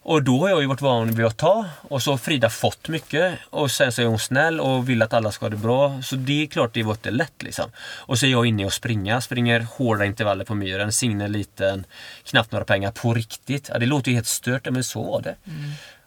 Och 0.08 0.22
då 0.22 0.40
har 0.40 0.48
jag 0.48 0.60
ju 0.60 0.66
varit 0.66 0.80
van 0.80 1.12
vid 1.12 1.26
att 1.26 1.36
ta 1.36 1.64
och 1.82 2.02
så 2.02 2.10
har 2.10 2.18
Frida 2.18 2.50
fått 2.50 2.88
mycket 2.88 3.38
och 3.50 3.70
sen 3.70 3.92
så 3.92 4.02
är 4.02 4.06
hon 4.06 4.18
snäll 4.18 4.60
och 4.60 4.88
vill 4.88 5.02
att 5.02 5.12
alla 5.12 5.32
ska 5.32 5.44
ha 5.44 5.50
det 5.50 5.56
bra. 5.56 6.02
Så 6.02 6.16
det 6.16 6.42
är 6.42 6.46
klart 6.46 6.74
det 6.74 6.82
var 6.82 6.92
inte 6.92 7.10
lätt 7.10 7.42
liksom. 7.42 7.70
Och 7.78 8.18
så 8.18 8.26
är 8.26 8.30
jag 8.30 8.46
inne 8.46 8.64
och 8.64 8.72
springa, 8.72 9.20
springer 9.20 9.60
hårda 9.60 10.04
intervaller 10.04 10.44
på 10.44 10.54
myren, 10.54 10.92
Signe 10.92 11.28
liten, 11.28 11.84
knappt 12.24 12.52
några 12.52 12.64
pengar 12.64 12.90
på 12.90 13.14
riktigt. 13.14 13.70
Ja, 13.72 13.78
det 13.78 13.86
låter 13.86 14.10
ju 14.10 14.14
helt 14.14 14.26
stört, 14.26 14.70
men 14.70 14.84
så 14.84 15.02
var 15.02 15.22
det. 15.22 15.34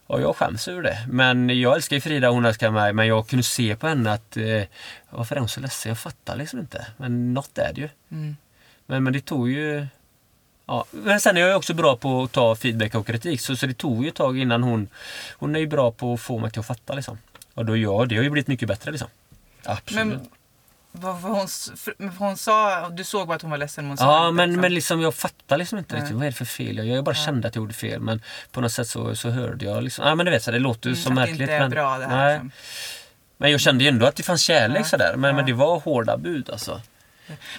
Och 0.07 0.21
jag 0.21 0.35
skäms 0.35 0.67
över 0.67 0.81
det. 0.81 0.97
Men 1.07 1.59
jag 1.59 1.75
älskar 1.75 1.95
ju 1.95 2.01
Frida, 2.01 2.29
hon 2.29 2.45
älskar 2.45 2.71
mig. 2.71 2.93
Men 2.93 3.07
jag 3.07 3.27
kunde 3.27 3.43
se 3.43 3.75
på 3.75 3.87
henne 3.87 4.13
att 4.13 4.37
eh, 4.37 4.63
varför 5.09 5.35
är 5.35 5.39
hon 5.39 5.49
så 5.49 5.59
ledsen? 5.59 5.89
Jag 5.89 5.99
fattar 5.99 6.35
liksom 6.35 6.59
inte. 6.59 6.85
Men 6.97 7.33
något 7.33 7.57
är 7.57 7.73
det 7.73 7.81
ju. 7.81 7.89
Mm. 8.11 8.35
Men, 8.85 9.03
men 9.03 9.13
det 9.13 9.21
tog 9.21 9.49
ju... 9.49 9.87
Ja. 10.69 10.85
Men 10.91 11.19
sen 11.19 11.37
är 11.37 11.41
jag 11.41 11.49
ju 11.49 11.55
också 11.55 11.73
bra 11.73 11.95
på 11.97 12.23
att 12.23 12.31
ta 12.31 12.55
feedback 12.55 12.95
och 12.95 13.07
kritik. 13.07 13.41
Så, 13.41 13.55
så 13.55 13.65
det 13.65 13.73
tog 13.73 14.03
ju 14.03 14.09
ett 14.09 14.15
tag 14.15 14.37
innan 14.39 14.63
hon... 14.63 14.87
Hon 15.37 15.55
är 15.55 15.59
ju 15.59 15.67
bra 15.67 15.91
på 15.91 16.13
att 16.13 16.21
få 16.21 16.37
mig 16.37 16.51
till 16.51 16.59
att 16.59 16.65
fatta 16.67 16.93
liksom. 16.93 17.17
Och 17.53 17.65
då, 17.65 17.77
ja, 17.77 18.05
det 18.05 18.15
har 18.15 18.23
ju 18.23 18.29
blivit 18.29 18.47
mycket 18.47 18.67
bättre 18.67 18.91
liksom. 18.91 19.07
Absolut. 19.65 20.05
Men 20.07 20.19
vad, 20.91 21.21
vad 21.21 21.31
hon, 21.31 21.47
för- 21.77 22.17
hon 22.17 22.37
sa, 22.37 22.89
du 22.89 23.03
såg 23.03 23.27
bara 23.27 23.35
att 23.35 23.41
hon 23.41 23.51
var 23.51 23.57
ledsen 23.57 23.87
hon 23.87 23.97
sa 23.97 24.03
Ja, 24.05 24.27
inte, 24.29 24.33
men, 24.35 24.49
liksom. 24.49 24.61
men 24.61 24.73
liksom 24.73 25.01
jag 25.01 25.15
fattar 25.15 25.57
liksom 25.57 25.77
inte 25.77 25.93
Nej. 25.93 26.01
riktigt. 26.01 26.15
Vad 26.17 26.25
är 26.25 26.31
det 26.31 26.37
för 26.37 26.45
fel 26.45 26.77
jag 26.77 26.85
gör? 26.87 26.95
Jag 26.95 27.03
bara 27.03 27.15
Ja. 27.15 27.25
kände 27.25 27.47
att 27.47 27.55
jag 27.55 27.61
gjorde 27.61 27.73
fel. 27.73 27.99
Men 28.01 28.21
på 28.51 28.61
något 28.61 28.71
sätt 28.71 28.87
så, 28.87 29.15
så 29.15 29.29
hörde 29.29 29.65
jag 29.65 29.83
liksom... 29.83 30.07
Ja, 30.07 30.15
men 30.15 30.25
du 30.25 30.31
vet, 30.31 30.43
så 30.43 30.51
det 30.51 30.59
låter 30.59 30.89
Mm, 30.89 31.01
så 31.01 31.11
märkligt. 31.13 31.39
inte 31.41 31.53
är 31.53 31.59
men, 31.59 31.69
bra 31.69 31.97
det 31.97 32.05
här. 32.05 32.17
nej. 32.17 32.33
Liksom. 32.33 32.51
Men 33.37 33.51
jag 33.51 33.59
kände 33.59 33.83
ju 33.83 33.87
ändå 33.87 34.05
att 34.05 34.15
det 34.15 34.23
fanns 34.23 34.41
kärlek 34.41 34.79
Ja. 34.81 34.85
sådär. 34.85 35.13
Men, 35.17 35.29
Ja. 35.29 35.35
men 35.35 35.45
det 35.45 35.53
var 35.53 35.79
hårda 35.79 36.17
bud 36.17 36.49
alltså. 36.49 36.81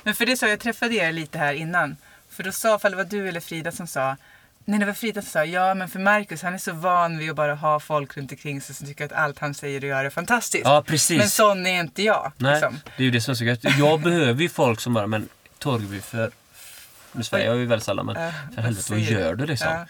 Men 0.03 0.15
för 0.15 0.27
det 0.27 0.37
sa 0.37 0.49
jag 0.49 0.61
träffade 0.61 0.95
er 0.95 1.13
lite 1.13 1.39
här 1.39 1.53
innan. 1.55 1.97
För 2.41 2.45
då 2.45 2.53
sa, 2.53 2.79
fall 2.79 2.91
det 2.91 2.97
var 2.97 3.05
du 3.05 3.29
eller 3.29 3.41
Frida 3.41 3.73
som 3.73 3.87
sa 3.87 4.17
Nej, 4.65 4.79
det 4.79 4.87
var 4.87 4.93
Frida 4.93 5.23
som 5.23 5.31
sa 5.31 5.45
ja 5.45 5.75
men 5.75 5.89
för 5.89 5.99
Marcus 5.99 6.43
han 6.43 6.55
är 6.55 6.59
så 6.59 6.73
van 6.73 7.19
vid 7.19 7.31
att 7.31 7.37
bara 7.37 7.55
ha 7.55 7.81
folk 7.81 8.17
runt 8.17 8.33
omkring 8.33 8.61
sig 8.61 8.75
som 8.75 8.87
tycker 8.87 9.05
att 9.05 9.13
allt 9.13 9.39
han 9.39 9.55
säger 9.55 9.81
och 9.81 9.89
gör 9.89 10.05
är 10.05 10.11
fantastiskt. 10.11 10.65
Ja, 10.65 10.85
precis. 10.87 11.19
men 11.19 11.29
sån 11.29 11.67
är 11.67 11.81
inte 11.81 12.03
jag. 12.03 12.33
Nej, 12.37 12.53
Liksom. 12.53 12.81
det 12.97 13.03
är 13.03 13.05
ju 13.05 13.11
det 13.11 13.21
som 13.21 13.33
är 13.33 13.37
så 13.37 13.45
gött. 13.45 13.61
Jag 13.79 14.01
behöver 14.01 14.43
ju 14.43 14.49
folk 14.49 14.81
som 14.81 14.95
bara, 14.95 15.07
men 15.07 15.29
Torgby 15.59 16.01
för... 16.01 16.31
Nu 17.13 17.23
svär 17.23 17.39
jag 17.39 17.57
ju 17.57 17.67
väldigt 17.67 17.87
sällan 17.87 18.07
men 18.07 18.23
Ja, 18.23 18.33
för 18.55 18.63
helvete 18.63 18.93
vad 18.93 19.01
gör 19.01 19.35
du 19.35 19.47
liksom? 19.47 19.69
Ja. 19.73 19.87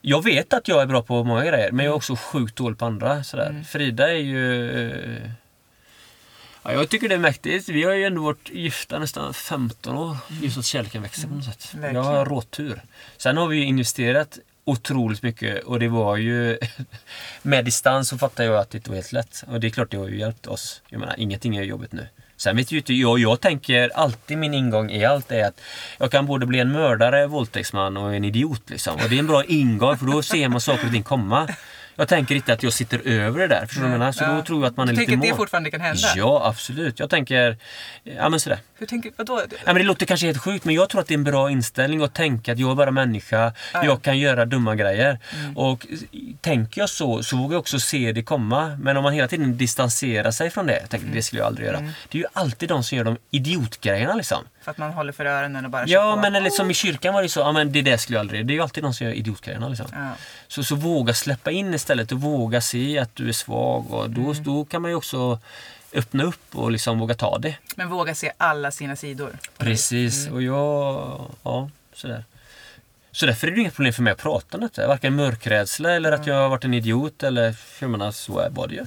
Jag 0.00 0.24
vet 0.24 0.52
att 0.52 0.68
jag 0.68 0.82
är 0.82 0.86
bra 0.86 1.02
på 1.02 1.24
många 1.24 1.44
grejer 1.44 1.72
men 1.72 1.84
jag 1.84 1.92
är 1.92 1.96
också 1.96 2.16
sjukt 2.16 2.56
dålig 2.56 2.78
på 2.78 2.84
andra. 2.84 3.24
Sådär. 3.24 3.50
Mm. 3.50 3.64
Frida 3.64 4.10
är 4.10 4.16
ju... 4.16 5.32
Ja, 6.62 6.72
jag 6.72 6.88
tycker 6.88 7.08
det 7.08 7.14
är 7.14 7.18
mäktigt. 7.18 7.68
Vi 7.68 7.82
har 7.82 7.92
ju 7.92 8.04
ändå 8.04 8.22
varit 8.22 8.50
gifta 8.50 8.98
nästan 8.98 9.34
15 9.34 9.96
år. 9.96 10.16
Just 10.42 10.58
att 10.58 10.64
kärleken 10.64 11.02
växer 11.02 11.28
på 11.28 11.34
något 11.34 11.44
sätt. 11.44 11.70
Mm. 11.74 11.94
Jag 11.94 12.02
har 12.02 12.24
råtur. 12.24 12.82
Sen 13.16 13.36
har 13.36 13.46
vi 13.46 13.62
investerat 13.62 14.38
otroligt 14.64 15.22
mycket 15.22 15.64
och 15.64 15.80
det 15.80 15.88
var 15.88 16.16
ju... 16.16 16.58
med 17.42 17.64
distans 17.64 18.08
så 18.08 18.18
fattar 18.18 18.44
jag 18.44 18.56
att 18.56 18.70
det 18.70 18.78
inte 18.78 18.90
var 18.90 18.96
helt 18.96 19.12
lätt. 19.12 19.44
Och 19.46 19.60
det 19.60 19.66
är 19.66 19.70
klart 19.70 19.90
det 19.90 19.96
har 19.96 20.08
ju 20.08 20.18
hjälpt 20.18 20.46
oss. 20.46 20.82
Jag 20.88 21.00
menar, 21.00 21.14
ingenting 21.18 21.56
är 21.56 21.62
jobbigt 21.62 21.92
nu. 21.92 22.06
Sen 22.36 22.56
vet 22.56 22.72
ju 22.72 22.76
inte 22.76 22.94
jag, 22.94 23.18
jag 23.18 23.40
tänker 23.40 23.90
alltid 23.94 24.38
min 24.38 24.54
ingång 24.54 24.90
i 24.90 25.04
allt 25.04 25.32
är 25.32 25.44
att 25.44 25.60
jag 25.98 26.10
kan 26.10 26.26
både 26.26 26.46
bli 26.46 26.58
en 26.60 26.72
mördare, 26.72 27.26
våldtäktsman 27.26 27.96
och 27.96 28.14
en 28.14 28.24
idiot 28.24 28.70
liksom. 28.70 28.94
Och 28.94 29.08
det 29.08 29.14
är 29.14 29.18
en 29.18 29.26
bra 29.26 29.44
ingång 29.44 29.98
för 29.98 30.06
då 30.06 30.22
ser 30.22 30.48
man 30.48 30.60
saker 30.60 30.86
och 30.86 30.92
ting 30.92 31.02
komma. 31.02 31.48
Jag 31.96 32.08
tänker 32.08 32.34
inte 32.34 32.52
att 32.52 32.62
jag 32.62 32.72
sitter 32.72 33.00
över 33.08 33.40
det 33.40 33.46
där, 33.46 33.66
förstår 33.66 33.82
du 33.82 33.88
vad 33.88 33.94
jag 33.94 33.98
menar? 33.98 34.12
Så 34.12 34.24
Ja. 34.24 34.28
då 34.32 34.42
tror 34.42 34.62
jag 34.62 34.70
att 34.70 34.76
man 34.76 34.88
är 34.88 34.92
du 34.92 34.98
lite 34.98 35.10
tänker 35.12 35.26
att 35.28 35.32
det 35.32 35.36
fortfarande 35.36 35.70
kan 35.70 35.80
hända? 35.80 36.08
Ja, 36.16 36.42
absolut. 36.44 36.98
Jag 37.00 37.10
tänker, 37.10 37.56
ja 38.04 38.28
men 38.28 38.40
sådär. 38.40 38.58
Hur 38.78 38.86
tänker, 38.86 39.10
vadå? 39.16 39.40
Ja, 39.50 39.56
men 39.66 39.74
det 39.74 39.82
låter 39.82 40.06
kanske 40.06 40.26
helt 40.26 40.38
sjukt 40.38 40.64
men 40.64 40.74
jag 40.74 40.88
tror 40.88 41.00
att 41.00 41.06
det 41.06 41.14
är 41.14 41.18
en 41.18 41.24
bra 41.24 41.50
inställning 41.50 42.02
att 42.02 42.14
tänka 42.14 42.52
att 42.52 42.58
jag 42.58 42.70
är 42.70 42.74
bara 42.74 42.90
människa, 42.90 43.52
Ja. 43.74 43.84
jag 43.84 44.02
kan 44.02 44.18
göra 44.18 44.44
dumma 44.44 44.74
grejer. 44.76 45.18
Mm. 45.40 45.56
Och 45.56 45.86
tänker 46.40 46.80
jag 46.80 46.90
så, 46.90 47.22
så 47.22 47.36
vågar 47.36 47.54
jag 47.54 47.60
också 47.60 47.80
se 47.80 48.12
det 48.12 48.22
komma. 48.22 48.76
Men 48.80 48.96
om 48.96 49.02
man 49.02 49.12
hela 49.12 49.28
tiden 49.28 49.56
distanserar 49.56 50.30
sig 50.30 50.50
från 50.50 50.66
det, 50.66 50.80
tänker 50.80 51.04
Mm. 51.06 51.16
det 51.16 51.22
skulle 51.22 51.40
jag 51.40 51.46
aldrig 51.46 51.66
göra. 51.66 51.78
Det 52.08 52.18
är 52.18 52.22
ju 52.22 52.26
alltid 52.32 52.68
de 52.68 52.84
som 52.84 52.98
gör 52.98 53.04
de 53.04 53.16
idiotgrejerna 53.30 54.14
liksom. 54.14 54.38
För 54.62 54.70
att 54.70 54.78
man 54.78 54.92
håller 54.92 55.12
för 55.12 55.24
öronen 55.24 55.64
och 55.64 55.70
bara 55.70 55.86
Ja, 55.86 56.16
men 56.16 56.34
eller 56.34 56.50
som 56.50 56.70
i 56.70 56.74
kyrkan 56.74 57.14
var 57.14 57.22
det 57.22 57.28
så, 57.28 57.40
ja 57.40 57.52
men 57.52 57.72
det 57.72 57.82
där 57.82 57.96
skulle 57.96 58.16
jag 58.16 58.20
aldrig 58.20 58.46
Det 58.46 58.52
är 58.52 58.54
ju 58.54 58.60
alltid 58.62 58.84
de 58.84 58.94
som 58.94 59.06
gör 59.06 59.14
idiotgrejerna 59.14 59.68
liksom. 59.68 59.86
Ja. 59.92 60.08
Så, 60.48 60.64
så 60.64 60.74
våga 60.74 61.14
släppa 61.14 61.50
in 61.50 61.74
istället 61.74 62.12
och 62.12 62.20
våga 62.20 62.60
se 62.60 62.98
att 62.98 63.16
du 63.16 63.28
är 63.28 63.32
svag 63.32 63.92
och 63.92 64.10
då, 64.10 64.20
Mm. 64.30 64.42
då 64.42 64.64
kan 64.64 64.82
man 64.82 64.90
ju 64.90 64.94
också 64.96 65.38
öppna 65.94 66.22
upp 66.24 66.56
och 66.56 66.70
liksom 66.72 66.98
våga 66.98 67.14
ta 67.14 67.38
det. 67.38 67.56
Men 67.76 67.88
våga 67.88 68.14
se 68.14 68.32
alla 68.36 68.70
sina 68.70 68.96
sidor. 68.96 69.38
Precis, 69.58 70.22
Mm. 70.26 70.34
och 70.34 70.42
jag... 70.42 71.20
Ja, 71.42 71.70
sådär. 71.94 72.24
Så 73.12 73.26
därför 73.26 73.46
är 73.46 73.50
det 73.50 73.60
inget 73.60 73.74
problem 73.74 73.92
för 73.92 74.02
mig 74.02 74.12
att 74.12 74.18
prata 74.18 74.56
om 74.56 74.60
detta. 74.60 74.86
Varken 74.88 75.16
mörkrädsla 75.16 75.90
eller 75.92 76.12
att 76.12 76.26
jag 76.26 76.34
har 76.34 76.48
varit 76.48 76.64
en 76.64 76.74
idiot 76.74 77.22
eller... 77.22 77.54
Jag 77.78 77.90
menar, 77.90 78.10
så 78.10 78.38
är 78.38 78.50
var 78.50 78.68
det 78.68 78.74
ju. 78.74 78.86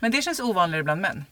Men 0.00 0.10
det 0.10 0.22
känns 0.22 0.40
ovanligare 0.40 0.82
bland 0.84 1.00
män. 1.00 1.24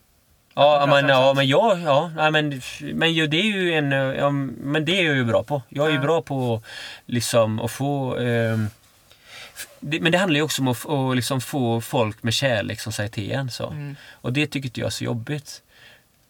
Ja, 0.59 0.87
men, 0.87 1.09
ja, 1.09 1.33
men 1.35 1.49
jag, 1.49 1.81
ja, 1.81 2.11
nej, 2.17 2.31
men, 2.31 2.63
men 2.95 3.31
det 3.31 3.37
är 3.41 3.43
ju 3.53 3.73
en, 3.75 3.91
ja, 3.93 4.31
men 4.31 4.85
det 4.85 5.01
är 5.01 5.05
jag 5.05 5.15
ju 5.17 5.25
bra 5.25 5.43
på. 5.43 5.63
Jag 5.69 5.87
är 5.87 5.91
ju 5.91 5.97
Ja. 5.97 6.03
bra 6.03 6.23
på 6.23 6.63
liksom 7.07 7.61
att 7.61 7.71
få, 7.71 8.17
f- 9.57 9.67
det, 9.81 10.01
men 10.01 10.13
det 10.13 10.19
handlar 10.19 10.37
ju 10.37 10.43
också 10.43 10.63
om 10.63 10.69
att, 10.69 10.89
att 10.89 11.17
liksom 11.17 11.41
få 11.41 11.81
folk 11.81 12.23
med 12.23 12.35
kärlek 12.35 12.81
som 12.81 12.93
säger 12.93 13.11
till 13.11 13.33
en. 13.33 13.51
Så. 13.51 13.67
Mm. 13.71 13.97
Och 14.13 14.33
det 14.33 14.47
tycker 14.47 14.69
inte 14.69 14.81
jag 14.81 14.87
är 14.87 14.91
så 14.91 15.05
jobbigt. 15.05 15.63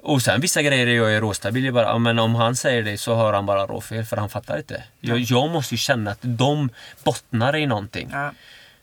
Och 0.03 0.23
sen 0.23 0.41
vissa 0.41 0.63
grejer 0.63 0.87
jag 0.87 1.15
är 1.15 1.21
råstabil. 1.21 1.65
Jag 1.65 1.75
bara, 1.75 1.85
ja, 1.87 1.99
men 1.99 2.19
om 2.19 2.35
han 2.35 2.57
säger 2.57 2.83
det 2.83 2.99
så 2.99 3.15
har 3.15 3.33
han 3.33 3.47
bara 3.47 3.67
råfel 3.67 4.05
för 4.05 4.17
han 4.17 4.29
fattar 4.29 4.57
inte. 4.59 4.83
Jag, 5.01 5.19
jag 5.19 5.51
måste 5.51 5.75
ju 5.75 5.79
känna 5.79 6.11
att 6.11 6.19
de 6.23 6.71
bottnar 7.05 7.57
i 7.57 7.67
någonting. 7.67 8.09
Ja. 8.13 8.31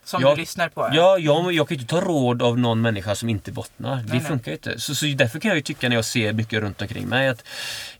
Som 0.06 0.22
Jag- 0.22 0.36
du 0.36 0.40
lyssnar 0.40 0.68
på. 0.68 0.90
Ja, 0.92 1.18
jag, 1.18 1.52
jag 1.52 1.68
kan 1.68 1.76
ju 1.76 1.80
inte 1.82 1.94
ta 1.94 2.00
råd 2.00 2.42
av 2.42 2.58
någon 2.58 2.80
människa 2.80 3.14
som 3.14 3.28
inte 3.28 3.52
bottnar. 3.52 3.96
Det 3.96 4.12
nej. 4.12 4.20
funkar 4.20 4.50
ju 4.50 4.56
inte. 4.56 4.80
Så, 4.80 4.94
så 4.94 5.06
därför 5.06 5.38
kan 5.40 5.48
jag 5.48 5.56
ju 5.56 5.62
tycka 5.62 5.88
när 5.88 5.96
jag 5.96 6.04
ser 6.04 6.32
mycket 6.32 6.60
runt 6.60 6.82
omkring 6.82 7.06
mig 7.08 7.28
att 7.28 7.44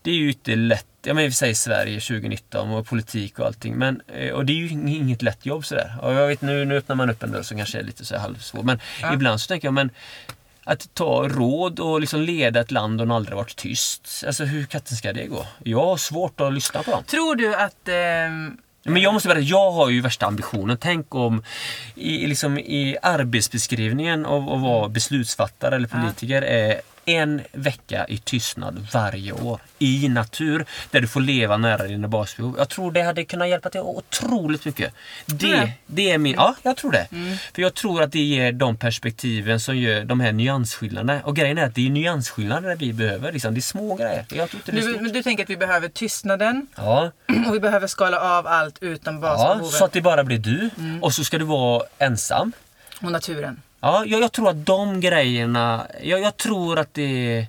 det 0.03 0.11
är 0.11 0.15
ju 0.15 0.29
inte 0.29 0.55
lätt. 0.57 0.87
Ja, 1.03 1.15
men 1.15 1.25
vi 1.25 1.33
säger 1.33 1.55
Sverige 1.55 2.01
2019 2.01 2.71
och 2.71 2.87
politik 2.87 3.39
och 3.39 3.47
allting. 3.47 3.75
Men, 3.75 4.01
eh, 4.15 4.31
och 4.33 4.45
det 4.47 4.53
är 4.53 4.57
ju 4.57 4.69
ing- 4.69 4.89
inget 4.97 5.23
lätt 5.23 5.47
jobb 5.47 5.65
sådär. 5.67 5.95
Och 6.03 6.13
jag 6.13 6.27
vet 6.29 6.41
nu, 6.43 6.65
nu 6.65 6.77
öppnar 6.77 6.97
man 6.97 7.11
upp 7.11 7.23
en 7.23 7.33
dörr 7.33 7.43
som 7.43 7.57
kanske 7.57 7.79
är 7.79 7.83
lite 7.83 8.05
så 8.05 8.19
halvsvår. 8.19 8.63
Men 8.63 8.81
Ja. 9.03 9.15
ibland 9.15 9.41
så 9.41 9.49
tänker 9.49 9.67
jag, 9.67 9.75
men 9.75 9.91
att 10.65 10.95
ta 10.95 11.29
råd 11.29 11.81
och 11.81 12.01
liksom 12.01 12.21
leda 12.23 12.61
ett 12.61 12.71
land 12.71 13.01
och 13.01 13.17
aldrig 13.17 13.37
varit 13.37 13.57
tyst. 13.57 14.25
Alltså 14.27 14.45
hur 14.45 14.67
katten 14.67 14.97
ska 14.97 15.13
det 15.13 15.27
gå? 15.27 15.47
Jag 15.65 15.85
har 15.85 15.97
svårt 15.97 16.41
att 16.41 16.53
lyssna 16.53 16.83
på 16.83 16.91
dem. 16.91 17.05
Tror 17.05 17.35
du 17.37 17.55
att... 17.55 17.89
ehm, 17.89 18.57
Men 18.87 19.03
jag 19.03 19.15
måste 19.15 19.29
berätta, 19.29 19.41
jag 19.41 19.71
har 19.71 19.91
ju 19.91 20.01
värsta 20.01 20.27
ambitionen. 20.27 20.77
Tänk 20.81 21.15
om 21.15 21.43
i, 21.95 22.27
liksom, 22.27 22.59
i 22.59 22.97
arbetsbeskrivningen 23.03 24.27
av 24.27 24.53
att 24.53 24.61
vara 24.61 24.89
beslutsfattare 24.89 25.77
eller 25.77 25.89
politiker 25.89 26.43
är 26.43 26.81
en 27.07 27.43
vecka 27.53 28.07
i 28.09 28.19
tystnad 28.19 28.87
varje 28.93 29.33
år 29.33 29.61
i 29.79 30.09
natur 30.09 30.65
där 30.91 31.01
du 31.01 31.09
får 31.09 31.21
leva 31.21 31.57
nära 31.57 31.83
dina 31.83 32.09
basbehov. 32.09 32.55
Jag 32.59 32.69
tror 32.69 32.93
det 32.93 33.03
hade 33.03 33.25
kunnat 33.25 33.49
hjälpa 33.49 33.71
till 33.71 33.81
otroligt 33.81 34.65
mycket. 34.65 34.95
Det, 35.27 35.47
det? 35.47 35.73
det 35.87 36.11
är 36.11 36.19
min, 36.19 36.35
ja, 36.35 36.55
jag 36.63 36.77
tror 36.77 36.93
det. 36.93 37.07
För 37.55 37.63
jag 37.63 37.75
tror 37.75 38.03
att 38.03 38.13
det 38.13 38.19
ger 38.19 38.53
de 38.53 38.77
perspektiven 38.77 39.61
som 39.61 39.77
gör 39.77 40.05
de 40.05 40.21
här 40.21 40.33
nyansskillnaderna. 40.33 41.21
Och 41.25 41.37
grejen 41.37 41.59
är 41.59 41.67
att 41.67 41.75
det 41.75 41.87
är 41.87 41.91
nyansskillnader 41.91 42.77
vi 42.77 42.93
behöver. 42.93 43.33
Liksom. 43.33 43.55
Det 43.55 43.59
är 43.59 43.63
små 43.63 43.95
grejer. 43.97 44.25
Jag 44.29 44.51
tror 44.51 44.61
inte 44.61 44.73
det 44.73 44.79
är 44.79 44.93
du, 44.93 45.01
men 45.01 45.13
du 45.13 45.23
tänker 45.23 45.43
att 45.45 45.51
vi 45.51 45.57
behöver 45.57 45.89
tystnaden 45.89 46.67
Ja. 46.77 47.11
och 47.49 47.55
vi 47.55 47.61
behöver 47.61 47.87
skala 47.87 48.21
av 48.39 48.47
allt 48.47 48.79
utom 48.81 49.15
Ja, 49.15 49.21
basbehoven 49.21 49.65
så 49.71 49.85
att 49.85 49.93
det 49.93 50.01
bara 50.01 50.25
blir 50.25 50.39
du. 50.39 50.71
Och 51.03 51.15
så 51.15 51.25
ska 51.25 51.39
du 51.39 51.45
vara 51.45 51.83
ensam. 51.99 52.53
och 53.01 53.13
naturen. 53.13 53.63
Ja, 53.81 54.05
jag, 54.07 54.23
jag 54.23 54.33
tror 54.33 54.49
att 54.49 54.67
de 54.67 55.01
grejerna, 55.01 55.87
jag, 56.03 56.21
jag 56.21 56.37
tror 56.37 56.79
att 56.79 56.95
det 56.95 57.47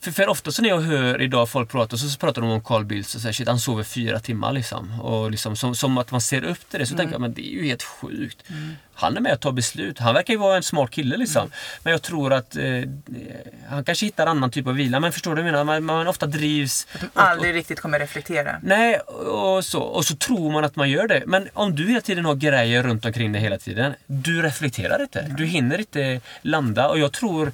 för, 0.00 0.10
för 0.10 0.28
ofta 0.28 0.52
så 0.52 0.62
när 0.62 0.68
jag 0.68 0.80
hör 0.80 1.22
idag 1.22 1.48
folk 1.48 1.70
prata 1.70 1.96
så, 1.96 2.08
så 2.08 2.18
pratar 2.18 2.42
de 2.42 2.50
om 2.50 2.60
Carl 2.60 2.84
Bildt 2.84 3.14
och 3.14 3.20
säger 3.20 3.32
shit 3.32 3.48
han 3.48 3.58
sover 3.58 3.84
fyra 3.84 4.20
timmar 4.20 4.52
liksom. 4.52 5.00
Och 5.00 5.30
liksom 5.30 5.56
som, 5.56 5.74
som 5.74 5.98
att 5.98 6.10
man 6.10 6.20
ser 6.20 6.44
upp 6.44 6.70
till 6.70 6.80
det 6.80 6.86
så 6.86 6.96
tänker 6.96 7.14
jag 7.14 7.20
men 7.20 7.34
det 7.34 7.48
är 7.48 7.52
ju 7.52 7.66
helt 7.66 7.82
sjukt. 7.82 8.42
Han 8.94 9.16
är 9.16 9.20
med 9.20 9.32
och 9.32 9.40
tar 9.40 9.52
beslut. 9.52 9.98
Han 9.98 10.14
verkar 10.14 10.34
ju 10.34 10.38
vara 10.38 10.56
en 10.56 10.62
smart 10.62 10.90
kille 10.90 11.16
liksom. 11.16 11.50
Men 11.82 11.90
jag 11.90 12.02
tror 12.02 12.32
att 12.32 12.56
eh, 12.56 12.64
han 13.68 13.84
kanske 13.84 14.06
hittar 14.06 14.26
annan 14.26 14.50
typ 14.50 14.66
av 14.66 14.74
vila. 14.74 15.00
Men 15.00 15.12
förstår 15.12 15.30
du 15.30 15.42
vad 15.42 15.48
jag 15.48 15.52
menar? 15.52 15.64
Man, 15.64 15.84
man 15.84 16.08
ofta 16.08 16.26
drivs 16.26 16.86
De 17.00 17.06
aldrig 17.14 17.54
riktigt 17.54 17.80
kommer 17.80 17.98
reflektera. 17.98 18.56
Nej, 18.62 18.98
och 18.98 19.64
så, 19.64 19.80
och 19.80 20.04
så 20.04 20.16
tror 20.16 20.52
man 20.52 20.64
att 20.64 20.76
man 20.76 20.90
gör 20.90 21.08
det. 21.08 21.22
Men 21.26 21.48
om 21.52 21.74
du 21.74 21.88
hela 21.88 22.00
tiden 22.00 22.24
har 22.24 22.34
grejer 22.34 22.82
runt 22.82 23.04
omkring 23.04 23.32
dig 23.32 23.42
hela 23.42 23.58
tiden. 23.58 23.94
Du 24.06 24.42
reflekterar 24.42 25.02
inte. 25.02 25.26
Du 25.38 25.44
hinner 25.44 25.78
inte 25.78 26.20
landa. 26.42 26.88
Och 26.88 26.98
jag 26.98 27.12
tror, 27.12 27.52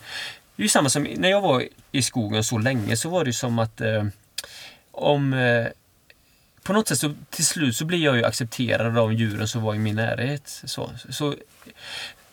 det 0.57 0.63
är 0.63 0.65
ju 0.65 0.69
samma 0.69 0.89
som 0.89 1.03
när 1.03 1.31
jag 1.31 1.41
var 1.41 1.65
i 1.93 2.03
skogen 2.03 2.45
så 2.45 2.59
länge 2.59 2.97
så 2.97 3.09
var 3.09 3.25
det 3.25 3.33
som 3.33 3.59
att 3.59 3.81
eh, 3.81 4.05
om 4.93 5.33
eh, 5.33 5.67
på 6.63 6.73
något 6.73 6.89
sätt 6.89 6.99
så 6.99 7.15
till 7.31 7.47
slut 7.47 7.77
så 7.77 7.85
blir 7.85 8.05
jag 8.05 8.17
ju 8.17 8.25
accepterad 8.25 8.87
av 8.87 8.95
de 8.95 9.13
djuren 9.13 9.49
som 9.49 9.63
var 9.63 9.75
i 9.75 9.79
min 9.79 9.97
närhet. 9.97 10.43
Så, 10.65 10.91
så, 11.09 11.35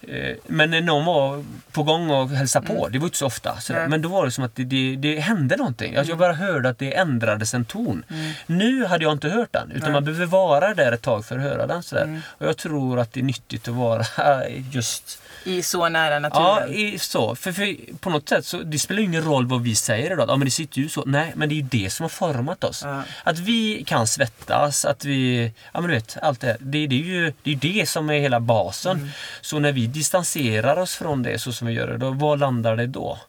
eh, 0.02 0.36
men 0.48 0.72
när 0.72 0.82
någon 0.82 1.06
var 1.06 1.44
på 1.72 1.84
gång 1.84 2.10
och 2.10 2.30
hälsade 2.30 2.68
på, 2.68 2.88
det 2.88 3.00
var 3.00 3.06
inte 3.06 3.18
så 3.18 3.26
ofta. 3.26 3.60
Så 3.60 3.74
Nej. 3.74 3.88
men 3.88 4.02
då 4.02 4.10
var 4.10 4.26
det 4.26 4.32
som 4.32 4.44
att 4.44 4.56
det, 4.56 4.64
det, 4.64 4.96
det 4.96 5.20
hände 5.20 5.58
någonting. 5.58 5.96
Alltså 5.96 6.12
jag 6.12 6.20
bara 6.20 6.34
hörde 6.34 6.70
att 6.70 6.80
det 6.80 6.98
ändrades 6.98 7.54
en 7.54 7.66
ton. 7.66 8.04
Nu 8.46 8.86
hade 8.86 9.04
jag 9.04 9.12
inte 9.12 9.30
hört 9.30 9.54
den, 9.54 9.72
utan 9.72 9.92
man 9.92 10.04
behöver 10.04 10.26
vara 10.26 10.74
där 10.74 10.92
ett 10.92 11.02
tag 11.02 11.26
för 11.26 11.38
att 11.38 11.44
höra 11.44 11.68
den. 11.68 11.84
Sådär. 11.84 12.22
Och 12.28 12.48
jag 12.48 12.58
tror 12.58 13.00
att 13.00 13.14
det 13.14 13.20
är 13.20 13.24
nyttigt 13.24 13.68
att 13.68 13.74
vara 13.74 14.06
just 14.72 15.22
I 15.44 15.62
så 15.62 15.90
nära 15.90 16.14
Ja, 16.14 16.20
naturen. 16.20 16.74
i, 16.74 17.00
så. 17.00 17.36
För, 17.36 17.52
för 17.52 17.98
på 17.98 18.10
något 18.10 18.30
sätt 18.30 18.46
så 18.46 18.58
det 18.58 18.80
spelar 18.80 19.00
ju 19.00 19.06
ingen 19.06 19.24
roll 19.24 19.48
vad 19.48 19.62
vi 19.62 19.76
säger 19.76 20.12
idag. 20.14 20.30
Ja, 20.30 20.36
men 20.36 20.46
det 20.46 20.52
sitter 20.52 20.82
ju 20.82 20.90
så. 20.90 21.04
Nej, 21.06 21.32
men 21.36 21.50
det 21.50 21.56
är 21.56 21.58
ju 21.58 21.62
det 21.62 21.90
som 21.90 22.04
har 22.04 22.10
format 22.10 22.64
oss. 22.64 22.82
Ja. 22.84 23.04
Att 23.24 23.40
vi 23.40 23.84
kan 23.88 24.08
svettas, 24.08 24.86
att 24.86 25.06
vi... 25.06 25.52
Ja, 25.74 25.82
men 25.82 25.90
du 25.90 25.96
vet, 25.96 26.18
allt 26.22 26.40
det 26.40 26.48
här. 26.48 26.58
Det, 26.60 26.88
det, 26.88 26.96
är 26.96 27.04
ju 27.04 27.34
det, 27.44 27.52
är 27.52 27.56
det 27.56 27.90
som 27.90 28.10
är 28.10 28.20
hela 28.20 28.40
basen. 28.40 28.98
Mm. 28.98 29.10
Så 29.42 29.60
när 29.60 29.72
vi 29.72 29.88
distanserar 29.88 30.78
oss 30.78 30.96
från 30.96 31.24
det 31.24 31.40
så 31.40 31.54
som 31.54 31.68
vi 31.68 31.74
gör 31.74 31.88
det, 31.88 31.98
då, 31.98 32.12
var 32.12 32.38
landar 32.38 32.76
det 32.76 32.88
då? 32.88 33.20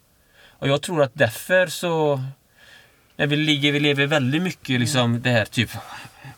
Och 0.59 0.69
jag 0.69 0.83
tror 0.83 1.03
att 1.03 1.13
därför 1.15 1.67
så... 1.67 2.23
När 3.17 3.27
vi, 3.27 3.37
ligger, 3.37 3.73
vi 3.73 3.81
lever 3.81 4.07
väldigt 4.07 4.43
mycket 4.43 4.81
liksom 4.81 5.23
det 5.23 5.31
här 5.31 5.45
typ 5.45 5.71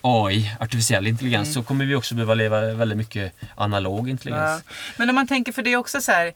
AI, 0.02 0.56
artificiell 0.60 1.06
intelligens, 1.06 1.48
Mm. 1.48 1.54
så 1.54 1.62
kommer 1.68 1.84
vi 1.84 1.94
också 1.94 2.14
behöva 2.14 2.34
leva 2.34 2.60
väldigt 2.60 2.98
mycket 2.98 3.32
analog 3.54 4.08
Ja. 4.08 4.10
intelligens. 4.10 4.64
Men 4.96 5.08
om 5.08 5.14
man 5.14 5.26
tänker, 5.28 5.52
för 5.52 5.62
det 5.62 5.72
är 5.72 5.76
också 5.76 6.00
så 6.00 6.12
här. 6.12 6.32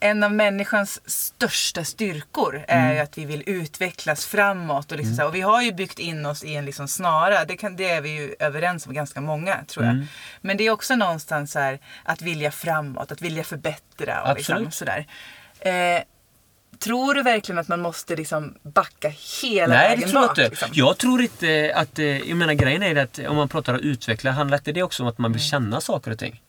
En 0.00 0.22
av 0.22 0.32
människans 0.32 1.00
största 1.10 1.84
styrkor 1.84 2.64
är 2.68 2.90
Mm. 2.92 3.04
att 3.04 3.18
vi 3.18 3.24
vill 3.24 3.42
utvecklas 3.46 4.26
framåt. 4.26 4.92
Och, 4.92 4.98
liksom 4.98 5.14
så 5.16 5.22
här, 5.22 5.28
och 5.28 5.34
vi 5.34 5.40
har 5.40 5.62
ju 5.62 5.72
byggt 5.72 5.98
in 5.98 6.26
oss 6.26 6.44
i 6.44 6.54
en 6.54 6.64
liksom 6.64 6.88
snara. 6.88 7.44
Det, 7.44 7.56
kan, 7.56 7.76
det 7.76 7.90
är 7.90 8.00
vi 8.00 8.08
ju 8.08 8.34
överens 8.38 8.86
om 8.86 8.94
ganska 8.94 9.20
många 9.20 9.64
tror 9.68 9.84
jag. 9.84 9.94
Mm. 9.94 10.06
Men 10.40 10.56
det 10.56 10.64
är 10.66 10.70
också 10.70 10.96
någonstans 10.96 11.52
så 11.52 11.58
här, 11.58 11.78
att 12.04 12.22
vilja 12.22 12.50
framåt, 12.50 13.12
att 13.12 13.22
vilja 13.22 13.44
förbättra. 13.44 14.22
Och 14.30 14.36
liksom, 14.36 14.70
sådär. 14.70 15.06
Eh, 15.60 16.02
tror 16.78 17.14
du 17.14 17.22
verkligen 17.22 17.58
att 17.58 17.68
man 17.68 17.80
måste 17.80 18.16
liksom 18.16 18.54
backa 18.62 19.12
hela 19.42 19.74
Nej, 19.74 19.88
vägen 19.88 20.00
det 20.00 20.08
tror 20.08 20.22
jag 20.22 20.28
bak? 20.30 20.38
inte. 20.38 20.48
Liksom? 20.50 20.68
Jag 20.72 20.98
tror 20.98 21.22
inte 21.22 21.72
att... 21.76 21.98
eh, 21.98 22.04
Jag 22.06 22.36
menar 22.36 22.54
grejen 22.54 22.82
är 22.82 22.96
att 22.96 23.18
om 23.28 23.36
man 23.36 23.48
pratar 23.48 23.72
om 23.72 23.78
att 23.78 23.82
utveckla, 23.84 24.30
handlar 24.30 24.58
inte 24.58 24.72
det 24.72 24.82
också 24.82 25.02
om 25.02 25.08
att 25.08 25.18
man 25.18 25.32
vill 25.32 25.42
känna 25.42 25.80
saker 25.80 26.10
och 26.10 26.18
ting? 26.18 26.40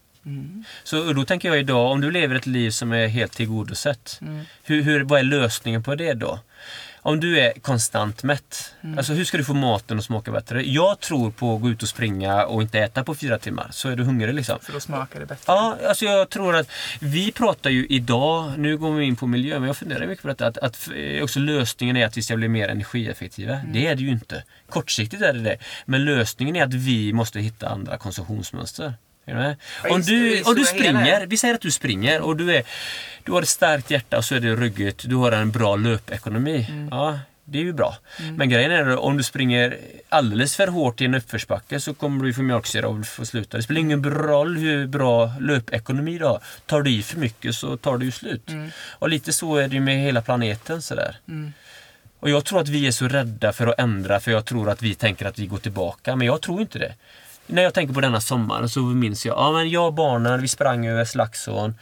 Så 0.83 1.13
då 1.13 1.25
tänker 1.25 1.47
jag 1.49 1.59
idag, 1.59 1.91
om 1.91 2.01
du 2.01 2.11
lever 2.11 2.35
ett 2.35 2.45
liv 2.45 2.69
som 2.69 2.91
är 2.91 3.07
helt 3.07 3.31
tillgodosett, 3.31 4.19
hur, 4.63 4.81
hur, 4.81 5.03
vad 5.03 5.19
är 5.19 5.23
lösningen 5.23 5.83
på 5.83 5.95
det 5.95 6.13
då? 6.13 6.39
Om 7.05 7.19
du 7.19 7.39
är 7.39 7.53
konstant 7.53 8.23
mätt, 8.23 8.75
alltså 8.97 9.13
hur 9.13 9.25
ska 9.25 9.37
du 9.37 9.43
få 9.43 9.53
maten 9.53 9.99
att 9.99 10.05
smaka 10.05 10.31
bättre? 10.31 10.63
Jag 10.69 10.99
tror 10.99 11.31
på 11.31 11.55
att 11.55 11.61
gå 11.61 11.69
ut 11.69 11.83
och 11.83 11.89
springa 11.89 12.45
och 12.45 12.61
inte 12.61 12.79
äta 12.79 13.03
på 13.03 13.15
fyra 13.15 13.39
timmar, 13.39 13.67
så 13.71 13.89
är 13.89 13.95
du 13.95 14.03
hungrig 14.03 14.33
liksom. 14.33 14.59
För 14.61 14.73
då 14.73 14.79
smakar 14.79 15.19
det 15.19 15.25
bättre. 15.25 15.43
Ja, 15.47 15.77
alltså 15.87 16.05
jag 16.05 16.29
tror 16.29 16.55
att 16.55 16.69
vi 16.99 17.31
pratar 17.31 17.69
ju 17.69 17.85
idag, 17.89 18.51
nu 18.57 18.77
går 18.77 18.91
vi 18.91 19.05
in 19.05 19.15
på 19.15 19.27
miljö, 19.27 19.59
men 19.59 19.67
jag 19.67 19.77
funderar 19.77 20.07
mycket 20.07 20.21
på 20.21 20.27
detta, 20.27 20.47
att, 20.47 20.57
att 20.57 20.89
eh, 20.95 21.23
också 21.23 21.39
lösningen 21.39 21.97
är 21.97 22.05
att 22.05 22.17
vi 22.17 22.21
ska 22.21 22.35
bli 22.35 22.47
mer 22.47 22.67
energieffektiva. 22.67 23.61
Det 23.73 23.87
är 23.87 23.95
det 23.95 24.01
ju 24.03 24.09
inte. 24.09 24.43
Kortsiktigt 24.69 25.21
är 25.21 25.33
det 25.33 25.39
det. 25.39 25.57
Men 25.85 26.05
lösningen 26.05 26.55
är 26.55 26.63
att 26.63 26.73
vi 26.73 27.13
måste 27.13 27.39
hitta 27.39 27.69
andra 27.69 27.97
konsumtionsmönster. 27.97 28.93
Om 29.89 30.01
du, 30.01 30.43
om 30.43 30.55
du 30.55 30.65
springer, 30.65 31.25
vi 31.25 31.37
säger 31.37 31.53
att 31.53 31.61
du 31.61 31.71
springer 31.71 32.21
och 32.21 32.37
du, 32.37 32.55
är, 32.55 32.63
du 33.23 33.31
har 33.31 33.41
ett 33.41 33.49
starkt 33.49 33.91
hjärta 33.91 34.17
och 34.17 34.25
så 34.25 34.35
är 34.35 34.39
det 34.39 34.55
ruggigt, 34.55 35.03
du 35.09 35.15
har 35.15 35.31
en 35.31 35.51
bra 35.51 35.75
löpekonomi. 35.75 36.65
Mm. 36.69 36.87
Ja, 36.91 37.19
det 37.47 37.59
är 37.59 37.63
ju 37.63 37.73
bra. 37.73 37.97
Men 38.37 38.49
grejen 38.49 38.71
är 38.71 38.87
att 38.87 38.99
om 38.99 39.17
du 39.17 39.23
springer 39.23 39.77
alldeles 40.09 40.55
för 40.55 40.67
hårt 40.67 41.01
i 41.01 41.05
en 41.05 41.15
uppförsbacke 41.15 41.79
så 41.79 41.93
kommer 41.93 42.25
du 42.25 42.33
få 42.33 42.41
mjölksyra 42.41 42.87
och 42.87 43.05
få 43.05 43.25
sluta. 43.25 43.57
Det 43.57 43.63
spelar 43.63 43.81
ingen 43.81 44.03
roll 44.03 44.57
hur 44.57 44.87
bra 44.87 45.33
löpekonomi 45.39 46.17
du 46.17 46.25
har. 46.25 46.41
Tar 46.65 46.81
du 46.81 46.91
i 46.91 47.03
för 47.03 47.19
mycket 47.19 47.55
så 47.55 47.77
tar 47.77 47.97
du 47.97 48.05
ju 48.05 48.11
slut. 48.11 48.49
Och 48.89 49.09
lite 49.09 49.33
så 49.33 49.55
är 49.55 49.67
det 49.67 49.73
ju 49.73 49.81
med 49.81 49.99
hela 49.99 50.21
planeten. 50.21 50.81
Sådär. 50.81 51.17
Och 52.19 52.29
jag 52.29 52.45
tror 52.45 52.59
att 52.61 52.69
vi 52.69 52.87
är 52.87 52.91
så 52.91 53.07
rädda 53.07 53.53
för 53.53 53.67
att 53.67 53.79
ändra 53.79 54.19
för 54.19 54.31
jag 54.31 54.45
tror 54.45 54.69
att 54.69 54.81
vi 54.81 54.95
tänker 54.95 55.25
att 55.25 55.39
vi 55.39 55.45
går 55.47 55.57
tillbaka. 55.57 56.15
Men 56.15 56.27
jag 56.27 56.41
tror 56.41 56.61
inte 56.61 56.79
det. 56.79 56.93
När 57.47 57.61
jag 57.63 57.73
tänker 57.73 57.93
på 57.93 58.01
denna 58.01 58.21
sommaren 58.21 58.69
så 58.69 58.79
minns 58.79 59.25
jag, 59.25 59.37
ja 59.37 59.51
men 59.51 59.69
jag 59.69 59.85
och 59.87 59.93
barnen, 59.93 60.41
vi 60.41 60.47
sprang 60.47 60.87
över 60.87 61.05
Slaxån. 61.05 61.75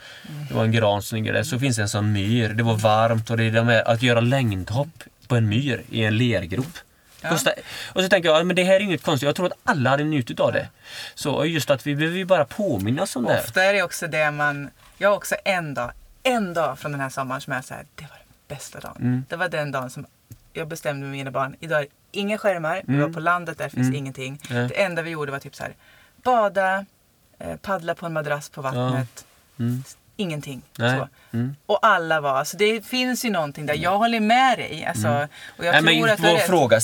Det 0.48 0.54
var 0.54 0.64
en 0.64 0.72
gran 0.72 1.02
som 1.02 1.16
ligger 1.18 1.32
där. 1.32 1.42
Så 1.42 1.58
finns 1.58 1.76
det 1.76 1.82
en 1.82 1.88
sån 1.88 2.12
myr. 2.12 2.48
Det 2.48 2.62
var 2.62 2.74
varmt 2.74 3.30
och 3.30 3.36
det 3.36 3.44
är 3.44 3.50
det 3.50 3.64
med 3.64 3.82
att 3.82 4.02
göra 4.02 4.20
längdhopp 4.20 5.02
på 5.28 5.36
en 5.36 5.48
myr 5.48 5.82
i 5.90 6.04
en 6.04 6.18
lergrop. 6.18 6.78
Kosta- 7.22 7.52
Och 7.92 8.02
så 8.02 8.08
tänker 8.08 8.28
jag, 8.28 8.40
ja, 8.40 8.44
men 8.44 8.56
det 8.56 8.64
här 8.64 8.74
är 8.74 8.80
inget 8.80 9.02
konstigt. 9.02 9.26
Jag 9.26 9.36
tror 9.36 9.46
att 9.46 9.58
alla 9.64 9.90
hade 9.90 10.04
njutit 10.04 10.40
av 10.40 10.52
det. 10.52 10.68
Så 11.14 11.44
just 11.46 11.70
att 11.70 11.86
vi 11.86 11.96
behöver 11.96 12.16
ju 12.18 12.24
bara 12.24 12.44
påminnas 12.44 13.16
om 13.16 13.24
det. 13.24 13.38
Ofta 13.38 13.62
är 13.64 13.72
det 13.72 13.82
också 13.82 14.06
det 14.06 14.30
man... 14.30 14.70
Jag 14.98 15.08
har 15.08 15.16
också 15.16 15.34
en 15.44 15.74
dag, 15.74 15.90
en 16.22 16.54
dag 16.54 16.78
från 16.78 16.92
den 16.92 17.00
här 17.00 17.08
sommaren 17.08 17.40
som 17.40 17.52
är 17.52 17.62
så 17.62 17.74
här, 17.74 17.84
det 17.94 18.02
var 18.02 18.18
den 18.18 18.56
bästa 18.56 18.80
dagen. 18.80 18.96
Mm. 19.00 19.24
Det 19.28 19.36
var 19.36 19.48
den 19.48 19.72
dagen 19.72 19.90
som 19.90 20.06
jag 20.52 20.68
bestämde 20.68 21.02
med 21.06 21.10
mina 21.12 21.30
barn, 21.30 21.56
idag 21.60 21.80
är 21.80 21.86
inga 22.14 22.38
skärmar, 22.38 22.82
vi 22.86 22.96
var 22.98 23.08
på 23.08 23.20
landet, 23.20 23.58
där 23.58 23.68
finns 23.68 23.86
Mm. 23.86 23.94
ingenting. 23.98 24.38
Det 24.48 24.82
enda 24.82 25.02
vi 25.02 25.10
gjorde 25.10 25.32
var 25.32 25.38
typ 25.38 25.54
så 25.54 25.62
här, 25.62 25.74
bada, 26.22 26.86
eh, 27.38 27.56
paddla 27.56 27.94
på 27.94 28.06
en 28.06 28.12
madrass 28.12 28.48
på 28.48 28.62
vattnet. 28.62 29.24
Mm. 29.58 29.84
Ingenting. 30.16 30.62
Så. 30.76 31.08
Mm. 31.32 31.56
Och 31.66 31.86
alla 31.86 32.20
var, 32.20 32.30
alltså 32.38 32.56
det 32.56 32.86
finns 32.86 33.24
ju 33.24 33.30
någonting 33.30 33.66
där. 33.66 33.74
Jag 33.74 33.98
håller 33.98 34.20
med 34.20 34.58
dig. 34.58 34.84
Alltså, 34.84 35.08
och 35.58 35.64
jag 35.64 35.72
Nej, 35.72 35.82
tror 35.82 35.84
men 36.06 36.10
att 36.14 36.20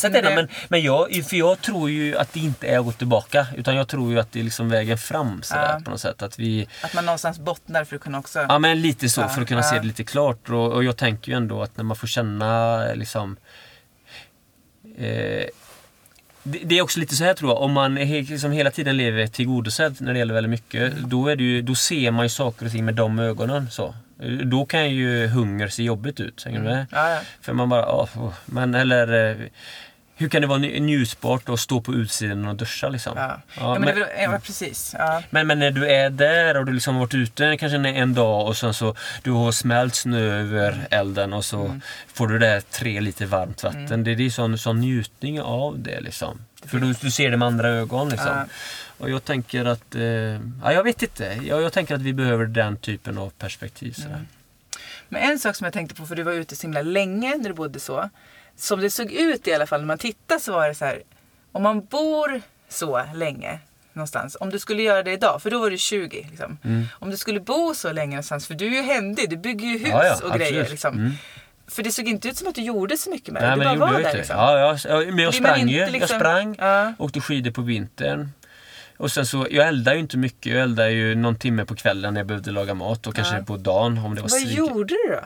Men 0.03 0.13
det. 0.13 0.21
det- 0.21 0.35
Men, 0.35 0.49
men 0.69 0.83
jag, 0.83 1.25
för 1.29 1.37
jag 1.37 1.61
tror 1.61 1.91
ju 1.91 2.17
att 2.17 2.33
det 2.33 2.41
inte 2.41 2.67
är 2.67 2.79
att 2.79 2.85
gå 2.85 2.93
tillbaka. 2.93 3.47
Utan 3.57 3.77
jag 3.77 3.89
tror 3.89 4.13
ju 4.13 4.21
att 4.21 4.33
det 4.33 4.41
är 4.41 4.45
liksom 4.45 4.69
vägen 4.69 4.99
fram 4.99 5.43
sådär, 5.43 5.73
Ja. 5.73 5.81
på 5.85 5.91
något 5.91 6.01
sätt. 6.01 6.23
Att 6.23 6.39
vi, 6.39 6.69
Att 6.85 6.95
man 6.95 7.05
någonstans 7.07 7.39
bottnar 7.39 7.85
för 7.85 7.97
att 7.97 8.03
kunna 8.03 8.19
också... 8.19 8.39
ja 8.49 8.59
men 8.59 8.81
lite 8.83 9.09
så 9.09 9.21
Ja, 9.21 9.29
för 9.29 9.43
att 9.43 9.49
kunna 9.49 9.61
ja. 9.61 9.71
se 9.71 9.79
det 9.79 9.87
lite 9.87 10.05
klart. 10.05 10.49
Och, 10.51 10.73
och 10.73 10.85
jag 10.85 10.97
tänker 10.97 11.33
ju 11.33 11.37
ändå 11.37 11.63
att 11.63 11.77
när 11.77 11.85
man 11.85 11.97
får 11.97 12.07
känna 12.07 12.79
liksom 12.95 13.37
eh, 14.99 15.47
det, 16.43 16.59
det 16.65 16.79
är 16.79 16.83
också 16.83 17.01
lite 17.01 17.17
så 17.17 17.25
här 17.25 17.35
tror 17.35 17.51
jag, 17.51 17.63
om 17.63 17.73
man 17.73 17.95
liksom 17.95 18.53
hela 18.53 18.71
tiden 18.71 18.97
lever 18.97 19.27
tillgodosedd 19.27 19.97
när 20.01 20.13
det 20.13 20.19
gäller 20.19 20.35
väldigt 20.35 20.51
mycket, 20.51 20.93
Mm. 20.93 21.09
då, 21.09 21.29
är 21.29 21.37
det 21.37 21.43
ju, 21.45 21.63
då 21.63 21.75
ser 21.75 22.11
man 22.11 22.25
ju 22.25 22.29
saker 22.29 22.67
och 22.67 22.73
ting 22.73 22.85
med 22.85 22.95
de 22.95 23.19
ögonen. 23.19 23.71
Så. 23.71 23.95
Då 24.45 24.67
kan 24.67 24.91
ju 24.91 25.27
hunger 25.27 25.69
se 25.69 25.83
jobbigt 25.83 26.21
ut. 26.21 26.45
Hänger 26.45 26.59
du 26.59 26.65
med? 26.65 26.87
Ja, 26.93 27.11
ja. 27.11 27.21
För 27.41 27.53
man 27.53 27.69
bara, 27.69 27.93
åh. 27.95 28.33
men 28.47 28.75
eller 28.75 29.31
eh, 29.31 29.37
hur 30.21 30.29
kan 30.29 30.41
det 30.43 30.47
vara 30.49 30.59
nj- 30.59 30.81
njutbart 30.81 31.49
att 31.49 31.61
stå 31.61 31.81
på 31.81 31.95
utsidan 31.95 32.49
och 32.49 32.57
duscha 32.57 32.89
liksom? 32.89 33.13
Ja. 33.17 33.41
Ja, 33.59 33.73
men, 33.73 33.83
men- 33.83 33.95
det, 33.99 34.23
ja, 34.23 34.39
precis. 34.43 34.95
Ja. 34.99 35.23
Men, 35.31 35.47
men 35.47 35.59
när 35.59 35.71
du 35.71 35.89
är 35.91 36.11
där 36.11 36.57
och 36.57 36.67
du 36.67 36.73
liksom 36.73 36.97
varit 36.97 37.15
ute 37.15 37.57
kanske 37.57 37.77
en, 37.77 38.15
dag 38.15 38.47
och 38.47 38.57
sen 38.57 38.75
så 38.75 38.95
du 39.23 39.31
har 39.31 39.53
smält 39.53 39.95
snö 39.95 40.19
över 40.41 40.73
Mm. 40.73 40.85
elden 40.91 41.33
och 41.33 41.45
så 41.45 41.81
får 42.15 42.29
du 42.29 42.39
där 42.39 42.61
tre 42.61 43.01
liter 43.01 43.27
varmt 43.27 43.63
vatten. 43.63 43.87
Mm. 43.87 44.05
Det, 44.05 44.15
det 44.15 44.27
är 44.27 44.31
sån, 44.31 44.59
sån 44.59 44.81
njutning 44.81 45.41
av 45.41 45.79
det 45.79 46.01
liksom. 46.01 46.39
För 46.67 46.79
du, 46.79 46.93
du 46.93 47.11
ser 47.11 47.31
det 47.31 47.37
med 47.37 47.47
andra 47.49 47.69
ögon 47.69 48.09
liksom. 48.09 48.29
Ja. 48.37 48.45
Och 48.99 49.11
jag 49.11 49.25
tänker 49.25 49.65
att, 49.65 49.95
eh, 49.95 50.03
ja 50.03 50.73
jag 50.73 50.85
vet 50.85 51.03
inte. 51.03 51.39
Jag, 51.43 51.63
jag 51.63 51.73
tänker 51.73 51.95
att 51.95 52.03
vi 52.03 52.13
behöver 52.13 52.45
den 52.47 52.77
typen 52.77 53.19
av 53.19 53.31
perspektiv. 53.31 53.93
Sådär. 53.93 54.09
Mm. 54.15 54.27
Men 55.09 55.23
en 55.31 55.39
sak 55.39 55.57
som 55.57 55.65
jag 55.65 55.73
tänkte 55.75 55.95
på, 55.95 56.07
för 56.07 56.17
du 56.17 56.23
var 56.23 56.33
ute 56.33 56.57
så 56.57 56.63
himla 56.63 56.83
länge 56.83 57.37
när 57.37 57.49
du 57.49 57.55
bodde 57.55 57.81
så. 57.81 58.11
Som 58.61 58.81
det 58.81 58.91
såg 58.91 59.13
ut 59.13 59.49
i 59.49 59.55
alla 59.55 59.67
fall 59.67 59.81
när 59.81 59.87
man 59.87 59.99
tittar 59.99 60.39
så 60.39 60.53
var 60.53 60.69
det 60.69 60.75
så 60.75 60.85
här. 60.85 61.03
Om 61.53 61.63
man 61.63 61.85
bor 61.85 62.43
så 62.69 63.03
länge 63.15 63.59
någonstans. 63.93 64.37
Om 64.41 64.51
du 64.51 64.59
skulle 64.59 64.83
göra 64.83 65.03
det 65.03 65.13
idag, 65.13 65.43
för 65.43 65.51
då 65.51 65.59
var 65.59 65.71
du 65.71 65.79
20. 65.79 66.27
Liksom. 66.31 66.59
Mm. 66.65 66.85
Om 66.99 67.11
du 67.11 67.17
skulle 67.17 67.41
bo 67.41 67.75
så 67.75 67.93
länge 67.93 68.11
någonstans, 68.17 68.47
för 68.47 68.55
du 68.55 68.67
är 68.67 68.71
ju 68.71 68.83
händig, 68.83 69.31
du 69.31 69.37
bygger 69.37 69.67
ju 69.69 69.79
hus 69.79 69.89
Ja, 69.91 70.05
ja, 70.05 70.15
och 70.29 70.35
grejer. 70.39 70.51
absolut. 70.51 70.71
Liksom. 70.71 70.95
Mm. 70.99 71.13
För 71.69 71.83
det 71.83 71.91
såg 71.91 72.09
inte 72.09 72.29
ut 72.29 72.37
som 72.37 72.49
att 72.49 72.55
du 72.55 72.63
gjorde 72.63 72.97
så 72.97 73.11
mycket 73.11 73.35
med 73.35 73.43
det. 73.43 73.49
Nej, 73.57 73.59
du 73.59 73.65
bara 73.65 73.75
var 73.93 73.93
jag 74.01 74.03
där 74.03 74.17
liksom. 74.17 74.37
Ja, 74.37 74.59
ja, 74.59 74.79
ja, 74.89 74.99
men 75.13 75.19
jag 75.19 75.35
sprang 75.35 75.69
ju. 75.69 75.87
liksom- 75.87 76.01
Jag 76.01 76.09
sprang, 76.09 76.57
Ja. 76.59 76.93
åkte 76.99 77.21
skidor 77.21 77.51
på 77.51 77.63
vintern. 77.63 78.29
Och 78.97 79.13
sen 79.13 79.27
så, 79.27 79.47
jag 79.51 79.69
eldar 79.69 79.95
ju 79.95 79.99
inte 80.01 80.17
mycket. 80.17 80.53
Jag 80.53 80.63
eldar 80.63 80.89
ju 80.89 81.15
någon 81.15 81.37
timme 81.37 81.65
på 81.65 81.75
kvällen 81.77 82.15
när 82.15 82.21
jag 82.21 82.27
behövde 82.27 82.51
laga 82.51 82.75
mat 82.75 83.07
och 83.07 83.15
kanske 83.15 83.43
på 83.43 83.57
dagen 83.57 83.99
om 83.99 84.15
det 84.15 84.21
var 84.23 84.29
Vad 84.29 84.41
gjorde 84.43 84.95
du 84.95 85.09
då? 85.15 85.21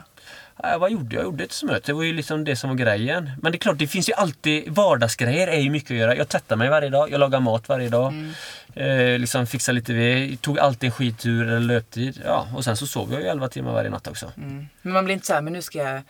Ja, 0.71 0.77
vad 0.77 0.91
gjorde 0.91 1.15
jag? 1.15 1.23
Jag 1.23 1.31
gjorde 1.31 1.47
så 1.49 1.65
mycket. 1.65 1.83
Det 1.83 1.93
var 1.93 2.03
ju 2.03 2.13
liksom 2.13 2.43
det 2.43 2.55
som 2.55 2.69
var 2.69 2.77
grejen. 2.77 3.31
Men 3.41 3.51
det 3.51 3.55
är 3.55 3.59
klart, 3.59 3.77
det 3.77 3.87
finns 3.87 4.09
ju 4.09 4.13
alltid 4.13 4.69
vardagsgrejer 4.69 5.47
är 5.47 5.59
ju 5.59 5.69
mycket 5.69 5.91
att 5.91 5.97
göra. 5.97 6.15
Jag 6.15 6.29
tvättar 6.29 6.55
mig 6.55 6.69
varje 6.69 6.89
dag, 6.89 7.11
jag 7.11 7.19
lagar 7.19 7.39
mat 7.39 7.69
varje 7.69 7.89
dag. 7.89 8.13
Mm. 8.13 8.33
Eh, 8.75 9.19
liksom 9.19 9.47
fixar 9.47 9.73
lite 9.73 9.93
ved, 9.93 10.41
tog 10.41 10.59
alltid 10.59 10.87
en 10.87 10.91
skidtur 10.91 11.47
eller 11.47 11.59
löptid. 11.59 12.21
Ja, 12.25 12.47
och 12.55 12.63
sen 12.63 12.77
så 12.77 12.87
sov 12.87 13.13
jag 13.13 13.21
ju 13.21 13.27
11 13.27 13.47
timmar 13.47 13.73
varje 13.73 13.89
natt 13.89 14.07
också. 14.07 14.31
Mm. 14.37 14.67
Men 14.81 14.93
man 14.93 15.05
blir 15.05 15.13
inte 15.13 15.25
så 15.27 15.33
här, 15.33 15.41
men 15.41 15.53
nu 15.53 15.61
ska 15.61 15.77
jag 15.77 16.01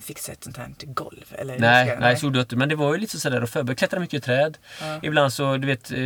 fixa 0.00 0.32
ett 0.32 0.44
sånt 0.44 0.56
här 0.56 0.68
golv. 0.86 1.24
Eller 1.38 1.58
Nej, 1.58 1.84
ska 1.86 1.94
jag, 1.94 2.00
nej, 2.00 2.16
så 2.16 2.26
gjorde 2.26 2.38
jag 2.38 2.44
inte. 2.44 2.56
Men 2.56 2.68
det 2.68 2.74
var 2.76 2.94
ju 2.94 3.00
lite 3.00 3.20
sådär 3.20 3.40
att 3.42 3.50
förbereda. 3.50 3.76
Klättra 3.78 4.00
mycket 4.00 4.14
i 4.18 4.20
träd. 4.20 4.58
Ja. 4.80 4.98
Ibland 5.02 5.32
så, 5.32 5.56
du 5.56 5.66
vet, 5.66 5.90
eh, 5.92 5.98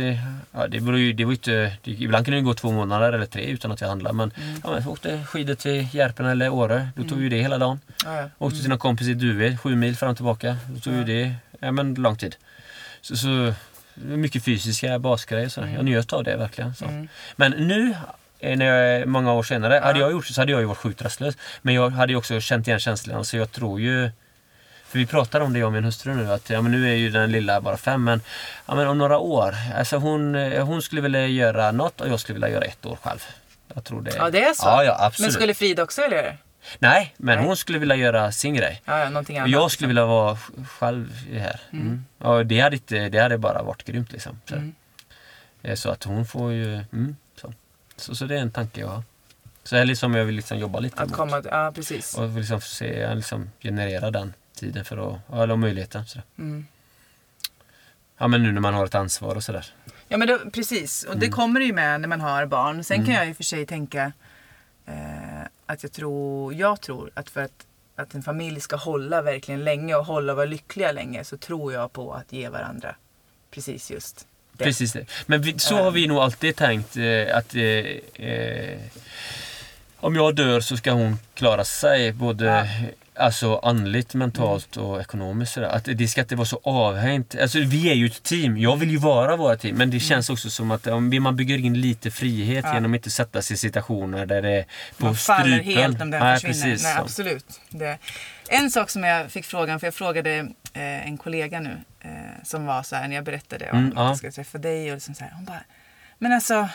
ja, 0.51 0.67
det 0.67 0.79
beror 0.79 0.97
ju, 0.99 1.13
det 1.13 1.25
var 1.25 1.31
inte, 1.31 1.51
det, 1.83 1.91
ibland 1.91 2.25
kunde 2.25 2.39
det 2.39 2.43
gå 2.43 2.53
två 2.53 2.71
månader 2.71 3.13
eller 3.13 3.25
tre 3.25 3.45
utan 3.45 3.71
att 3.71 3.81
jag 3.81 3.87
handlade. 3.87 4.15
Men, 4.15 4.31
Mm. 4.37 4.55
ja, 4.63 4.69
men 4.71 4.81
jag 4.83 4.91
åkte 4.91 5.23
skidor 5.25 5.55
till 5.55 5.87
Järpen 5.91 6.25
eller 6.25 6.49
Åre. 6.49 6.89
Då 6.95 7.03
tog 7.03 7.21
ju 7.21 7.29
det 7.29 7.41
hela 7.41 7.57
dagen. 7.57 7.79
Ja, 8.05 8.17
ja. 8.19 8.29
Åkte 8.37 8.59
till 8.59 8.69
någon 8.69 8.79
kompis 8.79 9.07
i 9.07 9.13
Duved, 9.13 9.59
sju 9.59 9.75
mil 9.75 9.95
fram 9.95 10.09
och 10.09 10.15
tillbaka. 10.15 10.57
Då 10.69 10.79
tog 10.79 10.93
ju 10.93 11.03
det, 11.03 11.35
ja 11.59 11.71
men 11.71 11.93
lång 11.93 12.15
tid. 12.17 12.35
Så, 13.01 13.17
så 13.17 13.53
mycket 13.95 14.43
fysiska 14.43 14.99
basgrejer. 14.99 15.49
Så 15.49 15.61
Jag 15.75 15.85
njöt 15.85 16.13
av 16.13 16.23
det 16.23 16.37
verkligen. 16.37 16.75
Så. 16.75 16.85
Mm. 16.85 17.07
Men 17.35 17.51
nu, 17.51 17.95
när 18.43 18.65
jag, 18.65 19.07
många 19.07 19.33
år 19.33 19.43
senare, 19.43 19.75
Ja. 19.75 19.81
hade 19.83 19.99
jag 19.99 20.11
gjort 20.11 20.25
så 20.25 20.33
så 20.33 20.41
hade 20.41 20.51
jag 20.51 20.61
ju 20.61 20.67
varit 20.67 20.77
sjukt 20.77 21.01
rastlös. 21.01 21.37
Men 21.61 21.73
jag 21.73 21.89
hade 21.89 22.13
ju 22.13 22.17
också 22.17 22.39
känt 22.39 22.67
igen 22.67 22.79
känslan. 22.79 23.25
Så 23.25 23.37
jag 23.37 23.51
tror 23.51 23.79
ju 23.79 24.11
för 24.87 24.99
vi 24.99 25.05
pratar 25.05 25.41
om 25.41 25.53
det 25.53 25.59
jag 25.59 25.67
och 25.67 25.73
min 25.73 25.83
hustru 25.83 26.15
nu 26.15 26.31
att 26.31 26.49
ja, 26.49 26.61
men 26.61 26.71
nu 26.71 26.89
är 26.91 26.95
ju 26.95 27.09
den 27.09 27.31
lilla 27.31 27.61
bara 27.61 27.77
fem 27.77 28.03
men, 28.03 28.21
ja, 28.65 28.75
men 28.75 28.87
om 28.87 28.97
några 28.97 29.17
år. 29.17 29.55
Alltså 29.77 29.97
hon, 29.97 30.35
eh, 30.35 30.65
hon 30.65 30.81
skulle 30.81 31.01
vilja 31.01 31.27
göra 31.27 31.71
något 31.71 32.01
och 32.01 32.09
jag 32.09 32.19
skulle 32.19 32.33
vilja 32.33 32.49
göra 32.49 32.65
ett 32.65 32.85
år 32.85 32.97
själv. 33.03 33.19
Jag 33.73 33.83
tror 33.83 34.01
det. 34.01 34.11
Ja, 34.15 34.29
det 34.29 34.43
är 34.43 34.53
så? 34.53 34.65
Ja, 34.67 34.83
ja 34.83 34.97
absolut. 35.05 35.27
Men 35.27 35.33
skulle 35.33 35.53
Frida 35.53 35.83
också 35.83 36.01
vilja 36.01 36.17
göra 36.17 36.27
det? 36.27 36.37
Nej, 36.79 37.13
men 37.17 37.37
Nej. 37.37 37.47
hon 37.47 37.57
skulle 37.57 37.79
vilja 37.79 37.95
göra 37.95 38.31
sin 38.31 38.53
grej. 38.53 38.81
Ja, 38.85 38.99
ja, 38.99 39.03
Och 39.19 39.29
annat. 39.29 39.49
jag 39.49 39.71
skulle 39.71 39.87
vilja 39.87 40.05
vara 40.05 40.33
sj- 40.35 40.65
själv 40.67 41.09
det 41.31 41.39
här. 41.39 41.59
Mm. 41.73 42.05
Och 42.19 42.45
det 42.45 42.59
hade, 42.59 42.75
inte, 42.75 43.09
det 43.09 43.19
hade 43.19 43.37
bara 43.37 43.63
varit 43.63 43.83
grymt 43.83 44.11
liksom. 44.11 44.39
Så, 44.49 44.55
Mm. 44.55 44.75
Eh, 45.63 45.75
så 45.75 45.89
att 45.89 46.03
hon 46.03 46.25
får 46.25 46.51
ju... 46.53 46.73
Mm, 46.73 47.15
så. 48.03 48.11
Så, 48.11 48.15
så 48.15 48.25
det 48.25 48.35
är 48.35 48.39
en 48.41 48.51
tanke 48.51 48.81
jag 48.81 48.87
har. 48.87 49.03
Så 49.63 49.75
det 49.75 49.81
är 49.81 49.85
liksom 49.85 50.13
jag 50.13 50.25
vill 50.25 50.35
liksom 50.35 50.57
jobba 50.59 50.79
lite 50.79 51.01
Att 51.01 51.09
mot. 51.09 51.17
komma, 51.17 51.41
ja 51.45 51.71
precis. 51.75 52.17
Och 52.17 52.29
liksom 52.29 52.61
se, 52.61 53.15
liksom 53.15 53.49
generera 53.59 54.11
den 54.11 54.33
tiden 54.55 54.85
för 54.85 55.13
att, 55.13 55.33
eller 55.43 55.55
möjligheten. 55.55 56.05
Sådär. 56.05 56.25
Mm. 56.37 56.65
Ja 58.17 58.27
men 58.27 58.43
nu 58.43 58.51
när 58.51 58.61
man 58.61 58.73
har 58.73 58.85
ett 58.85 58.95
ansvar 58.95 59.35
och 59.35 59.43
sådär. 59.43 59.65
Ja 60.07 60.17
men 60.17 60.27
då, 60.27 60.39
precis, 60.53 61.03
och 61.03 61.17
det 61.17 61.25
Mm. 61.25 61.35
kommer 61.35 61.61
ju 61.61 61.73
med 61.73 62.01
när 62.01 62.07
man 62.07 62.21
har 62.21 62.45
barn. 62.45 62.83
Sen 62.83 63.05
kan 63.05 63.13
jag 63.15 63.29
i 63.29 63.31
och 63.31 63.37
för 63.37 63.43
sig 63.43 63.65
tänka 63.65 64.11
eh, 64.85 65.41
att 65.65 65.83
jag 65.83 65.91
tror, 65.91 66.53
jag 66.53 66.81
tror 66.81 67.11
att 67.13 67.29
för 67.29 67.41
att, 67.41 67.65
att 67.95 68.13
en 68.13 68.23
familj 68.23 68.59
ska 68.61 68.75
hålla 68.75 69.21
verkligen 69.21 69.63
länge 69.63 69.95
och 69.95 70.05
hålla 70.05 70.33
och 70.33 70.37
vara 70.37 70.45
lyckliga 70.45 70.91
länge 70.91 71.23
så 71.23 71.37
tror 71.37 71.73
jag 71.73 71.93
på 71.93 72.13
att 72.13 72.33
ge 72.33 72.49
varandra 72.49 72.95
precis 73.51 73.91
just 73.91 74.17
det. 74.17 74.25
Precis 74.57 74.93
det. 74.93 75.05
Men 75.25 75.41
vi, 75.41 75.59
så 75.59 75.73
Ja. 75.75 75.83
har 75.83 75.91
vi 75.91 76.07
nog 76.07 76.17
alltid 76.17 76.55
tänkt 76.55 76.97
eh, 76.97 77.37
att 77.37 77.55
eh, 77.55 78.25
eh, 78.27 78.79
om 79.99 80.15
jag 80.15 80.35
dör 80.35 80.59
så 80.61 80.77
ska 80.77 80.91
hon 80.91 81.17
klara 81.33 81.65
sig 81.65 82.11
både 82.11 82.45
Ja. 82.45 82.65
alltså 83.25 83.55
andligt, 83.57 84.13
mentalt 84.13 84.77
och 84.77 85.01
ekonomiskt. 85.01 85.53
Sådär. 85.53 85.67
Att 85.67 85.85
det 85.93 86.07
ska 86.07 86.21
inte 86.21 86.35
vara 86.35 86.45
så 86.45 86.59
avhängt. 86.63 87.35
Alltså, 87.41 87.59
vi 87.59 87.89
är 87.89 87.93
ju 87.93 88.05
ett 88.05 88.23
team. 88.23 88.57
Jag 88.57 88.77
vill 88.77 88.91
ju 88.91 88.97
vara 88.97 89.35
våra 89.35 89.55
team. 89.55 89.75
Men 89.75 89.91
det 89.91 89.99
känns 89.99 90.29
också 90.29 90.49
som 90.49 90.71
att 90.71 90.87
om 90.87 91.23
man 91.23 91.35
bygger 91.35 91.57
in 91.57 91.81
lite 91.81 92.11
frihet 92.11 92.63
Mm. 92.63 92.69
Ja. 92.69 92.73
genom 92.73 92.93
att 92.93 92.97
inte 92.97 93.11
sätta 93.11 93.41
sig 93.41 93.53
i 93.53 93.57
situationer 93.57 94.25
där 94.25 94.41
det 94.41 94.49
är 94.51 94.65
på 94.97 95.05
Man 95.05 95.15
faller 95.15 95.57
strypen. 95.59 95.81
helt 95.83 96.01
om 96.01 96.11
den 96.11 96.19
Nej, 96.19 96.35
försvinner. 96.39 96.65
Precis, 96.71 96.83
Nej, 96.83 96.95
absolut. 96.97 97.45
Det. 97.69 97.97
En 98.49 98.71
sak 98.71 98.89
som 98.89 99.03
jag 99.03 99.31
fick 99.31 99.45
frågan, 99.45 99.79
för 99.79 99.87
jag 99.87 99.93
frågade 99.93 100.31
eh, 100.73 101.07
en 101.07 101.17
kollega 101.17 101.59
nu 101.59 101.77
eh, 102.03 102.11
som 102.43 102.65
var 102.65 102.83
så 102.83 102.95
här 102.95 103.07
när 103.07 103.15
jag 103.15 103.23
berättade 103.25 103.71
om 103.71 103.77
Mm, 103.77 103.89
att 103.91 103.95
ja. 103.95 104.07
jag 104.07 104.17
ska 104.17 104.31
träffa 104.31 104.57
dig 104.57 104.89
och 104.91 104.95
liksom 104.95 105.15
så 105.15 105.23
här, 105.23 105.31
hon 105.31 105.45
bara, 105.45 105.63
men 106.17 106.31
alltså 106.33 106.69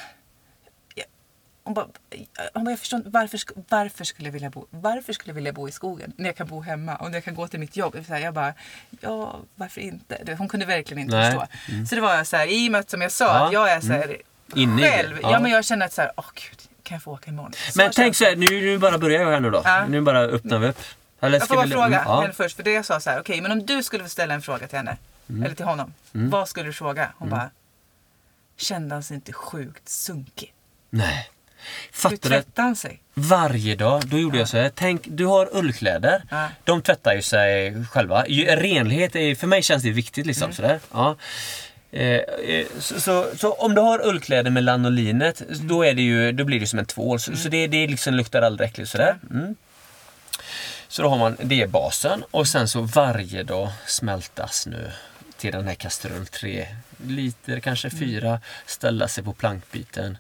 jag, 0.95 1.05
hon 1.65 1.75
bara, 1.75 1.87
hon 2.55 2.65
bara, 2.65 2.71
jag 2.71 2.79
förstår 2.79 2.97
inte, 2.97 3.11
varför, 3.11 3.41
varför, 3.69 4.05
skulle 4.05 4.29
jag 4.29 4.33
vilja 4.33 4.51
bo, 4.51 4.67
varför 4.71 5.13
skulle 5.13 5.31
jag 5.31 5.35
vilja 5.35 5.53
bo 5.53 5.69
i 5.69 5.73
skogen 5.73 6.13
när 6.17 6.27
jag 6.27 6.37
kan 6.37 6.47
bo 6.47 6.61
hemma 6.61 6.97
och 6.97 7.07
när 7.11 7.17
jag 7.17 7.25
kan 7.25 7.35
gå 7.35 7.49
till 7.49 7.61
mitt 7.61 7.77
jobb? 7.77 7.97
Så 8.07 8.13
här, 8.15 8.21
jag 8.21 8.35
bara, 8.35 8.55
ja, 9.01 9.41
varför 9.55 9.81
inte? 9.81 10.19
Du, 10.25 10.35
Hon 10.35 10.49
kunde 10.49 10.67
verkligen 10.67 11.03
inte 11.03 11.17
Nej. 11.17 11.31
förstå. 11.33 11.47
Så 11.89 11.95
det 11.95 12.01
var 12.01 12.15
jag 12.15 12.27
så 12.27 12.37
här, 12.37 12.47
i 12.47 12.69
och 12.69 12.73
med 12.73 12.79
att 12.81 12.91
som 12.91 13.01
jag 13.03 13.13
sa, 13.13 13.25
Ja, 13.25 13.47
att 13.47 13.53
jag 13.53 13.71
är 13.73 13.81
så 13.81 13.93
här, 13.93 14.17
Inne 14.55 14.83
i 14.83 14.85
det, 14.85 14.91
själv, 14.91 15.19
ja. 15.23 15.31
ja. 15.33 15.41
men 15.41 15.51
jag 15.51 15.65
känner 15.65 15.87
att 15.87 15.93
så 15.93 16.03
här, 16.03 16.13
åh 16.17 16.25
gud, 16.35 16.59
kan 16.83 16.95
jag 16.95 17.03
få 17.03 17.13
åka 17.13 17.31
imorgon? 17.31 17.53
Så 17.53 17.79
Men 17.83 17.91
tänk 17.95 18.17
så 18.17 18.25
här, 18.25 18.37
nu, 18.37 18.47
nu 18.47 18.79
bara 18.79 18.99
börjar 18.99 19.21
jag 19.23 19.31
här 19.31 19.41
nu 19.41 19.51
då. 19.51 19.63
Ja. 19.65 19.87
Nu 19.89 20.01
bara 20.01 20.21
öppnar 20.21 20.59
vi 20.59 20.67
upp. 20.69 20.79
Eller 21.21 21.39
Jag 21.39 21.49
får 21.49 21.55
bara 21.55 21.65
vi- 21.67 21.71
fråga 21.73 21.87
mm, 21.87 22.01
ja. 22.07 22.21
henne 22.21 22.33
först, 22.33 22.57
för 22.57 22.63
det 22.63 22.73
jag 22.73 22.85
sa 22.85 23.01
så 23.01 23.11
här, 23.11 23.21
okej 23.21 23.41
men 23.41 23.53
om 23.53 23.67
du 23.67 23.83
skulle 23.83 24.03
få 24.03 24.09
ställa 24.11 24.35
en 24.35 24.43
fråga 24.43 24.67
till 24.69 24.77
henne, 24.79 24.97
Mm. 25.29 25.43
eller 25.43 25.55
till 25.55 25.65
honom, 25.65 25.95
vad 26.13 26.49
skulle 26.49 26.67
du 26.69 26.73
fråga? 26.73 27.13
Hon 27.19 27.31
bara, 27.31 27.51
kände 28.57 28.95
han 28.95 29.03
sig 29.03 29.15
inte 29.15 29.33
sjukt 29.33 29.89
sunkig? 29.89 30.55
Nej. 30.91 31.31
Hur 31.93 31.99
Fattar 32.01 32.17
du? 32.17 32.29
tvättade 32.29 32.63
han 32.63 32.77
sig? 32.77 33.03
Varje 33.15 33.77
dag, 33.77 34.03
då 34.07 34.19
gjorde 34.19 34.39
jag 34.39 34.49
så 34.49 34.57
här. 34.57 34.71
Tänk, 34.75 35.03
du 35.09 35.27
har 35.27 35.49
ullkläder. 35.57 36.23
Ja. 36.31 36.49
De 36.65 36.83
tvättar 36.83 37.15
ju 37.15 37.23
sig 37.23 37.85
själva. 37.85 38.23
Renlighet, 38.49 39.17
är, 39.17 39.35
för 39.35 39.47
mig 39.47 39.63
känns 39.63 39.83
det 39.83 39.91
viktigt. 39.91 40.27
Liksom, 40.27 40.45
Mm. 40.45 40.55
sådär. 40.57 40.81
Ja. 40.93 41.17
Eh, 41.91 42.03
eh, 42.03 42.67
så, 42.79 43.01
så, 43.01 43.27
så 43.37 43.53
om 43.53 43.75
du 43.75 43.81
har 43.81 44.07
ullkläder 44.07 44.51
med 44.51 44.65
lanolinet, 44.65 45.43
då, 45.61 45.83
är 45.83 45.95
det 45.95 46.03
ju, 46.03 46.33
då 46.33 46.45
blir 46.45 46.61
det 46.61 46.67
som 46.67 46.79
en 46.79 46.87
tvål. 46.87 47.21
Så, 47.21 47.37
så 47.37 47.49
det, 47.49 47.67
det 47.67 47.87
liksom 47.87 48.15
luktar 48.15 48.43
aldrig 48.43 48.69
äckligt 48.69 48.91
sådär. 48.91 49.19
Mm. 49.31 49.55
Så 50.89 51.03
då 51.03 51.09
har 51.09 51.19
man, 51.19 51.37
det 51.43 51.63
är 51.63 51.67
basen 51.67 52.25
och 52.31 52.49
sen 52.49 52.69
så 52.69 52.81
varje 52.81 53.43
dag 53.43 53.71
smältas 53.87 54.67
nu 54.67 54.91
till 55.39 55.53
den 55.53 55.67
här 55.67 55.75
kastrullen. 55.75 56.27
Tre 56.27 56.67
liter, 57.07 57.61
kanske 57.61 57.91
fyra, 57.91 58.41
ställa 58.67 59.09
sig 59.09 59.25
på 59.25 59.33
plankbiten. 59.33 60.19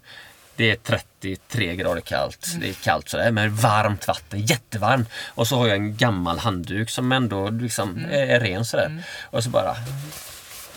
Det 0.57 0.71
är 0.71 0.77
33 0.77 1.77
grader 1.77 2.01
kallt. 2.01 2.47
Det 2.61 2.69
är 2.69 2.73
kallt 2.73 3.09
sådär 3.09 3.31
med 3.31 3.53
varmt 3.53 4.07
vatten, 4.09 4.41
jättevarmt. 4.41 5.09
Och 5.29 5.49
så 5.49 5.57
har 5.57 5.67
jag 5.67 5.77
en 5.77 5.97
gammal 5.97 6.39
handduk 6.39 6.91
som 6.91 7.13
ändå 7.13 7.51
liksom 7.51 8.05
är, 8.11 8.27
är 8.27 8.41
ren 8.41 8.65
sådär. 8.65 9.05
Och 9.23 9.45
så 9.45 9.51
bara 9.51 9.77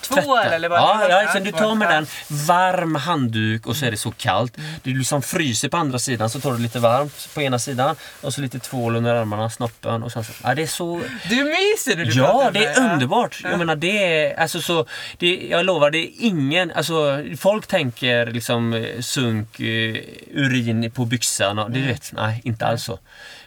Tvål 0.02 0.38
eller 0.39 0.70
vad 0.70 0.80
ja, 0.80 1.08
ja, 1.10 1.34
så 1.34 1.39
du 1.39 1.52
tar 1.52 1.76
med 1.76 1.89
den 1.89 2.08
varm 2.47 2.95
handduk 2.95 3.68
och 3.68 3.76
så 3.76 3.86
är 3.86 3.91
det 3.91 3.97
så 3.97 4.12
kallt. 4.12 4.58
Du 4.84 4.97
liksom 4.97 5.22
fryser 5.22 5.70
på 5.70 5.78
andra 5.78 5.99
sidan 5.99 6.30
så 6.30 6.39
tar 6.39 6.52
du 6.52 6.58
lite 6.58 6.80
varmt 6.80 7.30
på 7.34 7.41
ena 7.41 7.60
sidan 7.60 7.95
och 8.22 8.34
så 8.34 8.41
lite 8.41 8.60
tvål 8.60 8.95
under 8.95 9.16
armarna, 9.16 9.49
snoppen 9.49 10.04
och 10.04 10.12
sen 10.12 10.24
så. 10.24 10.32
Ja, 10.43 10.56
det 10.56 10.62
är 10.64 10.68
så... 10.68 11.02
Du 11.30 11.36
myser 11.36 11.95
när 11.97 12.06
du 12.06 12.12
Ja, 12.20 12.49
det 12.54 12.60
med- 12.60 12.78
är 12.78 12.93
underbart. 12.93 13.39
Jag 13.43 13.58
menar 13.60 13.76
det 13.76 14.04
är, 14.26 14.39
alltså 14.39 14.62
så, 14.62 14.86
det, 15.18 15.36
jag 15.49 15.66
lovar, 15.66 15.91
det 15.91 15.97
är 15.97 16.10
ingen, 16.20 16.72
alltså 16.72 17.24
folk 17.38 17.68
tänker 17.68 18.26
liksom 18.26 18.74
eh, 18.74 18.99
sunk, 19.02 19.60
eh, 19.60 19.95
urin 20.34 20.91
på 20.91 21.06
byxan 21.06 21.60
och 21.60 21.72
det 21.72 21.80
vet, 21.82 22.12
nej 22.16 22.41
inte 22.43 22.66
alls 22.66 22.84
så. 22.84 22.99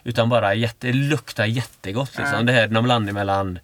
Utan 0.03 0.29
bara 0.29 0.53
jätte, 0.53 0.87
det 0.87 0.93
luktar 0.93 1.45
jättegott 1.45 2.11
liksom. 2.17 2.45
Det 2.45 2.51
här 2.53 2.67
när 2.67 2.81
man 2.81 2.87
landar 2.87 3.13
mellan 3.13 3.59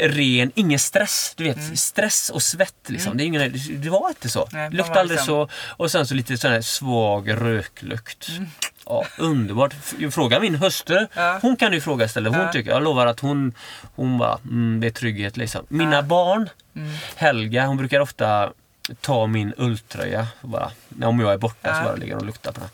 ren, 0.00 0.52
ingen 0.54 0.78
stress. 0.78 1.32
Du 1.36 1.44
vet, 1.44 1.78
stress 1.78 2.30
och 2.30 2.42
svett 2.42 2.74
liksom. 2.86 3.16
Det, 3.16 3.24
är 3.24 3.26
ingen, 3.26 3.52
det 3.82 3.90
var 3.90 4.08
inte 4.08 4.28
så. 4.28 4.48
Nej, 4.52 4.70
luktade 4.70 5.00
aldrig 5.00 5.16
liksom- 5.18 5.48
så. 5.48 5.54
Och 5.76 5.90
sen 5.90 6.06
så 6.06 6.14
lite 6.14 6.36
sån 6.38 6.50
här 6.52 6.60
svag 6.60 7.30
röklukt. 7.32 8.28
Mm. 8.28 8.46
Ja, 8.86 9.04
underbart. 9.18 9.74
Fråga 10.10 10.40
min 10.40 10.54
hustru. 10.54 11.06
Ja. 11.14 11.38
Hon 11.42 11.56
kan 11.56 11.72
du 11.72 11.80
fråga 11.80 12.04
istället. 12.04 12.32
Hon 12.34 12.42
Ja. 12.42 12.52
tycker, 12.52 12.70
jag 12.70 12.82
lovar 12.82 13.06
att 13.06 13.20
hon, 13.20 13.52
hon 13.96 14.18
bara, 14.18 14.38
mm, 14.44 14.80
det 14.80 14.86
är 14.86 14.90
trygghet 14.90 15.36
liksom. 15.36 15.66
Mina 15.68 15.96
Ja. 15.96 16.02
barn, 16.02 16.48
Mm. 16.76 16.90
Helga, 17.16 17.66
hon 17.66 17.76
brukar 17.76 18.00
ofta 18.00 18.52
ta 19.00 19.26
min 19.26 19.54
ulltröja. 19.56 20.26
Bara, 20.42 20.70
om 21.04 21.20
jag 21.20 21.32
är 21.32 21.38
borta 21.38 21.76
så 21.78 21.84
bara 21.84 21.96
ligger 21.96 22.12
hon 22.12 22.20
och 22.20 22.26
luktar 22.26 22.52
på 22.52 22.60
den. 22.60 22.68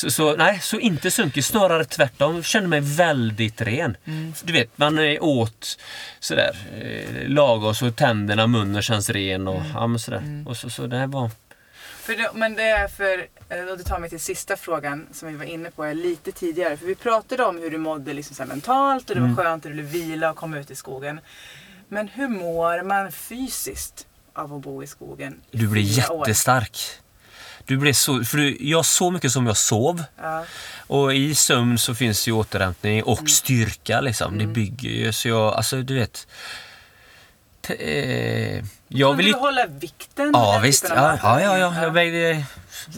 Så, 0.00 0.10
så, 0.10 0.36
nej, 0.36 0.58
så 0.62 0.78
inte 0.78 1.10
sunkig, 1.10 1.44
snarare 1.44 1.84
tvärtom. 1.84 2.34
Jag 2.34 2.44
känner 2.44 2.68
mig 2.68 2.80
väldigt 2.80 3.60
ren. 3.60 3.96
Mm. 4.04 4.32
Du 4.44 4.52
vet, 4.52 4.78
man 4.78 4.98
är 4.98 5.22
åt 5.22 5.78
sådär, 6.20 6.56
eh, 6.82 7.28
lagom 7.28 7.74
så 7.74 7.90
tänderna, 7.90 8.46
munnen 8.46 8.82
känns 8.82 9.10
ren 9.10 9.48
och, 9.48 9.54
Mm. 9.60 9.70
ja, 9.74 9.86
men 9.86 9.98
sådär. 9.98 10.44
och 10.46 10.56
så, 10.56 10.70
så 10.70 10.86
det 10.86 10.96
här 10.96 11.06
var... 11.06 11.30
För 12.02 12.16
det, 12.16 12.30
men 12.34 12.54
det 12.54 12.62
är 12.62 12.88
för, 12.88 13.26
eh, 13.48 13.64
och 13.64 13.78
det 13.78 13.84
tar 13.84 13.98
mig 13.98 14.10
till 14.10 14.20
sista 14.20 14.56
frågan 14.56 15.06
som 15.12 15.28
vi 15.28 15.36
var 15.36 15.44
inne 15.44 15.70
på 15.70 15.84
lite 15.92 16.32
tidigare. 16.32 16.76
För 16.76 16.86
vi 16.86 16.94
pratade 16.94 17.44
om 17.44 17.58
hur 17.58 17.70
du 17.70 17.78
mådde 17.78 18.12
liksom 18.12 18.36
så 18.36 18.44
mentalt 18.44 19.08
och 19.10 19.14
det 19.16 19.20
var 19.20 19.28
Mm. 19.28 19.36
skönt 19.36 19.66
att 19.66 19.72
du 19.72 19.76
ville 19.76 19.82
vila 19.88 20.30
och 20.30 20.36
komma 20.36 20.58
ut 20.58 20.70
i 20.70 20.76
skogen. 20.76 21.20
Men 21.88 22.08
hur 22.08 22.28
mår 22.28 22.82
man 22.82 23.12
fysiskt 23.12 24.06
av 24.32 24.54
att 24.54 24.62
bo 24.62 24.82
i 24.82 24.86
skogen 24.86 25.40
i 25.50 25.56
Du 25.56 25.68
blir 25.68 25.86
fyra 26.02 26.12
år? 26.12 26.24
Du 27.64 27.76
blir 27.76 27.92
så, 27.92 28.24
för 28.24 28.36
du, 28.36 28.56
jag 28.60 28.84
så 28.84 29.10
mycket 29.10 29.32
som 29.32 29.46
jag 29.46 29.56
sov. 29.56 30.04
Ja. 30.22 30.44
Och 30.86 31.14
i 31.14 31.34
sömn 31.34 31.78
så 31.78 31.94
finns 31.94 32.28
ju 32.28 32.32
återhämtning 32.32 33.02
och 33.02 33.30
styrka 33.30 34.00
liksom. 34.00 34.38
Det 34.38 34.46
bygger 34.46 34.90
ju 34.90 35.12
så 35.12 35.28
jag, 35.28 35.54
alltså 35.54 35.82
du 35.82 35.94
vet. 35.94 36.26
T- 37.66 37.74
eh, 37.74 38.64
jag 38.88 39.14
vill 39.14 39.26
ju... 39.26 39.34
hålla 39.34 39.66
vikten? 39.66 40.30
Ja 40.34 40.60
visst, 40.62 40.86
ja, 40.88 41.18
ja, 41.22 41.40
ja, 41.40 41.58
ja. 41.58 41.82
jag 41.82 41.90
vägde 41.90 42.44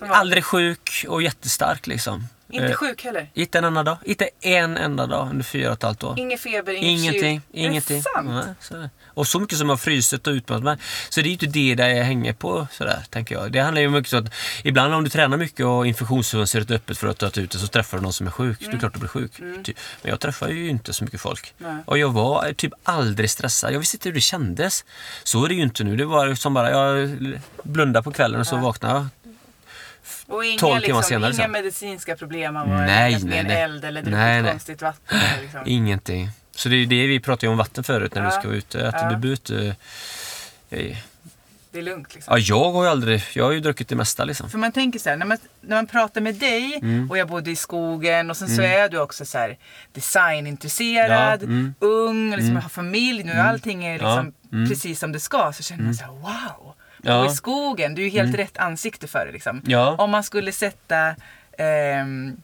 aldrig 0.01 0.45
sjuk 0.45 1.05
och 1.09 1.23
jättestark 1.23 1.87
liksom. 1.87 2.29
Inte 2.53 2.67
Eh, 2.67 2.75
sjuk 2.75 3.05
heller? 3.05 3.31
Inte 3.35 3.59
en 3.59 3.65
enda 3.65 3.83
dag. 3.83 3.97
Inte 4.05 4.29
en 4.41 4.77
enda 4.77 5.07
dag 5.07 5.29
under 5.31 5.45
fyra 5.45 5.69
och 5.69 5.77
ett 5.77 5.83
halvt 5.83 6.05
år. 6.05 6.19
Ingen 6.19 6.39
feber, 6.39 6.73
inget 6.73 7.01
Ingenting, 7.01 7.41
kyl? 7.53 7.61
Är 7.65 7.69
ingenting. 7.69 7.97
det 7.97 8.03
sant? 8.03 8.29
Nej, 8.29 8.55
så 8.61 8.77
är 8.77 8.91
och 9.15 9.27
så 9.27 9.41
mycket 9.41 9.59
som 9.59 9.69
har 9.69 9.77
frysit 9.77 10.27
och 10.27 10.31
utmatat 10.33 10.65
mig. 10.65 10.77
Så 11.09 11.21
det 11.21 11.25
är 11.27 11.29
ju 11.29 11.33
inte 11.33 11.47
det 11.47 11.75
där 11.75 11.89
jag 11.89 12.05
hänger 12.05 12.33
på 12.33 12.67
sådär, 12.71 13.05
tänker 13.11 13.35
jag. 13.35 13.53
Det 13.53 13.61
handlar 13.61 13.83
ju 13.83 13.89
mycket 13.91 14.13
om 14.13 14.25
att 14.25 14.33
ibland 14.65 14.95
om 14.95 15.05
du 15.05 15.11
tränar 15.11 15.37
mycket 15.37 15.67
och 15.67 15.87
infektionsfönstret 15.87 16.71
är 16.71 16.75
öppet 16.75 16.99
för 16.99 17.07
att 17.07 17.19
tagit 17.19 17.39
ut 17.39 17.51
det 17.51 17.59
så 17.59 17.67
träffar 17.67 17.99
du 17.99 18.03
någon 18.03 18.13
som 18.13 18.27
är 18.27 18.31
sjuk. 18.31 18.59
Det 18.61 18.67
är 18.67 18.79
klart 18.79 18.93
du 18.93 18.99
blir 18.99 19.09
sjuk. 19.09 19.33
Typ. 19.65 19.77
Men 20.03 20.11
jag 20.11 20.21
träffar 20.21 20.49
ju 20.49 20.69
inte 20.69 20.93
så 20.93 21.05
mycket 21.05 21.21
folk. 21.21 21.55
Nej. 21.59 21.77
Och 21.87 21.99
jag 21.99 22.13
var 22.13 22.53
typ 22.53 22.73
aldrig 22.85 23.31
stressad. 23.31 23.73
Jag 23.73 23.79
visste 23.79 23.97
inte 23.97 24.09
hur 24.09 24.15
det 24.15 24.21
kändes. 24.21 24.85
Så 25.25 25.45
är 25.45 25.49
det 25.49 25.55
ju 25.55 25.63
inte 25.63 25.85
nu. 25.85 25.97
Det 25.97 26.05
var 26.05 26.35
som 26.35 26.55
bara, 26.55 26.71
jag 26.71 27.11
blundade 27.63 28.03
på 28.03 28.13
kvällen 28.13 28.41
och 28.41 28.47
så 28.47 28.57
vaknade 28.57 28.95
jag. 28.95 29.07
Och 30.27 30.45
inga, 30.45 30.59
12 30.59 30.71
timmar 30.73 30.81
liksom, 30.81 31.03
senare 31.03 31.31
inga 31.33 31.43
sen. 31.43 31.51
medicinska 31.51 32.17
problem 32.17 32.57
av 32.57 32.63
att 32.63 32.69
Nej, 32.69 33.13
med 33.13 33.25
nej, 33.25 33.45
nej. 33.45 33.63
eld 33.63 33.85
eller 33.85 34.03
druckit 34.03 34.51
konstigt 34.53 34.83
vatten. 34.83 35.19
Liksom. 35.43 35.61
Ingenting. 35.67 36.31
Så 36.55 36.69
det 36.69 36.77
är 36.77 36.87
det 36.87 37.07
vi 37.07 37.21
pratade 37.21 37.51
om 37.53 37.59
vatten 37.59 37.85
förut 37.85 38.15
när 38.15 38.23
Ja. 38.23 38.29
vi 38.29 38.33
ska 38.35 38.49
vara 38.49 38.57
ute. 38.59 38.89
Att 38.89 38.95
Ja. 38.95 39.11
du 39.11 39.17
behöver 39.17 39.29
inte... 39.31 39.77
eh, 40.71 40.97
Det 41.71 41.79
är 41.79 41.83
lugnt 41.83 42.15
liksom. 42.15 42.33
Ja, 42.35 42.39
jag 42.39 42.73
har 42.73 42.85
ju 42.85 42.91
aldrig... 42.91 43.23
Jag 43.35 43.45
har 43.45 43.53
ju 43.53 43.61
druckit 43.61 43.89
det 43.89 43.97
mesta 43.97 44.25
liksom. 44.25 44.51
För 44.51 44.59
man 44.59 44.73
tänker 44.73 44.99
så 44.99 45.09
här, 45.11 45.17
när 45.17 45.27
man, 45.27 45.39
när 45.61 45.77
man 45.77 45.87
pratar 45.87 46.21
med 46.21 46.35
dig 46.35 46.79
Mm. 46.83 47.11
och 47.11 47.19
jag 47.19 47.29
bodde 47.29 47.51
i 47.51 47.57
skogen 47.57 48.31
och 48.31 48.37
sen 48.37 48.49
så 48.49 48.63
är 48.63 48.89
du 48.89 48.99
också 49.01 49.25
så 49.25 49.39
här 49.39 49.59
designintresserad, 49.93 51.43
Ja, 51.43 51.47
mm. 51.47 51.75
ung, 51.81 52.37
liksom 52.37 52.57
har 52.57 52.69
familj 52.69 53.25
nu, 53.25 53.33
allting 53.33 53.85
är 53.85 53.93
liksom 53.93 54.33
mm. 54.53 54.69
precis 54.69 54.99
som 55.01 55.13
det 55.13 55.21
ska. 55.21 55.53
Så 55.53 55.63
känner 55.63 55.83
man 55.85 55.95
så 55.95 56.05
här, 56.05 56.13
wow! 56.13 56.75
Ja. 57.03 57.13
Mm. 57.13 57.27
Och 57.27 57.33
i 57.33 57.37
skogen, 57.37 57.95
du 57.95 58.03
är 58.03 58.07
ju 58.07 58.11
helt 58.11 58.35
rätt 58.35 58.59
ansikte 58.59 59.07
för 59.09 59.27
det 59.27 59.33
liksom. 59.33 59.63
Ja. 59.67 59.95
Om 59.99 60.11
man 60.11 60.25
skulle 60.25 60.53
sätta 60.53 61.15
ehm, 61.59 62.37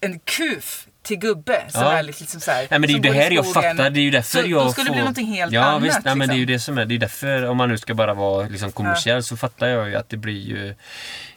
en 0.00 0.18
kuf 0.18 0.86
till 1.02 1.16
gubbe 1.18 1.64
som 1.68 1.82
Ja. 1.82 1.92
är 1.92 2.02
liksom 2.02 2.40
så 2.40 2.50
här, 2.50 2.66
Nej, 2.70 2.80
men 2.80 2.82
det 2.82 2.88
är 2.88 2.94
ju 2.94 2.98
det 2.98 3.12
här 3.12 3.30
jag 3.30 3.52
fattar. 3.52 3.90
Det 3.90 4.00
är 4.00 4.02
ju 4.02 4.10
därför 4.10 4.42
så, 4.42 4.48
jag 4.48 4.66
Då 4.66 4.72
skulle 4.72 4.86
får... 4.86 4.92
det 4.92 4.96
bli 4.96 5.00
någonting 5.00 5.26
helt 5.26 5.52
ja, 5.52 5.62
annat. 5.64 5.82
Visst, 5.82 5.98
nej, 6.04 6.16
men 6.16 6.28
det 6.28 6.34
är 6.34 6.38
ju 6.38 6.46
liksom. 6.46 6.52
det 6.52 6.58
som 6.58 6.78
är. 6.78 6.84
Det 6.84 6.94
är 6.94 6.98
därför, 6.98 7.44
om 7.44 7.56
man 7.56 7.68
nu 7.68 7.78
ska 7.78 7.94
bara 7.94 8.14
vara 8.14 8.48
liksom 8.48 8.72
kommersiell, 8.72 9.22
så 9.22 9.36
fattar 9.36 9.66
jag 9.66 9.88
ju 9.88 9.96
att 9.96 10.08
det 10.08 10.16
blir 10.16 10.40
ju... 10.40 10.74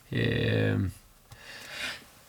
Eh, 0.10 0.78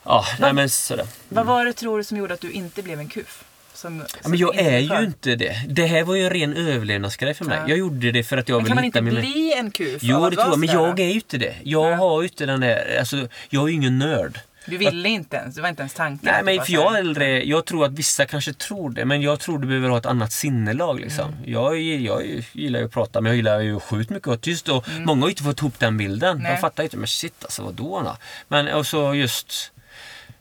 ja, 0.05 0.25
nej 0.41 0.53
men 0.53 0.69
sådär. 0.69 1.07
Vad 1.29 1.47
var 1.47 1.65
det 1.65 1.73
tror 1.73 1.99
du 1.99 2.05
som 2.05 2.17
gjorde 2.17 2.35
att 2.35 2.41
du 2.41 2.51
inte 2.51 2.83
blev 2.83 3.01
en 3.01 3.09
kuf? 3.09 3.45
Som, 3.79 3.99
Ja, 3.99 4.07
som 4.23 4.31
men 4.31 4.41
jag 4.41 4.57
är 4.59 4.79
ju 4.79 5.05
inte 5.05 5.35
det. 5.37 5.65
Det 5.69 5.87
här 5.87 6.03
var 6.05 6.15
ju 6.15 6.25
en 6.25 6.31
ren 6.31 6.55
överlevnadsgrej 6.57 7.35
för 7.35 7.45
mig. 7.45 7.59
Ja. 7.63 7.69
Jag 7.69 7.79
gjorde 7.79 8.13
det 8.13 8.23
för 8.25 8.37
att 8.37 8.49
jag 8.49 8.57
Men 8.57 8.65
ville 8.65 8.69
kan 8.69 8.77
man 8.77 8.85
hitta 8.85 8.99
inte 8.99 9.13
min... 9.13 9.21
bli 9.21 9.53
en 9.53 9.71
kuf? 9.71 10.03
Jo, 10.03 10.31
det 10.31 10.37
tror 10.37 10.49
jag. 10.49 10.59
Men 10.59 10.69
jag 10.69 11.01
är 11.01 11.05
ju 11.05 11.13
inte 11.13 11.39
det. 11.39 11.55
Jag 11.63 11.93
Ja. 11.93 11.97
har 11.97 12.23
ju 12.23 12.29
inte 12.29 12.47
den 12.47 12.61
där... 12.61 12.97
Alltså, 12.99 13.29
jag 13.51 13.63
är 13.65 13.69
ju 13.69 13.75
ingen 13.75 13.99
nörd. 13.99 14.41
Du 14.67 14.77
ville 14.79 15.09
inte 15.09 15.37
ens? 15.37 15.55
Det 15.55 15.63
var 15.63 15.69
inte 15.69 15.83
ens 15.83 15.95
tanken? 15.95 16.33
Nej, 16.33 16.43
men 16.57 16.65
för 16.65 16.73
jag 16.73 16.99
äldre, 16.99 17.45
jag 17.45 17.65
tror 17.65 17.85
att 17.85 17.93
vissa 17.93 18.27
kanske 18.27 18.53
tror 18.53 18.91
det, 18.91 19.05
men 19.05 19.23
jag 19.23 19.41
tror 19.41 19.59
du 19.59 19.67
behöver 19.67 19.89
ha 19.89 19.99
ett 19.99 20.07
annat 20.07 20.33
sinnelag. 20.33 21.01
Liksom. 21.01 21.29
Mm. 21.33 21.53
Jag, 21.53 21.81
jag 21.81 22.23
gillar 22.53 22.81
ju 22.81 22.87
att 22.87 22.93
prata, 22.93 23.21
men 23.21 23.31
jag 23.31 23.37
gillar 23.37 23.61
ju 23.61 23.81
sjukt 23.81 24.11
mycket 24.11 24.27
att 24.27 24.31
vara 24.31 24.39
tyst. 24.39 24.69
Och 24.69 24.89
Många 24.99 25.21
har 25.21 25.29
ju 25.29 25.33
inte 25.33 25.43
fått 25.43 25.59
ihop 25.61 25.79
den 25.79 25.97
bilden. 25.97 26.31
Mm. 26.31 26.43
Nej. 26.43 26.53
De 26.55 26.61
fattar 26.61 26.83
ju 26.83 26.87
inte, 26.87 26.97
men 26.97 27.09
shit 27.09 27.35
alltså 27.45 27.63
vadå? 27.63 28.01
Då? 28.03 28.17
Men 28.49 28.69
och 28.69 28.87
så 28.87 29.15
just 29.15 29.73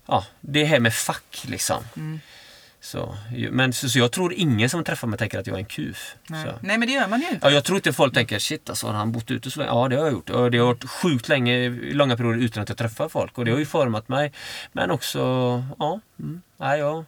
ja, 0.08 0.26
det 0.42 0.66
här 0.66 0.80
med 0.80 0.94
fack 0.94 1.44
liksom. 1.48 1.84
Mm. 1.98 2.20
Så, 2.88 3.18
men, 3.52 3.74
så, 3.74 3.90
så 3.90 4.00
jag 4.00 4.12
tror 4.12 4.34
ingen 4.34 4.70
som 4.70 4.84
träffar 4.84 5.08
mig 5.08 5.20
tänker 5.20 5.40
att 5.40 5.48
jag 5.48 5.54
är 5.54 5.60
en 5.60 5.66
kuf. 5.66 6.16
Nej. 6.28 6.46
Nej, 6.62 6.78
men 6.78 6.88
det 6.88 6.94
gör 6.94 7.08
man 7.08 7.22
ju 7.22 7.28
inte. 7.28 7.48
Ja, 7.48 7.52
jag 7.52 7.64
tror 7.64 7.76
inte 7.76 7.94
folk 7.94 8.14
tänker 8.14 8.40
shit 8.40 8.70
alltså, 8.70 8.88
har 8.88 8.94
han 8.94 9.12
bott 9.12 9.32
ute 9.32 9.52
så 9.52 9.60
länge? 9.60 9.72
Ja, 9.72 9.88
det 9.88 9.96
har 9.96 10.04
jag 10.04 10.14
gjort. 10.14 10.30
Och 10.30 10.52
det 10.52 10.58
har 10.58 10.66
varit 10.66 10.90
sjukt 10.90 11.30
länge, 11.30 11.70
långa 11.70 12.18
perioder 12.18 12.40
utan 12.40 12.64
att 12.64 12.70
jag 12.70 12.78
träffar 12.78 13.10
folk. 13.10 13.38
Och 13.38 13.46
det 13.46 13.52
har 13.52 13.60
ju 13.60 13.66
format 13.66 14.08
mig. 14.08 14.34
Men 14.72 14.92
också, 14.92 15.20
ja, 15.80 16.00
mm, 16.20 16.42
nej, 16.58 16.80
ja. 16.80 17.06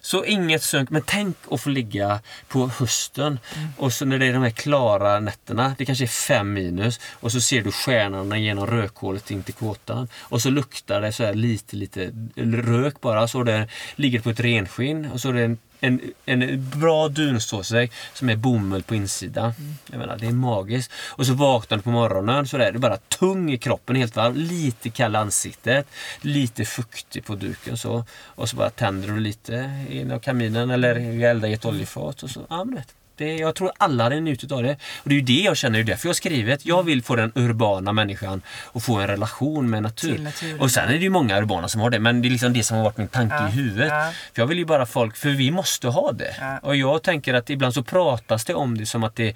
Så 0.00 0.24
inget 0.24 0.62
sunk. 0.62 0.90
Men 0.90 1.02
tänk 1.06 1.36
att 1.50 1.60
få 1.60 1.70
ligga 1.70 2.20
på 2.48 2.68
hösten 2.68 3.38
och 3.76 3.92
så 3.92 4.04
när 4.04 4.18
det 4.18 4.26
är 4.26 4.32
de 4.32 4.42
här 4.42 4.50
klara 4.50 5.20
nätterna, 5.20 5.74
det 5.78 5.84
kanske 5.84 6.04
är 6.04 6.06
fem 6.06 6.52
minus 6.52 7.00
och 7.12 7.32
så 7.32 7.40
ser 7.40 7.62
du 7.62 7.72
stjärnorna 7.72 8.38
genom 8.38 8.66
rökhålet 8.66 9.30
in 9.30 9.42
till 9.42 9.54
kåtan. 9.54 10.08
Och 10.18 10.42
så 10.42 10.50
luktar 10.50 11.00
det 11.00 11.12
så 11.12 11.24
här 11.24 11.34
lite, 11.34 11.76
lite 11.76 12.12
rök 12.36 13.00
bara. 13.00 13.28
Så 13.28 13.42
det 13.42 13.68
ligger 13.96 14.20
på 14.20 14.30
ett 14.30 14.40
renskinn 14.40 15.10
och 15.10 15.20
så 15.20 15.28
är 15.28 15.32
det 15.32 15.42
en, 15.42 15.58
en, 15.80 16.00
en 16.24 16.70
bra 16.70 17.08
dunstålsäck 17.08 17.92
som 18.12 18.28
är 18.28 18.36
bomull 18.36 18.82
på 18.82 18.94
insidan. 18.94 19.52
Jag 19.90 19.98
menar, 19.98 20.16
det 20.16 20.26
är 20.26 20.32
magiskt. 20.32 20.92
Och 20.94 21.26
så 21.26 21.34
vaknar 21.34 21.76
du 21.76 21.82
på 21.82 21.90
morgonen 21.90 22.46
så 22.46 22.56
är 22.56 22.72
det 22.72 22.78
bara 22.78 22.96
tung 22.96 23.52
i 23.52 23.58
kroppen, 23.58 23.96
helt 23.96 24.16
varm, 24.16 24.34
lite 24.34 24.90
kall 24.90 25.16
ansiktet, 25.16 25.86
lite 26.20 26.64
fuktig 26.64 27.24
på 27.24 27.34
duken 27.34 27.76
så. 27.76 28.04
Och 28.24 28.48
så 28.48 28.56
bara 28.56 28.70
tänder 28.70 29.08
du 29.08 29.20
lite 29.20 29.84
inom 29.88 30.20
kaminen 30.20 30.70
eller 30.70 31.22
eldar 31.24 31.48
i 31.48 31.52
ett 31.52 31.64
oljefat 31.64 32.22
och 32.22 32.30
så, 32.30 32.40
ja 32.50 32.64
men. 32.64 32.82
Det, 33.16 33.36
jag 33.36 33.54
tror 33.54 33.72
alla 33.78 34.04
hade 34.04 34.20
njutit 34.20 34.52
av 34.52 34.62
det. 34.62 34.72
Och 35.02 35.08
det 35.08 35.14
är 35.14 35.18
ju 35.18 35.24
det 35.24 35.32
jag 35.42 35.56
känner, 35.56 35.78
det 35.78 35.82
är 35.82 35.84
därför 35.84 36.06
jag 36.06 36.10
har 36.10 36.14
skrivit. 36.14 36.66
Jag 36.66 36.82
vill 36.82 37.02
få 37.02 37.16
den 37.16 37.32
urbana 37.34 37.92
människan 37.92 38.42
att 38.72 38.82
få 38.82 38.96
en 38.98 39.06
relation 39.06 39.70
med 39.70 39.82
natur. 39.82 40.18
Naturen. 40.18 40.60
Och 40.60 40.70
sen 40.70 40.88
är 40.88 40.92
det 40.92 40.98
ju 40.98 41.10
många 41.10 41.38
urbana 41.38 41.68
som 41.68 41.80
har 41.80 41.90
det, 41.90 41.98
men 41.98 42.22
det 42.22 42.28
är 42.28 42.30
liksom 42.30 42.52
det 42.52 42.62
som 42.62 42.76
har 42.76 42.84
varit 42.84 42.96
min 42.96 43.08
tanke 43.08 43.34
Ja, 43.36 43.48
i 43.48 43.50
huvudet. 43.50 43.88
ja. 43.88 44.12
För 44.34 44.42
jag 44.42 44.46
vill 44.46 44.58
ju 44.58 44.64
bara 44.64 44.86
folk, 44.86 45.16
för 45.16 45.28
vi 45.30 45.50
måste 45.50 45.88
ha 45.88 46.12
det. 46.12 46.34
Ja. 46.40 46.58
Och 46.58 46.76
jag 46.76 47.02
tänker 47.02 47.34
att 47.34 47.50
ibland 47.50 47.74
så 47.74 47.82
pratas 47.82 48.44
det 48.44 48.54
om 48.54 48.78
det 48.78 48.86
som 48.86 49.04
att 49.04 49.16
det 49.16 49.34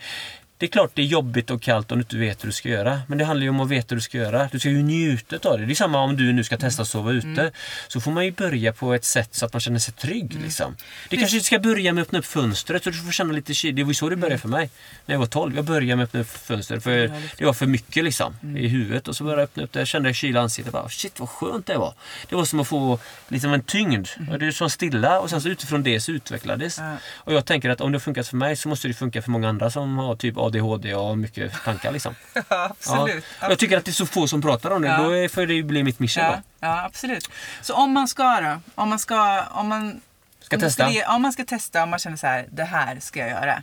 Det 0.63 0.67
är 0.67 0.71
klart 0.71 0.91
det 0.95 1.03
är 1.03 1.07
jobbigt 1.07 1.51
och 1.51 1.63
kallt 1.63 1.93
om 1.93 1.99
du 1.99 2.03
inte 2.03 2.17
vet 2.17 2.45
hur 2.45 2.47
du 2.49 2.53
ska 2.53 2.69
göra. 2.69 3.01
Men 3.09 3.19
det 3.19 3.25
handlar 3.25 3.45
ju 3.45 3.51
om 3.51 3.61
att 3.61 3.69
veta 3.69 3.87
hur 3.89 3.97
du 3.97 4.01
ska 4.01 4.19
göra. 4.19 4.49
Du 4.53 4.59
ska 4.59 4.69
ju 4.69 4.83
njuta 4.83 5.49
av 5.49 5.59
det. 5.59 5.67
Det 5.67 5.73
är 5.73 5.75
samma 5.75 6.01
om 6.01 6.17
du 6.17 6.33
nu 6.33 6.45
ska 6.45 6.57
testa 6.57 6.83
att 6.83 6.89
sova 6.89 7.13
ute. 7.13 7.27
Mm. 7.27 7.53
Så 7.89 8.01
får 8.01 8.11
man 8.11 8.25
ju 8.25 8.33
börja 8.33 8.73
på 8.73 8.95
ett 8.95 9.05
sätt 9.05 9.35
så 9.35 9.47
att 9.47 9.53
man 9.53 9.61
känner 9.61 9.79
sig 9.79 9.95
trygg. 9.95 10.33
Mm. 10.33 10.43
Liksom. 10.43 10.77
Det 11.09 11.17
kanske 11.17 11.41
ska 11.41 11.59
börja 11.59 11.93
med 11.93 12.03
att 12.03 12.09
öppna 12.09 12.19
upp 12.19 12.25
fönstret 12.25 12.85
så 12.85 12.91
du 12.91 12.97
får 12.97 13.13
känna 13.13 13.33
lite 13.33 13.55
kyl. 13.55 13.75
Det 13.75 13.83
var 13.83 13.91
ju 13.91 13.95
så 13.95 14.09
det 14.09 14.17
började 14.17 14.39
för 14.39 14.49
mig. 14.49 14.71
När 15.07 15.15
jag 15.15 15.21
var 15.21 15.27
12. 15.27 15.57
Jag 15.57 15.65
började 15.65 15.97
med 15.97 16.05
att 16.05 16.09
öppna 16.09 16.21
upp 16.21 16.31
fönstret 16.31 16.83
för 16.83 17.13
det 17.39 17.45
var 17.45 17.53
för 17.53 17.67
mycket 17.67 18.05
liksom, 18.05 18.37
Mm. 18.43 18.57
i 18.57 18.69
huvudet. 18.69 19.09
Och 19.09 19.17
så 19.17 19.25
började 19.25 19.43
jag 19.43 19.45
öppna 19.45 19.63
upp 19.63 19.73
det. 19.73 19.79
Jag 19.79 19.89
kände 19.89 20.09
jag 20.09 20.17
kyla 20.17 20.41
i 20.41 20.43
ansiktet. 20.43 20.73
Bara, 20.73 20.89
Shit 20.89 21.21
vad 21.21 21.29
skönt 21.29 21.67
det 21.67 21.77
var. 21.77 21.95
Det 22.29 22.35
var 22.35 22.45
som 22.45 22.61
att 22.61 22.69
få 22.69 22.99
av 23.45 23.55
en 23.55 23.63
tyngd. 23.63 24.09
Och 24.31 24.39
det 24.39 24.47
är 24.47 24.51
som 24.51 24.71
stilla 24.71 25.21
och 25.21 25.31
sen 25.31 25.41
så 25.41 25.49
utifrån 25.49 25.83
det 25.83 26.01
så 26.01 26.13
utvecklades. 26.13 26.81
Och 27.15 27.33
jag 27.33 27.45
tänker 27.45 27.71
att 27.71 27.81
om 27.81 27.93
det 27.93 27.97
har 27.97 28.01
funkat 28.01 28.29
för 28.29 28.37
mig 28.37 28.57
så 28.57 28.69
måste 28.69 28.89
det 28.89 28.95
funka 28.95 29.23
för 29.23 29.31
många 29.31 29.49
andra 29.49 29.71
som 29.71 29.99
har 29.99 30.17
typ 30.17 30.37
ADHD 30.61 30.95
och 30.95 31.19
mycket 31.19 31.53
tankar 31.65 31.93
liksom. 31.93 32.15
Ja, 32.35 32.43
Ja. 32.49 32.65
absolut. 32.71 33.25
Jag 33.41 33.59
tycker 33.59 33.77
att 33.79 33.85
det 33.85 33.91
är 33.91 33.93
så 33.93 34.07
få 34.07 34.29
som 34.29 34.43
pratar 34.43 34.71
om 34.71 34.83
det. 34.83 34.89
Ja. 34.89 34.97
Då 35.23 35.29
får 35.29 35.47
det 35.47 35.63
bli 35.63 35.83
mitt 35.83 35.99
mission 35.99 36.25
Ja, 36.25 36.31
då. 36.31 36.43
ja, 36.61 36.85
absolut. 36.85 37.29
Så 37.63 37.75
om 37.75 37.93
man 37.93 38.09
ska 38.09 38.41
då? 38.41 38.61
Om 38.75 38.89
man 38.89 38.99
ska... 38.99 39.43
Om 39.51 39.69
man, 39.69 40.01
Ska 40.41 40.57
om 40.57 40.63
testa? 40.63 40.85
skulle- 40.89 41.07
Om 41.07 41.23
man 41.23 41.33
ska 41.33 41.45
testa, 41.45 41.83
om 41.83 41.91
man 41.91 41.99
känner 41.99 42.17
så 42.17 42.27
här, 42.27 42.47
det 42.51 42.65
här 42.65 42.99
ska 43.01 43.21
jag 43.21 43.29
göra. 43.31 43.63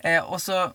Eh, 0.00 0.22
och 0.22 0.42
så... 0.42 0.72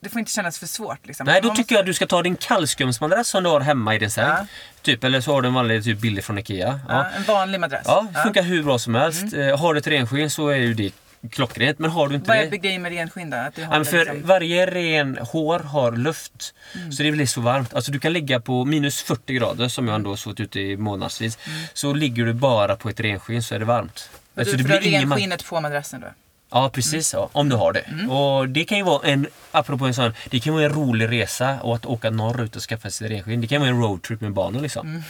Det 0.00 0.10
får 0.10 0.18
inte 0.18 0.32
kännas 0.32 0.58
för 0.58 0.66
svårt. 0.66 1.06
Liksom. 1.06 1.26
Nej, 1.26 1.40
då 1.42 1.54
tycker 1.54 1.74
jag 1.74 1.80
att 1.80 1.86
du 1.86 1.94
ska 1.94 2.06
ta 2.06 2.22
din 2.22 2.36
kallskumsmadrass 2.36 3.28
som 3.28 3.42
du 3.42 3.50
har 3.50 3.60
hemma 3.60 3.94
i 3.94 3.98
din 3.98 4.10
säng. 4.10 4.24
Ja. 4.28 4.46
Typ, 4.82 5.04
eller 5.04 5.20
så 5.20 5.32
har 5.32 5.42
du 5.42 5.48
en 5.48 5.54
vanlig 5.54 5.84
typ 5.84 5.98
billig 5.98 6.24
från 6.24 6.38
IKEA. 6.38 6.80
Ja, 6.88 6.94
Ja. 6.94 7.10
en 7.16 7.22
vanlig 7.22 7.60
madrass. 7.60 7.82
Ja, 7.86 8.06
funkar 8.24 8.42
hur 8.42 8.62
bra 8.62 8.78
som 8.78 8.94
helst. 8.94 9.22
Mm. 9.22 9.48
Eh, 9.48 9.58
Har 9.60 9.74
du 9.74 9.78
ett 9.80 9.86
renskinn 9.86 10.30
så 10.30 10.48
är 10.48 10.56
ju 10.56 10.74
det 10.74 10.92
klockrent. 11.30 11.78
Men 11.78 11.90
har 11.90 12.08
du 12.08 12.14
inte 12.14 12.28
Vad 12.28 12.36
är 12.36 12.46
grejen 12.50 12.82
med 12.82 12.92
renskinn 12.92 13.30
då? 13.30 13.36
Att 13.36 13.58
Ja, 13.58 13.84
för 13.84 13.98
liksom- 13.98 14.22
varje 14.22 14.66
ren 14.66 15.18
hår 15.20 15.58
har 15.58 15.92
luft. 15.92 16.54
Mm. 16.74 16.92
Så 16.92 17.02
det 17.02 17.12
blir 17.12 17.26
så 17.26 17.40
varmt. 17.40 17.74
Alltså 17.74 17.92
du 17.92 18.00
kan 18.00 18.12
ligga 18.12 18.40
på 18.40 18.64
minus 18.64 19.02
40 19.02 19.34
grader 19.34 19.68
som 19.68 19.88
jag 19.88 19.94
ändå 19.94 20.10
har 20.10 20.16
suttit 20.16 20.40
ute 20.40 20.60
i 20.60 20.76
månadsvis. 20.76 21.38
Så 21.72 21.94
ligger 21.94 22.24
du 22.24 22.32
bara 22.32 22.76
på 22.76 22.88
ett 22.88 23.00
renskinn 23.00 23.42
så 23.42 23.54
är 23.54 23.58
det 23.58 23.64
varmt. 23.64 24.10
Men 24.34 24.42
Alltså, 24.42 24.56
du 24.56 24.62
det 24.62 24.80
blir 24.80 24.90
renskinnet 25.00 25.44
på 25.46 25.60
madrassen 25.60 26.00
då? 26.00 26.06
Ja 26.50 26.70
precis, 26.70 27.12
ja, 27.12 27.28
om 27.32 27.48
du 27.48 27.56
har 27.56 27.72
det. 27.72 27.80
Mm. 27.80 28.10
Och 28.10 28.48
det 28.48 28.64
kan 28.64 28.78
ju 28.78 28.84
vara 28.84 29.08
en, 29.08 29.26
apropå 29.50 29.86
en 29.86 29.94
sån, 29.94 30.12
det 30.30 30.40
kan 30.40 30.54
vara 30.54 30.64
en 30.64 30.72
rolig 30.72 31.10
resa 31.10 31.60
och 31.60 31.74
att 31.74 31.86
åka 31.86 32.10
norrut 32.10 32.56
och 32.56 32.62
skaffa 32.62 32.90
sig 32.90 33.08
renskinn. 33.08 33.40
Det 33.40 33.46
kan 33.46 33.60
vara 33.60 33.70
en 33.70 33.80
roadtrip 33.80 34.20
med 34.20 34.32
barnen 34.32 34.62
liksom. 34.62 34.86
Mm. 34.88 35.02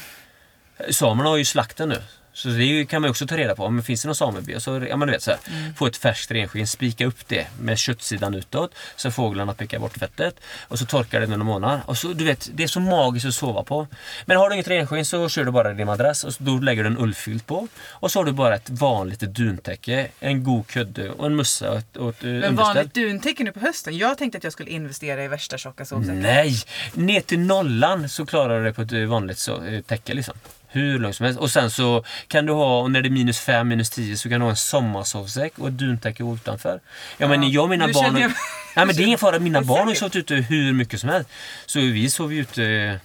Samerna 0.90 1.28
har 1.28 1.36
ju 1.36 1.44
slakten 1.44 1.88
nu. 1.88 2.02
Så 2.34 2.48
det 2.48 2.86
kan 2.88 3.02
man 3.02 3.10
också 3.10 3.26
ta 3.26 3.36
reda 3.36 3.54
på. 3.54 3.64
Om 3.64 3.76
det 3.76 3.82
finns 3.82 4.02
det 4.02 4.08
någon 4.08 4.14
sameby, 4.14 4.60
så 4.60 4.86
ja, 4.88 4.96
men 4.96 5.08
du 5.08 5.12
vet, 5.14 5.22
så 5.22 5.30
här, 5.30 5.40
Mm. 5.50 5.74
få 5.74 5.86
ett 5.86 5.96
färskt 5.96 6.30
renskinn, 6.30 6.66
spika 6.66 7.06
upp 7.06 7.28
det 7.28 7.46
med 7.60 7.78
köttsidan 7.78 8.34
utåt 8.34 8.74
så 8.96 9.10
fåglarna 9.10 9.54
pickar 9.54 9.78
bort 9.78 9.96
fettet. 9.98 10.40
Och 10.68 10.78
så 10.78 10.86
torkar 10.86 11.20
det 11.20 11.26
några 11.26 11.44
månader. 11.44 11.80
Och 11.86 11.98
så, 11.98 12.08
du 12.12 12.24
vet, 12.24 12.50
det 12.54 12.62
är 12.62 12.66
så 12.68 12.80
magiskt 12.80 13.26
att 13.26 13.34
sova 13.34 13.62
på. 13.62 13.86
Men 14.26 14.36
har 14.36 14.48
du 14.48 14.54
inget 14.54 14.68
renskinn 14.68 15.04
så 15.04 15.28
kör 15.28 15.44
du 15.44 15.50
bara 15.50 15.72
din 15.74 15.86
madrass 15.86 16.24
och 16.24 16.34
så, 16.34 16.42
då 16.42 16.58
lägger 16.58 16.82
du 16.84 16.88
en 16.90 16.98
ullfilt 16.98 17.46
på. 17.46 17.68
Och 17.90 18.10
så 18.10 18.18
har 18.18 18.24
du 18.24 18.32
bara 18.32 18.54
ett 18.54 18.70
vanligt 18.70 19.20
duntäcke, 19.20 20.08
en 20.20 20.44
god 20.44 20.66
kudde 20.66 21.10
och 21.10 21.26
en 21.26 21.36
mössa 21.36 21.70
och 21.70 21.78
ett, 21.78 21.96
och 21.96 22.08
ett 22.08 22.22
Men 22.22 22.30
underställ. 22.34 22.54
vanligt 22.56 22.94
duntäcke 22.94 23.44
nu 23.44 23.52
på 23.52 23.60
hösten? 23.60 23.98
Jag 23.98 24.18
tänkte 24.18 24.38
att 24.38 24.44
jag 24.44 24.52
skulle 24.52 24.70
investera 24.70 25.24
i 25.24 25.28
värsta 25.28 25.58
tjocka 25.58 25.84
sovsäckar. 25.84 26.14
Nej! 26.20 26.56
Ner 26.94 27.20
till 27.20 27.38
nollan 27.40 28.08
så 28.08 28.26
klarar 28.26 28.58
du 28.58 28.64
det 28.64 28.72
på 28.72 28.82
ett 28.82 29.08
vanligt 29.08 29.38
så, 29.38 29.64
eh, 29.64 29.80
täcke 29.80 30.14
liksom. 30.14 30.34
Hur 30.74 30.98
långt 30.98 31.16
som 31.16 31.24
helst. 31.26 31.40
Och 31.40 31.50
sen 31.50 31.70
så 31.70 32.04
kan 32.28 32.46
du 32.46 32.52
ha, 32.52 32.80
och 32.80 32.90
när 32.90 33.02
det 33.02 33.08
är 33.08 33.10
minus 33.10 33.38
5, 33.40 33.68
minus 33.68 33.90
10 33.90 34.16
så 34.16 34.28
kan 34.28 34.40
du 34.40 34.44
ha 34.44 34.50
en 34.50 34.56
sommarsovsäck 34.56 35.58
och 35.58 35.68
ett 35.68 35.78
duntäcke 35.78 36.24
utanför. 36.24 36.80
Ja 37.18 37.28
men 37.28 37.42
Ja, 37.42 37.48
jag 37.48 37.62
och 37.64 37.70
mina 37.70 37.86
nu 37.86 37.92
barn... 37.92 38.16
jag- 38.16 38.32
Nej 38.76 38.86
men 38.86 38.96
det 38.96 39.02
är 39.02 39.06
ingen 39.06 39.18
fara, 39.18 39.38
mina 39.38 39.60
barn 39.72 39.88
har 39.88 39.94
sovit 39.94 40.16
ute 40.16 40.34
hur 40.34 40.72
mycket 40.72 41.00
som 41.00 41.08
helst. 41.08 41.30
Så 41.66 41.78
vi 41.80 42.10
sover 42.10 42.34
ju 42.34 42.40
ute... 42.40 43.00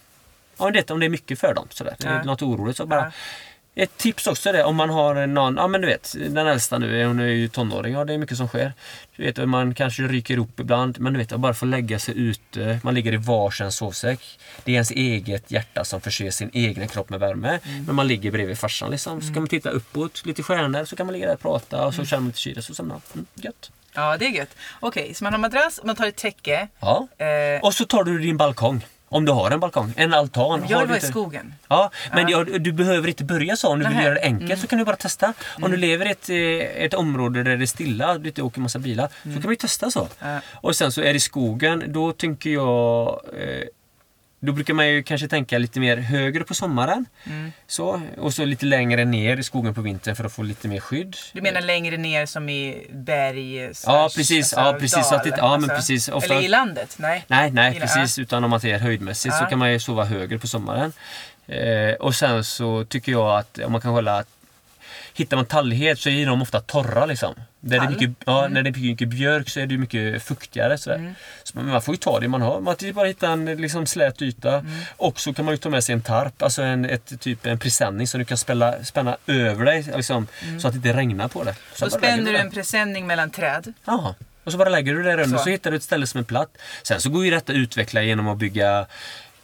Men 0.58 0.74
det, 0.74 0.92
om 0.92 1.00
det 1.00 1.06
är 1.06 1.10
mycket 1.10 1.40
för 1.40 1.54
dem 1.54 1.68
sådär. 1.70 1.96
Det 2.00 2.08
är 2.08 2.14
Ja. 2.18 2.24
något 2.24 2.42
oroligt 2.42 2.78
så 2.78 2.86
bara... 2.86 3.00
Ja. 3.06 3.12
Ett 3.84 3.98
tips 3.98 4.28
också 4.28 4.52
det 4.52 4.64
om 4.64 4.76
man 4.76 4.90
har 4.90 5.28
någon, 5.28 5.56
ja 5.56 5.68
men 5.68 5.82
du 5.82 5.88
vet, 5.88 6.16
den 6.30 6.48
äldsta 6.48 6.78
nu, 6.78 7.06
hon 7.06 7.20
är 7.20 7.26
ju 7.26 7.48
tonåring, 7.48 7.94
ja 7.94 8.06
det 8.06 8.14
är 8.14 8.18
mycket 8.18 8.38
som 8.38 8.48
sker. 8.48 8.74
Du 9.16 9.24
vet, 9.24 9.50
man 9.50 9.74
kanske 9.76 10.04
ryker 10.04 10.34
ihop 10.34 10.60
ibland, 10.60 11.00
men 11.00 11.14
du 11.14 11.20
vet, 11.20 11.32
att 11.32 11.40
bara 11.40 11.54
få 11.54 11.66
lägga 11.66 12.00
sig 12.00 12.20
ute, 12.20 12.80
man 12.84 12.94
ligger 12.94 13.14
i 13.14 13.18
varsin 13.18 13.72
sovsäck. 13.72 14.40
Det 14.64 14.72
är 14.72 14.74
ens 14.74 14.92
eget 14.92 15.52
hjärta 15.52 15.86
som 15.86 16.02
förser 16.02 16.32
sin 16.32 16.50
egna 16.54 16.88
kropp 16.88 17.10
med 17.10 17.20
värme. 17.20 17.60
Men 17.86 17.96
man 17.96 18.08
ligger 18.08 18.32
bredvid 18.32 18.58
farsan 18.58 18.92
liksom. 18.92 19.22
Så 19.22 19.34
kan 19.34 19.42
man 19.42 19.50
titta 19.50 19.70
uppåt, 19.70 20.26
lite 20.26 20.44
stjärnor, 20.44 20.86
så 20.86 20.96
kan 20.96 21.06
man 21.06 21.14
ligga 21.14 21.26
där 21.28 21.34
och 21.34 21.42
prata 21.42 21.86
och 21.86 21.94
så 21.94 22.06
känner 22.06 22.22
man 22.22 22.28
lite 22.28 22.40
kyla, 22.40 22.62
så 22.62 22.74
somnar 22.76 22.96
man. 22.96 23.02
mm, 23.14 23.26
Gött. 23.36 23.72
Ja, 23.94 24.18
det 24.18 24.26
är 24.26 24.30
gött. 24.30 24.56
Okej, 24.80 25.14
så 25.14 25.24
man 25.24 25.34
har 25.34 25.40
madrass, 25.40 25.80
man 25.84 25.96
tar 25.96 26.08
ett 26.08 26.16
täcke. 26.16 26.68
Ja. 26.80 27.08
Eh, 27.18 27.62
Och 27.62 27.74
så 27.74 27.86
tar 27.86 28.04
du 28.04 28.20
din 28.20 28.38
balkong. 28.38 28.86
Om 29.12 29.26
du 29.26 29.32
har 29.32 29.52
en 29.52 29.60
balkong, 29.60 29.94
en 29.96 30.14
altan. 30.14 30.64
jag 30.70 30.78
vill 30.80 30.88
du 30.88 30.94
vara 30.94 30.98
i 30.98 31.02
skogen. 31.02 31.54
Ja, 31.68 31.92
men 32.14 32.28
Ja. 32.30 32.46
jag, 32.48 32.62
du 32.64 32.72
behöver 32.72 33.08
inte 33.08 33.24
börja 33.24 33.56
så. 33.56 33.68
Om 33.70 33.80
du 33.80 33.86
vill 33.86 33.94
Nähä. 33.96 34.04
göra 34.06 34.14
det 34.16 34.22
enkelt 34.22 34.50
Mm. 34.52 34.60
så 34.62 34.68
kan 34.68 34.80
du 34.80 34.86
bara 34.86 34.96
testa. 34.96 35.34
Om 35.62 35.72
du 35.72 35.78
lever 35.78 36.06
i 36.08 36.12
ett, 36.12 36.30
eh, 36.30 36.84
ett 36.86 36.94
område 36.94 37.44
där 37.44 37.58
det 37.58 37.64
är 37.64 37.66
stilla, 37.66 38.18
det 38.18 38.28
inte 38.28 38.42
åker 38.42 38.62
massa 38.62 38.80
bilar, 38.80 39.08
så 39.24 39.30
kan 39.30 39.42
man 39.44 39.52
ju 39.52 39.56
testa 39.56 39.92
så. 39.92 40.08
Ja. 40.20 40.40
Och 40.54 40.76
sen 40.76 40.92
så 40.92 41.02
är 41.02 41.06
det 41.06 41.16
i 41.16 41.20
skogen, 41.20 41.84
då 41.88 42.12
tänker 42.12 42.50
jag 42.50 43.08
eh, 43.34 43.64
då 44.40 44.52
brukar 44.52 44.74
man 44.74 44.88
ju 44.88 45.04
kanske 45.04 45.28
tänka 45.28 45.58
lite 45.58 45.80
mer 45.80 45.98
högre 45.98 46.44
på 46.44 46.54
sommaren. 46.54 47.06
Mm. 47.26 47.52
Så, 47.68 48.02
och 48.18 48.34
så 48.34 48.46
lite 48.46 48.66
längre 48.66 49.06
ner 49.06 49.38
i 49.38 49.44
skogen 49.44 49.74
på 49.74 49.82
vintern 49.82 50.16
för 50.16 50.24
att 50.24 50.34
få 50.34 50.44
lite 50.44 50.68
mer 50.68 50.80
skydd. 50.80 51.16
Du 51.34 51.42
menar 51.42 51.62
längre 51.62 51.98
ner 51.98 52.26
som 52.26 52.50
i 52.50 52.88
berg? 52.92 53.58
Ja, 53.86 54.10
precis. 54.16 54.54
alltså, 54.54 54.60
Ja, 54.60 54.80
precis. 54.80 55.08
Så 55.10 55.16
att 55.16 55.26
ja, 55.38 55.58
men 55.58 55.70
precis. 55.70 56.10
Ofta- 56.10 56.34
Eller 56.34 56.44
i 56.46 56.48
landet? 56.48 56.96
Nej. 57.00 57.26
Nej, 57.28 57.52
nej 57.52 57.80
precis. 57.80 58.20
Utan 58.20 58.44
om 58.44 58.50
man 58.50 58.62
ser 58.62 58.80
höjdmässigt 58.80 59.36
så 59.36 59.44
Ja. 59.44 59.50
kan 59.50 59.60
man 59.60 59.72
ju 59.72 59.80
sova 59.80 60.04
högre 60.04 60.40
på 60.40 60.48
sommaren. 60.48 60.94
Eh, 61.48 61.94
och 62.00 62.16
sen 62.16 62.44
så 62.44 62.86
tycker 62.86 63.12
jag 63.12 63.40
att 63.40 63.60
om 63.60 63.72
man 63.72 63.82
kan 63.82 63.92
hålla 63.92 64.24
Hittar 65.14 65.38
man 65.38 65.46
tallhed 65.46 66.00
så 66.00 66.10
är 66.10 66.26
de 66.26 66.42
ofta 66.42 66.60
torra 66.62 67.06
liksom. 67.06 67.36
Där 67.62 67.80
det 67.80 67.86
är 67.86 67.90
mycket, 67.90 68.12
ja, 68.26 68.48
När 68.48 68.64
det 68.64 68.70
är 68.70 68.82
mycket 68.82 69.08
björk 69.10 69.50
så 69.50 69.60
är 69.60 69.66
det 69.66 69.78
mycket 69.78 70.24
fuktigare. 70.24 70.96
Mm. 70.96 71.16
Så 71.44 71.60
man, 71.60 71.82
får 71.82 71.94
ju 71.94 71.98
ta 71.98 72.20
det 72.20 72.28
man 72.28 72.42
har. 72.42 72.62
Man 72.62 72.76
bara 72.94 73.08
hitta 73.08 73.30
en 73.30 73.46
liksom, 73.46 73.86
slät 73.86 74.22
yta. 74.22 74.54
Mm. 74.58 74.72
Och 74.98 75.20
så 75.20 75.34
kan 75.34 75.46
man 75.46 75.54
ju 75.54 75.58
ta 75.58 75.70
med 75.70 75.84
sig 75.84 75.94
en 75.94 76.02
tarp, 76.02 76.42
alltså 76.42 76.62
en, 76.62 76.86
ett, 76.86 77.22
typ 77.22 77.46
en 77.46 77.60
presenning 77.60 78.08
som 78.08 78.20
du 78.20 78.26
kan 78.26 78.38
spänna, 78.38 78.84
spänna 78.84 79.18
över 79.28 79.66
dig 79.66 79.86
liksom, 79.96 80.28
så 80.62 80.68
att 80.68 80.74
det 80.74 80.78
inte 80.78 80.94
regnar 80.94 81.28
på 81.28 81.44
det. 81.44 81.56
Så 81.74 81.86
Mm. 81.86 81.92
Då 81.92 82.08
spänner 82.08 82.32
du 82.32 82.38
en 82.38 82.52
presenning 82.52 83.08
mellan 83.08 83.32
träd. 83.32 83.74
Jaha. 83.86 84.16
Och 84.44 84.52
så 84.52 84.58
bara 84.58 84.70
lägger 84.70 84.94
du 84.94 85.04
det 85.04 85.10
där 85.10 85.20
under 85.20 85.38
Så. 85.38 85.44
så. 85.44 85.50
hittar 85.50 85.72
du 85.72 85.78
ett 85.78 85.84
ställe 85.84 86.08
som 86.08 86.20
är 86.20 86.24
platt. 86.24 86.58
Sen 86.84 87.02
så 87.02 87.10
går 87.10 87.26
ju 87.26 87.32
detta 87.32 87.52
att 87.52 87.58
utveckla 87.58 88.02
genom 88.02 88.28
att 88.28 88.38
bygga 88.38 88.86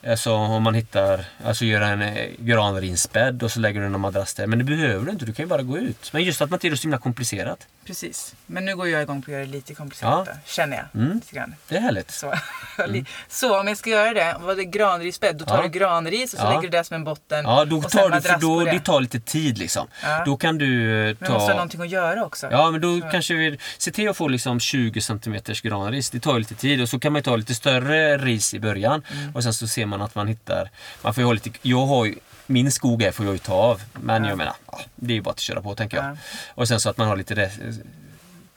Alltså 0.08 0.34
om 0.34 0.64
man 0.64 0.74
hittar, 0.74 1.26
alltså 1.46 1.66
göra 1.66 1.88
en 1.88 2.02
eh, 2.02 2.26
granrinsbädd 2.40 3.44
och 3.44 3.52
så 3.52 3.60
lägger 3.60 3.80
du 3.80 3.86
en 3.86 4.00
madrass 4.00 4.34
där. 4.34 4.48
Men 4.48 4.60
det 4.60 4.66
behöver 4.66 5.06
du 5.06 5.12
inte, 5.12 5.26
du 5.26 5.34
kan 5.34 5.46
ju 5.46 5.50
bara 5.50 5.62
gå 5.62 5.78
ut. 5.78 6.14
Men 6.14 6.24
just 6.24 6.42
att 6.42 6.50
man 6.50 6.58
inte 6.58 6.68
är 6.68 6.76
så 6.76 6.82
himla 6.82 6.98
komplicerat. 6.98 7.68
Precis. 7.86 8.36
Men 8.46 8.66
nu 8.66 8.76
går 8.76 8.88
jag 8.88 9.02
igång 9.02 9.22
på 9.22 9.32
att 9.32 9.34
göra 9.34 9.46
det 9.46 9.52
lite 9.52 9.74
komplicerat. 9.76 10.28
Ja. 10.32 10.38
Känner 10.46 10.78
jag. 10.78 11.02
Mm. 11.02 11.16
Lite 11.16 11.36
grann. 11.36 11.56
Det 11.68 11.76
är 11.78 11.82
härligt. 11.82 12.12
Så. 12.12 12.34
så 13.30 13.60
om 13.60 13.68
jag 13.68 13.78
ska 13.78 13.90
göra 13.90 14.14
det, 14.14 14.36
vad 14.40 14.58
det 14.58 14.66
granrisbädd, 14.66 15.36
då 15.38 15.46
tar 15.46 15.58
Ja. 15.58 15.64
du 15.64 15.70
granris 15.70 16.34
och 16.34 16.40
så 16.40 16.46
Ja. 16.46 16.50
lägger 16.50 16.62
du 16.62 16.78
det 16.78 16.84
som 16.84 16.96
en 16.96 17.04
botten. 17.04 17.46
Ja, 17.46 17.66
då 17.66 17.78
och 17.78 17.92
sen 17.92 18.02
tar 18.02 18.10
du, 18.10 18.22
för 18.22 18.38
då, 18.40 18.64
det 18.64 18.80
tar 18.80 19.02
lite 19.02 19.20
tid 19.20 19.58
liksom. 19.58 19.88
Ja. 20.04 20.24
Då 20.26 20.38
kan 20.38 20.58
du 20.58 20.92
eh, 21.10 21.16
Men 21.20 21.32
måste 21.32 21.34
ha 21.34 21.48
ta... 21.48 21.54
någonting 21.54 21.82
att 21.82 21.90
göra 21.90 22.26
också. 22.26 22.48
Ja, 22.52 22.72
men 22.72 22.82
då 22.82 23.02
kanske 23.12 23.34
vi... 23.34 23.60
Se 23.78 23.92
till 23.92 24.10
att 24.10 24.18
få 24.18 24.28
liksom 24.28 24.60
20 24.60 25.02
cm 25.02 25.36
granris. 25.64 26.10
Det 26.10 26.20
tar 26.20 26.34
ju 26.34 26.40
lite 26.40 26.56
tid 26.56 26.82
och 26.82 26.90
så 26.90 27.00
kan 27.00 27.12
man 27.14 27.20
ju 27.20 27.24
ta 27.24 27.36
lite 27.36 27.56
större 27.56 28.18
ris 28.18 28.54
i 28.54 28.60
början. 28.60 29.04
Mm. 29.14 29.36
Och 29.36 29.44
sen 29.44 29.54
så 29.54 29.68
ser 29.68 29.86
man 29.86 29.95
att 30.02 30.16
man 30.16 30.28
hittar... 30.28 30.70
Man 31.02 31.14
får 31.14 31.22
ju 31.22 31.26
ha 31.26 31.34
lite... 31.34 31.50
Jag 31.62 31.86
har 31.86 32.06
ju... 32.06 32.16
Min 32.48 32.72
skog 32.72 33.04
här 33.04 33.12
får 33.12 33.26
jag 33.26 33.34
ju 33.34 33.40
ta 33.40 33.54
av. 33.54 33.82
Men 33.94 34.24
Ja. 34.24 34.30
jag 34.30 34.38
menar, 34.38 34.54
det 34.96 35.14
är 35.14 35.16
ju 35.16 35.22
bara 35.22 35.32
att 35.32 35.40
köra 35.40 35.62
på 35.62 35.76
tänker 35.76 35.98
jag. 35.98 36.06
Ja. 36.06 36.18
Och 36.56 36.68
sen 36.68 36.80
så 36.80 36.90
att 36.90 36.98
man 36.98 37.08
har 37.08 37.16
lite 37.18 37.36
re- 37.36 37.80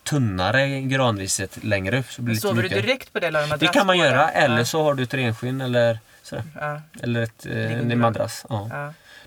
tunnare 0.05 0.81
granriset 0.81 1.65
längre 1.65 1.99
upp. 1.99 2.07
Så 2.11 2.23
blir 2.23 2.35
det 2.35 2.41
sover 2.41 2.55
du 2.57 2.63
mycket. 2.63 2.83
direkt 2.83 3.13
på 3.13 3.19
det 3.21 3.27
eller 3.27 3.41
du 3.41 3.47
Det 3.47 3.51
madrass 3.51 3.71
kan 3.75 3.87
man 3.87 3.99
göra. 3.99 4.17
det? 4.27 4.33
Eller 4.33 4.59
Ja. 4.59 4.65
så 4.65 4.83
har 4.83 4.95
du 4.95 5.03
ett 5.03 5.15
renskinn 5.15 5.61
eller 5.61 5.99
sådär. 6.23 6.45
Eller 7.03 7.23
ett, 7.23 7.47
eh, 7.47 7.73
en 7.73 8.01
madrass. 8.01 8.47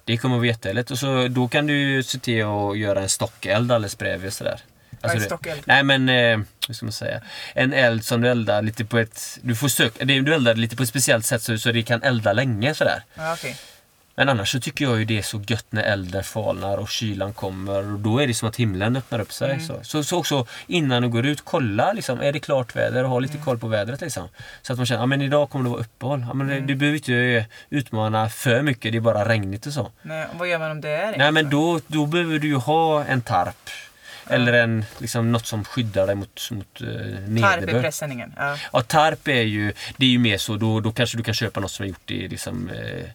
Det 0.05 0.18
kommer 0.18 0.36
att 0.36 0.39
vara 0.39 0.47
jättehärligt. 0.47 0.91
Och 0.91 0.99
så, 0.99 1.28
då 1.28 1.47
kan 1.47 1.68
du 1.68 2.03
se 2.03 2.20
till 2.20 2.45
att 2.45 2.78
göra 2.78 3.01
en 3.01 3.09
stockeld 3.09 3.72
alldeles 3.72 3.97
bredvid 3.97 4.34
sådär. 4.34 4.59
Är 5.04 5.16
det- 5.16 5.22
stockeld? 5.22 5.62
Nej 5.66 5.84
men, 5.84 6.10
eh, 6.10 6.39
hur 6.68 6.74
ska 6.74 6.86
man 6.86 6.91
säga? 6.93 7.22
En 7.54 7.74
eld 7.74 8.06
som 8.06 8.22
du 8.22 8.30
eldar 8.30 8.62
lite 8.62 8.86
på 8.86 8.97
ett... 8.97 9.39
Du 9.41 9.56
får 9.56 9.68
söka, 9.68 10.06
det- 10.06 10.22
du 10.22 10.34
eldar 10.34 10.56
lite 10.56 10.76
på 10.76 10.84
ett 10.84 10.89
speciellt 10.89 11.26
sätt 11.26 11.41
så, 11.43 11.58
så 11.58 11.72
det 11.72 11.84
kan 11.84 12.04
elda 12.04 12.34
länge 12.34 12.74
sådär. 12.74 13.04
Ja, 13.16 13.34
okej. 13.34 13.56
Men 14.16 14.30
annars 14.30 14.52
så 14.52 14.60
tycker 14.60 14.86
jag 14.86 14.99
ju 14.99 15.06
det 15.06 15.18
är 15.18 15.22
så 15.22 15.41
gött 15.47 15.66
när 15.70 15.84
elden 15.84 16.24
falnar 16.24 16.78
och 16.78 16.89
kylan 16.89 17.34
kommer 17.34 17.91
och 17.93 17.99
då 17.99 18.20
är 18.20 18.28
det 18.28 18.34
som 18.34 18.49
att 18.49 18.56
himlen 18.56 18.95
öppnar 18.95 19.20
upp 19.20 19.34
sig. 19.34 19.52
Mm. 19.52 19.66
Så. 19.68 19.80
Så, 19.84 20.04
så 20.04 20.18
också 20.18 20.45
innan 20.68 21.02
du 21.02 21.10
går 21.10 21.26
ut, 21.26 21.41
kolla 21.43 21.93
liksom, 21.93 22.22
är 22.22 22.32
det 22.32 22.39
klart 22.39 22.76
väder 22.76 23.04
och 23.04 23.10
ha 23.10 23.20
lite 23.20 23.34
Mm. 23.34 23.45
koll 23.45 23.58
på 23.60 23.68
vädret 23.68 24.02
liksom. 24.02 24.28
Så 24.62 24.74
att 24.74 24.80
man 24.80 24.86
känner, 24.86 25.02
ja 25.02 25.06
men 25.06 25.22
idag 25.22 25.49
kommer 25.49 25.64
det 25.66 25.70
vara 25.70 25.82
uppehåll. 25.82 26.26
Ja, 26.28 26.34
men 26.34 26.47
det, 26.47 26.54
Mm. 26.54 26.68
Du 26.68 26.76
behöver 26.76 26.97
inte 26.97 27.45
utmana 27.70 28.30
för 28.30 28.62
mycket, 28.62 28.91
det 28.91 28.97
är 28.97 28.99
bara 29.02 29.30
regnigt 29.30 29.66
och 29.66 29.74
så. 29.74 29.91
Nej, 30.02 30.26
och 30.34 30.39
vad 30.39 30.47
gör 30.49 30.60
man 30.60 30.72
om 30.72 30.82
det 30.82 30.89
är 30.89 31.18
Nej 31.18 31.32
men 31.32 31.49
då, 31.49 31.80
då 31.88 32.06
behöver 32.06 32.39
du 32.39 32.47
ju 32.47 32.56
ha 32.56 33.04
en 33.04 33.22
tarp. 33.22 33.70
Eller 34.28 34.53
en, 34.53 34.86
liksom, 34.97 35.32
något 35.32 35.45
som 35.45 35.63
skyddar 35.65 36.07
dig 36.07 36.15
mot, 36.15 36.49
mot 36.51 36.82
eh, 36.82 36.88
Tarp 36.88 36.97
i 37.28 37.30
nederbörd. 37.30 37.82
presenningen. 37.82 38.34
Ja. 38.38 38.57
Ja, 38.74 38.82
tarp 38.82 39.28
är 39.28 39.41
ju, 39.41 39.74
det 39.97 40.05
är 40.05 40.09
ju 40.09 40.19
mer 40.19 40.38
så, 40.38 40.55
då, 40.57 40.80
då 40.80 40.91
kanske 40.91 41.17
du 41.17 41.24
kan 41.24 41.34
köpa 41.34 41.59
något 41.59 41.72
som 41.72 41.84
är 41.86 41.89
gjort 41.89 42.11
i 42.11 42.28
liksom, 42.28 42.69
eh, 42.69 43.05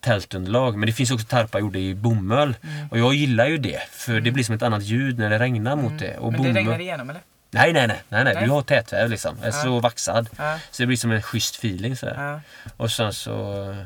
tältunderlag. 0.00 0.76
Men 0.76 0.86
det 0.86 0.92
finns 0.92 1.10
också 1.10 1.26
tarpar 1.26 1.58
gjorda 1.58 1.78
i 1.78 1.94
bomull. 1.94 2.54
Mm. 2.62 2.88
Och 2.90 2.98
jag 2.98 3.14
gillar 3.14 3.46
ju 3.46 3.58
det, 3.58 3.80
för 3.90 4.20
det 4.20 4.30
blir 4.30 4.44
som 4.44 4.54
ett 4.54 4.62
annat 4.62 4.82
ljud 4.82 5.18
när 5.18 5.30
det 5.30 5.38
regnar 5.38 5.76
mot 5.76 5.98
det. 5.98 6.16
Och 6.18 6.28
Mm. 6.28 6.42
Men 6.42 6.54
det 6.54 6.60
bomull... 6.60 6.72
regnar 6.72 6.80
igenom 6.80 7.10
eller? 7.10 7.20
Nej, 7.50 7.72
nej, 7.72 7.86
nej, 7.86 8.00
nej, 8.08 8.24
nej. 8.24 8.34
Nej. 8.34 8.44
Du 8.44 8.50
har 8.50 8.62
tätväv 8.62 9.10
liksom. 9.10 9.36
Är 9.42 9.50
så 9.50 9.80
vaxad. 9.80 10.28
Ja. 10.38 10.58
Så 10.70 10.82
det 10.82 10.86
blir 10.86 10.96
som 10.96 11.10
en 11.12 11.22
schysst 11.22 11.54
feeling 11.56 11.96
sådär. 11.96 12.14
Ja. 12.16 12.40
Och 12.76 12.90
sen 12.90 13.12
så... 13.12 13.76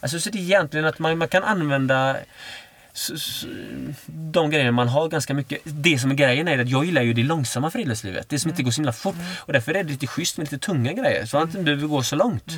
Alltså 0.00 0.20
så 0.20 0.30
det 0.30 0.38
är 0.38 0.42
egentligen 0.42 0.86
att 0.86 0.98
man, 0.98 1.18
man 1.18 1.28
kan 1.28 1.44
använda 1.44 2.12
så, 2.14 2.18
så, 2.18 2.22
de 4.06 4.50
grejer 4.50 4.70
man 4.70 4.88
har 4.88 5.08
ganska 5.08 5.34
mycket. 5.34 5.58
Det 5.64 5.98
som 5.98 6.10
är 6.10 6.14
grejen 6.14 6.48
är 6.48 6.58
att 6.58 6.68
jag 6.68 6.84
gillar 6.84 7.02
ju 7.02 7.12
det 7.12 7.22
långsamma 7.22 7.70
friluftslivet. 7.70 8.28
Det 8.28 8.38
som 8.38 8.50
inte 8.50 8.62
går 8.62 8.70
så 8.70 8.76
himla 8.80 8.92
fort. 8.92 9.14
Och 9.38 9.52
därför 9.52 9.74
är 9.74 9.84
det 9.84 9.90
lite 9.90 10.06
schysst 10.06 10.38
med 10.38 10.52
lite 10.52 10.66
tunga 10.66 10.92
grejer. 10.92 11.26
Så 11.26 11.36
att 11.36 11.42
man 11.42 11.48
inte 11.50 11.62
behöver 11.62 11.86
gå 11.86 12.02
så 12.02 12.16
långt. 12.16 12.52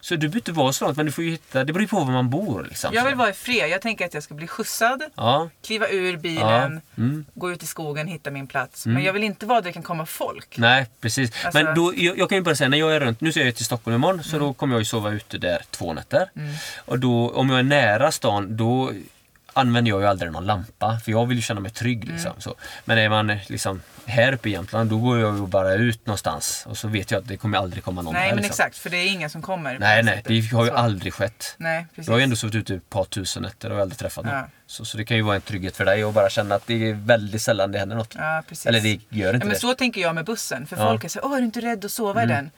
Så 0.00 0.14
du 0.14 0.18
behöver 0.18 0.36
inte 0.36 0.52
vara 0.52 0.72
så 0.72 0.84
långt 0.84 0.96
men 0.96 1.06
du 1.06 1.12
får 1.12 1.24
ju 1.24 1.30
hitta, 1.30 1.64
det 1.64 1.72
beror 1.72 1.82
ju 1.82 1.88
på 1.88 1.96
var 2.00 2.12
man 2.12 2.30
bor. 2.30 2.66
Liksom. 2.68 2.90
Jag 2.94 3.04
vill 3.04 3.14
vara 3.14 3.30
i 3.30 3.32
fred. 3.32 3.70
Jag 3.70 3.82
tänker 3.82 4.04
att 4.04 4.14
jag 4.14 4.22
ska 4.22 4.34
bli 4.34 4.46
skjutsad, 4.46 5.02
Ja. 5.14 5.50
kliva 5.66 5.88
ur 5.88 6.16
bilen, 6.16 6.80
Ja. 6.94 7.02
Mm. 7.02 7.24
gå 7.34 7.52
ut 7.52 7.62
i 7.62 7.66
skogen, 7.66 8.06
hitta 8.06 8.30
min 8.30 8.46
plats. 8.46 8.86
Men 8.86 9.02
jag 9.04 9.12
vill 9.12 9.24
inte 9.24 9.46
vara 9.46 9.60
där 9.60 9.64
det 9.68 9.72
kan 9.72 9.82
komma 9.82 10.06
folk. 10.06 10.58
Nej, 10.58 10.86
precis. 11.00 11.44
Alltså- 11.44 11.62
Men 11.64 11.74
då, 11.74 11.92
jag, 11.96 12.18
jag 12.18 12.28
kan 12.28 12.38
ju 12.38 12.42
bara 12.42 12.54
säga, 12.54 12.68
när 12.68 12.78
jag 12.78 12.96
är 12.96 13.00
runt, 13.00 13.20
nu 13.20 13.32
ska 13.32 13.40
jag 13.44 13.54
till 13.56 13.64
Stockholm 13.64 13.94
imorgon, 13.94 14.24
så 14.24 14.38
då 14.38 14.52
kommer 14.52 14.74
jag 14.74 14.80
ju 14.80 14.84
sova 14.84 15.10
ute 15.10 15.38
där 15.38 15.62
två 15.70 15.92
nätter. 15.92 16.30
Och 16.78 16.98
då, 16.98 17.30
om 17.30 17.50
jag 17.50 17.58
är 17.58 17.62
nära 17.62 18.12
stan, 18.12 18.56
då 18.56 18.92
använder 19.58 19.88
jag 19.90 20.00
ju 20.00 20.06
aldrig 20.06 20.32
någon 20.32 20.46
lampa, 20.46 21.00
för 21.04 21.10
jag 21.12 21.26
vill 21.26 21.36
ju 21.36 21.42
känna 21.42 21.60
mig 21.60 21.70
trygg. 21.70 22.04
Liksom, 22.04 22.32
så. 22.38 22.54
Men 22.84 22.98
är 22.98 23.08
man 23.08 23.38
liksom 23.46 23.82
här 24.06 24.32
uppe 24.32 24.48
i 24.48 24.52
Jämtland, 24.52 24.90
då 24.90 24.98
går 24.98 25.18
jag 25.18 25.36
ju 25.36 25.46
bara 25.46 25.74
ut 25.74 26.06
någonstans 26.06 26.64
och 26.66 26.78
så 26.78 26.88
vet 26.88 27.10
jag 27.10 27.18
att 27.18 27.28
det 27.28 27.36
kommer 27.36 27.58
aldrig 27.58 27.84
komma 27.84 28.02
någon 28.02 28.12
Nej 28.14 28.22
här. 28.22 28.28
men 28.34 28.36
liksom. 28.36 28.50
exakt, 28.52 28.78
för 28.78 28.90
det 28.90 28.96
är 28.96 29.06
ingen 29.06 29.30
som 29.30 29.42
kommer. 29.42 29.78
Nej, 29.78 30.02
nej, 30.02 30.16
sättet. 30.16 30.28
det 30.50 30.56
har 30.56 30.64
ju 30.64 30.70
Så. 30.70 30.76
aldrig 30.76 31.14
skett. 31.14 31.54
Nej, 31.56 31.86
precis. 31.94 32.06
Jag 32.06 32.14
har 32.14 32.18
ju 32.18 32.24
ändå 32.24 32.36
sovit 32.36 32.54
ute 32.54 32.74
ett 32.74 32.90
par 32.90 33.04
tusen 33.04 33.42
nätter 33.42 33.72
och 33.72 33.80
aldrig 33.80 33.98
träffat 33.98 34.24
någon. 34.24 34.34
Ja. 34.34 34.46
Så, 34.66 34.84
så 34.84 34.96
det 34.96 35.04
kan 35.04 35.16
ju 35.16 35.22
vara 35.22 35.36
en 35.36 35.42
trygghet 35.42 35.76
för 35.76 35.84
dig 35.84 36.02
att 36.02 36.14
bara 36.14 36.30
känna 36.30 36.54
att 36.54 36.66
det 36.66 36.90
är 36.90 36.94
väldigt 36.94 37.42
sällan 37.42 37.72
det 37.72 37.78
händer 37.78 37.96
något. 37.96 38.14
Ja. 38.18 38.42
Eller 38.64 38.80
det 38.80 38.88
gör 38.88 38.98
inte 39.08 39.20
ja, 39.20 39.38
men 39.38 39.48
det. 39.48 39.60
så 39.60 39.74
tänker 39.74 40.00
jag 40.00 40.14
med 40.14 40.24
bussen. 40.24 40.66
För. 40.66 40.76
Mm. 40.76 40.88
folk 40.88 41.04
är 41.04 41.08
så 41.08 41.20
Åh, 41.22 41.36
är 41.36 41.40
du 41.40 41.44
inte 41.44 41.60
rädd 41.60 41.84
att 41.84 41.90
sova 41.90 42.22
i 42.22 42.26
den? 42.26 42.50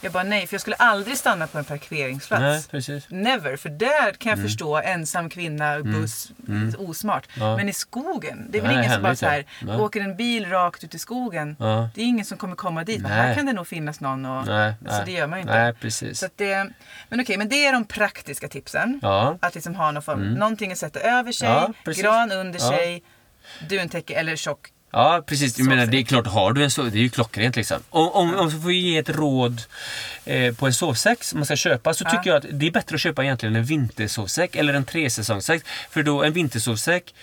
Jag 0.00 0.12
bara 0.12 0.22
nej, 0.22 0.46
för 0.46 0.54
jag 0.54 0.60
skulle 0.60 0.76
aldrig 0.76 1.16
stanna 1.16 1.46
på 1.46 1.58
en 1.58 1.64
parkeringsplats. 1.64 2.40
Nej, 2.40 2.62
precis. 2.70 3.06
Never, 3.10 3.56
för 3.56 3.68
där 3.68 4.12
kan 4.12 4.32
Mm. 4.32 4.40
jag 4.42 4.48
förstå 4.50 4.76
ensam 4.76 5.30
kvinna, 5.30 5.80
buss, 5.80 6.30
osmart. 6.78 7.28
Ja. 7.36 7.56
Men 7.56 7.68
i 7.68 7.72
skogen, 7.72 8.46
det 8.50 8.58
är 8.58 8.62
väl 8.62 8.70
Nej, 8.70 8.78
ingen 8.80 8.92
som 8.94 9.02
bara 9.02 9.16
så 9.16 9.26
här, 9.26 9.44
Nej. 9.62 9.76
åker 9.76 10.00
en 10.00 10.16
bil 10.16 10.46
rakt 10.50 10.84
ut 10.84 10.94
i 10.94 10.98
skogen. 10.98 11.56
Ja. 11.58 11.88
Det 11.94 12.00
är 12.00 12.04
ingen 12.06 12.24
som 12.24 12.38
kommer 12.38 12.56
komma 12.56 12.84
dit. 12.84 13.00
Men 13.02 13.10
här 13.10 13.34
kan 13.34 13.46
det 13.46 13.52
nog 13.52 13.66
finnas 13.66 14.00
någon. 14.00 14.24
Och, 14.24 14.46
Nej, 14.46 14.74
så 14.86 14.92
nej. 14.92 15.02
det 15.06 15.12
gör 15.12 15.26
man 15.26 15.38
ju 15.38 15.42
inte. 15.42 15.54
Nej, 15.62 15.74
precis. 15.74 16.18
Så 16.18 16.28
det, 16.36 16.70
men 17.08 17.20
okej, 17.20 17.36
men 17.36 17.48
det 17.48 17.66
är 17.66 17.72
de 17.72 17.84
praktiska 17.84 18.48
tipsen. 18.48 19.00
Ja. 19.02 19.38
Att 19.40 19.54
liksom 19.54 19.74
ha 19.74 19.90
någon 19.90 20.02
form, 20.02 20.34
någonting 20.34 20.72
att 20.72 20.78
sätta 20.78 21.00
över 21.00 21.32
sig, 21.32 21.72
gran 22.02 22.32
under 22.32 22.58
sig, 22.58 23.02
duntäcke 23.68 24.14
eller 24.14 24.36
tjock. 24.36 24.68
Ja, 24.90 25.22
precis. 25.26 25.58
Jag 25.58 25.68
menar, 25.68 25.86
det 25.86 25.98
är 25.98 26.02
klart, 26.04 26.26
har 26.26 26.52
du 26.52 26.64
en 26.64 26.70
sovsäck, 26.70 26.92
det 26.92 26.98
är 26.98 27.02
ju 27.02 27.08
klockrent 27.08 27.56
liksom. 27.56 27.78
Om, 27.90 28.08
om, 28.08 28.34
om 28.34 28.50
jag 28.50 28.62
får 28.62 28.72
ge 28.72 28.98
ett 28.98 29.08
råd 29.10 29.62
eh, 30.24 30.54
på 30.54 30.66
en 30.66 30.74
sovsäck 30.74 31.24
som 31.24 31.38
man 31.38 31.46
ska 31.46 31.56
köpa 31.56 31.94
så 31.94 32.04
Ja. 32.04 32.10
tycker 32.10 32.30
jag 32.30 32.36
att 32.36 32.46
det 32.60 32.66
är 32.66 32.70
bättre 32.70 32.94
att 32.94 33.00
köpa 33.00 33.24
egentligen 33.24 33.56
en 33.56 33.64
vintersovsäck 33.64 34.56
eller 34.56 34.74
en 34.74 34.84
tresäsongssäck. 34.84 35.62
För 35.90 36.02
då 36.02 36.22
en 36.22 36.32
vintersovsäck 36.32 37.14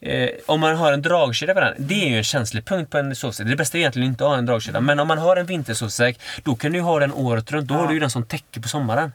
Eh, 0.00 0.28
om 0.46 0.60
man 0.60 0.76
har 0.76 0.92
en 0.92 1.02
dragkedja 1.02 1.54
på 1.54 1.60
den, 1.60 1.74
det 1.78 2.04
är 2.04 2.08
ju 2.08 2.16
en 2.16 2.24
känslig 2.24 2.64
punkt 2.64 2.90
på 2.90 2.98
en 2.98 3.16
sovsäck. 3.16 3.46
Det 3.46 3.56
bästa 3.56 3.78
är 3.78 3.80
egentligen 3.80 4.08
inte 4.08 4.24
att 4.24 4.30
ha 4.30 4.38
en 4.38 4.46
dragkedja. 4.46 4.80
Men 4.80 5.00
om 5.00 5.08
man 5.08 5.18
har 5.18 5.36
en 5.36 5.46
vintersovsäck, 5.46 6.20
då 6.44 6.54
kan 6.56 6.72
du 6.72 6.80
ha 6.80 6.98
den 7.00 7.12
året 7.12 7.52
runt. 7.52 7.68
Då 7.68 7.74
Ja. 7.74 7.78
har 7.78 7.86
du 7.88 7.94
ju 7.94 8.00
den 8.00 8.10
som 8.10 8.24
täcker 8.24 8.60
på 8.60 8.68
sommaren. 8.68 9.12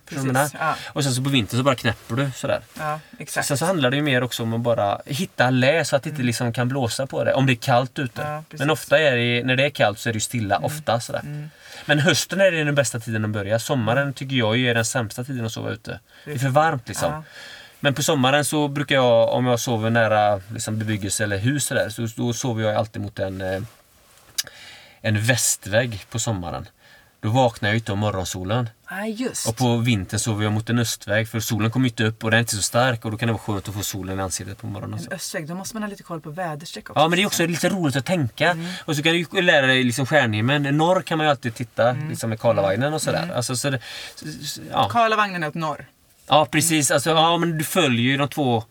Ja. 0.60 0.76
Och 0.88 1.04
sen 1.04 1.14
så 1.14 1.24
på 1.24 1.30
vintern 1.30 1.58
så 1.58 1.64
bara 1.64 1.76
knäpper 1.76 2.16
du 2.16 2.32
sådär. 2.36 2.60
Ja, 2.80 3.00
exakt. 3.20 3.48
Sen 3.48 3.58
så 3.58 3.66
handlar 3.66 3.90
det 3.90 3.96
ju 3.96 4.02
mer 4.04 4.24
också 4.24 4.44
om 4.44 4.54
att 4.54 4.60
bara 4.62 5.02
hitta 5.06 5.50
lä 5.50 5.86
så 5.86 5.96
att 5.96 6.04
det 6.04 6.10
inte 6.10 6.24
liksom 6.24 6.54
kan 6.54 6.68
blåsa 6.70 7.08
på 7.08 7.24
det. 7.24 7.34
Om 7.34 7.46
det 7.46 7.54
är 7.54 7.56
kallt 7.56 8.00
ute. 8.00 8.22
Mm. 8.22 8.32
Ja. 8.34 8.38
Mm. 8.38 8.46
Men 8.60 8.70
ofta 8.70 9.00
är 9.00 9.16
det, 9.16 9.44
när 9.44 9.56
det 9.56 9.66
är 9.66 9.70
kallt 9.70 10.00
så 10.00 10.10
är 10.10 10.14
det 10.14 10.18
ju 10.18 10.22
stilla. 10.22 10.58
Ofta 10.58 11.00
sådär. 11.00 11.50
Men 11.86 12.00
hösten 12.00 12.42
är 12.42 12.52
det 12.52 12.64
den 12.64 12.76
bästa 12.76 13.00
tiden 13.00 13.26
att 13.26 13.32
börja. 13.32 13.60
Sommaren 13.60 14.14
tycker 14.14 14.36
jag 14.36 14.58
ju 14.58 14.70
är 14.70 14.76
den 14.76 14.86
sämsta 14.86 15.24
tiden 15.24 15.46
att 15.46 15.52
sova 15.52 15.70
ute. 15.72 16.00
Det 16.26 16.32
är 16.34 16.38
för 16.40 16.50
varmt 16.50 16.88
liksom. 16.88 17.24
Men 17.84 17.94
på 17.94 18.04
sommaren 18.04 18.46
så 18.46 18.68
brukar 18.68 18.96
jag, 18.96 19.30
om 19.30 19.46
jag 19.46 19.60
sover 19.60 19.90
nära 19.90 20.42
liksom, 20.54 20.80
bebyggelse 20.80 21.24
eller 21.24 21.38
hus 21.38 21.66
så, 21.66 21.74
där, 21.74 21.90
så 21.90 22.08
då 22.16 22.34
sover 22.34 22.64
jag 22.64 22.76
alltid 22.76 23.02
mot 23.02 23.20
en, 23.20 23.42
eh, 23.42 23.62
en 25.02 25.22
västvägg 25.22 26.06
på 26.10 26.20
sommaren. 26.20 26.68
Då 27.22 27.30
vaknar 27.30 27.70
jag 27.70 27.78
inte 27.78 27.92
av 27.92 27.98
morgonsolen. 27.98 28.70
Ja, 28.90 29.06
just. 29.06 29.48
Och 29.48 29.58
på 29.58 29.78
vintern 29.78 30.20
sover 30.20 30.44
jag 30.44 30.54
mot 30.54 30.70
en 30.70 30.80
östväg 30.80 31.28
för 31.30 31.40
solen 31.40 31.72
kommer 31.72 31.88
inte 31.88 32.04
upp 32.04 32.24
och 32.24 32.32
den 32.32 32.38
är 32.38 32.42
inte 32.42 32.56
så 32.56 32.62
stark 32.62 33.06
och 33.06 33.12
då 33.12 33.18
kan 33.18 33.28
det 33.28 33.34
vara 33.34 33.42
skönt 33.42 33.68
att 33.68 33.76
få 33.76 33.84
solen 33.84 34.20
i 34.20 34.22
ansiktet 34.22 34.58
på 34.58 34.68
morgonen. 34.68 35.00
En 35.00 35.14
östvägg, 35.14 35.48
då 35.48 35.56
måste 35.56 35.76
man 35.76 35.84
ha 35.84 35.90
lite 35.90 36.04
koll 36.04 36.22
på 36.22 36.30
väderstreck 36.30 36.90
också. 36.90 37.00
Ja 37.00 37.08
men 37.08 37.18
det 37.18 37.24
är 37.24 37.26
också 37.26 37.46
lite 37.46 37.70
roligt 37.70 37.96
att 37.96 38.06
tänka. 38.06 38.52
Mm. 38.52 38.72
Och 38.86 38.96
så 38.96 39.04
kan 39.04 39.14
du 39.32 39.42
lära 39.42 39.66
dig 39.66 39.84
liksom 39.84 40.06
stjärnhimlen. 40.06 40.64
Norr 40.64 41.02
kan 41.02 41.18
man 41.18 41.28
ju 41.28 41.32
alltid 41.32 41.56
titta 41.56 41.90
Mm. 41.90 42.10
liksom 42.10 42.30
med 42.30 42.40
Karlavagnen 42.40 42.94
och 42.94 43.02
sådär. 43.02 43.32
Alltså, 43.36 43.56
så 43.56 43.70
det, 43.70 43.80
så, 44.16 44.26
så, 44.46 44.62
ja. 44.72 44.90
Karlavagnen 44.90 45.44
är 45.44 45.48
åt 45.48 45.54
norr. 45.54 45.86
Ja 46.28 46.46
precis, 46.52 46.92
alltså, 46.92 47.10
ja 47.10 47.38
men 47.38 47.58
du 47.58 47.64
följer 47.64 48.02
ju 48.12 48.18
de 48.18 48.28
två 48.30 48.64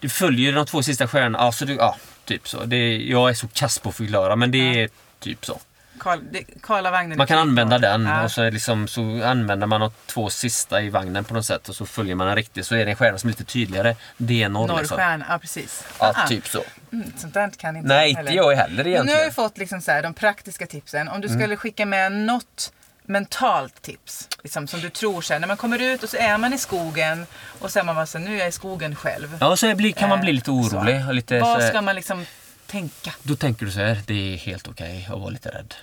Du 0.00 0.08
följer 0.08 0.52
de 0.52 0.66
två 0.66 0.82
sista 0.82 1.08
stjärnorna. 1.08 1.38
Ja, 1.38 1.52
så 1.52 1.64
du, 1.64 1.74
ja 1.74 1.96
typ 2.24 2.48
så. 2.48 2.64
Det, 2.64 2.96
jag 2.96 3.30
är 3.30 3.34
så 3.34 3.48
kass 3.48 3.78
på 3.78 3.88
att 3.88 3.94
förklara 3.96 4.36
men 4.36 4.50
det 4.50 4.82
är 4.82 4.88
typ 5.20 5.44
så. 5.46 5.60
Karl, 5.98 6.18
det, 6.32 6.44
Karlavagnen 6.62 7.18
Man 7.18 7.24
är 7.24 7.28
kan 7.28 7.36
typ 7.36 7.40
använda 7.42 7.78
den 7.78 8.06
Ja. 8.06 8.22
och 8.24 8.30
så, 8.30 8.50
liksom, 8.50 8.88
så 8.88 9.00
använder 9.24 9.66
man 9.66 9.80
de 9.80 9.90
två 10.06 10.30
sista 10.30 10.82
i 10.82 10.88
vagnen 10.90 11.24
på 11.24 11.34
något 11.34 11.46
sätt 11.46 11.68
och 11.68 11.76
så 11.76 11.86
följer 11.86 12.14
man 12.14 12.26
den 12.26 12.36
riktigt. 12.36 12.66
Så 12.66 12.74
är 12.74 12.84
det 12.84 12.90
en 12.90 12.96
stjärna 12.96 13.18
som 13.18 13.28
är 13.28 13.32
lite 13.32 13.44
tydligare. 13.44 13.96
Det 14.16 14.42
är 14.42 14.48
norr 14.48 14.68
liksom. 14.78 14.96
Norrstjärna, 14.98 15.26
ja 15.28 15.38
precis. 15.38 15.84
Ja, 16.00 16.12
Ah, 16.16 16.26
typ 16.28 16.48
så. 16.48 16.62
mm, 16.92 17.12
sånt 17.16 17.34
där 17.34 17.50
kan 17.50 17.76
inte 17.76 17.88
Nej, 17.88 18.08
inte 18.10 18.18
heller. 18.22 18.32
jag 18.36 18.56
heller 18.56 18.74
Men 18.76 18.84
nu 18.84 18.90
har 18.90 18.96
egentligen. 18.96 19.24
vi 19.24 19.30
fått 19.34 19.58
liksom 19.58 19.80
så 19.80 19.90
här, 19.90 20.02
de 20.02 20.14
praktiska 20.14 20.66
tipsen. 20.66 21.08
Om 21.08 21.20
du 21.20 21.28
Mm. 21.28 21.40
skulle 21.40 21.56
skicka 21.56 21.86
med 21.86 22.12
något 22.12 22.72
mentalt 23.08 23.82
tips. 23.82 24.28
Liksom, 24.42 24.66
som 24.66 24.80
du 24.80 24.90
tror 24.90 25.22
sen. 25.22 25.40
När 25.40 25.48
man 25.48 25.56
kommer 25.56 25.78
ut 25.78 26.02
och 26.02 26.08
så 26.10 26.16
är 26.16 26.38
man 26.38 26.52
i 26.52 26.58
skogen 26.58 27.26
och 27.58 27.70
så 27.70 27.78
är 27.78 27.82
man 27.84 27.94
bara 27.94 28.06
så 28.06 28.18
nu 28.18 28.34
är 28.34 28.38
jag 28.38 28.48
i 28.48 28.52
skogen 28.52 28.96
själv. 28.96 29.36
Ja, 29.40 29.56
så 29.56 29.74
blir, 29.74 29.92
kan 29.92 30.08
man 30.08 30.20
bli 30.20 30.30
Eh, 30.30 30.34
lite 30.34 30.50
orolig. 30.50 31.00
så. 31.02 31.08
Och 31.08 31.14
lite, 31.14 31.40
Vad 31.40 31.62
så, 31.62 31.68
ska 31.68 31.82
man 31.82 31.94
liksom 31.94 32.26
tänka? 32.66 33.14
Då 33.22 33.36
tänker 33.36 33.66
du 33.66 33.72
så 33.72 33.80
här, 33.80 33.98
det 34.06 34.34
är 34.34 34.36
helt 34.36 34.68
okej 34.68 35.08
att 35.12 35.18
vara 35.20 35.30
lite 35.30 35.48
rädd. 35.48 35.74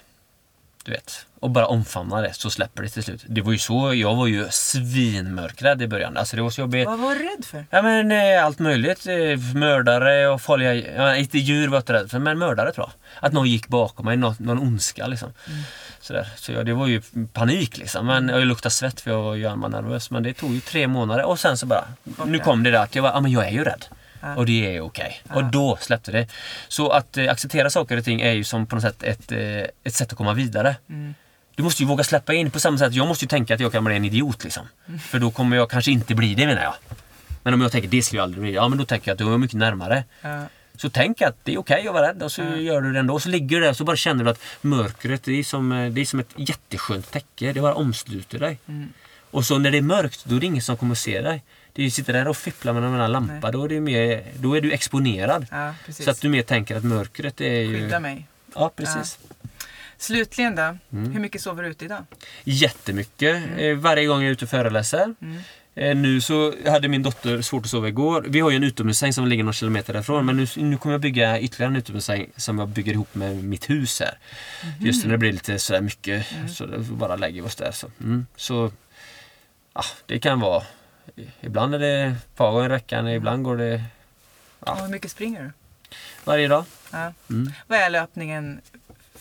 Du 0.84 0.92
vet. 0.92 1.26
Och 1.40 1.50
bara 1.50 1.66
omfamna 1.66 2.22
det, 2.22 2.34
så 2.34 2.50
släpper 2.50 2.84
det 2.84 2.90
till 2.90 3.04
slut. 3.04 3.24
Det 3.28 3.42
var 3.42 3.52
ju 3.52 3.58
så, 3.58 3.94
jag 3.94 4.16
var 4.16 4.28
ju 4.28 4.48
svinmörkrädd 4.50 5.82
i 5.82 5.88
början. 5.88 6.18
Alltså 6.18 6.36
det 6.36 6.42
var 6.42 6.50
så 6.50 6.62
jobbigt. 6.62 6.88
Vad 6.88 7.00
var 7.00 7.16
du 7.16 7.20
rädd 7.20 7.46
för? 7.46 7.66
Ja 7.70 7.82
men 7.82 8.12
eh, 8.12 8.46
allt 8.46 8.60
möjligt. 8.60 9.08
Eh, 9.08 9.56
Mördare 9.56 10.28
och 10.28 10.42
farliga... 10.42 10.74
Ja, 10.74 11.16
inte 11.16 11.38
djur 11.38 11.68
var 11.68 11.76
jag 11.76 11.82
inte 11.82 11.94
rädd 11.94 12.12
för, 12.12 12.20
men 12.20 12.38
mördare 12.40 12.72
tror 12.72 12.88
jag. 12.88 13.28
Att 13.28 13.34
någon 13.34 13.48
gick 13.50 13.68
bakom 13.68 14.06
mig, 14.06 14.18
någon, 14.18 14.36
någon 14.40 14.60
ondska 14.60 15.08
liksom. 15.08 15.34
Sådär. 16.00 16.28
Så 16.36 16.52
ja, 16.52 16.64
det 16.64 16.74
var 16.74 16.88
ju 16.88 17.02
panik 17.34 17.78
liksom. 17.78 18.06
Men 18.06 18.30
jag 18.30 18.46
luktade 18.48 18.74
svett 18.74 19.02
för 19.02 19.12
jag 19.12 19.22
var 19.22 19.36
ju 19.36 19.56
nervös. 19.56 20.12
Men 20.12 20.24
det 20.24 20.34
tog 20.34 20.54
ju 20.54 20.60
tre 20.60 20.88
månader 20.88 21.24
och 21.24 21.40
sen 21.40 21.58
så 21.58 21.66
bara... 21.66 21.86
Nu 22.26 22.40
kom 22.40 22.64
det 22.64 22.72
där 22.72 22.80
att 22.80 22.96
jag 22.96 23.04
var, 23.04 23.10
ja 23.10 23.22
men 23.22 23.32
jag 23.32 23.48
är 23.48 23.52
ju 23.52 23.64
rädd. 23.64 23.86
Ja. 24.24 24.36
Och 24.36 24.46
det 24.46 24.76
är 24.76 24.82
okej. 24.82 25.22
Och 25.34 25.44
då 25.44 25.78
släppte 25.82 26.12
det. 26.12 26.28
Så 26.68 26.90
att 26.90 27.18
eh, 27.18 27.32
acceptera 27.32 27.70
saker 27.70 27.98
och 27.98 28.04
ting 28.04 28.22
är 28.22 28.32
ju 28.32 28.44
som 28.44 28.66
på 28.66 28.76
något 28.76 28.84
sätt 28.84 29.04
ett, 29.04 29.32
eh, 29.32 29.40
ett 29.84 29.94
sätt 29.94 30.12
att 30.12 30.18
komma 30.18 30.34
vidare. 30.34 30.76
Du 31.56 31.64
måste 31.64 31.84
ju 31.84 31.88
våga 31.88 32.04
släppa 32.04 32.34
in 32.34 32.52
på 32.52 32.60
samma 32.60 32.78
sätt. 32.78 32.94
Jag 32.94 33.08
måste 33.08 33.26
ju 33.26 33.30
tänka 33.30 33.54
att 33.54 33.60
jag 33.60 33.72
kan 33.72 33.84
bli 33.84 33.96
en 33.96 34.06
idiot 34.06 34.44
liksom. 34.44 34.68
För 35.00 35.20
då 35.20 35.32
kommer 35.32 35.58
jag 35.58 35.70
kanske 35.70 35.92
inte 35.92 36.16
bli 36.16 36.36
det 36.36 36.46
menar 36.46 36.64
jag. 36.64 36.74
Men 37.44 37.54
om 37.54 37.62
jag 37.62 37.72
tänker 37.72 37.90
det 37.90 38.02
skulle 38.02 38.20
jag 38.20 38.24
aldrig 38.24 38.42
bli. 38.42 38.54
Ja 38.54 38.68
men 38.68 38.78
då 38.78 38.86
tänker 38.86 39.10
jag 39.10 39.14
att 39.14 39.20
du 39.20 39.34
är 39.34 39.38
mycket 39.38 39.58
närmare. 39.58 40.04
Ja. 40.22 40.44
Så 40.76 40.90
tänk 40.90 41.22
att 41.22 41.38
det 41.44 41.54
är 41.54 41.58
okej 41.58 41.88
att 41.88 41.94
vara 41.94 42.08
rädd 42.08 42.24
och 42.24 42.32
så 42.32 42.42
gör 42.42 42.82
du 42.82 42.94
det 42.94 43.00
ändå. 43.00 43.14
Och 43.14 43.22
så 43.22 43.30
ligger 43.30 43.58
du 43.58 43.64
där 43.64 43.70
och 43.70 43.78
så 43.78 43.84
bara 43.84 43.96
känner 43.96 44.24
du 44.24 44.30
att 44.30 44.40
mörkret 44.62 45.24
det 45.24 45.40
är 45.40 45.44
som, 45.44 45.72
eh, 45.72 45.92
det 45.92 46.02
är 46.02 46.06
som 46.06 46.20
ett 46.20 46.34
jätteskönt 46.36 47.12
täcke. 47.12 47.54
Det 47.54 47.62
bara 47.62 47.74
omsluter 47.74 48.40
dig. 48.40 48.60
Och 49.32 49.46
så 49.46 49.58
när 49.58 49.72
det 49.72 49.78
är 49.78 49.82
mörkt 49.82 50.26
då 50.26 50.36
är 50.36 50.40
det 50.40 50.46
ingen 50.46 50.62
som 50.62 50.78
kommer 50.78 50.92
att 50.92 50.98
se 50.98 51.22
dig. 51.22 51.44
Du 51.74 51.90
sitter 51.90 52.14
där 52.14 52.28
och 52.28 52.38
fipplar 52.38 52.74
med 52.74 53.02
en 53.02 53.12
lampa. 53.12 53.52
Då 53.52 53.64
är, 53.64 53.70
det 53.70 53.80
mer, 53.80 54.24
då 54.40 54.58
är 54.58 54.62
du 54.62 54.72
exponerad. 54.72 55.46
Ja. 55.52 55.74
Så 55.90 56.12
att 56.12 56.22
du 56.22 56.30
mer 56.30 56.42
tänker 56.42 56.76
att 56.76 56.84
mörkret 56.84 57.42
är 57.42 57.60
ju... 57.60 57.80
Skydda 57.80 58.00
mig. 58.00 58.28
Ja, 58.56 58.72
precis. 58.76 59.20
Slutligen 59.98 60.56
då, 60.56 60.78
Mm. 60.92 61.12
hur 61.12 61.20
mycket 61.20 61.42
sover 61.42 61.64
du 61.64 61.70
ute 61.70 61.86
idag? 61.86 62.06
Jättemycket. 62.44 63.44
Eh, 63.58 63.76
varje 63.76 64.06
gång 64.06 64.22
jag 64.22 64.28
är 64.28 64.32
ute 64.32 64.46
och 64.46 64.50
föreläser. 64.50 65.16
Eh, 65.76 65.96
nu 65.96 66.22
så 66.22 66.54
hade 66.66 66.88
min 66.88 67.04
dotter 67.04 67.42
svårt 67.42 67.64
att 67.64 67.70
sova 67.70 67.88
igår. 67.88 68.26
Vi 68.28 68.40
har 68.40 68.50
ju 68.50 68.56
en 68.56 68.64
utomhussäng 68.64 69.14
som 69.14 69.28
ligger 69.28 69.44
några 69.44 69.54
kilometer 69.54 69.94
därifrån. 69.94 70.26
Men 70.26 70.38
nu, 70.38 70.48
nu 70.56 70.78
kommer 70.78 70.94
jag 70.94 71.02
bygga 71.02 71.40
ytterligare 71.40 71.72
en 71.72 71.76
utomhussäng 71.76 72.30
som 72.36 72.60
jag 72.60 72.68
bygger 72.68 72.94
ihop 72.94 73.16
med 73.16 73.44
mitt 73.44 73.70
hus 73.70 74.00
här. 74.00 74.18
Just 74.80 75.06
när 75.06 75.12
det 75.12 75.18
blir 75.18 75.32
lite 75.32 75.60
sådär 75.60 75.82
mycket 75.82 76.26
så 76.50 76.66
då 76.66 76.80
bara 76.80 77.16
lägger 77.16 77.42
vi 77.42 77.48
oss 77.48 77.56
där. 77.56 77.72
Så, 77.72 77.92
mm. 78.00 78.26
så 78.36 78.72
ja, 79.74 79.84
det 80.06 80.20
kan 80.20 80.40
vara... 80.40 80.64
Ibland 81.42 81.76
är 81.76 81.80
det 81.80 82.16
par 82.36 82.52
gånger 82.52 82.66
i 82.66 82.70
veckan, 82.70 83.08
ibland 83.08 83.44
går 83.44 83.58
det... 83.58 83.84
Ja. 84.66 84.72
Och 84.72 84.80
hur 84.80 84.88
mycket 84.88 85.12
springer 85.12 85.44
du? 85.44 85.52
Varje 86.24 86.48
dag. 86.48 86.66
Ja. 86.92 87.14
Mm. 87.30 87.54
Vad 87.68 87.80
är 87.80 87.90
löpningen 87.90 88.62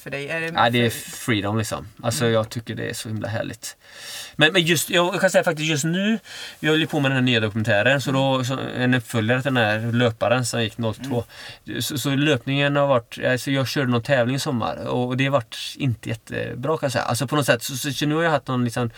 för 0.02 0.10
dig? 0.10 0.28
Är 0.28 0.40
det, 0.40 0.50
Nej, 0.52 0.70
det 0.70 0.86
är 0.86 0.90
freedom 0.90 1.58
liksom. 1.58 1.88
Alltså 2.02 2.24
Mm. 2.24 2.34
jag 2.34 2.48
tycker 2.50 2.74
det 2.74 2.88
är 2.90 2.94
så 2.94 3.08
himla 3.08 3.28
härligt. 3.28 3.76
Men, 4.36 4.52
men 4.52 4.62
just, 4.62 4.90
jag 4.90 5.20
kan 5.20 5.30
säga 5.30 5.44
faktiskt 5.44 5.70
just 5.70 5.84
nu, 5.84 6.18
jag 6.60 6.70
håller 6.70 6.86
på 6.86 7.00
med 7.00 7.10
den 7.10 7.16
här 7.16 7.22
nya 7.22 7.40
dokumentären, 7.40 8.00
så 8.00 8.12
då, 8.12 8.44
så 8.44 8.58
en 8.76 8.94
uppföljare 8.94 9.42
till 9.42 9.54
den 9.54 9.64
här 9.64 9.92
löparen 9.92 10.46
som 10.46 10.62
gick 10.62 10.76
02. 10.76 11.24
Mm. 11.66 11.82
Så, 11.82 11.98
så 11.98 12.10
löpningen 12.10 12.76
har 12.76 12.86
varit, 12.86 13.18
alltså 13.26 13.50
jag 13.50 13.68
körde 13.68 13.90
någon 13.90 14.02
tävling 14.02 14.36
i 14.36 14.38
sommar 14.38 14.76
och 14.86 15.16
det 15.16 15.24
har 15.24 15.30
varit 15.30 15.56
inte 15.76 16.08
jättebra 16.08 16.78
kan 16.78 16.86
jag 16.86 16.92
säga. 16.92 17.04
Alltså 17.04 17.26
på 17.26 17.36
något 17.36 17.46
sätt, 17.46 17.62
så, 17.62 17.76
så, 17.76 17.92
så 17.92 18.06
nu 18.06 18.14
har 18.14 18.22
jag 18.22 18.30
haft 18.30 18.48
någon 18.48 18.64
liksom, 18.64 18.90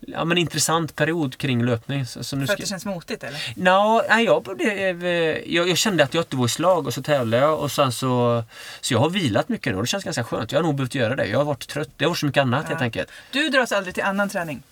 ja, 0.00 0.24
men 0.24 0.38
intressant 0.38 0.96
period 0.96 1.38
kring 1.38 1.64
löpning. 1.64 2.06
Så, 2.06 2.24
så 2.24 2.36
nu 2.36 2.46
för 2.46 2.52
att 2.52 2.60
det 2.60 2.66
känns 2.66 2.84
motigt 2.84 3.24
eller? 3.24 3.40
Nå, 3.56 4.02
nej, 4.08 4.24
jag, 4.24 4.56
det, 4.58 5.42
jag, 5.46 5.68
jag 5.68 5.78
kände 5.78 6.04
att 6.04 6.14
jag 6.14 6.22
inte 6.22 6.36
var 6.36 6.46
i 6.46 6.48
slag 6.48 6.86
och 6.86 6.94
så 6.94 7.02
tävlade 7.02 7.42
jag 7.42 7.58
och 7.58 7.72
sen 7.72 7.92
så... 7.92 8.44
Så 8.80 8.94
jag 8.94 8.98
har 9.00 9.10
vilat 9.10 9.48
mycket 9.48 9.72
nu 9.72 9.76
och 9.76 9.82
det 9.82 9.86
känns 9.88 10.04
ganska 10.04 10.24
skönt. 10.24 10.51
Jag 10.52 10.58
har 10.58 10.62
nog 10.64 10.74
behövt 10.76 10.94
göra 10.94 11.16
det. 11.16 11.26
Jag 11.26 11.38
har 11.38 11.44
varit 11.44 11.68
trött. 11.68 11.88
Det 11.96 12.04
har 12.04 12.10
varit 12.10 12.18
så 12.18 12.26
mycket 12.26 12.40
annat 12.40 12.60
Ja. 12.64 12.68
helt 12.68 12.82
enkelt. 12.82 13.10
Du 13.32 13.48
dras 13.48 13.72
aldrig 13.72 13.94
till 13.94 14.04
annan 14.04 14.28
träning? 14.28 14.62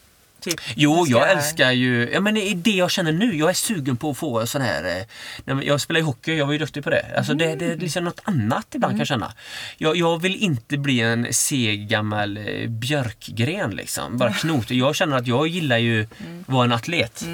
Typ, 0.41 0.61
Jo, 0.77 1.05
jag 1.09 1.31
älskar 1.31 1.71
ju... 1.71 2.11
Ja, 2.13 2.21
men 2.21 2.35
det 2.35 2.51
är 2.51 2.55
det 2.55 2.71
jag 2.71 2.91
känner 2.91 3.13
nu. 3.13 3.37
Jag 3.37 3.51
är 3.51 3.55
sugen 3.55 3.97
på 3.97 4.11
att 4.11 4.17
få 4.19 4.47
sån 4.47 4.63
här... 4.63 5.07
eh, 5.47 5.59
Jag 5.63 5.81
spelar 5.81 6.01
ju 6.01 6.05
hockey, 6.07 6.35
jag 6.35 6.47
var 6.47 6.53
ju 6.53 6.59
duktig 6.59 6.85
på 6.85 6.91
det. 6.91 7.07
Alltså 7.17 7.35
det, 7.35 7.55
det 7.55 7.67
är 7.67 7.77
liksom 7.77 8.05
något 8.05 8.21
annat 8.25 8.67
ibland 8.75 8.93
kan 8.93 8.99
jag 8.99 9.07
känna. 9.07 9.33
Jag, 9.79 9.97
jag 9.97 10.23
vill 10.23 10.37
inte 10.37 10.79
bli 10.79 11.01
en 11.01 11.33
seg 11.33 11.89
gammal 11.89 12.37
eh, 12.37 12.69
björkgren 12.69 13.71
liksom. 13.71 14.19
Bara 14.19 14.33
knotig. 14.41 14.79
Jag 14.79 14.95
känner 14.97 15.17
att 15.17 15.27
jag 15.27 15.47
gillar 15.49 15.79
ju 15.79 16.03
att 16.03 16.09
vara 16.49 16.65
en 16.65 16.73
atlet. 16.73 17.25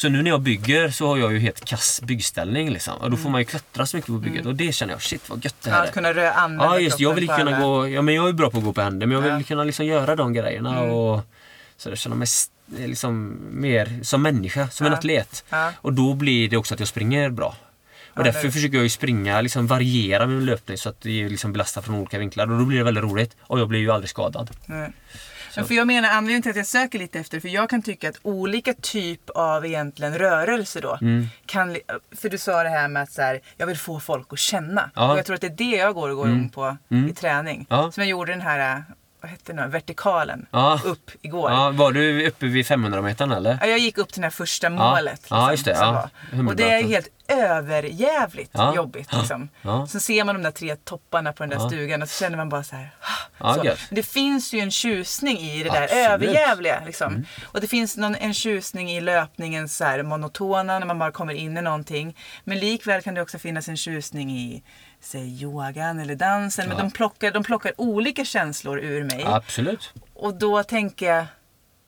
Så 0.00 0.08
nu 0.08 0.22
när 0.22 0.30
jag 0.30 0.40
bygger 0.40 0.90
så 0.90 1.06
har 1.06 1.16
jag 1.16 1.32
ju 1.32 1.38
helt 1.38 1.64
kass 1.64 2.00
byggställning 2.02 2.70
liksom. 2.70 2.94
Och 2.98 3.10
då 3.10 3.16
får 3.16 3.30
man 3.30 3.40
ju 3.40 3.44
klättra 3.44 3.86
så 3.86 3.96
mycket 3.96 4.06
på 4.06 4.18
bygget. 4.18 4.46
Och 4.46 4.54
det 4.54 4.72
känner 4.72 4.92
jag, 4.94 5.02
shit 5.02 5.28
vad 5.30 5.44
gött 5.44 5.54
det 5.62 5.70
här 5.70 5.82
att 5.82 5.88
är. 5.88 5.92
kunna 5.92 6.12
rö- 6.12 6.32
använda 6.32 6.64
Ja 6.74 6.78
just 6.80 7.00
jag 7.00 7.14
vill 7.14 7.28
kunna 7.28 7.60
gå, 7.60 7.88
ja 7.88 8.02
men 8.02 8.14
jag 8.14 8.28
är 8.28 8.32
bra 8.32 8.50
på 8.50 8.58
att 8.58 8.64
gå 8.64 8.72
på 8.72 8.80
händer 8.80 9.06
men 9.06 9.22
jag 9.24 9.36
vill 9.36 9.44
kunna 9.46 9.64
liksom 9.64 9.86
göra 9.86 10.16
de 10.16 10.32
grejerna 10.32 10.80
och 10.80 11.20
så 11.76 11.88
jag 11.88 11.98
känner 11.98 12.16
mig 12.16 12.24
s- 12.24 12.50
liksom 12.76 13.38
mer 13.50 14.00
som 14.02 14.22
människa, 14.22 14.68
som 14.70 14.86
en 14.86 14.92
atlet. 14.92 15.44
Och 15.76 15.92
då 15.92 16.14
blir 16.14 16.48
det 16.48 16.56
också 16.56 16.74
att 16.74 16.80
jag 16.80 16.88
springer 16.88 17.30
bra. 17.30 17.56
Och 18.14 18.24
därför 18.24 18.50
försöker 18.50 18.74
jag 18.74 18.82
ju 18.82 18.88
springa, 18.88 19.40
liksom 19.40 19.66
variera 19.66 20.26
min 20.26 20.44
löpning 20.44 20.78
så 20.78 20.88
att 20.88 21.00
det 21.00 21.28
liksom 21.28 21.52
belastar 21.52 21.82
från 21.82 21.94
olika 21.94 22.18
vinklar 22.18 22.50
och 22.52 22.58
då 22.58 22.64
blir 22.64 22.78
det 22.78 22.84
väldigt 22.84 23.04
roligt. 23.04 23.36
Och 23.42 23.60
jag 23.60 23.68
blir 23.68 23.80
ju 23.80 23.90
aldrig 23.90 24.10
skadad. 24.10 24.50
Nej. 24.66 24.92
Men 25.56 25.64
för 25.64 25.74
jag 25.74 25.86
menar 25.86 26.08
anledningen 26.08 26.42
till 26.42 26.50
att 26.50 26.56
jag 26.56 26.66
söker 26.66 26.98
lite 26.98 27.18
efter, 27.18 27.40
för 27.40 27.48
jag 27.48 27.70
kan 27.70 27.82
tycka 27.82 28.08
att 28.08 28.18
olika 28.22 28.74
typ 28.74 29.30
av 29.30 29.66
egentligen 29.66 30.18
rörelse 30.18 30.80
då, 30.80 30.98
Mm. 31.00 31.26
kan, 31.46 31.76
för 32.16 32.28
du 32.28 32.38
sa 32.38 32.62
det 32.62 32.68
här 32.68 32.88
med 32.88 33.02
att 33.02 33.12
så 33.12 33.22
här, 33.22 33.40
jag 33.56 33.66
vill 33.66 33.78
få 33.78 34.00
folk 34.00 34.32
att 34.32 34.38
känna. 34.38 34.90
Ja. 34.94 35.12
Och 35.12 35.18
jag 35.18 35.26
tror 35.26 35.34
att 35.34 35.40
det 35.40 35.46
är 35.46 35.56
det 35.56 35.64
jag 35.76 35.94
går 35.94 36.08
och 36.10 36.16
går 36.16 36.28
igång 36.28 36.48
på 36.48 36.76
Mm. 36.90 37.08
i 37.08 37.14
träning. 37.14 37.66
Ja. 37.70 37.92
Som 37.92 38.02
jag 38.02 38.08
gjorde 38.10 38.32
den 38.32 38.40
här, 38.40 38.84
vad 39.22 39.30
hette 39.30 39.52
det 39.52 39.62
nu, 39.64 39.68
vertikalen 39.68 40.46
Ja. 40.50 40.80
upp 40.84 41.10
igår. 41.22 41.50
Ja, 41.50 41.70
var 41.70 41.92
du 41.92 42.26
uppe 42.28 42.46
vid 42.46 42.66
500 42.66 43.02
metern 43.02 43.32
eller? 43.32 43.58
Ja, 43.60 43.66
Jag 43.66 43.78
gick 43.78 43.98
upp 43.98 44.12
till 44.12 44.20
det 44.20 44.26
här 44.26 44.30
första 44.30 44.70
målet. 44.70 45.12
liksom, 45.20 45.36
Ja, 45.38 45.50
just 45.50 45.64
det, 45.64 45.70
ja. 45.70 46.10
Och 46.48 46.56
det 46.56 46.70
är 46.70 46.82
helt 46.82 47.08
överjävligt 47.30 48.50
Ja. 48.54 48.74
jobbigt. 48.74 49.12
Liksom. 49.12 49.48
Ja. 49.62 49.86
Så 49.86 50.00
ser 50.00 50.24
man 50.24 50.34
de 50.34 50.42
där 50.42 50.50
tre 50.50 50.76
topparna 50.76 51.32
på 51.32 51.42
den 51.42 51.50
där 51.50 51.56
Ja. 51.56 51.68
stugan 51.68 52.02
och 52.02 52.08
så 52.08 52.24
känner 52.24 52.36
man 52.36 52.48
bara 52.48 52.62
så 52.62 52.76
här. 52.76 52.90
Ja, 53.38 53.54
så. 53.54 53.94
det 53.94 54.02
finns 54.02 54.52
ju 54.52 54.60
en 54.60 54.70
tjusning 54.70 55.38
i 55.38 55.62
det 55.62 55.70
där 55.70 55.82
Absolut. 55.82 56.04
Mm. 56.06 56.12
överjävliga. 56.12 56.82
Liksom. 56.86 57.24
Och 57.44 57.60
det 57.60 57.66
finns 57.66 57.96
någon, 57.96 58.14
en 58.14 58.34
tjusning 58.34 58.90
i 58.90 59.00
löpningen 59.00 59.68
så 59.68 59.84
här 59.84 60.02
monotona 60.02 60.78
när 60.78 60.86
man 60.86 60.98
bara 60.98 61.10
kommer 61.12 61.32
in 61.34 61.58
i 61.58 61.62
någonting. 61.62 62.16
Men 62.44 62.58
likväl 62.58 63.02
kan 63.02 63.14
det 63.14 63.22
också 63.22 63.38
finnas 63.38 63.68
en 63.68 63.76
tjusning 63.76 64.30
i 64.30 64.62
säg 65.00 65.42
yogan 65.42 65.98
eller 66.00 66.14
dansen. 66.14 66.68
Men 66.68 66.78
de 66.78 66.90
plockar, 66.90 67.30
de 67.30 67.42
plockar 67.44 67.72
olika 67.76 68.24
känslor 68.24 68.78
ur 68.78 69.04
mig. 69.04 69.24
Absolut. 69.26 69.92
Och 70.14 70.34
då 70.34 70.62
tänker 70.62 71.06
jag, 71.14 71.24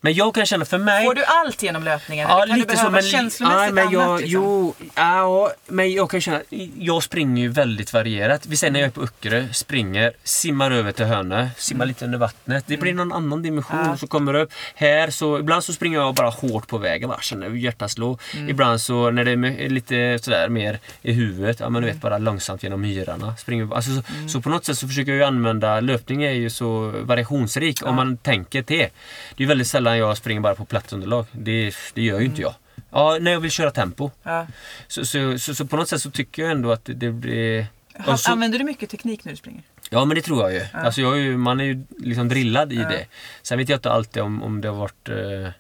Men 0.05 0.15
jag 0.15 0.35
kan 0.35 0.47
känna 0.47 0.65
för 0.65 0.79
mig... 0.79 1.05
får 1.07 1.15
du 1.15 1.25
allt 1.25 1.63
genom 1.63 1.83
löpningen? 1.85 2.29
Ja, 2.29 2.37
eller 2.43 2.47
kan 2.53 2.59
lite 2.59 2.73
du 2.73 2.77
så. 2.77 2.83
behöva 2.83 2.93
Men, 2.93 3.03
känslomässigt 3.03 3.67
ja, 3.69 3.73
men 3.85 3.91
jag, 3.93 4.03
annat? 4.03 4.21
Liksom? 4.21 4.43
Jo, 4.43 4.75
ja, 4.95 5.53
men 5.67 5.93
jag 5.93 6.11
kan 6.11 6.21
känna, 6.21 6.41
jag 6.79 7.03
springer 7.03 7.43
ju 7.43 7.49
väldigt 7.49 7.93
varierat. 7.93 8.47
Vi 8.47 8.57
säger 8.57 8.73
när 8.73 8.81
jag 8.81 8.87
är 8.87 8.91
på 8.91 9.03
Öckerö, 9.03 9.47
springer, 9.53 10.13
simmar 10.25 10.71
över 10.71 10.93
till 10.93 11.05
Hönö, 11.05 11.49
simmar 11.57 11.87
lite 11.87 12.05
under 12.05 12.19
vattnet. 12.19 12.65
Det 12.67 12.77
blir 12.77 12.95
någon 12.95 13.13
annan 13.13 13.43
dimension 13.43 13.77
Mm. 13.79 13.91
Ja. 13.91 13.97
som 13.97 14.09
kommer 14.09 14.35
upp. 14.35 14.53
Här 14.75 15.11
så, 15.11 15.39
ibland 15.39 15.65
så 15.65 15.73
springer 15.73 15.99
jag 15.99 16.15
bara 16.15 16.31
hårt 16.31 16.67
på 16.69 16.79
vägen, 16.79 17.09
bara 17.09 17.21
känner 17.21 17.49
hur 17.49 17.57
hjärtat 17.57 17.91
slår. 17.91 18.19
Mm. 18.35 18.49
Ibland 18.49 18.81
så 18.81 19.11
när 19.11 19.25
det 19.25 19.31
är 19.33 19.69
lite 19.69 20.19
sådär 20.23 20.49
mer 20.49 20.79
i 21.03 21.13
huvudet, 21.13 21.61
ja 21.61 21.69
men 21.69 21.83
du 21.83 21.87
vet 21.87 21.93
Mm. 21.95 22.01
bara 22.01 22.19
långsamt 22.19 22.63
genom 22.63 22.81
myrarna. 22.81 23.37
Springer, 23.37 23.75
alltså, 23.75 23.91
så, 23.95 24.03
så 24.29 24.41
på 24.41 24.49
något 24.49 24.65
sätt 24.65 24.79
så 24.79 24.89
försöker 24.89 25.11
jag 25.13 25.19
ju 25.19 25.25
använda, 25.25 25.81
löpning 25.81 26.23
är 26.25 26.31
ju 26.31 26.51
så 26.51 26.93
variationsrik 27.03 27.87
om 27.87 27.95
man 27.95 28.17
tänker 28.17 28.63
det. 28.67 28.77
Det 28.77 28.83
är 28.83 28.91
ju 29.37 29.47
väldigt 29.47 29.67
sällan 29.69 29.92
jag 29.99 30.17
springer 30.17 30.41
bara 30.41 30.55
på 30.55 30.65
platt 30.65 30.93
underlag. 30.93 31.27
Det, 31.33 31.75
det 31.95 32.03
gör 32.03 32.19
ju 32.21 32.27
inte 32.27 32.43
jag. 32.43 32.55
Ja, 32.91 33.19
när 33.21 33.31
jag 33.31 33.41
vill 33.41 33.51
köra 33.51 33.71
tempo. 33.71 34.11
Ja. 34.23 34.47
Så, 34.89 35.05
så, 35.05 35.39
så, 35.39 35.55
så 35.55 35.67
på 35.67 35.77
något 35.77 35.89
sätt 35.89 36.03
så 36.03 36.11
tycker 36.11 36.43
jag 36.43 36.51
ändå 36.51 36.73
att 36.73 36.81
det, 36.85 37.11
blir... 37.11 37.67
Ha, 37.99 38.13
och 38.13 38.21
så, 38.21 38.33
Använder 38.33 38.59
du 38.59 38.65
mycket 38.65 38.91
teknik 38.91 39.25
när 39.25 39.33
du 39.33 39.37
springer? 39.37 39.63
ja 39.91 40.05
men 40.05 40.15
det 40.15 40.23
tror 40.23 40.43
jag 40.43 40.53
ju. 40.53 40.67
Alltså 40.73 41.01
jag 41.01 41.13
är 41.13 41.21
ju 41.21 41.37
man 41.37 41.61
är 41.61 41.65
ju 41.65 41.85
liksom 41.99 42.29
drillad 42.29 42.73
i 42.73 42.77
Ja. 42.77 42.89
det. 42.89 43.07
Sen 43.43 43.59
vet 43.59 43.69
jag 43.69 43.77
inte 43.77 43.91
alltid 43.93 44.23
om, 44.23 44.43
om 44.43 44.61
det 44.61 44.69
har 44.69 44.77
varit 44.77 45.09
eh, 45.09 45.53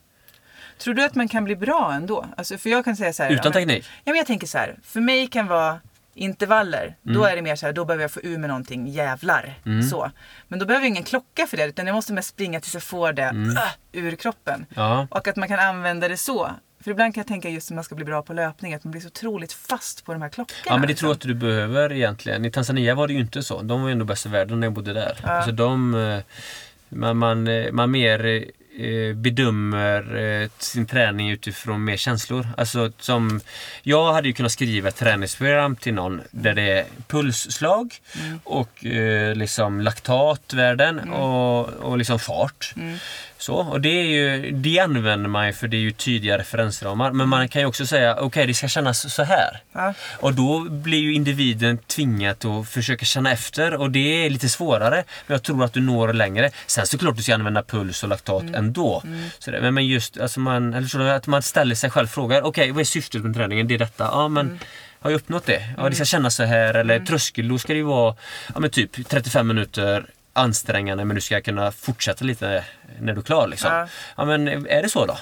Tror 0.79 0.95
du 0.95 1.05
att 1.05 1.15
man 1.15 1.29
kan 1.29 1.45
bli 1.45 1.57
bra 1.57 1.93
ändå? 1.93 2.27
Alltså, 2.37 2.59
för 2.59 2.71
jag 2.71 2.85
kan 2.85 2.97
säga 2.97 3.13
så 3.13 3.23
här, 3.23 3.31
ja, 3.31 3.35
utan 3.37 3.45
men, 3.45 3.53
teknik. 3.53 3.85
ja, 4.05 4.13
men 4.13 4.17
jag 4.17 4.27
tänker 4.27 4.47
så 4.47 4.59
här. 4.59 4.77
För 4.83 5.01
mig 5.01 5.27
kan 5.27 5.47
vara 5.47 5.81
intervaller. 6.15 6.97
Mm. 7.07 7.17
Då 7.17 7.25
är 7.25 7.37
det 7.37 7.43
mer 7.43 7.57
så 7.57 7.67
här, 7.67 7.73
då 7.73 7.85
behöver 7.85 8.05
jag 8.05 8.11
få 8.11 8.21
ur 8.23 8.39
med 8.39 8.49
någonting 8.49 8.87
jävlar. 8.89 9.55
Mm. 9.67 9.83
Så. 9.83 10.11
Men 10.49 10.59
då 10.59 10.67
behöver 10.67 10.85
jag 10.85 10.89
ingen 10.91 11.03
klocka 11.05 11.47
för 11.47 11.57
det. 11.57 11.65
Utan 11.65 11.87
jag 11.87 11.95
måste 11.95 12.13
mest 12.13 12.29
springa 12.29 12.61
tills 12.61 12.75
jag 12.75 12.83
får 12.83 13.13
det 13.13 13.23
Mm. 13.23 13.57
äh, 13.57 13.63
ur 13.93 14.17
kroppen. 14.17 14.67
Ja. 14.75 15.07
Och 15.11 15.29
att 15.29 15.37
man 15.37 15.49
kan 15.49 15.59
använda 15.59 16.09
det 16.09 16.17
så. 16.17 16.51
För 16.81 16.91
ibland 16.91 17.15
kan 17.15 17.21
jag 17.21 17.29
tänka 17.29 17.49
just 17.49 17.71
när 17.71 17.75
man 17.75 17.85
ska 17.85 17.95
bli 17.95 18.05
bra 18.05 18.23
på 18.23 18.33
löpning. 18.33 18.75
Att 18.75 18.85
man 18.85 18.91
blir 18.91 19.01
så 19.01 19.07
otroligt 19.09 19.53
fast 19.53 20.05
på 20.05 20.13
de 20.13 20.23
här 20.23 20.29
klockorna. 20.29 20.59
Ja 20.65 20.73
men 20.73 20.81
det 20.83 20.89
liksom. 20.89 21.01
tror 21.01 21.11
jag 21.11 21.17
inte 21.17 21.29
du 21.29 21.35
behöver 21.35 21.93
egentligen. 21.93 22.45
I 22.45 22.51
Tanzania 22.51 22.95
var 22.95 23.07
det 23.09 23.13
ju 23.15 23.21
inte 23.21 23.43
så. 23.43 23.63
De 23.63 23.81
var 23.83 23.89
ju 23.89 23.93
ändå 23.93 24.05
bäst 24.05 24.27
i 24.27 24.29
världen 24.29 24.61
när 24.61 24.67
jag 24.67 24.75
bodde 24.75 24.93
där. 24.93 25.19
Ja. 25.23 25.29
Alltså 25.29 25.53
de... 25.53 25.95
eh, 25.95 26.19
Man, 26.95 27.17
man, 27.17 27.49
eh, 27.49 27.73
man 27.73 27.91
mer 27.91 28.25
eh, 28.27 28.43
bedömer 29.15 30.17
eh, 30.43 30.49
sin 30.59 30.87
träning 30.87 31.31
utifrån 31.31 31.85
mer 31.85 31.97
känslor. 31.97 32.49
Alltså 32.57 32.93
som... 32.99 33.41
Jag 33.83 34.13
hade 34.13 34.29
ju 34.29 34.35
kunnat 34.35 34.53
skriva 34.53 34.89
ett 34.89 34.97
träningsprogram 34.97 35.77
till 35.77 35.95
någon 35.95 36.21
där 36.31 36.55
det 36.55 36.63
är 36.63 36.85
pulsslag 37.09 37.95
Mm. 38.21 38.41
och 38.45 38.85
eh, 38.87 39.35
liksom 39.35 39.81
laktatvärden 39.81 41.11
och, 41.13 41.69
och 41.69 41.99
liksom 41.99 42.19
fart. 42.19 42.73
Mm. 42.77 42.99
Så, 43.43 43.55
och 43.55 43.81
det, 43.81 43.89
är 43.89 44.05
ju, 44.05 44.51
det 44.51 44.79
använder 44.79 45.29
man 45.29 45.47
ju 45.47 45.53
för 45.53 45.69
det 45.69 45.77
är 45.77 45.81
ju 45.81 45.93
tydliga 45.93 46.39
referensramar. 46.39 47.13
Men 47.13 47.29
man 47.29 47.49
kan 47.49 47.63
ju 47.63 47.67
också 47.67 47.87
säga, 47.87 48.17
okej 48.21 48.47
det 48.47 48.55
ska 48.55 48.69
kännas 48.69 49.15
så 49.15 49.23
här. 49.23 49.61
Ja. 49.73 49.95
Och 50.19 50.35
då 50.35 50.61
blir 50.61 50.99
ju 50.99 51.15
individen 51.15 51.79
tvingad 51.79 52.47
att 52.47 52.69
försöka 52.69 53.05
känna 53.05 53.33
efter 53.33 53.75
och 53.75 53.91
det 53.91 54.27
är 54.27 54.31
lite 54.31 54.49
svårare. 54.49 55.05
Men 55.27 55.35
jag 55.35 55.43
tror 55.43 55.65
att 55.65 55.73
du 55.73 55.81
når 55.81 56.13
längre. 56.13 56.51
Sen 56.67 56.87
såklart 56.87 57.17
du 57.17 57.23
ska 57.23 57.35
använda 57.35 57.63
puls 57.63 58.03
och 58.03 58.09
laktat 58.09 58.43
ändå. 58.55 59.03
Så 59.39 59.51
det, 59.51 59.71
men- 59.71 59.87
just 59.87 60.21
alltså 60.21 60.41
man, 60.41 60.75
eller 60.75 60.89
så 60.89 61.03
att 61.03 61.27
man 61.27 61.43
ställer 61.43 61.75
sig 61.75 61.91
själv 61.91 62.07
frågan, 62.07 62.43
okej 62.43 62.71
vad 62.71 62.81
är 62.81 62.85
syftet 62.85 63.23
med 63.23 63.35
träningen? 63.35 63.69
Det 63.69 63.75
är 63.75 63.79
detta. 63.79 64.05
Ja 64.05 64.29
men 64.29 64.59
har 65.01 65.11
jag 65.11 65.19
uppnått 65.19 65.47
det? 65.47 65.75
Ja 65.77 65.89
det 65.89 65.95
ska 65.95 66.05
kännas 66.05 66.35
så 66.35 66.45
här. 66.45 66.75
Eller 66.75 67.01
tröskel, 67.01 67.49
då 67.49 67.59
ska 67.59 67.73
det 67.73 67.79
ju 67.79 67.85
vara 67.85 68.17
ja, 68.55 68.61
men 68.61 68.71
typ 68.71 69.09
35 69.09 69.47
minuter 69.47 70.07
ansträngande 70.33 71.05
men 71.05 71.15
du 71.15 71.21
ska 71.21 71.41
kunna 71.41 71.73
fortsätta 71.73 72.25
lite 72.25 72.65
när 73.01 73.13
du 73.13 73.21
är 73.21 73.25
klar. 73.25 73.47
Liksom. 73.49 73.73
Ja. 73.73 73.89
Ja. 74.17 74.25
men 74.25 74.49
är 74.49 74.83
det 74.83 74.89
så 74.89 75.07
då? 75.07 75.19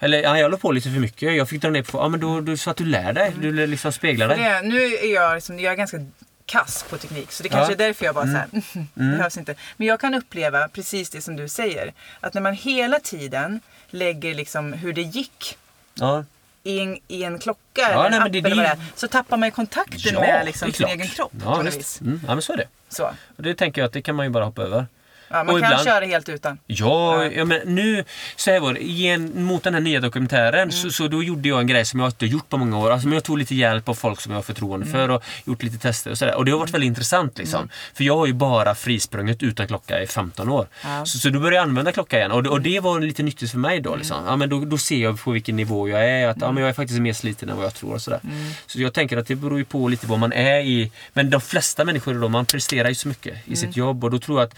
Eller 0.00 0.22
ja, 0.22 0.36
jag 0.36 0.44
håller 0.44 0.56
på 0.56 0.72
lite 0.72 0.90
för 0.90 1.00
mycket. 1.00 1.34
Jag 1.36 1.48
fick 1.48 1.62
dra 1.62 1.70
ner 1.70 1.82
på, 1.82 1.98
ja 1.98 2.08
men 2.08 2.20
då, 2.20 2.40
då 2.40 2.56
så 2.56 2.70
att 2.70 2.76
du 2.76 2.84
lär 2.84 3.12
dig. 3.12 3.34
Du 3.40 3.66
liksom 3.66 3.92
speglar 3.92 4.28
dig. 4.28 4.38
det, 4.38 4.62
nu 4.62 4.82
är 4.84 5.14
jag, 5.14 5.34
liksom, 5.34 5.60
jag 5.60 5.72
är 5.72 5.76
ganska 5.76 6.06
kass 6.46 6.84
på 6.90 6.96
teknik. 6.98 7.32
Så 7.32 7.42
det 7.42 7.48
kanske 7.48 7.72
Ja. 7.72 7.74
Mm. 7.76 7.80
är 7.84 7.86
därför 7.88 8.04
jag 8.04 8.14
bara 8.14 8.24
så 8.24 8.30
här, 8.30 8.46
det 8.52 8.86
behövs 9.16 9.36
inte. 9.38 9.54
Men 9.76 9.86
jag 9.86 10.00
kan 10.00 10.14
uppleva 10.14 10.68
precis 10.68 11.10
det 11.10 11.20
som 11.20 11.36
du 11.36 11.48
säger. 11.48 11.92
Att 12.20 12.34
när 12.34 12.40
man 12.42 12.54
hela 12.54 13.00
tiden 13.00 13.60
lägger 13.90 14.34
liksom 14.34 14.72
hur 14.72 14.92
det 14.92 15.02
gick 15.02 15.58
Ja. 15.94 16.24
I 16.68 16.78
en, 16.80 16.98
i 17.08 17.22
en 17.24 17.38
klocka 17.38 17.60
Ja, 17.74 17.88
eller 17.88 18.04
en 18.04 18.10
nej, 18.10 18.10
men 18.20 18.22
app 18.26 18.32
det- 18.32 18.38
eller 18.38 18.56
vad 18.56 18.64
det 18.64 18.68
är, 18.68 18.78
så 18.94 19.08
tappar 19.08 19.36
man 19.36 19.46
ju 19.46 19.50
kontakten 19.50 20.00
Ja, 20.14 20.20
med 20.20 20.46
liksom 20.46 20.72
sin 20.72 20.86
egen 20.86 21.06
kropp. 21.08 21.32
Ja, 21.44 21.56
på 21.56 21.62
visst. 21.62 22.00
Mm, 22.00 22.20
ja 22.26 22.34
men 22.34 22.42
så 22.42 22.52
är 22.52 22.56
det. 22.56 22.68
Så. 22.88 23.04
Och 23.36 23.42
det 23.42 23.54
tänker 23.54 23.80
jag 23.80 23.86
att 23.86 23.92
det 23.92 24.02
kan 24.02 24.14
man 24.16 24.26
ju 24.26 24.30
bara 24.30 24.44
hoppa 24.44 24.62
över. 24.62 24.86
Ja, 25.30 25.44
man 25.44 25.54
Och 25.54 25.60
kan 25.60 25.70
ibland- 25.70 25.84
köra 25.84 26.04
helt 26.04 26.28
utan. 26.28 26.58
Ja, 26.66 27.24
Ja. 27.24 27.30
ja. 27.36 27.44
men 27.44 27.60
nu, 27.64 28.04
så 28.36 28.50
här 28.50 28.60
var 28.60 28.72
det, 28.74 28.84
igen, 28.84 29.32
mot 29.44 29.62
den 29.62 29.74
här 29.74 29.80
nya 29.80 30.00
dokumentären 30.00 30.54
Mm. 30.62 30.72
så, 30.72 30.90
så 30.90 31.08
då 31.08 31.22
gjorde 31.22 31.48
jag 31.48 31.60
en 31.60 31.66
grej 31.66 31.84
som 31.84 32.00
jag 32.00 32.08
inte 32.08 32.26
gjort 32.26 32.48
på 32.48 32.56
många 32.56 32.78
år. 32.78 32.90
Alltså, 32.90 33.08
men 33.08 33.14
jag 33.14 33.24
tog 33.24 33.38
lite 33.38 33.54
hjälp 33.54 33.88
av 33.88 33.94
folk 33.94 34.20
som 34.20 34.32
jag 34.32 34.36
har 34.36 34.42
förtroende 34.42 34.86
Mm. 34.86 34.92
för 35.00 35.08
och 35.08 35.22
gjort 35.44 35.62
lite 35.62 35.78
tester 35.78 36.10
och 36.10 36.18
sådär. 36.18 36.34
Och 36.34 36.44
det 36.44 36.50
har 36.50 36.58
varit 36.58 36.70
väldigt 36.74 36.86
intressant 36.88 37.38
liksom. 37.38 37.68
För 37.94 38.04
jag 38.04 38.16
har 38.16 38.26
ju 38.26 38.32
bara 38.32 38.74
frisprungit 38.74 39.42
utan 39.42 39.66
klocka 39.66 40.02
i 40.02 40.06
15 40.06 40.48
år. 40.48 40.66
Ja. 40.84 41.06
Så, 41.06 41.18
så 41.18 41.28
då 41.30 41.38
började 41.40 41.56
jag 41.56 41.62
använda 41.62 41.92
klocka 41.92 42.18
igen 42.18 42.32
och, 42.32 42.46
och 42.46 42.60
det 42.60 42.80
var 42.80 43.00
lite 43.00 43.22
nyttigt 43.22 43.50
för 43.50 43.58
mig 43.58 43.80
då. 43.80 43.90
Mm. 43.90 43.98
Liksom. 43.98 44.16
Ja, 44.26 44.36
men 44.36 44.48
då, 44.48 44.64
då 44.64 44.78
ser 44.78 44.96
jag 44.98 45.20
på 45.20 45.30
vilken 45.30 45.56
nivå 45.56 45.88
jag 45.88 46.04
är. 46.10 46.28
Att, 46.28 46.36
ja, 46.40 46.52
men 46.52 46.60
jag 46.62 46.68
är 46.70 46.74
faktiskt 46.74 47.00
mer 47.00 47.12
sliten 47.12 47.48
än 47.48 47.56
vad 47.56 47.64
jag 47.64 47.74
tror. 47.74 47.94
Och 47.94 48.02
sådär. 48.02 48.20
Mm. 48.24 48.50
Så 48.66 48.80
jag 48.80 48.92
tänker 48.94 49.16
att 49.16 49.26
det 49.26 49.34
beror 49.34 49.58
ju 49.58 49.64
på 49.64 49.88
lite 49.88 50.06
vad 50.06 50.18
man 50.18 50.32
är 50.32 50.60
i. 50.60 50.92
Men 51.12 51.30
de 51.30 51.40
flesta 51.40 51.84
människor 51.84 52.14
då, 52.14 52.28
man 52.28 52.46
presterar 52.46 52.88
ju 52.88 52.94
så 52.94 53.08
mycket 53.08 53.34
i 53.34 53.40
Mm. 53.46 53.56
sitt 53.56 53.76
jobb 53.76 54.04
och 54.04 54.10
då 54.10 54.18
tror 54.18 54.40
jag 54.40 54.46
att 54.46 54.54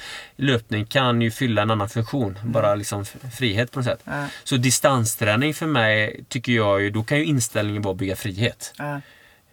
löpning 0.61 0.87
kan 0.87 1.23
ju 1.23 1.31
fylla 1.31 1.63
en 1.63 1.71
annan 1.71 1.89
funktion. 1.89 2.39
Bara 2.45 2.75
liksom 2.75 3.03
f- 3.03 3.17
frihet 3.39 3.73
på 3.73 3.79
något 3.79 3.87
sätt. 3.87 4.01
Ja. 4.05 4.27
Så 4.45 4.57
distansträning 4.57 5.55
för 5.55 5.67
mig 5.67 6.25
tycker 6.29 6.53
jag 6.53 6.83
ju, 6.83 6.91
då 6.91 7.03
kan 7.03 7.19
ju 7.19 7.25
inställningen 7.25 7.83
vara 7.83 7.93
att 7.93 7.99
bygga 7.99 8.17
frihet. 8.17 8.73
Ja. 8.79 9.01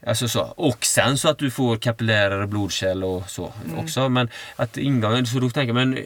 Alltså 0.07 0.27
så. 0.27 0.41
Och 0.41 0.85
sen 0.85 1.17
så 1.17 1.29
att 1.29 1.37
du 1.37 1.51
får 1.51 1.77
kapillärer 1.77 2.41
och 2.41 2.49
blodkärl 2.49 3.03
och 3.03 3.29
så 3.29 3.53
Mm. 3.65 3.79
också. 3.79 4.09
Men 4.09 4.29
att 4.55 4.77
ingången, 4.77 5.25
så 5.27 5.39
då 5.39 5.49
tänker 5.49 5.73
men 5.73 5.99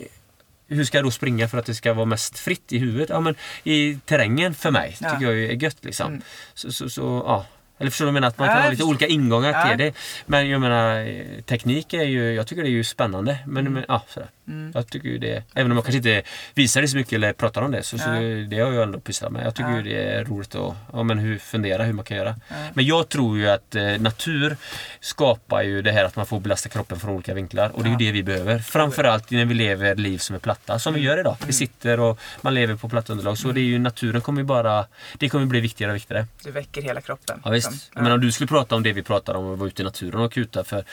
hur 0.68 0.84
ska 0.86 0.97
jag 0.97 1.06
då 1.06 1.12
springa 1.12 1.47
för 1.47 1.58
att 1.58 1.66
det 1.66 1.76
ska 1.76 1.93
vara 1.93 2.06
mest 2.06 2.39
fritt 2.39 2.74
i 2.74 2.78
huvudet? 2.78 3.10
Ja 3.10 3.20
men 3.20 3.36
i 3.64 3.99
terrängen 4.06 4.54
för 4.54 4.72
mig 4.72 4.97
Ja. 4.99 5.10
tycker 5.10 5.26
jag 5.26 5.34
är 5.52 5.64
gött 5.64 5.78
liksom. 5.82 6.08
Mm. 6.08 6.22
Så, 6.54 6.72
så, 6.72 6.89
så, 6.89 7.02
ja. 7.26 7.45
Eller 7.82 7.89
förstår 7.91 8.05
du 8.05 8.07
vad 8.07 8.09
jag 8.09 8.21
menar? 8.21 8.27
Att 8.27 8.38
man 8.38 8.47
Ja, 8.47 8.53
kan 8.53 8.57
jag 8.61 8.65
ha 8.65 8.71
lite 8.71 8.84
olika 8.84 9.07
ingångar 9.07 9.51
Ja. 9.51 9.67
till 9.69 9.77
det. 9.77 9.93
Men 10.25 10.49
jag 10.49 10.61
menar, 10.61 11.41
teknik 11.41 11.93
är 11.93 12.03
ju, 12.03 12.34
jag 12.34 12.47
tycker 12.47 12.61
det 12.63 12.67
är 12.69 12.71
ju 12.71 12.84
spännande. 12.84 13.38
Men, 13.45 13.73
men 13.73 13.86
ja, 13.88 14.03
sådär. 14.07 14.29
Mm. 14.47 14.71
Jag 14.75 14.88
tycker 14.88 15.09
ju 15.09 15.17
det, 15.17 15.43
även 15.53 15.71
om 15.71 15.77
jag 15.77 15.86
kanske 15.86 15.97
inte 15.97 16.21
visar 16.53 16.82
det 16.82 16.88
så 16.88 16.97
mycket 16.97 17.13
eller 17.13 17.34
pratar 17.34 17.61
om 17.61 17.71
det, 17.71 17.84
så, 17.84 17.97
så 17.97 18.09
Ja. 18.09 18.19
det 18.49 18.59
har 18.59 18.71
jag 18.73 18.84
ändå 18.84 18.99
pysslat 18.99 19.32
med. 19.32 19.45
Jag 19.45 19.55
tycker 19.55 19.69
Ja. 19.69 19.77
ju 19.77 19.84
det 19.84 20.03
är 20.03 20.23
roligt 20.25 20.55
att 20.55 20.75
ja, 20.93 21.03
men 21.03 21.19
hur, 21.19 21.38
fundera 21.38 21.84
hur 21.84 21.93
man 21.93 22.05
kan 22.05 22.17
göra. 22.17 22.36
Ja. 22.47 22.55
Men 22.73 22.86
jag 22.86 23.09
tror 23.09 23.38
ju 23.38 23.49
att 23.49 23.75
eh, 23.75 23.84
natur 23.99 24.57
skapar 24.99 25.61
ju 25.61 25.82
det 25.82 25.91
här 25.91 26.03
att 26.05 26.15
man 26.15 26.25
får 26.25 26.39
belasta 26.39 26.69
kroppen 26.69 26.99
från 26.99 27.09
olika 27.11 27.34
vinklar. 27.34 27.69
Och 27.69 27.84
det 27.84 27.88
är 27.88 27.89
ju 27.89 27.93
Ja. 27.93 27.97
det 27.99 28.11
vi 28.11 28.23
behöver. 28.23 28.59
Framförallt 28.59 29.32
när 29.32 29.45
vi 29.45 29.53
lever 29.53 29.95
liv 29.95 30.17
som 30.17 30.36
är 30.36 30.39
platta, 30.39 30.79
som 30.79 30.93
vi 30.93 30.99
gör 30.99 31.19
idag. 31.19 31.38
Vi 31.47 31.53
sitter 31.53 31.99
och 31.99 32.19
man 32.41 32.53
lever 32.53 32.75
på 32.75 32.89
platt 32.89 33.09
underlag. 33.09 33.38
Så 33.38 33.51
det 33.51 33.59
är 33.59 33.63
ju 33.63 33.79
naturen 33.79 34.21
kommer 34.21 34.41
ju 34.41 34.45
bara, 34.45 34.86
det 35.17 35.29
kommer 35.29 35.45
bli 35.45 35.59
viktigare 35.59 35.91
och 35.91 35.95
viktigare. 35.95 36.25
Du 36.43 36.51
väcker 36.51 36.82
hela 36.82 37.01
kroppen. 37.01 37.41
Ja, 37.43 37.49
visst. 37.49 37.70
Liksom. 37.72 37.91
Jag 37.95 38.03
menar, 38.03 38.15
om 38.15 38.22
du 38.22 38.32
skulle 38.32 38.47
prata 38.47 38.76
om 38.76 38.84
det 38.84 38.93
vi 38.93 39.03
pratar 39.03 39.34
om, 39.34 39.53
att 39.53 39.59
vara 39.59 39.67
ute 39.67 39.82
i 39.82 39.86
naturen 39.86 40.22
och 40.22 40.34
kuta 40.34 40.63
för 40.63 40.84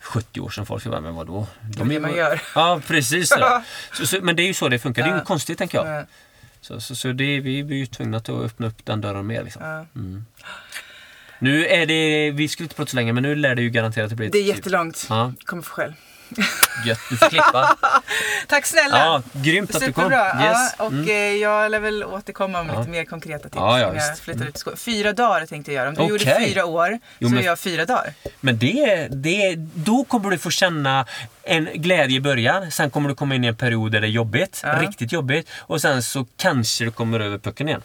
70 0.00 0.40
år 0.40 0.50
sedan. 0.50 0.66
Folk 0.66 0.82
skulle 0.82 0.90
bara, 0.90 1.00
men 1.00 1.14
vadå? 1.14 1.46
Det 1.62 1.80
är 1.82 1.84
det 1.86 2.00
man 2.00 2.14
gör. 2.16 2.42
Ja, 2.54 2.80
precis. 2.86 3.28
så, 3.92 4.06
så, 4.06 4.18
men 4.22 4.36
det 4.36 4.42
är 4.42 4.46
ju 4.46 4.54
så 4.54 4.68
det 4.68 4.78
funkar. 4.78 5.02
Det 5.02 5.06
är 5.06 5.08
ju 5.08 5.12
Ja. 5.12 5.16
inget 5.16 5.26
konstigt 5.28 5.58
tänker 5.58 5.78
jag. 5.78 5.86
Ja. 6.00 6.04
Så, 6.60 6.80
så, 6.80 6.94
så 6.96 7.08
det, 7.12 7.40
vi 7.40 7.64
blir 7.64 7.76
ju 7.76 7.86
tvungna 7.86 8.16
att 8.16 8.28
öppna 8.28 8.66
upp 8.66 8.84
den 8.84 9.00
dörren 9.00 9.26
mer. 9.26 9.42
Liksom. 9.44 9.62
Ja. 9.64 9.86
Mm. 9.94 10.26
Nu 11.38 11.66
är 11.66 11.86
det, 11.86 12.30
vi 12.30 12.48
skulle 12.48 12.64
inte 12.64 12.74
prata 12.76 12.90
så 12.90 12.96
länge, 12.96 13.12
men 13.12 13.22
nu 13.22 13.34
lär 13.34 13.54
det 13.54 13.62
ju 13.62 13.70
garanterat 13.70 14.10
att 14.12 14.16
bli 14.16 14.28
Det 14.28 14.38
är 14.38 14.44
typ- 14.44 14.56
jättelångt. 14.56 15.06
Ja, 15.08 15.32
Kommer 15.44 15.62
få 15.62 15.70
skäll. 15.74 15.94
Gött. 16.86 16.98
Du 17.10 17.16
får 17.16 17.28
klippa. 17.28 17.76
Tack 18.48 18.66
snälla! 18.66 18.98
Ja, 18.98 19.22
grymt 19.32 19.74
att 19.74 19.80
du 19.80 19.92
kom. 19.92 20.04
Superbra. 20.04 20.26
Yes. 20.44 20.74
Ja, 20.78 20.84
och 20.84 20.92
Mm. 20.92 21.08
eh, 21.08 21.14
jag 21.16 21.70
lär 21.70 21.80
väl 21.80 22.04
återkomma 22.04 22.62
med 22.62 22.74
Ja. 22.74 22.78
lite 22.78 22.90
mer 22.90 23.04
konkreta 23.04 23.42
tips 23.42 23.56
Ja, 23.56 23.80
ja, 23.80 23.94
jag 23.94 24.18
flyttar 24.18 24.44
ut 24.46 24.56
i 24.56 24.58
skolan. 24.58 24.76
Fyra 24.76 25.12
dagar 25.12 25.46
tänkte 25.46 25.72
jag 25.72 25.80
göra. 25.80 25.88
Om 25.88 25.94
du 25.94 26.02
gjorde 26.02 26.24
Okej. 26.34 26.46
fyra 26.48 26.64
år 26.64 26.98
Jo, 27.18 27.28
så 27.28 27.34
men- 27.34 27.42
gör 27.44 27.50
jag 27.50 27.58
fyra 27.58 27.84
dagar. 27.84 28.12
Men 28.40 28.58
det, 28.58 29.08
det, 29.10 29.54
då 29.74 30.04
kommer 30.04 30.30
du 30.30 30.38
få 30.38 30.50
känna 30.50 31.06
en 31.42 31.68
glädje 31.74 32.16
i 32.16 32.20
början. 32.20 32.70
Sen 32.70 32.90
kommer 32.90 33.08
du 33.08 33.14
komma 33.14 33.34
in 33.34 33.44
i 33.44 33.46
en 33.46 33.56
period 33.56 33.92
där 33.92 34.00
det 34.00 34.06
är 34.06 34.10
jobbigt. 34.10 34.62
Riktigt 34.80 35.12
jobbigt. 35.12 35.48
Och 35.58 35.80
sen 35.80 36.02
så 36.02 36.26
kanske 36.36 36.84
du 36.84 36.90
kommer 36.90 37.20
över 37.20 37.38
pucken 37.38 37.68
igen. 37.68 37.82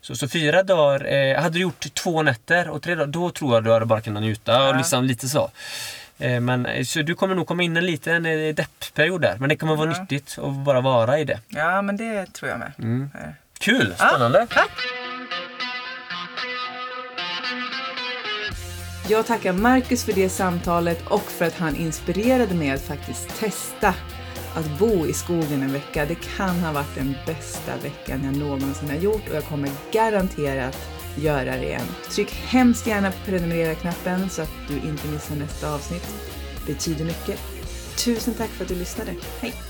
Så, 0.00 0.16
så 0.16 0.28
fyra 0.28 0.62
dagar, 0.62 1.12
eh, 1.12 1.42
hade 1.42 1.54
du 1.54 1.60
gjort 1.60 1.94
två 1.94 2.22
nätter 2.22 2.68
och 2.68 2.82
tre 2.82 2.94
dagar, 2.94 3.06
då 3.06 3.30
tror 3.30 3.54
jag 3.54 3.64
du 3.64 3.72
hade 3.72 3.86
bara 3.86 4.00
kunnat 4.00 4.22
njuta. 4.22 4.68
Och 4.68 4.76
liksom 4.76 5.04
lite 5.04 5.28
så. 5.28 5.50
Eh, 6.18 6.40
men, 6.40 6.66
eh, 6.66 6.84
så 6.84 7.02
du 7.02 7.14
kommer 7.14 7.34
nog 7.34 7.46
komma 7.46 7.62
in 7.62 7.76
i 7.76 7.78
en 7.78 7.86
liten 7.86 8.26
eh, 8.26 8.54
deppperiod 8.54 9.20
där. 9.20 9.36
Men 9.40 9.48
det 9.48 9.56
kommer 9.56 9.76
vara 9.76 9.90
Ja. 9.92 10.00
nyttigt 10.00 10.38
att 10.38 10.52
bara 10.54 10.80
vara 10.80 11.18
i 11.18 11.24
det. 11.24 11.40
ja, 11.48 11.82
men 11.82 11.96
det 11.96 12.26
tror 12.26 12.50
jag 12.50 12.58
med. 12.58 12.72
Mm. 12.78 13.10
Kul! 13.58 13.94
Spännande! 13.96 14.46
Tack! 14.50 14.70
Jag 19.08 19.26
tackar 19.26 19.52
Marcus 19.52 20.04
för 20.04 20.12
det 20.12 20.28
samtalet 20.28 21.06
och 21.06 21.22
för 21.22 21.44
att 21.46 21.58
han 21.58 21.76
inspirerade 21.76 22.54
mig 22.54 22.70
att 22.70 22.82
faktiskt 22.82 23.40
testa 23.40 23.94
att 24.54 24.78
bo 24.78 25.06
i 25.06 25.12
skogen 25.12 25.62
en 25.62 25.72
vecka. 25.72 26.04
Det 26.06 26.36
kan 26.36 26.60
ha 26.60 26.72
varit 26.72 26.94
den 26.94 27.14
bästa 27.26 27.72
veckan 27.82 28.20
jag 28.24 28.36
någonsin 28.36 28.88
har 28.90 28.96
gjort 28.96 29.28
och 29.28 29.36
jag 29.36 29.44
kommer 29.44 29.70
garanterat 29.92 30.78
göra 31.16 31.56
det 31.56 31.64
igen. 31.64 31.86
Tryck 32.10 32.30
hemskt 32.30 32.86
gärna 32.86 33.10
på 33.10 33.16
prenumerera-knappen 33.26 34.30
så 34.30 34.42
att 34.42 34.50
du 34.68 34.74
inte 34.74 35.08
missar 35.08 35.36
nästa 35.36 35.74
avsnitt. 35.74 36.08
Det 36.66 36.72
betyder 36.72 37.04
mycket. 37.04 37.40
Tusen 38.04 38.34
tack 38.34 38.50
för 38.50 38.64
att 38.64 38.68
du 38.68 38.74
lyssnade. 38.74 39.14
Hej! 39.40 39.67